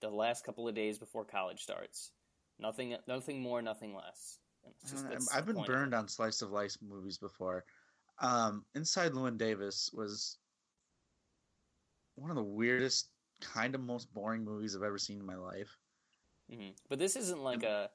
the 0.00 0.08
last 0.08 0.44
couple 0.44 0.66
of 0.66 0.74
days 0.74 0.98
before 0.98 1.24
college 1.24 1.60
starts. 1.60 2.10
Nothing. 2.58 2.96
Nothing 3.06 3.42
more. 3.42 3.60
Nothing 3.60 3.94
less. 3.94 4.38
Just, 4.88 5.06
I- 5.06 5.10
that's 5.10 5.34
I've 5.34 5.46
been 5.46 5.56
point 5.56 5.68
burned 5.68 5.94
on 5.94 6.08
slice 6.08 6.40
of 6.40 6.50
life 6.50 6.76
movies 6.80 7.18
before. 7.18 7.64
Um, 8.20 8.64
Inside 8.74 9.12
Llewyn 9.12 9.38
Davis 9.38 9.90
was 9.92 10.38
one 12.16 12.30
of 12.30 12.36
the 12.36 12.42
weirdest, 12.42 13.08
kind 13.40 13.74
of 13.74 13.80
most 13.80 14.12
boring 14.12 14.44
movies 14.44 14.74
I've 14.74 14.82
ever 14.82 14.98
seen 14.98 15.20
in 15.20 15.26
my 15.26 15.36
life. 15.36 15.76
hmm 16.50 16.70
But 16.88 16.98
this 16.98 17.16
isn't 17.16 17.42
like 17.42 17.62
a. 17.62 17.90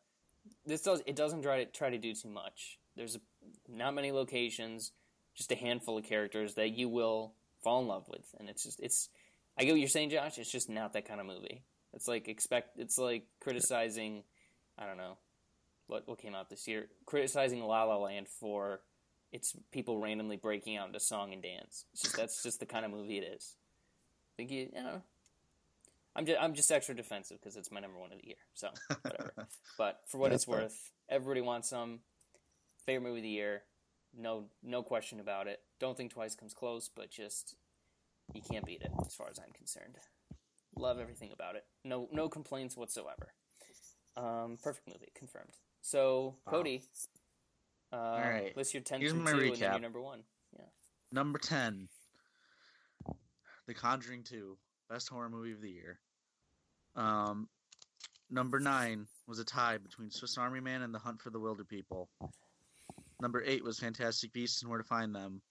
This 0.65 0.81
does 0.81 1.01
it 1.05 1.15
doesn't 1.15 1.41
try 1.41 1.63
to 1.63 1.71
try 1.71 1.89
to 1.89 1.97
do 1.97 2.13
too 2.13 2.29
much. 2.29 2.79
There's 2.95 3.15
a, 3.15 3.19
not 3.67 3.93
many 3.93 4.11
locations, 4.11 4.91
just 5.35 5.51
a 5.51 5.55
handful 5.55 5.97
of 5.97 6.05
characters 6.05 6.55
that 6.55 6.69
you 6.69 6.89
will 6.89 7.33
fall 7.63 7.81
in 7.81 7.87
love 7.87 8.07
with, 8.07 8.33
and 8.39 8.49
it's 8.49 8.63
just 8.63 8.79
it's. 8.81 9.09
I 9.57 9.65
get 9.65 9.71
what 9.71 9.79
you're 9.79 9.89
saying, 9.89 10.09
Josh. 10.09 10.37
It's 10.37 10.51
just 10.51 10.69
not 10.69 10.93
that 10.93 11.07
kind 11.07 11.19
of 11.19 11.27
movie. 11.27 11.63
It's 11.93 12.07
like 12.07 12.27
expect. 12.27 12.79
It's 12.79 12.97
like 12.97 13.25
criticizing. 13.39 14.23
I 14.77 14.85
don't 14.85 14.97
know, 14.97 15.17
what 15.87 16.07
what 16.07 16.19
came 16.19 16.35
out 16.35 16.49
this 16.49 16.67
year. 16.67 16.87
Criticizing 17.05 17.61
La 17.61 17.83
La 17.83 17.97
Land 17.97 18.27
for 18.27 18.81
its 19.34 19.55
people 19.72 19.99
randomly 19.99 20.38
breaking 20.38 20.77
out 20.77 20.88
into 20.88 20.99
song 20.99 21.34
and 21.34 21.41
dance. 21.41 21.85
Just 21.99 22.15
that's 22.15 22.43
just 22.43 22.60
the 22.60 22.65
kind 22.65 22.85
of 22.85 22.91
movie 22.91 23.18
it 23.18 23.34
is. 23.35 23.55
Think 24.38 24.51
you, 24.51 24.69
you 24.73 24.84
know. 24.84 25.01
I'm 26.15 26.27
just, 26.27 26.39
I'm 26.39 26.53
just 26.53 26.72
extra 26.72 26.95
defensive 26.95 27.39
because 27.41 27.57
it's 27.57 27.72
my 27.72 27.80
number 27.80 27.97
one 27.97 28.11
of 28.14 28.19
the 28.22 28.27
year. 28.27 28.38
So 28.53 28.69
whatever. 29.01 29.34
but 29.77 30.01
for 30.07 30.19
what 30.19 30.31
it's 30.31 30.47
worth, 30.47 30.91
everybody 31.10 31.41
wants 31.41 31.69
some. 31.69 31.99
Favorite 32.85 33.07
movie 33.07 33.19
of 33.19 33.23
the 33.23 33.30
year, 33.30 33.64
no 34.18 34.45
no 34.61 34.84
question 34.84 35.19
about 35.19 35.47
it. 35.47 35.61
Don't 35.80 35.97
think 35.97 36.11
twice 36.11 36.35
comes 36.35 36.53
close, 36.53 36.89
but 36.93 37.10
just 37.10 37.55
you 38.34 38.41
can't 38.41 38.65
beat 38.65 38.81
it 38.81 38.91
as 39.05 39.15
far 39.15 39.27
as 39.31 39.39
I'm 39.39 39.53
concerned. 39.53 39.97
Love 40.76 40.99
everything 40.99 41.31
about 41.34 41.55
it. 41.55 41.64
No 41.84 42.10
no 42.11 42.27
complaints 42.30 42.76
whatsoever. 42.76 43.34
Um, 44.15 44.57
perfect 44.61 44.88
movie 44.88 45.11
confirmed. 45.15 45.53
So 45.81 46.35
Wow. 46.45 46.51
Cody, 46.51 46.84
uh, 47.93 47.97
All 47.97 48.19
right. 48.19 48.55
list 48.57 48.73
your 48.73 48.83
ten 48.83 48.99
Here's 48.99 49.11
through 49.13 49.21
my 49.21 49.31
two, 49.31 49.37
recap. 49.51 49.81
number 49.81 50.01
one. 50.01 50.23
Yeah. 50.57 50.65
Number 51.11 51.37
10, 51.37 51.87
The 53.67 53.73
Conjuring 53.73 54.23
2, 54.23 54.57
best 54.89 55.09
horror 55.09 55.29
movie 55.29 55.51
of 55.51 55.61
the 55.61 55.69
year. 55.69 55.99
Um, 56.95 57.47
number 58.31 58.59
9 58.59 59.05
was 59.27 59.39
a 59.39 59.45
tie 59.45 59.77
between 59.77 60.09
Swiss 60.09 60.37
Army 60.37 60.59
Man 60.59 60.81
and 60.81 60.93
The 60.93 60.99
Hunt 60.99 61.21
for 61.21 61.29
the 61.29 61.39
Wilderpeople. 61.39 62.07
Number 63.21 63.43
8 63.45 63.63
was 63.63 63.79
Fantastic 63.79 64.33
Beasts 64.33 64.61
and 64.61 64.69
Where 64.71 64.79
to 64.79 64.83
Find 64.83 65.13
Them. 65.15 65.41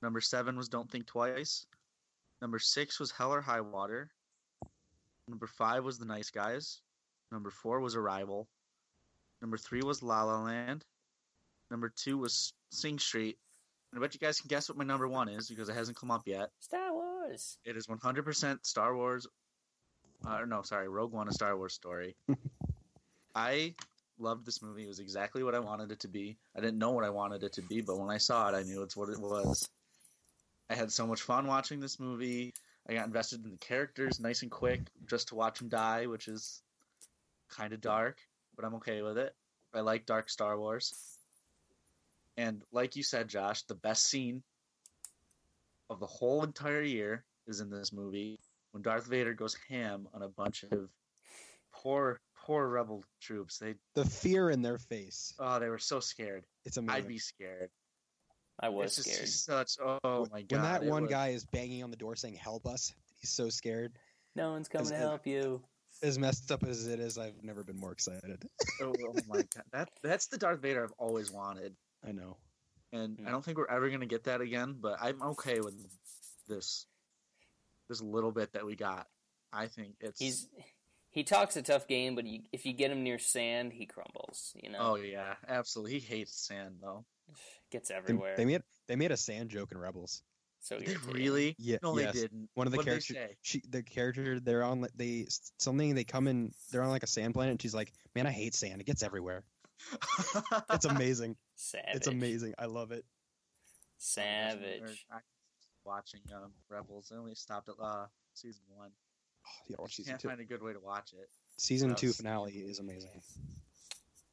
Number 0.00 0.20
7 0.20 0.56
was 0.56 0.68
Don't 0.68 0.90
Think 0.90 1.06
Twice. 1.06 1.66
Number 2.40 2.58
6 2.58 3.00
was 3.00 3.10
Hell 3.10 3.32
or 3.34 3.40
High 3.40 3.60
Water. 3.60 4.10
Number 5.28 5.46
5 5.46 5.84
was 5.84 5.98
The 5.98 6.06
Nice 6.06 6.30
Guys. 6.30 6.80
Number 7.32 7.50
4 7.50 7.80
was 7.80 7.96
Arrival. 7.96 8.48
Number 9.42 9.56
3 9.56 9.82
was 9.82 10.02
La 10.02 10.22
La 10.22 10.40
Land. 10.40 10.84
Number 11.70 11.92
2 11.94 12.18
was 12.18 12.52
Sing 12.70 12.98
Street. 12.98 13.38
And 13.92 13.98
I 13.98 14.00
bet 14.02 14.14
you 14.14 14.20
guys 14.20 14.40
can 14.40 14.48
guess 14.48 14.68
what 14.68 14.78
my 14.78 14.84
number 14.84 15.08
one 15.08 15.28
is 15.28 15.48
because 15.48 15.68
it 15.68 15.74
hasn't 15.74 15.96
come 15.96 16.10
up 16.10 16.22
yet. 16.26 16.50
Star 16.60 16.92
Wars. 16.92 17.58
It 17.64 17.76
is 17.76 17.86
100% 17.86 18.58
Star 18.64 18.96
Wars. 18.96 19.26
Uh, 20.26 20.44
no, 20.46 20.62
sorry, 20.62 20.88
Rogue 20.88 21.12
One, 21.12 21.28
a 21.28 21.32
Star 21.32 21.56
Wars 21.56 21.74
story. 21.74 22.14
I 23.34 23.74
loved 24.18 24.44
this 24.44 24.62
movie. 24.62 24.84
It 24.84 24.88
was 24.88 25.00
exactly 25.00 25.42
what 25.42 25.54
I 25.54 25.60
wanted 25.60 25.90
it 25.92 26.00
to 26.00 26.08
be. 26.08 26.36
I 26.56 26.60
didn't 26.60 26.78
know 26.78 26.90
what 26.90 27.04
I 27.04 27.10
wanted 27.10 27.42
it 27.42 27.54
to 27.54 27.62
be, 27.62 27.80
but 27.80 27.98
when 27.98 28.10
I 28.10 28.18
saw 28.18 28.48
it, 28.48 28.54
I 28.54 28.62
knew 28.62 28.82
it's 28.82 28.96
what 28.96 29.08
it 29.08 29.18
was. 29.18 29.68
I 30.68 30.74
had 30.74 30.92
so 30.92 31.06
much 31.06 31.22
fun 31.22 31.46
watching 31.46 31.80
this 31.80 31.98
movie. 31.98 32.52
I 32.88 32.94
got 32.94 33.06
invested 33.06 33.44
in 33.44 33.50
the 33.50 33.58
characters 33.58 34.20
nice 34.20 34.42
and 34.42 34.50
quick 34.50 34.80
just 35.08 35.28
to 35.28 35.34
watch 35.34 35.58
them 35.58 35.68
die, 35.68 36.06
which 36.06 36.28
is 36.28 36.62
kind 37.48 37.72
of 37.72 37.80
dark, 37.80 38.18
but 38.56 38.64
I'm 38.64 38.74
okay 38.76 39.02
with 39.02 39.18
it. 39.18 39.34
I 39.74 39.80
like 39.80 40.06
dark 40.06 40.28
Star 40.28 40.58
Wars. 40.58 40.94
And 42.40 42.62
like 42.72 42.96
you 42.96 43.02
said, 43.02 43.28
Josh, 43.28 43.62
the 43.64 43.74
best 43.74 44.06
scene 44.06 44.42
of 45.90 46.00
the 46.00 46.06
whole 46.06 46.42
entire 46.42 46.80
year 46.80 47.22
is 47.46 47.60
in 47.60 47.68
this 47.70 47.92
movie 47.92 48.38
when 48.72 48.82
Darth 48.82 49.06
Vader 49.06 49.34
goes 49.34 49.54
ham 49.68 50.08
on 50.14 50.22
a 50.22 50.28
bunch 50.28 50.64
of 50.70 50.88
poor, 51.74 52.18
poor 52.46 52.66
rebel 52.66 53.04
troops. 53.20 53.58
They, 53.58 53.74
The 53.94 54.06
fear 54.06 54.48
in 54.48 54.62
their 54.62 54.78
face. 54.78 55.34
oh, 55.38 55.58
they 55.58 55.68
were 55.68 55.78
so 55.78 56.00
scared. 56.00 56.44
It's 56.64 56.78
amazing. 56.78 57.02
I'd 57.04 57.08
be 57.08 57.18
scared. 57.18 57.68
I 58.58 58.70
was 58.70 58.96
it's 58.96 59.06
just 59.08 59.44
scared. 59.44 59.68
such. 59.68 59.86
Oh 60.04 60.26
my 60.32 60.42
god! 60.42 60.50
when 60.52 60.62
that 60.62 60.84
one 60.84 61.02
was- 61.02 61.10
guy 61.10 61.28
is 61.28 61.44
banging 61.46 61.82
on 61.82 61.90
the 61.90 61.96
door 61.96 62.14
saying 62.16 62.34
"Help 62.34 62.66
us," 62.66 62.92
he's 63.20 63.30
so 63.30 63.48
scared. 63.48 63.92
No 64.36 64.52
one's 64.52 64.68
coming 64.68 64.84
Is 64.86 64.90
to 64.92 64.96
help 64.98 65.26
you. 65.26 65.62
As 66.02 66.18
messed 66.18 66.50
up 66.52 66.62
as 66.64 66.86
it 66.86 67.00
is, 67.00 67.16
I've 67.18 67.42
never 67.42 67.64
been 67.64 67.78
more 67.78 67.92
excited. 67.92 68.46
Oh, 68.82 68.92
oh 69.08 69.14
my 69.28 69.36
god! 69.38 69.64
That 69.72 69.88
that's 70.02 70.26
the 70.26 70.36
Darth 70.38 70.60
Vader 70.60 70.84
I've 70.84 70.92
always 70.98 71.30
wanted, 71.32 71.74
I 72.06 72.12
know. 72.12 72.36
and 72.92 73.18
Hmm. 73.18 73.26
I 73.26 73.30
don't 73.30 73.44
think 73.44 73.58
we're 73.58 73.66
ever 73.70 73.88
gonna 73.90 74.06
get 74.06 74.24
that 74.24 74.40
again. 74.40 74.76
But 74.80 74.98
I'm 75.00 75.22
okay 75.22 75.60
with 75.60 75.74
this. 76.48 76.86
This 77.88 78.00
little 78.00 78.32
bit 78.32 78.52
that 78.52 78.64
we 78.64 78.76
got. 78.76 79.08
I 79.52 79.66
think 79.66 79.94
it's. 80.00 80.18
He's 80.20 80.48
he 81.10 81.24
talks 81.24 81.56
a 81.56 81.62
tough 81.62 81.88
game, 81.88 82.14
but 82.14 82.24
you, 82.24 82.42
if 82.52 82.64
you 82.64 82.72
get 82.72 82.90
him 82.92 83.02
near 83.02 83.18
sand, 83.18 83.72
he 83.72 83.84
crumbles. 83.86 84.52
You 84.62 84.70
know, 84.70 84.78
Oh 84.80 84.94
yeah, 84.96 85.34
absolutely. 85.48 85.98
He 85.98 86.06
hates 86.06 86.46
sand 86.46 86.76
though. 86.80 87.04
gets 87.72 87.88
They, 87.88 87.94
everywhere. 87.96 88.36
they 88.36 88.44
made 88.44 88.62
they 88.86 88.94
made 88.96 89.10
a 89.10 89.16
sand 89.16 89.50
joke 89.50 89.72
in 89.72 89.78
Rebels. 89.78 90.22
So 90.62 90.78
they 90.78 90.94
really? 91.10 91.56
Yeah, 91.58 91.78
No, 91.82 91.98
yes. 91.98 92.12
they 92.14 92.20
didn't. 92.20 92.48
One 92.54 92.66
of 92.66 92.70
the 92.72 92.76
What'd 92.76 92.90
characters, 93.06 93.36
she, 93.40 93.62
the 93.70 93.82
character, 93.82 94.38
they're 94.38 94.62
on 94.62 94.86
they 94.94 95.26
something. 95.58 95.94
They 95.94 96.04
come 96.04 96.28
in, 96.28 96.52
they're 96.70 96.82
on 96.82 96.90
like 96.90 97.02
a 97.02 97.06
sand 97.08 97.32
planet. 97.34 97.52
And 97.52 97.62
she's 97.62 97.74
like, 97.74 97.92
"Man, 98.14 98.26
I 98.26 98.30
hate 98.30 98.54
sand. 98.54 98.80
It 98.80 98.84
gets 98.86 99.02
everywhere." 99.02 99.42
It's 100.70 100.84
amazing. 100.84 101.36
Savage. 101.56 101.94
it's 101.94 102.06
amazing. 102.06 102.54
I 102.58 102.66
love 102.66 102.92
it. 102.92 103.04
Savage. 103.98 105.06
I- 105.10 105.18
Watching 105.82 106.20
um, 106.34 106.52
Rebels, 106.68 107.10
I 107.12 107.18
only 107.18 107.34
stopped 107.34 107.70
at 107.70 107.74
uh, 107.82 108.04
season 108.34 108.60
one. 108.76 108.90
Oh, 109.46 109.50
yeah, 109.70 109.76
watch 109.78 109.94
season 109.96 110.12
Can't 110.12 110.20
two. 110.20 110.28
find 110.28 110.38
a 110.40 110.44
good 110.44 110.62
way 110.62 110.74
to 110.74 110.78
watch 110.78 111.14
it. 111.14 111.28
Season 111.56 111.94
two 111.94 112.12
finale 112.12 112.52
is 112.52 112.78
amazing. 112.80 113.22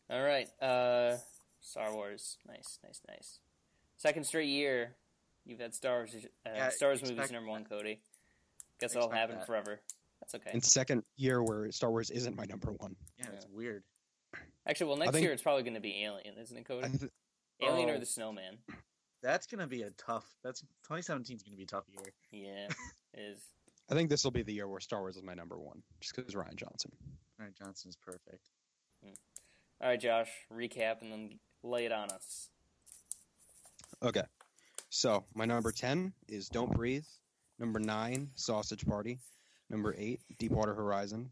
All 0.10 0.22
right. 0.22 0.48
Uh, 0.62 1.16
Star 1.62 1.94
Wars. 1.94 2.38
Nice, 2.48 2.80
nice, 2.84 3.02
nice. 3.08 3.40
Second 3.96 4.26
straight 4.26 4.50
year, 4.50 4.98
you've 5.46 5.62
had 5.62 5.74
Star 5.74 6.00
Wars. 6.00 6.16
Uh, 6.46 6.50
Yeah, 6.54 6.70
Star 6.70 6.90
Wars 6.90 7.02
movies 7.02 7.32
number 7.32 7.50
one, 7.50 7.64
that. 7.64 7.70
Cody. 7.70 8.02
Guess 8.82 8.94
it'll 8.98 9.10
happen 9.10 9.38
that. 9.38 9.48
forever. 9.48 9.80
That's 10.20 10.36
okay. 10.36 10.50
And 10.52 10.64
second 10.64 11.04
year 11.16 11.42
where 11.42 11.72
Star 11.72 11.90
Wars 11.90 12.10
isn't 12.12 12.36
my 12.36 12.44
number 12.46 12.74
one. 12.74 12.98
Yeah, 13.18 13.28
it's 13.34 13.48
weird. 13.50 13.84
Actually, 14.68 14.88
well, 14.88 14.98
next 14.98 15.12
think- 15.14 15.24
year 15.24 15.32
it's 15.34 15.42
probably 15.44 15.64
going 15.64 15.74
to 15.76 15.80
be 15.80 16.04
Alien, 16.04 16.38
isn't 16.38 16.58
it, 16.58 16.66
Cody? 16.66 16.90
Th- 16.98 17.12
Alien 17.62 17.90
or 17.90 17.96
Oh. 17.96 18.00
the 18.00 18.06
Snowman? 18.06 18.58
That's 19.24 19.48
gonna 19.48 19.66
be 19.66 19.82
a 19.82 19.90
tough. 19.92 20.26
That's 20.44 20.62
2017 20.84 21.38
is 21.38 21.42
gonna 21.44 21.58
be 21.58 21.64
a 21.64 21.66
tough 21.66 21.86
year. 21.90 22.14
Yeah, 22.32 22.68
it 23.16 23.20
is. 23.20 23.40
I 23.90 23.96
think 23.96 24.12
this 24.12 24.24
will 24.24 24.30
be 24.32 24.44
the 24.44 24.54
year 24.54 24.68
where 24.68 24.80
Star 24.80 25.00
Wars 25.00 25.18
is 25.18 25.24
my 25.24 25.34
number 25.34 25.58
one, 25.58 25.82
just 26.00 26.16
because 26.16 26.36
Rian 26.36 26.56
Johnson. 26.56 26.92
Rian 27.42 27.58
Johnson 27.58 27.90
is 27.90 27.96
perfect. 27.96 28.48
Hmm. 29.04 29.14
All 29.82 29.88
right, 29.90 30.00
Josh. 30.00 30.30
Recap 30.54 31.02
and 31.02 31.12
then 31.12 31.40
lay 31.64 31.86
it 31.86 31.92
on 31.92 32.12
us. 32.12 32.50
Okay, 34.04 34.24
so 34.90 35.26
my 35.34 35.46
number 35.46 35.72
ten 35.72 36.14
is 36.28 36.48
Don't 36.48 36.72
Breathe. 36.72 37.06
Number 37.58 37.80
nine, 37.80 38.30
Sausage 38.36 38.86
Party. 38.86 39.18
Number 39.72 39.96
eight, 39.98 40.22
Deepwater 40.38 40.76
Horizon. 40.76 41.32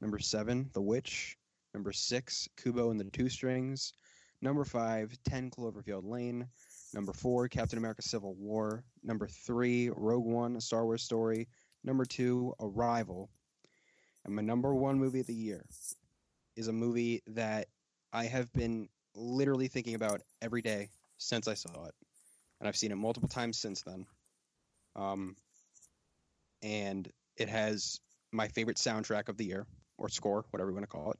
Number 0.00 0.18
seven, 0.18 0.70
The 0.72 0.80
Witch. 0.80 1.36
Number 1.76 1.92
six, 1.92 2.48
Kubo 2.56 2.90
and 2.90 2.98
the 2.98 3.04
Two 3.04 3.28
Strings. 3.28 3.92
Number 4.40 4.64
five, 4.64 5.14
10 5.28 5.50
Cloverfield 5.50 6.08
Lane. 6.08 6.48
Number 6.94 7.12
four, 7.12 7.48
Captain 7.48 7.78
America 7.78 8.00
Civil 8.00 8.34
War. 8.34 8.82
Number 9.04 9.28
three, 9.28 9.90
Rogue 9.90 10.24
One, 10.24 10.56
A 10.56 10.60
Star 10.62 10.86
Wars 10.86 11.02
Story. 11.02 11.48
Number 11.84 12.06
two, 12.06 12.54
Arrival. 12.60 13.28
And 14.24 14.34
my 14.34 14.40
number 14.40 14.74
one 14.74 14.98
movie 14.98 15.20
of 15.20 15.26
the 15.26 15.34
year 15.34 15.66
is 16.56 16.68
a 16.68 16.72
movie 16.72 17.22
that 17.26 17.66
I 18.10 18.24
have 18.24 18.50
been 18.54 18.88
literally 19.14 19.68
thinking 19.68 19.96
about 19.96 20.22
every 20.40 20.62
day 20.62 20.88
since 21.18 21.46
I 21.46 21.54
saw 21.54 21.84
it. 21.84 21.94
And 22.58 22.66
I've 22.66 22.76
seen 22.76 22.90
it 22.90 22.96
multiple 22.96 23.28
times 23.28 23.58
since 23.58 23.82
then. 23.82 24.06
Um, 24.96 25.36
and 26.62 27.06
it 27.36 27.50
has 27.50 28.00
my 28.32 28.48
favorite 28.48 28.78
soundtrack 28.78 29.28
of 29.28 29.36
the 29.36 29.44
year, 29.44 29.66
or 29.98 30.08
score, 30.08 30.46
whatever 30.50 30.70
you 30.70 30.74
want 30.74 30.84
to 30.84 30.96
call 30.96 31.10
it. 31.12 31.18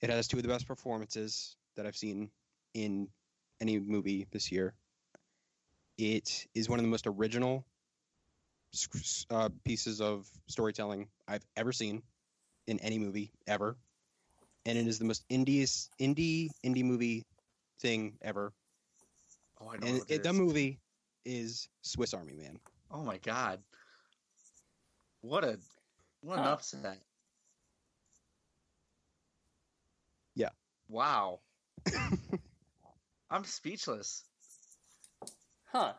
It 0.00 0.10
has 0.10 0.28
two 0.28 0.36
of 0.38 0.42
the 0.42 0.48
best 0.48 0.66
performances 0.66 1.56
that 1.76 1.86
I've 1.86 1.96
seen 1.96 2.30
in 2.74 3.08
any 3.60 3.78
movie 3.78 4.26
this 4.30 4.50
year. 4.52 4.74
It 5.98 6.46
is 6.54 6.68
one 6.68 6.78
of 6.78 6.84
the 6.84 6.90
most 6.90 7.06
original 7.06 7.64
s- 8.74 8.88
s- 8.94 9.26
uh, 9.30 9.48
pieces 9.64 10.00
of 10.00 10.28
storytelling 10.48 11.08
I've 11.26 11.44
ever 11.56 11.72
seen 11.72 12.02
in 12.66 12.78
any 12.80 12.98
movie 12.98 13.32
ever, 13.46 13.76
and 14.66 14.78
it 14.78 14.86
is 14.86 14.98
the 14.98 15.04
most 15.04 15.26
indie 15.28 15.62
indie 16.00 16.50
indie 16.64 16.84
movie 16.84 17.26
thing 17.80 18.18
ever. 18.22 18.52
Oh, 19.60 19.68
I 19.70 19.76
know. 19.76 19.86
And 19.86 19.98
what 19.98 20.10
it, 20.10 20.16
it 20.16 20.22
the 20.22 20.32
movie 20.32 20.78
is 21.24 21.68
Swiss 21.82 22.14
Army 22.14 22.34
Man. 22.34 22.58
Oh 22.90 23.02
my 23.02 23.18
god. 23.18 23.60
What 25.20 25.44
a 25.44 25.58
what 26.20 26.38
an 26.38 26.44
Huh. 26.44 26.52
upset. 26.54 26.98
Wow. 30.88 31.40
I'm 33.30 33.44
speechless. 33.44 34.24
Huh. 35.66 35.92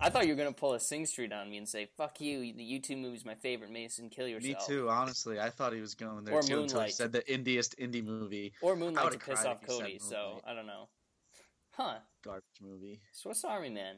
I 0.00 0.10
thought 0.10 0.24
you 0.26 0.30
were 0.32 0.36
going 0.36 0.52
to 0.52 0.58
pull 0.58 0.74
a 0.74 0.80
Sing 0.80 1.06
Street 1.06 1.32
on 1.32 1.48
me 1.48 1.56
and 1.56 1.68
say, 1.68 1.88
fuck 1.96 2.20
you, 2.20 2.40
the 2.52 2.62
YouTube 2.62 3.00
movie's 3.00 3.24
my 3.24 3.34
favorite, 3.36 3.70
Mason, 3.70 4.10
kill 4.10 4.26
yourself. 4.28 4.68
Me 4.68 4.74
too, 4.74 4.88
honestly. 4.90 5.40
I 5.40 5.50
thought 5.50 5.72
he 5.72 5.80
was 5.80 5.94
going 5.94 6.24
there 6.24 6.34
Or 6.34 6.42
too 6.42 6.60
until 6.62 6.80
he 6.80 6.86
Moonlight. 6.86 6.94
said 6.94 7.12
the 7.12 7.32
indiest 7.32 7.78
indie 7.78 8.04
movie. 8.04 8.52
Or 8.60 8.76
Moonlight 8.76 9.12
to 9.12 9.18
piss 9.18 9.44
off 9.44 9.60
said 9.60 9.68
Cody, 9.68 9.98
so 10.00 10.40
I 10.46 10.52
don't 10.52 10.66
know. 10.66 10.88
Huh. 11.72 11.94
Garbage 12.24 12.44
movie. 12.60 13.00
Swiss 13.12 13.44
Army 13.44 13.70
Man. 13.70 13.96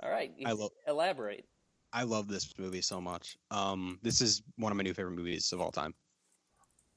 All 0.00 0.10
right. 0.10 0.32
I 0.46 0.52
love- 0.52 0.70
Elaborate. 0.86 1.44
I 1.92 2.02
love 2.04 2.26
this 2.26 2.52
movie 2.58 2.80
so 2.82 3.00
much. 3.00 3.36
Um, 3.52 3.98
this 4.02 4.20
is 4.20 4.42
one 4.56 4.72
of 4.72 4.76
my 4.76 4.82
new 4.82 4.94
favorite 4.94 5.14
movies 5.14 5.52
of 5.52 5.60
all 5.60 5.70
time. 5.70 5.94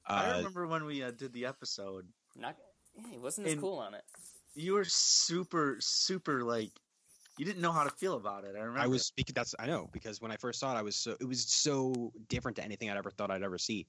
I 0.08 0.32
Uh, 0.32 0.38
remember 0.38 0.68
when 0.68 0.86
we 0.86 1.04
uh, 1.04 1.12
did 1.12 1.34
the 1.34 1.46
episode. 1.46 2.08
Not. 2.36 2.56
Yeah, 2.96 3.04
he 3.12 3.18
wasn't 3.18 3.48
as 3.48 3.54
In- 3.54 3.62
cool 3.62 3.78
on 3.78 3.94
it. 3.94 4.04
You 4.56 4.74
were 4.74 4.86
super, 4.86 5.78
super 5.80 6.44
like 6.44 6.72
you 7.38 7.46
didn't 7.46 7.62
know 7.62 7.72
how 7.72 7.84
to 7.84 7.92
feel 7.92 8.16
about 8.16 8.44
it. 8.44 8.56
I 8.56 8.60
remember. 8.62 8.80
I 8.80 8.88
was 8.88 9.06
speaking. 9.06 9.34
That's 9.36 9.54
I 9.60 9.68
know 9.68 9.88
because 9.94 10.20
when 10.22 10.32
I 10.32 10.38
first 10.38 10.60
saw 10.60 10.74
it, 10.76 10.80
I 10.80 10.82
was 10.82 10.96
so 10.96 11.16
it 11.20 11.26
was 11.26 11.44
so 11.44 12.12
different 12.30 12.58
to 12.58 12.64
anything 12.64 12.90
I'd 12.90 12.98
ever 12.98 13.12
thought 13.12 13.30
I'd 13.30 13.44
ever 13.44 13.60
see, 13.60 13.86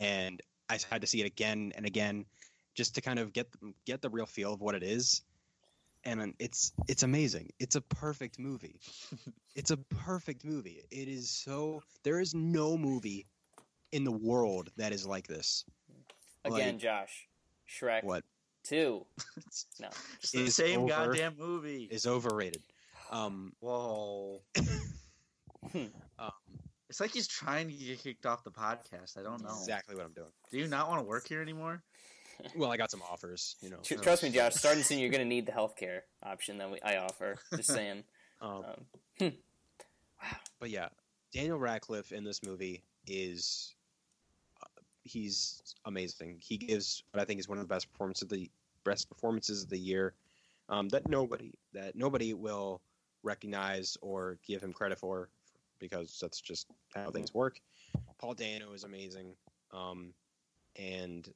and 0.00 0.40
I 0.68 0.78
had 0.90 1.00
to 1.02 1.06
see 1.06 1.20
it 1.20 1.26
again 1.26 1.72
and 1.76 1.86
again 1.86 2.24
just 2.74 2.94
to 2.96 3.00
kind 3.00 3.18
of 3.20 3.32
get 3.32 3.46
get 3.84 4.02
the 4.02 4.10
real 4.10 4.26
feel 4.26 4.52
of 4.52 4.60
what 4.60 4.74
it 4.74 4.82
is. 4.82 5.22
And 6.04 6.34
it's 6.40 6.72
it's 6.88 7.02
amazing. 7.04 7.50
It's 7.60 7.76
a 7.76 7.80
perfect 7.80 8.38
movie. 8.38 8.80
it's 9.54 9.70
a 9.70 9.76
perfect 9.76 10.44
movie. 10.44 10.82
It 10.90 11.08
is 11.08 11.30
so 11.30 11.82
there 12.02 12.20
is 12.20 12.34
no 12.34 12.76
movie 12.76 13.26
in 13.96 14.04
the 14.04 14.12
world 14.12 14.70
that 14.76 14.92
is 14.92 15.06
like 15.06 15.26
this. 15.26 15.64
Again, 16.44 16.74
Like- 16.74 16.78
Josh. 16.78 17.26
Shrek 17.68 18.04
What 18.04 18.22
2. 18.64 19.04
No. 19.80 19.88
It's 20.20 20.30
the 20.32 20.40
is 20.44 20.54
same 20.54 20.80
over- 20.80 20.88
goddamn 20.88 21.34
movie. 21.38 21.88
is 21.90 22.06
overrated? 22.06 22.62
Um, 23.10 23.52
Whoa. 23.60 24.40
um 25.74 26.30
It's 26.88 27.00
like 27.00 27.12
he's 27.12 27.26
trying 27.26 27.68
to 27.68 27.74
get 27.74 28.00
kicked 28.02 28.26
off 28.26 28.44
the 28.44 28.50
podcast. 28.50 29.18
I 29.18 29.22
don't 29.22 29.42
know. 29.42 29.48
exactly 29.58 29.96
what 29.96 30.04
I'm 30.04 30.12
doing. 30.12 30.30
Do 30.50 30.58
you 30.58 30.68
not 30.68 30.88
want 30.88 31.00
to 31.02 31.08
work 31.08 31.26
here 31.26 31.40
anymore? 31.42 31.82
Well, 32.54 32.70
I 32.70 32.76
got 32.76 32.90
some 32.90 33.00
offers, 33.10 33.56
you 33.62 33.70
know. 33.70 33.78
Trust 33.82 34.22
me, 34.22 34.28
Josh. 34.28 34.56
Starting 34.56 34.82
soon, 34.82 34.98
you're 34.98 35.08
going 35.08 35.22
to 35.22 35.28
need 35.28 35.46
the 35.46 35.52
healthcare 35.52 36.00
option 36.22 36.58
that 36.58 36.70
we, 36.70 36.78
I 36.82 36.98
offer. 36.98 37.36
Just 37.56 37.70
saying. 37.70 38.04
Um, 38.42 38.62
Um, 39.22 39.32
but 40.60 40.68
yeah, 40.68 40.88
Daniel 41.32 41.58
Radcliffe 41.58 42.12
in 42.12 42.24
this 42.24 42.42
movie 42.44 42.84
is 43.06 43.74
he's 45.06 45.62
amazing. 45.84 46.38
He 46.40 46.56
gives 46.56 47.02
what 47.12 47.22
I 47.22 47.24
think 47.24 47.40
is 47.40 47.48
one 47.48 47.58
of 47.58 47.64
the 47.64 47.74
best 47.74 47.90
performances 47.90 48.22
of 48.22 48.28
the 48.28 48.50
best 48.84 49.08
performances 49.08 49.62
of 49.62 49.70
the 49.70 49.78
year 49.78 50.14
um, 50.68 50.88
that 50.90 51.08
nobody 51.08 51.52
that 51.72 51.96
nobody 51.96 52.34
will 52.34 52.80
recognize 53.22 53.96
or 54.00 54.38
give 54.46 54.62
him 54.62 54.72
credit 54.72 54.98
for 54.98 55.28
because 55.78 56.18
that's 56.20 56.40
just 56.40 56.66
how 56.94 57.10
things 57.10 57.34
work. 57.34 57.60
Paul 58.18 58.34
Dano 58.34 58.72
is 58.72 58.84
amazing, 58.84 59.34
um, 59.72 60.12
and 60.76 61.28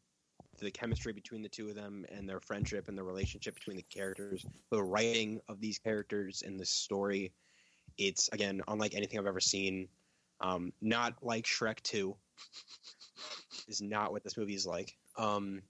the 0.58 0.70
chemistry 0.70 1.12
between 1.12 1.42
the 1.42 1.48
two 1.48 1.68
of 1.68 1.74
them 1.74 2.04
and 2.10 2.28
their 2.28 2.40
friendship 2.40 2.88
and 2.88 2.96
the 2.96 3.02
relationship 3.02 3.54
between 3.54 3.76
the 3.76 3.84
characters, 3.84 4.44
the 4.70 4.82
writing 4.82 5.40
of 5.48 5.60
these 5.60 5.78
characters 5.78 6.42
in 6.42 6.56
the 6.56 6.66
story 6.66 7.32
it's 8.00 8.28
again 8.32 8.62
unlike 8.68 8.94
anything 8.94 9.18
I've 9.18 9.26
ever 9.26 9.40
seen. 9.40 9.88
Um, 10.40 10.72
not 10.80 11.14
like 11.22 11.44
Shrek 11.44 11.80
Two 11.82 12.16
is 13.68 13.80
not 13.80 14.12
what 14.12 14.22
this 14.24 14.36
movie 14.36 14.54
is 14.54 14.66
like. 14.66 14.96
Um, 15.16 15.62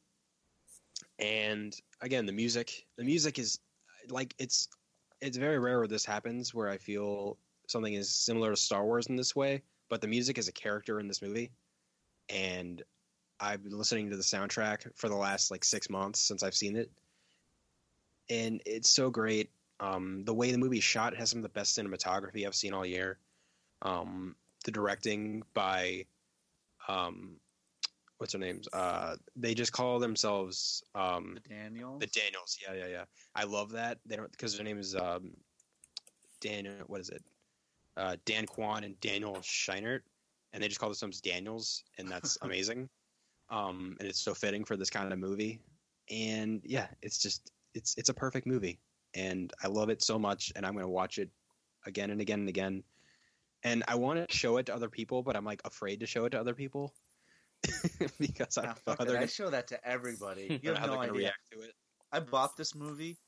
and 1.18 1.74
again, 2.00 2.26
the 2.26 2.32
music, 2.32 2.86
the 2.96 3.04
music 3.04 3.38
is 3.38 3.58
like 4.08 4.34
it's 4.38 4.68
it's 5.20 5.36
very 5.36 5.58
rare 5.58 5.78
where 5.78 5.88
this 5.88 6.04
happens 6.04 6.54
where 6.54 6.68
I 6.68 6.78
feel 6.78 7.36
something 7.68 7.92
is 7.92 8.08
similar 8.08 8.50
to 8.50 8.56
Star 8.56 8.84
Wars 8.84 9.06
in 9.06 9.16
this 9.16 9.36
way, 9.36 9.62
but 9.88 10.00
the 10.00 10.08
music 10.08 10.38
is 10.38 10.48
a 10.48 10.52
character 10.52 10.98
in 10.98 11.08
this 11.08 11.22
movie, 11.22 11.50
and 12.28 12.82
I've 13.38 13.62
been 13.62 13.76
listening 13.76 14.10
to 14.10 14.16
the 14.16 14.22
soundtrack 14.22 14.90
for 14.96 15.08
the 15.08 15.16
last 15.16 15.50
like 15.50 15.64
six 15.64 15.90
months 15.90 16.20
since 16.20 16.42
I've 16.42 16.54
seen 16.54 16.76
it, 16.76 16.90
and 18.28 18.62
it's 18.66 18.90
so 18.90 19.10
great. 19.10 19.50
Um, 19.80 20.24
the 20.24 20.34
way 20.34 20.52
the 20.52 20.58
movie 20.58 20.78
is 20.78 20.84
shot 20.84 21.16
has 21.16 21.30
some 21.30 21.38
of 21.38 21.42
the 21.42 21.48
best 21.48 21.78
cinematography 21.78 22.46
I've 22.46 22.54
seen 22.54 22.74
all 22.74 22.84
year. 22.84 23.18
Um, 23.82 24.36
the 24.64 24.70
directing 24.70 25.42
by, 25.54 26.04
um, 26.86 27.36
what's 28.20 28.34
their 28.34 28.40
names? 28.40 28.68
Uh, 28.72 29.16
they 29.34 29.55
just 29.55 29.72
call 29.72 29.98
themselves 29.98 30.82
um, 30.94 31.38
The 31.42 31.55
Daniels. 31.55 32.01
the 32.01 32.06
Daniels. 32.06 32.59
Yeah, 32.62 32.74
yeah, 32.74 32.86
yeah. 32.86 33.05
I 33.34 33.44
love 33.44 33.72
that. 33.72 33.98
They 34.05 34.16
don't 34.16 34.30
because 34.30 34.55
their 34.56 34.64
name 34.64 34.78
is 34.78 34.94
um, 34.94 35.30
Dan. 36.40 36.68
What 36.86 37.01
is 37.01 37.09
it? 37.09 37.22
Uh, 37.97 38.16
Dan 38.26 38.47
Kwan 38.47 38.84
and 38.84 39.01
Daniel 39.01 39.36
Scheinert, 39.36 40.01
and 40.52 40.62
they 40.62 40.68
just 40.68 40.78
call 40.80 40.90
themselves 40.90 41.20
Daniels, 41.22 41.82
and 41.98 42.09
that's 42.09 42.36
amazing. 42.42 42.90
Um, 43.48 43.97
and 43.98 44.09
it's 44.09 44.20
so 44.20 44.34
fitting 44.34 44.64
for 44.64 44.76
this 44.76 44.90
kind 44.90 45.12
of 45.12 45.18
movie. 45.18 45.60
And 46.10 46.60
yeah, 46.64 46.88
it's 47.02 47.18
just 47.18 47.51
it's 47.74 47.94
it's 47.97 48.10
a 48.10 48.14
perfect 48.14 48.47
movie. 48.47 48.78
and 49.14 49.52
I 49.64 49.68
love 49.68 49.88
it 49.88 50.02
so 50.02 50.18
much, 50.18 50.52
and 50.56 50.66
I'm 50.66 50.74
gonna 50.74 50.88
watch 50.88 51.18
it 51.18 51.30
again 51.86 52.10
and 52.10 52.20
again 52.20 52.40
and 52.40 52.48
again. 52.51 52.82
And 53.62 53.82
I 53.88 53.94
want 53.94 54.28
to 54.28 54.36
show 54.36 54.59
it 54.59 54.66
to 54.66 54.74
other 54.74 54.88
people, 54.90 55.22
but 55.22 55.36
I'm 55.36 55.44
like 55.44 55.62
afraid 55.64 56.01
to 56.01 56.06
show 56.06 56.26
it 56.26 56.30
to 56.30 56.40
other 56.40 56.55
people 56.55 56.92
because 58.18 58.56
I 58.58 58.62
Nah, 58.62 58.66
don't 58.74 58.76
know 58.86 58.92
fuck 58.92 58.98
how 58.98 59.04
it, 59.04 59.06
they're 59.08 59.16
I 59.16 59.20
gonna, 59.20 59.28
show 59.28 59.50
that 59.50 59.66
to 59.68 59.88
everybody. 59.88 60.58
You 60.62 60.74
have 60.74 60.82
they're 60.82 60.90
no 60.90 61.00
idea. 61.00 61.12
react 61.12 61.50
to 61.52 61.60
it. 61.60 61.72
I 62.12 62.20
bought 62.20 62.56
this 62.56 62.74
movie 62.74 63.18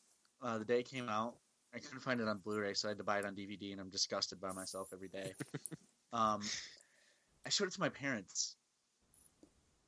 uh, 0.42 0.58
the 0.58 0.64
day 0.64 0.80
it 0.80 0.88
came 0.90 1.08
out. 1.08 1.36
I 1.74 1.78
couldn't 1.78 2.00
find 2.00 2.20
it 2.20 2.28
on 2.28 2.38
Blu-ray, 2.38 2.74
so 2.74 2.88
I 2.88 2.90
had 2.90 2.98
to 2.98 3.04
buy 3.04 3.18
it 3.18 3.24
on 3.24 3.34
DVD, 3.34 3.72
and 3.72 3.80
I'm 3.80 3.88
disgusted 3.88 4.40
by 4.40 4.52
myself 4.52 4.88
every 4.92 5.08
day. 5.08 5.32
um, 6.12 6.40
I 7.46 7.48
showed 7.48 7.68
it 7.68 7.72
to 7.74 7.80
my 7.80 7.88
parents, 7.88 8.56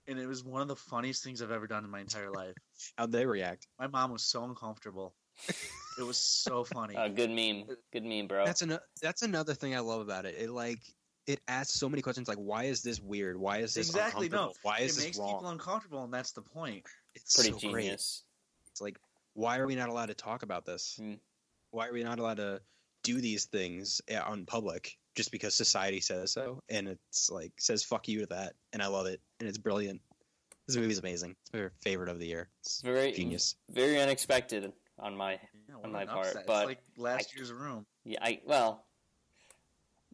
and 0.06 0.18
it 0.18 0.26
was 0.26 0.44
one 0.44 0.62
of 0.62 0.68
the 0.68 0.76
funniest 0.76 1.22
things 1.22 1.42
I've 1.42 1.50
ever 1.50 1.66
done 1.66 1.84
in 1.84 1.90
my 1.90 2.00
entire 2.00 2.30
life. 2.30 2.54
How'd 2.96 3.12
they 3.12 3.26
react? 3.26 3.66
My 3.78 3.86
mom 3.86 4.12
was 4.12 4.24
so 4.24 4.44
uncomfortable. 4.44 5.14
it 5.98 6.02
was 6.04 6.16
so 6.16 6.64
funny. 6.64 6.96
Uh, 6.96 7.08
good 7.08 7.30
meme. 7.30 7.64
Good 7.92 8.04
meme, 8.04 8.28
bro. 8.28 8.46
That's 8.46 8.62
an 8.62 8.78
that's 9.02 9.22
another 9.22 9.52
thing 9.52 9.74
I 9.74 9.80
love 9.80 10.00
about 10.00 10.24
it. 10.24 10.36
It 10.38 10.50
like 10.50 10.78
it 11.26 11.40
asks 11.48 11.74
so 11.78 11.88
many 11.88 12.02
questions 12.02 12.28
like 12.28 12.36
why 12.38 12.64
is 12.64 12.82
this 12.82 13.01
weird? 13.01 13.36
Why 13.36 13.59
is 13.59 13.74
this 13.74 13.88
Exactly, 13.88 14.28
no. 14.28 14.36
uncomfortable? 14.36 14.60
Why 14.70 14.78
it 14.78 14.84
is 14.86 14.96
this 14.96 15.05
makes 15.05 15.18
wrong? 15.18 15.28
people 15.34 15.48
uncomfortable, 15.48 16.05
and 16.05 16.12
that's 16.12 16.32
the 16.32 16.42
point. 16.42 16.84
It's 17.14 17.34
Pretty 17.36 17.52
so 17.59 17.70
great. 17.70 17.82
genius. 17.84 18.24
It's 18.70 18.80
like 18.80 18.98
why 19.34 19.59
are 19.59 19.66
we 19.66 19.74
not 19.74 19.88
allowed 19.88 20.06
to 20.06 20.14
talk 20.14 20.42
about 20.42 20.64
this? 20.64 20.94
Hmm. 21.01 21.14
Why 21.70 21.88
are 21.88 21.92
we 21.92 22.05
not 22.05 22.18
allowed 22.18 22.36
to 22.36 22.60
do 23.02 23.20
these 23.20 23.46
things 23.46 24.01
uh, 24.12 24.20
on 24.24 24.46
public 24.46 24.96
just 25.16 25.32
because 25.32 25.55
society 25.55 26.01
says 26.01 26.32
so? 26.32 26.62
And 26.68 26.88
it's 26.88 27.30
like 27.30 27.52
says 27.59 27.82
fuck 27.82 28.06
you 28.09 28.20
to 28.20 28.26
that, 28.26 28.52
and 28.72 28.82
I 28.82 28.86
love 28.86 29.06
it, 29.06 29.20
and 29.40 29.48
it's 29.48 29.59
brilliant. 29.59 30.01
This 30.66 30.76
movie's 30.76 30.98
amazing. 30.98 31.34
It's 31.42 31.52
my 31.52 31.68
favorite 31.82 32.09
of 32.09 32.18
the 32.18 32.26
year. 32.26 32.48
It's 32.62 32.80
Very 32.80 33.12
genius. 33.12 33.56
Very 33.70 34.01
unexpected 34.01 34.72
on 34.98 35.14
my 35.16 35.32
Yeah, 35.68 35.74
On 35.82 35.92
my 35.92 36.02
an 36.02 36.09
part, 36.09 36.26
upset. 36.28 36.46
but 36.46 36.60
it's 36.60 36.66
like 36.68 36.78
last 36.96 37.30
I- 37.34 37.36
year's 37.36 37.52
room. 37.52 37.84
Yeah, 38.05 38.18
I 38.22 38.40
well, 38.46 38.86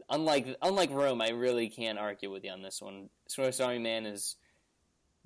unlike 0.09 0.57
unlike 0.63 0.91
Room, 0.91 1.21
I 1.21 1.31
really 1.31 1.69
can't 1.69 1.99
argue 1.99 2.31
with 2.31 2.45
you 2.45 2.51
on 2.51 2.63
this 2.63 2.81
one. 2.81 3.09
Swiss 3.29 3.61
Army 3.61 3.79
Man 3.79 4.07
is, 4.07 4.37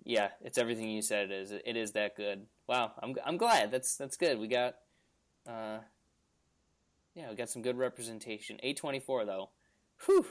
yeah, 0.04 0.28
it's 0.42 0.58
everything 0.58 0.88
you 0.90 1.02
said 1.02 1.30
it 1.30 1.32
is. 1.32 1.52
It 1.52 1.76
is 1.76 1.92
that 1.92 2.16
good. 2.16 2.46
Wow, 2.66 2.92
I'm 3.02 3.14
I'm 3.24 3.36
glad. 3.36 3.70
That's 3.70 3.96
that's 3.96 4.16
good. 4.16 4.38
We 4.38 4.48
got, 4.48 4.76
uh, 5.48 5.78
yeah, 7.14 7.30
we 7.30 7.36
got 7.36 7.50
some 7.50 7.62
good 7.62 7.76
representation. 7.78 8.58
A 8.62 8.72
twenty 8.74 9.00
four 9.00 9.24
though, 9.24 9.50
whew, 10.06 10.26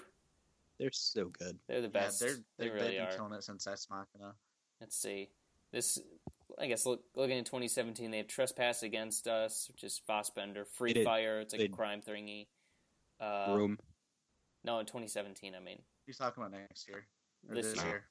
They're 0.79 0.91
so 0.91 1.25
good. 1.29 1.59
they're 1.67 1.81
the 1.81 1.89
best. 1.89 2.21
Yeah, 2.21 2.27
they're, 2.27 2.35
they 2.57 2.65
they're, 2.65 2.73
really 2.73 2.87
they've 2.93 3.01
are. 3.01 3.07
been 3.07 3.15
killing 3.17 3.33
it 3.33 3.43
since 3.43 3.67
Ex 3.67 3.87
Machina. 3.89 4.33
Let's 4.81 4.95
see. 4.97 5.29
This, 5.71 5.97
I 6.59 6.67
guess, 6.67 6.85
look, 6.85 7.01
looking 7.15 7.39
at 7.39 7.45
2017, 7.47 8.11
they 8.11 8.17
have 8.17 8.27
Trespass 8.27 8.83
Against 8.83 9.27
Us, 9.27 9.69
which 9.71 9.83
is 9.83 9.99
Fassbender. 10.05 10.65
Free 10.65 10.91
They 10.93 10.99
did. 10.99 11.05
Fire, 11.05 11.39
it's 11.39 11.51
like 11.51 11.61
They- 11.61 11.65
a 11.65 11.69
crime 11.69 12.01
thingy. 12.07 12.45
Uh, 13.19 13.55
Room. 13.55 13.79
No, 14.63 14.79
in 14.79 14.85
2017, 14.85 15.53
I 15.55 15.59
mean. 15.59 15.81
He's 16.05 16.17
talking 16.17 16.43
about 16.43 16.57
next 16.57 16.87
year. 16.87 17.05
This 17.49 17.73
this, 17.73 17.75
year. 17.77 17.85
year. 17.85 18.03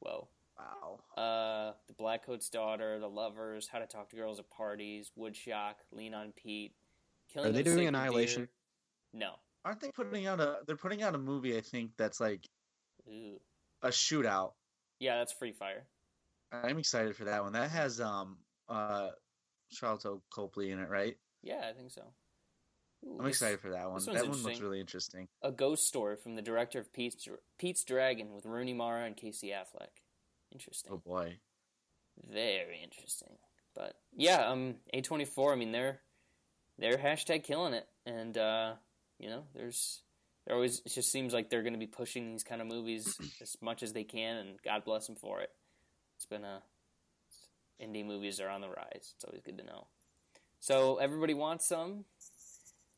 Whoa. 0.00 0.28
Wow. 0.58 1.00
Uh, 1.16 1.72
The 1.86 1.94
Black 1.94 2.26
Blackcoat's 2.26 2.48
Daughter, 2.48 2.98
The 2.98 3.08
Lovers, 3.08 3.68
How 3.68 3.78
to 3.78 3.86
Talk 3.86 4.10
to 4.10 4.16
Girls 4.16 4.38
at 4.38 4.48
Parties, 4.50 5.10
Woodshock, 5.18 5.74
Lean 5.92 6.14
on 6.14 6.32
Pete. 6.32 6.74
Killing 7.32 7.50
Are 7.50 7.52
they 7.52 7.62
doing 7.62 7.86
Annihilation? 7.86 8.42
Deer. 8.42 9.20
No. 9.20 9.30
Aren't 9.64 9.80
they 9.80 9.90
putting 9.90 10.26
out 10.26 10.40
a? 10.40 10.58
They're 10.66 10.76
putting 10.76 11.02
out 11.02 11.14
a 11.14 11.18
movie. 11.18 11.56
I 11.56 11.60
think 11.60 11.90
that's 11.96 12.20
like 12.20 12.46
Ooh. 13.08 13.40
a 13.82 13.88
shootout. 13.88 14.52
Yeah, 15.00 15.18
that's 15.18 15.32
Free 15.32 15.52
Fire. 15.52 15.84
I'm 16.52 16.78
excited 16.78 17.16
for 17.16 17.24
that 17.24 17.42
one. 17.42 17.52
That 17.52 17.70
has 17.70 18.00
um 18.00 18.36
uh 18.68 19.08
Sharlto 19.74 20.20
Copley 20.32 20.70
in 20.70 20.78
it, 20.78 20.88
right? 20.88 21.16
Yeah, 21.42 21.66
I 21.68 21.72
think 21.72 21.90
so. 21.90 22.02
Ooh, 23.06 23.18
I'm 23.20 23.26
excited 23.26 23.60
for 23.60 23.70
that 23.70 23.90
one. 23.90 24.04
That 24.04 24.28
one 24.28 24.42
looks 24.42 24.60
really 24.60 24.80
interesting. 24.80 25.28
A 25.42 25.52
ghost 25.52 25.86
story 25.86 26.16
from 26.16 26.34
the 26.34 26.42
director 26.42 26.78
of 26.78 26.92
Pete's, 26.92 27.28
Pete's 27.58 27.84
Dragon 27.84 28.34
with 28.34 28.44
Rooney 28.44 28.74
Mara 28.74 29.04
and 29.04 29.16
Casey 29.16 29.48
Affleck. 29.48 29.88
Interesting. 30.52 30.92
Oh 30.92 30.98
boy. 30.98 31.38
Very 32.32 32.80
interesting. 32.82 33.36
But 33.74 33.96
yeah, 34.16 34.48
um, 34.48 34.76
A 34.92 35.02
twenty 35.02 35.26
four. 35.26 35.52
I 35.52 35.56
mean, 35.56 35.72
they're 35.72 36.00
they're 36.78 36.96
hashtag 36.96 37.44
killing 37.44 37.74
it, 37.74 37.86
and 38.06 38.36
uh, 38.36 38.72
you 39.18 39.28
know, 39.28 39.44
there's 39.54 40.02
they're 40.46 40.56
always. 40.56 40.80
It 40.86 40.92
just 40.92 41.12
seems 41.12 41.34
like 41.34 41.50
they're 41.50 41.62
going 41.62 41.74
to 41.74 41.78
be 41.78 41.86
pushing 41.86 42.32
these 42.32 42.42
kind 42.42 42.60
of 42.60 42.66
movies 42.66 43.18
as 43.42 43.56
much 43.60 43.82
as 43.82 43.92
they 43.92 44.04
can, 44.04 44.36
and 44.38 44.62
God 44.62 44.84
bless 44.84 45.06
them 45.06 45.16
for 45.16 45.40
it. 45.40 45.50
It's 46.16 46.26
been 46.26 46.44
a 46.44 46.62
indie 47.82 48.06
movies 48.06 48.40
are 48.40 48.48
on 48.48 48.62
the 48.62 48.68
rise. 48.68 49.12
It's 49.14 49.24
always 49.24 49.42
good 49.42 49.58
to 49.58 49.64
know. 49.64 49.86
So 50.60 50.96
everybody 50.96 51.34
wants 51.34 51.68
some. 51.68 52.04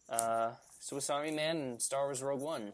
Uh, 0.08 0.52
Swiss 0.80 1.10
Army 1.10 1.30
Man 1.32 1.56
and 1.56 1.82
Star 1.82 2.04
Wars 2.04 2.22
Rogue 2.22 2.40
One. 2.40 2.72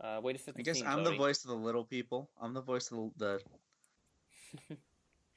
Uh, 0.00 0.20
wait 0.22 0.36
a 0.36 0.38
I 0.38 0.42
15, 0.42 0.64
guess 0.64 0.82
I'm 0.82 1.04
the 1.04 1.14
voice 1.14 1.44
of 1.44 1.50
the 1.50 1.56
little 1.56 1.84
people. 1.84 2.30
I'm 2.40 2.52
the 2.54 2.60
voice 2.60 2.90
of 2.90 3.10
the 3.16 3.40
the 4.68 4.76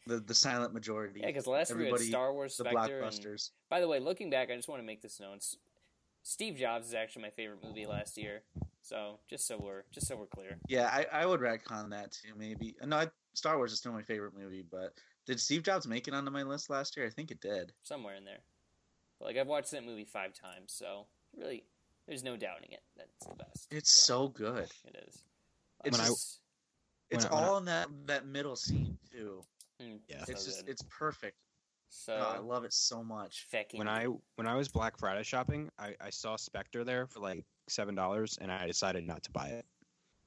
the, 0.07 0.19
the 0.19 0.33
silent 0.33 0.73
majority. 0.73 1.21
Yeah, 1.21 1.27
because 1.27 1.47
last 1.47 1.69
year 1.69 1.77
we 1.77 1.85
had 1.85 1.93
Everybody- 1.93 2.09
Star 2.09 2.33
Wars 2.33 2.57
the 2.57 2.65
Spectre 2.65 2.99
and 3.01 3.11
blockbusters. 3.11 3.51
By 3.69 3.79
the 3.79 3.87
way, 3.87 3.99
looking 3.99 4.29
back, 4.29 4.49
I 4.51 4.55
just 4.55 4.67
want 4.67 4.81
to 4.81 4.85
make 4.85 5.01
this 5.01 5.19
known. 5.19 5.39
Steve 6.23 6.55
Jobs 6.57 6.87
is 6.87 6.93
actually 6.93 7.21
my 7.23 7.29
favorite 7.29 7.63
movie 7.63 7.85
last 7.85 8.17
year. 8.17 8.41
So 8.81 9.19
just 9.29 9.47
so 9.47 9.57
we're 9.57 9.83
just 9.91 10.07
so 10.07 10.15
we're 10.17 10.25
clear, 10.25 10.57
Yeah, 10.67 10.89
I, 10.91 11.05
I 11.21 11.25
would 11.25 11.39
retcon 11.41 11.89
that 11.91 12.11
too. 12.11 12.33
Maybe 12.37 12.75
no, 12.85 12.97
I, 12.97 13.07
Star 13.33 13.57
Wars 13.57 13.71
is 13.71 13.79
still 13.79 13.93
my 13.93 14.01
favorite 14.01 14.33
movie, 14.37 14.65
but 14.69 14.93
did 15.25 15.39
Steve 15.39 15.63
Jobs 15.63 15.87
make 15.87 16.07
it 16.07 16.13
onto 16.13 16.31
my 16.31 16.43
list 16.43 16.69
last 16.69 16.97
year? 16.97 17.05
I 17.05 17.09
think 17.09 17.31
it 17.31 17.39
did. 17.39 17.71
somewhere 17.83 18.15
in 18.15 18.25
there. 18.25 18.39
But 19.19 19.25
like 19.27 19.37
I've 19.37 19.47
watched 19.47 19.71
that 19.71 19.85
movie 19.85 20.05
five 20.05 20.33
times, 20.33 20.73
so 20.73 21.05
really, 21.37 21.63
there's 22.07 22.23
no 22.23 22.37
doubting 22.37 22.71
it. 22.71 22.81
That's 22.97 23.25
the 23.27 23.35
best. 23.35 23.67
It's 23.71 23.91
so 23.91 24.27
good. 24.29 24.69
It 24.85 24.95
is. 25.07 25.23
It's 25.85 25.97
When 25.97 26.05
I- 26.05 26.09
just, 26.09 26.39
it's 27.09 27.25
when 27.25 27.33
I- 27.33 27.35
when 27.35 27.43
I- 27.43 27.47
all 27.47 27.57
in 27.57 27.65
that 27.65 27.87
that 28.07 28.25
middle 28.25 28.55
scene 28.55 28.97
too. 29.11 29.43
Mm, 29.81 29.99
Yeah. 30.07 30.23
so 30.25 30.31
It's 30.31 30.45
just 30.45 30.65
good. 30.65 30.69
it's 30.71 30.81
perfect. 30.89 31.37
so 31.91 32.13
Oh, 32.13 32.33
I 32.35 32.37
love 32.37 32.65
it 32.65 32.73
so 32.73 33.03
much. 33.03 33.45
fucking 33.49 33.77
When 33.79 33.87
I 33.87 34.05
when 34.35 34.47
I 34.47 34.53
was 34.55 34.67
Black 34.69 34.97
Friday 34.97 35.23
shopping, 35.23 35.71
I, 35.79 35.95
I 35.99 36.09
saw 36.11 36.35
Spectre 36.35 36.83
there 36.83 37.07
for 37.07 37.19
like 37.19 37.43
seven 37.67 37.95
dollars, 37.95 38.37
and 38.39 38.51
I 38.51 38.67
decided 38.67 39.05
not 39.07 39.23
to 39.23 39.31
buy 39.31 39.47
it. 39.49 39.65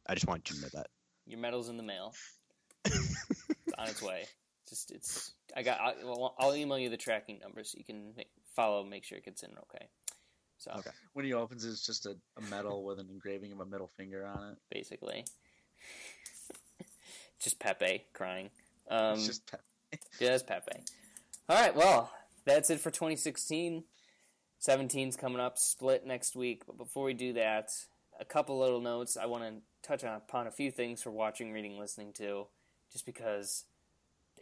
I 0.06 0.14
just 0.14 0.26
wanted 0.26 0.44
to 0.46 0.60
know 0.60 0.68
that. 0.74 0.88
your 1.26 1.38
medal's 1.38 1.68
in 1.68 1.76
the 1.76 1.82
mail. 1.84 2.14
it's 2.84 3.16
on 3.78 3.88
its 3.88 4.02
way. 4.02 4.26
Just 4.68 4.90
it's. 4.90 5.32
I 5.54 5.62
got. 5.62 5.80
I, 5.80 5.94
well, 6.02 6.34
I'll 6.38 6.54
email 6.56 6.78
you 6.78 6.88
the 6.88 6.96
tracking 6.96 7.38
number 7.38 7.62
so 7.62 7.76
you 7.78 7.84
can 7.84 8.12
make, 8.16 8.30
follow. 8.54 8.84
Make 8.84 9.04
sure 9.04 9.18
it 9.18 9.24
gets 9.24 9.42
in 9.42 9.50
okay. 9.50 9.86
So 10.58 10.70
Okay. 10.78 10.90
When 11.12 11.24
he 11.24 11.32
opens, 11.32 11.64
it, 11.64 11.70
it's 11.70 11.84
just 11.84 12.06
a, 12.06 12.16
a 12.36 12.40
medal 12.50 12.84
with 12.84 12.98
an 12.98 13.08
engraving 13.10 13.52
of 13.52 13.60
a 13.60 13.66
middle 13.66 13.90
finger 13.96 14.24
on 14.24 14.50
it. 14.50 14.58
basically. 14.70 15.24
just 17.40 17.58
Pepe 17.58 18.04
crying. 18.12 18.50
Um, 18.88 19.14
it's 19.14 19.26
just 19.26 19.50
pe- 19.50 19.58
yeah, 20.20 20.30
that's 20.30 20.42
Pepe. 20.42 20.72
All 21.48 21.60
right, 21.60 21.74
well, 21.74 22.12
that's 22.44 22.70
it 22.70 22.80
for 22.80 22.90
2016. 22.90 23.84
17's 24.66 25.16
coming 25.16 25.40
up, 25.40 25.58
split 25.58 26.06
next 26.06 26.36
week. 26.36 26.62
But 26.66 26.78
before 26.78 27.04
we 27.04 27.14
do 27.14 27.32
that, 27.32 27.72
a 28.20 28.24
couple 28.24 28.58
little 28.58 28.80
notes. 28.80 29.16
I 29.16 29.26
want 29.26 29.42
to 29.42 29.54
touch 29.86 30.04
upon 30.04 30.46
a 30.46 30.52
few 30.52 30.70
things 30.70 31.02
for 31.02 31.10
watching, 31.10 31.52
reading, 31.52 31.78
listening 31.78 32.12
to, 32.14 32.46
just 32.92 33.04
because 33.04 33.64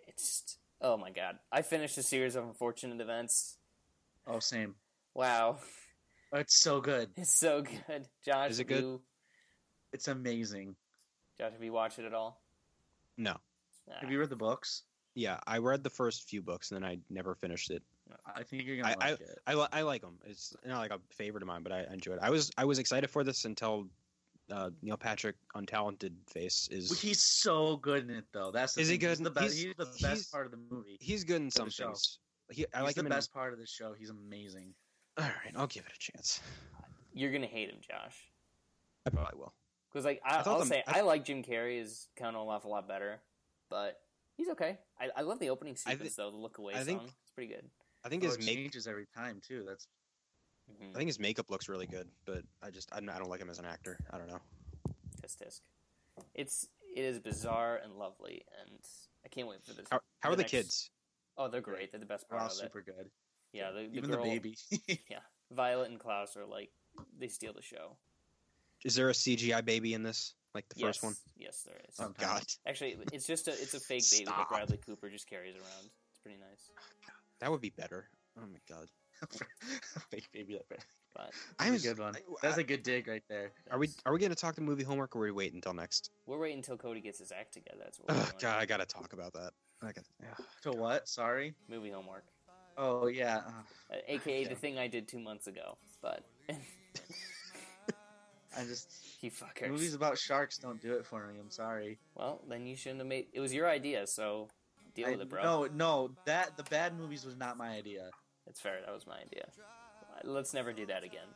it's 0.06 0.22
just, 0.22 0.58
oh 0.82 0.98
my 0.98 1.10
god. 1.10 1.38
I 1.50 1.62
finished 1.62 1.96
a 1.96 2.02
series 2.02 2.36
of 2.36 2.44
unfortunate 2.44 3.00
events. 3.00 3.56
Oh 4.30 4.38
same. 4.40 4.74
Wow, 5.14 5.58
It's 6.32 6.54
so 6.60 6.80
good. 6.80 7.10
it's 7.16 7.38
so 7.38 7.62
good. 7.62 8.06
Josh, 8.24 8.50
Is 8.50 8.60
it 8.60 8.64
good? 8.64 8.82
you- 8.82 9.02
It's 9.92 10.08
amazing. 10.08 10.76
Josh, 11.38 11.52
have 11.52 11.62
you 11.64 11.72
watched 11.72 11.98
it 11.98 12.04
at 12.04 12.14
all? 12.14 12.40
No. 13.16 13.34
Nah. 13.88 13.94
Have 14.00 14.10
you 14.10 14.20
read 14.20 14.28
the 14.30 14.36
books? 14.36 14.84
Yeah, 15.14 15.40
I 15.46 15.58
read 15.58 15.82
the 15.82 15.90
first 15.90 16.28
few 16.28 16.40
books, 16.42 16.70
and 16.70 16.80
then 16.82 16.88
I 16.88 16.98
never 17.10 17.34
finished 17.34 17.70
it. 17.70 17.82
I 18.34 18.42
think 18.44 18.64
you're 18.64 18.76
gonna 18.76 18.94
I- 19.00 19.10
like 19.10 19.20
it. 19.20 19.38
I, 19.46 19.54
li- 19.54 19.66
I 19.72 19.82
like 19.82 20.02
them. 20.02 20.18
It's 20.24 20.54
not 20.64 20.78
like 20.78 20.92
a 20.92 21.00
favorite 21.10 21.42
of 21.42 21.48
mine, 21.48 21.62
but 21.62 21.72
I 21.72 21.84
enjoyed 21.92 22.16
it. 22.16 22.22
I 22.22 22.30
was 22.30 22.50
I 22.56 22.64
was 22.64 22.78
excited 22.78 23.08
for 23.10 23.24
this 23.24 23.44
until 23.44 23.88
uh, 24.50 24.70
Neil 24.82 24.96
Patrick, 24.96 25.36
untalented 25.56 26.12
face, 26.28 26.68
is 26.72 26.90
Well, 26.90 26.98
He's 26.98 27.22
so 27.22 27.76
good 27.76 28.02
in 28.08 28.10
it, 28.16 28.24
though. 28.32 28.50
That's 28.52 28.74
the 28.74 28.80
Is 28.80 28.88
he 28.88 28.96
thing. 28.98 29.08
He's 29.08 29.18
good? 29.18 29.26
the 29.26 29.30
best. 29.30 29.54
He's- 29.54 29.64
He's, 29.64 29.74
the 29.76 29.84
he's- 29.86 30.02
best 30.02 30.32
part 30.32 30.46
of 30.46 30.52
the 30.52 30.58
movie. 30.70 30.96
he's 31.00 31.22
good 31.24 31.36
in 31.36 31.46
the 31.46 31.50
some 31.52 31.70
show. 31.70 31.86
things. 31.86 32.18
He, 32.50 32.64
I 32.74 32.78
He's 32.78 32.84
like 32.86 32.94
the 32.94 33.00
him 33.00 33.06
in. 33.06 33.10
best 33.12 33.32
part 33.32 33.52
of 33.52 33.58
the 33.58 33.66
show. 33.66 33.92
He's 33.98 34.10
amazing. 34.10 34.74
All 35.18 35.24
right, 35.24 35.54
I'll 35.56 35.66
give 35.66 35.84
it 35.86 35.92
a 35.94 35.98
chance. 35.98 36.40
You're 37.12 37.32
gonna 37.32 37.46
hate 37.46 37.68
him, 37.70 37.78
Josh. 37.80 38.16
I 39.06 39.10
probably 39.10 39.38
will. 39.38 39.54
Because 39.92 40.04
like 40.04 40.20
I, 40.24 40.36
I 40.36 40.42
I'll 40.46 40.60
the- 40.60 40.66
say, 40.66 40.82
I- 40.86 40.98
I, 40.98 41.00
like 41.02 41.24
Jim 41.24 41.42
Carrey 41.42 41.80
is 41.80 42.08
kind 42.16 42.36
of 42.36 42.64
a 42.64 42.68
lot 42.68 42.86
better, 42.88 43.20
but 43.68 43.98
he's 44.36 44.48
okay. 44.50 44.78
I, 45.00 45.08
I 45.16 45.22
love 45.22 45.38
the 45.40 45.50
opening 45.50 45.76
I 45.86 45.92
sequence 45.92 46.14
though, 46.14 46.30
the 46.30 46.36
look 46.36 46.58
away 46.58 46.74
I 46.74 46.78
song. 46.78 46.84
think- 46.84 47.02
It's 47.22 47.32
pretty 47.34 47.52
good. 47.52 47.64
I 48.04 48.08
think 48.08 48.22
Oh, 48.24 48.26
his 48.28 48.36
it 48.36 48.44
make 48.44 48.54
changes 48.56 48.86
every 48.86 49.06
time 49.16 49.40
too. 49.46 49.64
That's 49.66 49.86
Mm-hmm. 50.70 50.94
I 50.94 50.98
think 50.98 51.08
his 51.08 51.18
makeup 51.18 51.50
looks 51.50 51.68
really 51.68 51.86
good, 51.88 52.06
but 52.24 52.44
I 52.62 52.70
just 52.70 52.88
I 52.92 53.00
don't, 53.00 53.08
I 53.08 53.18
don't 53.18 53.28
like 53.28 53.40
him 53.40 53.50
as 53.50 53.58
an 53.58 53.64
actor. 53.64 53.98
I 54.12 54.18
don't 54.18 54.28
know. 54.28 54.38
Tisk 55.20 55.38
tisk. 55.42 55.60
It's 56.32 56.68
it 56.94 57.02
is 57.04 57.18
bizarre 57.18 57.80
and 57.82 57.94
lovely, 57.96 58.44
and 58.60 58.78
I 59.24 59.28
can't 59.28 59.48
wait 59.48 59.64
for 59.64 59.72
this. 59.74 59.86
How, 59.90 59.98
how 60.20 60.28
are 60.30 60.36
the 60.36 60.42
next- 60.42 60.52
kids? 60.52 60.90
Oh, 61.36 61.48
they're 61.48 61.60
great. 61.60 61.90
They're 61.90 62.00
the 62.00 62.06
best 62.06 62.28
they're 62.28 62.38
part 62.38 62.50
all 62.50 62.56
of 62.56 62.62
it. 62.62 62.66
super 62.66 62.82
good. 62.82 63.10
Yeah, 63.52 63.70
the, 63.70 63.88
the 63.88 63.96
Even 63.96 64.10
girl, 64.10 64.24
the 64.24 64.30
baby. 64.30 64.56
Yeah, 65.10 65.18
Violet 65.50 65.90
and 65.90 65.98
Klaus 65.98 66.36
are 66.36 66.46
like 66.46 66.70
they 67.18 67.28
steal 67.28 67.52
the 67.52 67.62
show. 67.62 67.96
Is 68.84 68.94
there 68.94 69.10
a 69.10 69.12
CGI 69.12 69.64
baby 69.64 69.94
in 69.94 70.02
this? 70.02 70.34
Like 70.54 70.68
the 70.68 70.80
first 70.80 71.02
one? 71.02 71.14
Yes, 71.36 71.62
there 71.62 71.76
is. 71.88 71.94
Oh 72.00 72.06
um, 72.06 72.14
God, 72.18 72.42
Actually, 72.66 72.96
it's 73.12 73.26
just 73.26 73.48
a 73.48 73.52
it's 73.52 73.74
a 73.74 73.80
fake 73.80 74.04
baby 74.10 74.24
that 74.24 74.48
Bradley 74.48 74.78
Cooper 74.84 75.08
just 75.08 75.28
carries 75.28 75.54
around. 75.54 75.90
It's 76.10 76.18
pretty 76.22 76.38
nice. 76.38 76.70
Oh, 76.76 77.12
that 77.40 77.50
would 77.50 77.60
be 77.60 77.70
better. 77.70 78.08
Oh 78.38 78.46
my 78.46 78.58
God. 78.68 78.88
Fake 80.10 80.28
baby. 80.32 80.54
That 80.54 80.68
bad. 80.68 80.78
But 81.12 81.32
That's 81.58 81.68
I'm 81.68 81.74
a 81.74 81.78
good 81.80 81.98
one. 81.98 82.14
That's 82.40 82.58
a 82.58 82.62
good 82.62 82.84
dig 82.84 83.08
right 83.08 83.24
there. 83.28 83.50
Are 83.72 83.80
we 83.80 83.88
are 84.06 84.12
we 84.12 84.20
gonna 84.20 84.36
talk 84.36 84.54
the 84.54 84.60
movie 84.60 84.84
homework, 84.84 85.16
or 85.16 85.18
are 85.18 85.22
we 85.22 85.32
wait 85.32 85.52
until 85.52 85.74
next? 85.74 86.12
we're 86.24 86.38
waiting 86.38 86.58
until 86.58 86.76
Cody 86.76 87.00
gets 87.00 87.18
his 87.18 87.32
act 87.32 87.52
together. 87.52 87.78
That's 87.82 87.98
what 87.98 88.16
we're 88.16 88.22
Ugh. 88.22 88.34
God, 88.40 88.60
I 88.60 88.64
gotta 88.64 88.86
talk 88.86 89.12
about 89.12 89.32
that. 89.32 89.50
I 89.82 89.92
got. 89.92 90.04
To 90.62 90.72
what? 90.72 91.08
Sorry. 91.08 91.54
Movie 91.68 91.90
homework, 91.90 92.24
Oh 92.76 93.06
yeah. 93.06 93.38
uh, 93.90 93.96
aka 94.08 94.44
the 94.44 94.54
thing 94.54 94.78
I 94.78 94.88
did 94.88 95.08
two 95.08 95.18
months 95.18 95.46
ago. 95.46 95.76
But 96.02 96.24
I 98.56 98.64
just 98.64 98.90
you 99.22 99.30
fuckers. 99.30 99.70
movies 99.70 99.94
about 99.94 100.18
sharks 100.18 100.58
don't 100.58 100.80
do 100.82 100.94
it 100.94 101.06
for 101.06 101.26
me. 101.26 101.38
I'm 101.38 101.50
sorry. 101.50 101.98
Well, 102.14 102.40
then 102.48 102.66
you 102.66 102.76
shouldn't 102.76 103.00
have 103.00 103.06
made. 103.08 103.26
It 103.32 103.40
was 103.40 103.54
your 103.54 103.68
idea, 103.68 104.06
so 104.06 104.48
deal 104.94 105.08
I- 105.08 105.10
with 105.12 105.20
it, 105.22 105.28
bro. 105.28 105.42
No, 105.42 105.68
no. 105.72 106.10
That 106.26 106.56
the 106.56 106.64
bad 106.64 106.98
movies 106.98 107.24
was 107.24 107.36
not 107.36 107.56
my 107.56 107.70
idea. 107.70 108.10
It's 108.46 108.60
fair. 108.60 108.80
That 108.84 108.94
was 108.94 109.06
my 109.06 109.18
idea. 109.20 109.46
Let's 110.24 110.52
never 110.52 110.72
do 110.72 110.84
that 110.86 111.04
again. 111.04 111.28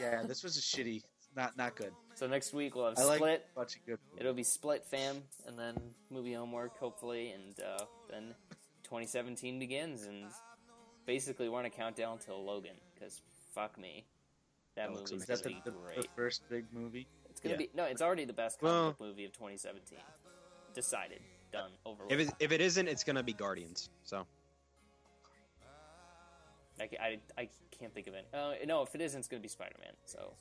Yeah, 0.00 0.22
this 0.26 0.42
was 0.42 0.56
a 0.56 0.60
shitty. 0.60 1.02
Not 1.36 1.56
not 1.56 1.74
good. 1.74 1.92
So 2.14 2.26
next 2.26 2.52
week 2.52 2.74
we'll 2.76 2.86
have 2.90 2.98
I 2.98 3.16
Split. 3.16 3.46
a 3.52 3.58
bunch 3.58 3.76
of 3.76 3.84
good. 3.86 3.98
Movies. 4.10 4.20
It'll 4.20 4.34
be 4.34 4.44
Split 4.44 4.86
fam, 4.86 5.22
and 5.46 5.58
then 5.58 5.74
movie 6.10 6.32
homework 6.32 6.78
hopefully, 6.78 7.30
and 7.32 7.54
uh, 7.60 7.84
then 8.08 8.34
2017 8.84 9.58
begins, 9.58 10.04
and 10.04 10.26
basically 11.06 11.48
we're 11.48 11.58
on 11.58 11.64
a 11.64 11.70
countdown 11.70 12.18
till 12.18 12.44
Logan, 12.44 12.76
because 12.94 13.20
fuck 13.52 13.76
me, 13.78 14.04
that, 14.76 14.88
That 14.88 14.94
looks 14.94 15.10
movie's 15.10 15.22
Is 15.28 15.28
that 15.40 15.42
gonna 15.44 15.56
the, 15.64 15.70
be 15.70 15.76
the, 15.76 15.82
great. 15.84 16.02
the 16.02 16.08
first 16.14 16.42
big 16.48 16.66
movie? 16.72 17.06
it's 17.28 17.40
gonna 17.40 17.54
yeah. 17.54 17.58
be 17.58 17.70
no, 17.74 17.84
it's 17.84 18.02
already 18.02 18.24
the 18.24 18.32
best 18.32 18.60
comic 18.60 18.72
Well- 18.72 18.90
book 18.92 19.00
movie 19.00 19.24
of 19.24 19.32
2017. 19.32 19.98
Decided, 20.72 21.20
done, 21.52 21.70
over. 21.86 22.02
If 22.08 22.18
it, 22.20 22.34
if 22.40 22.50
it 22.52 22.60
isn't, 22.60 22.88
it's 22.88 23.04
gonna 23.04 23.22
be 23.22 23.32
Guardians. 23.32 23.90
So 24.02 24.26
I, 26.80 26.88
I, 27.00 27.18
I 27.38 27.48
can't 27.78 27.94
think 27.94 28.08
of 28.08 28.14
it. 28.14 28.26
Uh, 28.34 28.54
no, 28.66 28.82
if 28.82 28.94
it 28.94 29.00
isn't, 29.00 29.18
it's 29.20 29.28
gonna 29.28 29.40
be 29.40 29.48
Spider 29.48 29.76
Man. 29.80 29.92
So 30.04 30.32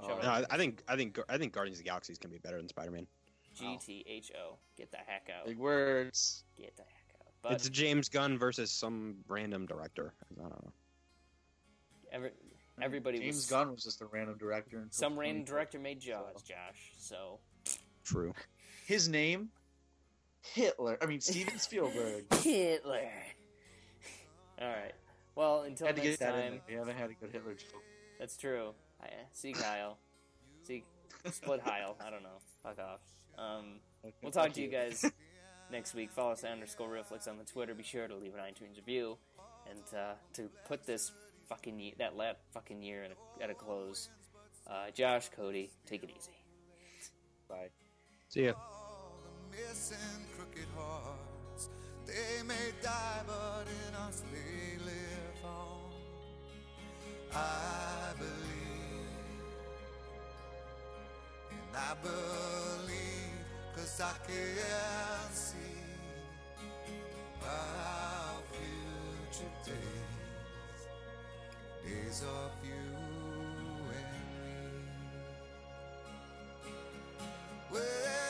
Oh, 0.00 0.08
no, 0.22 0.28
I, 0.28 0.44
I 0.50 0.56
think 0.56 0.82
I 0.88 0.96
think 0.96 1.18
I 1.28 1.38
think 1.38 1.52
Guardians 1.52 1.78
of 1.78 1.84
the 1.84 1.88
Galaxy 1.88 2.12
is 2.12 2.18
gonna 2.18 2.32
be 2.32 2.38
better 2.38 2.56
than 2.58 2.68
Spider 2.68 2.90
Man. 2.90 3.06
G 3.54 3.78
T 3.84 4.04
H 4.08 4.32
O, 4.36 4.56
get 4.76 4.90
the 4.90 4.96
heck 4.98 5.28
out, 5.36 5.46
Big 5.46 5.58
words. 5.58 6.44
get 6.56 6.76
the 6.76 6.82
heck 6.82 7.20
out. 7.20 7.32
But 7.42 7.52
It's 7.52 7.68
James 7.68 8.08
Gunn 8.08 8.36
versus 8.38 8.70
some 8.72 9.16
random 9.28 9.66
director. 9.66 10.12
I 10.36 10.40
don't 10.40 10.50
know. 10.50 10.72
every, 12.10 12.30
everybody 12.82 13.18
James 13.20 13.36
was 13.36 13.46
Gunn 13.46 13.70
was 13.70 13.84
just 13.84 14.00
a 14.00 14.06
random 14.06 14.36
director. 14.38 14.78
until 14.78 14.90
some 14.90 15.16
random 15.18 15.44
director 15.44 15.78
made 15.78 16.00
Jaws, 16.00 16.42
Josh. 16.42 16.92
So 16.98 17.38
True. 18.04 18.34
His 18.86 19.08
name, 19.08 19.48
Hitler. 20.42 20.98
I 21.00 21.06
mean 21.06 21.20
Steven 21.20 21.58
Spielberg. 21.58 22.24
Hitler. 22.34 23.08
All 24.60 24.68
right. 24.68 24.92
Well, 25.36 25.62
until 25.62 25.86
had 25.86 25.96
to 25.96 26.02
next 26.02 26.18
get 26.18 26.26
that 26.26 26.34
in 26.36 26.40
time. 26.42 26.50
there. 26.52 26.60
We 26.68 26.74
haven't 26.74 26.96
had 26.96 27.10
a 27.10 27.14
good 27.14 27.30
Hitler 27.32 27.54
joke. 27.54 27.82
That's 28.18 28.36
true. 28.36 28.72
I, 29.04 29.08
see 29.32 29.52
Kyle. 29.52 29.98
See 30.62 30.84
split 31.30 31.60
Heil. 31.60 31.96
I 32.04 32.10
don't 32.10 32.22
know. 32.22 32.40
Fuck 32.62 32.78
off. 32.78 33.00
Um, 33.38 33.80
we'll 34.22 34.32
talk 34.32 34.52
to 34.52 34.60
you 34.62 34.68
guys 34.68 35.04
next 35.70 35.94
week. 35.94 36.10
Follow 36.10 36.32
us 36.32 36.44
at 36.44 36.52
underscore 36.52 36.88
Reflex 36.88 37.26
on 37.26 37.38
the 37.38 37.44
Twitter. 37.44 37.74
Be 37.74 37.82
sure 37.82 38.06
to 38.08 38.14
leave 38.16 38.34
an 38.34 38.40
iTunes 38.40 38.76
review, 38.76 39.18
and 39.70 39.80
uh, 39.98 40.14
to 40.34 40.48
put 40.66 40.84
this 40.86 41.12
fucking 41.48 41.78
ye- 41.78 41.94
that 41.98 42.16
last 42.16 42.38
fucking 42.52 42.82
year 42.82 43.04
at 43.04 43.10
a, 43.12 43.44
at 43.44 43.50
a 43.50 43.54
close. 43.54 44.08
Uh, 44.66 44.90
Josh, 44.94 45.28
Cody, 45.28 45.70
take 45.86 46.02
it 46.02 46.10
easy. 46.16 46.32
Bye. 47.48 47.68
See 48.28 48.44
ya. 48.46 48.52
all 48.56 49.18
the 49.22 49.56
missing 49.56 49.98
crooked 50.36 50.66
hearts. 50.76 51.68
They 52.06 52.42
may 52.46 52.72
die, 52.82 53.20
but 53.26 53.66
in 53.88 53.94
us 53.94 54.22
they 54.32 54.78
live 54.84 55.44
on. 55.44 55.92
I 57.34 58.12
believe, 58.18 58.83
and 61.74 61.82
I 61.82 61.94
believe, 62.02 63.44
cause 63.74 64.00
I 64.00 64.12
can 64.26 65.32
see 65.32 65.56
our 67.42 68.38
future 68.52 69.50
days, 69.66 70.82
days 71.84 72.22
of 72.22 72.52
you 72.64 72.86
and 73.90 74.06
me. 74.12 74.54
Well, 77.72 78.23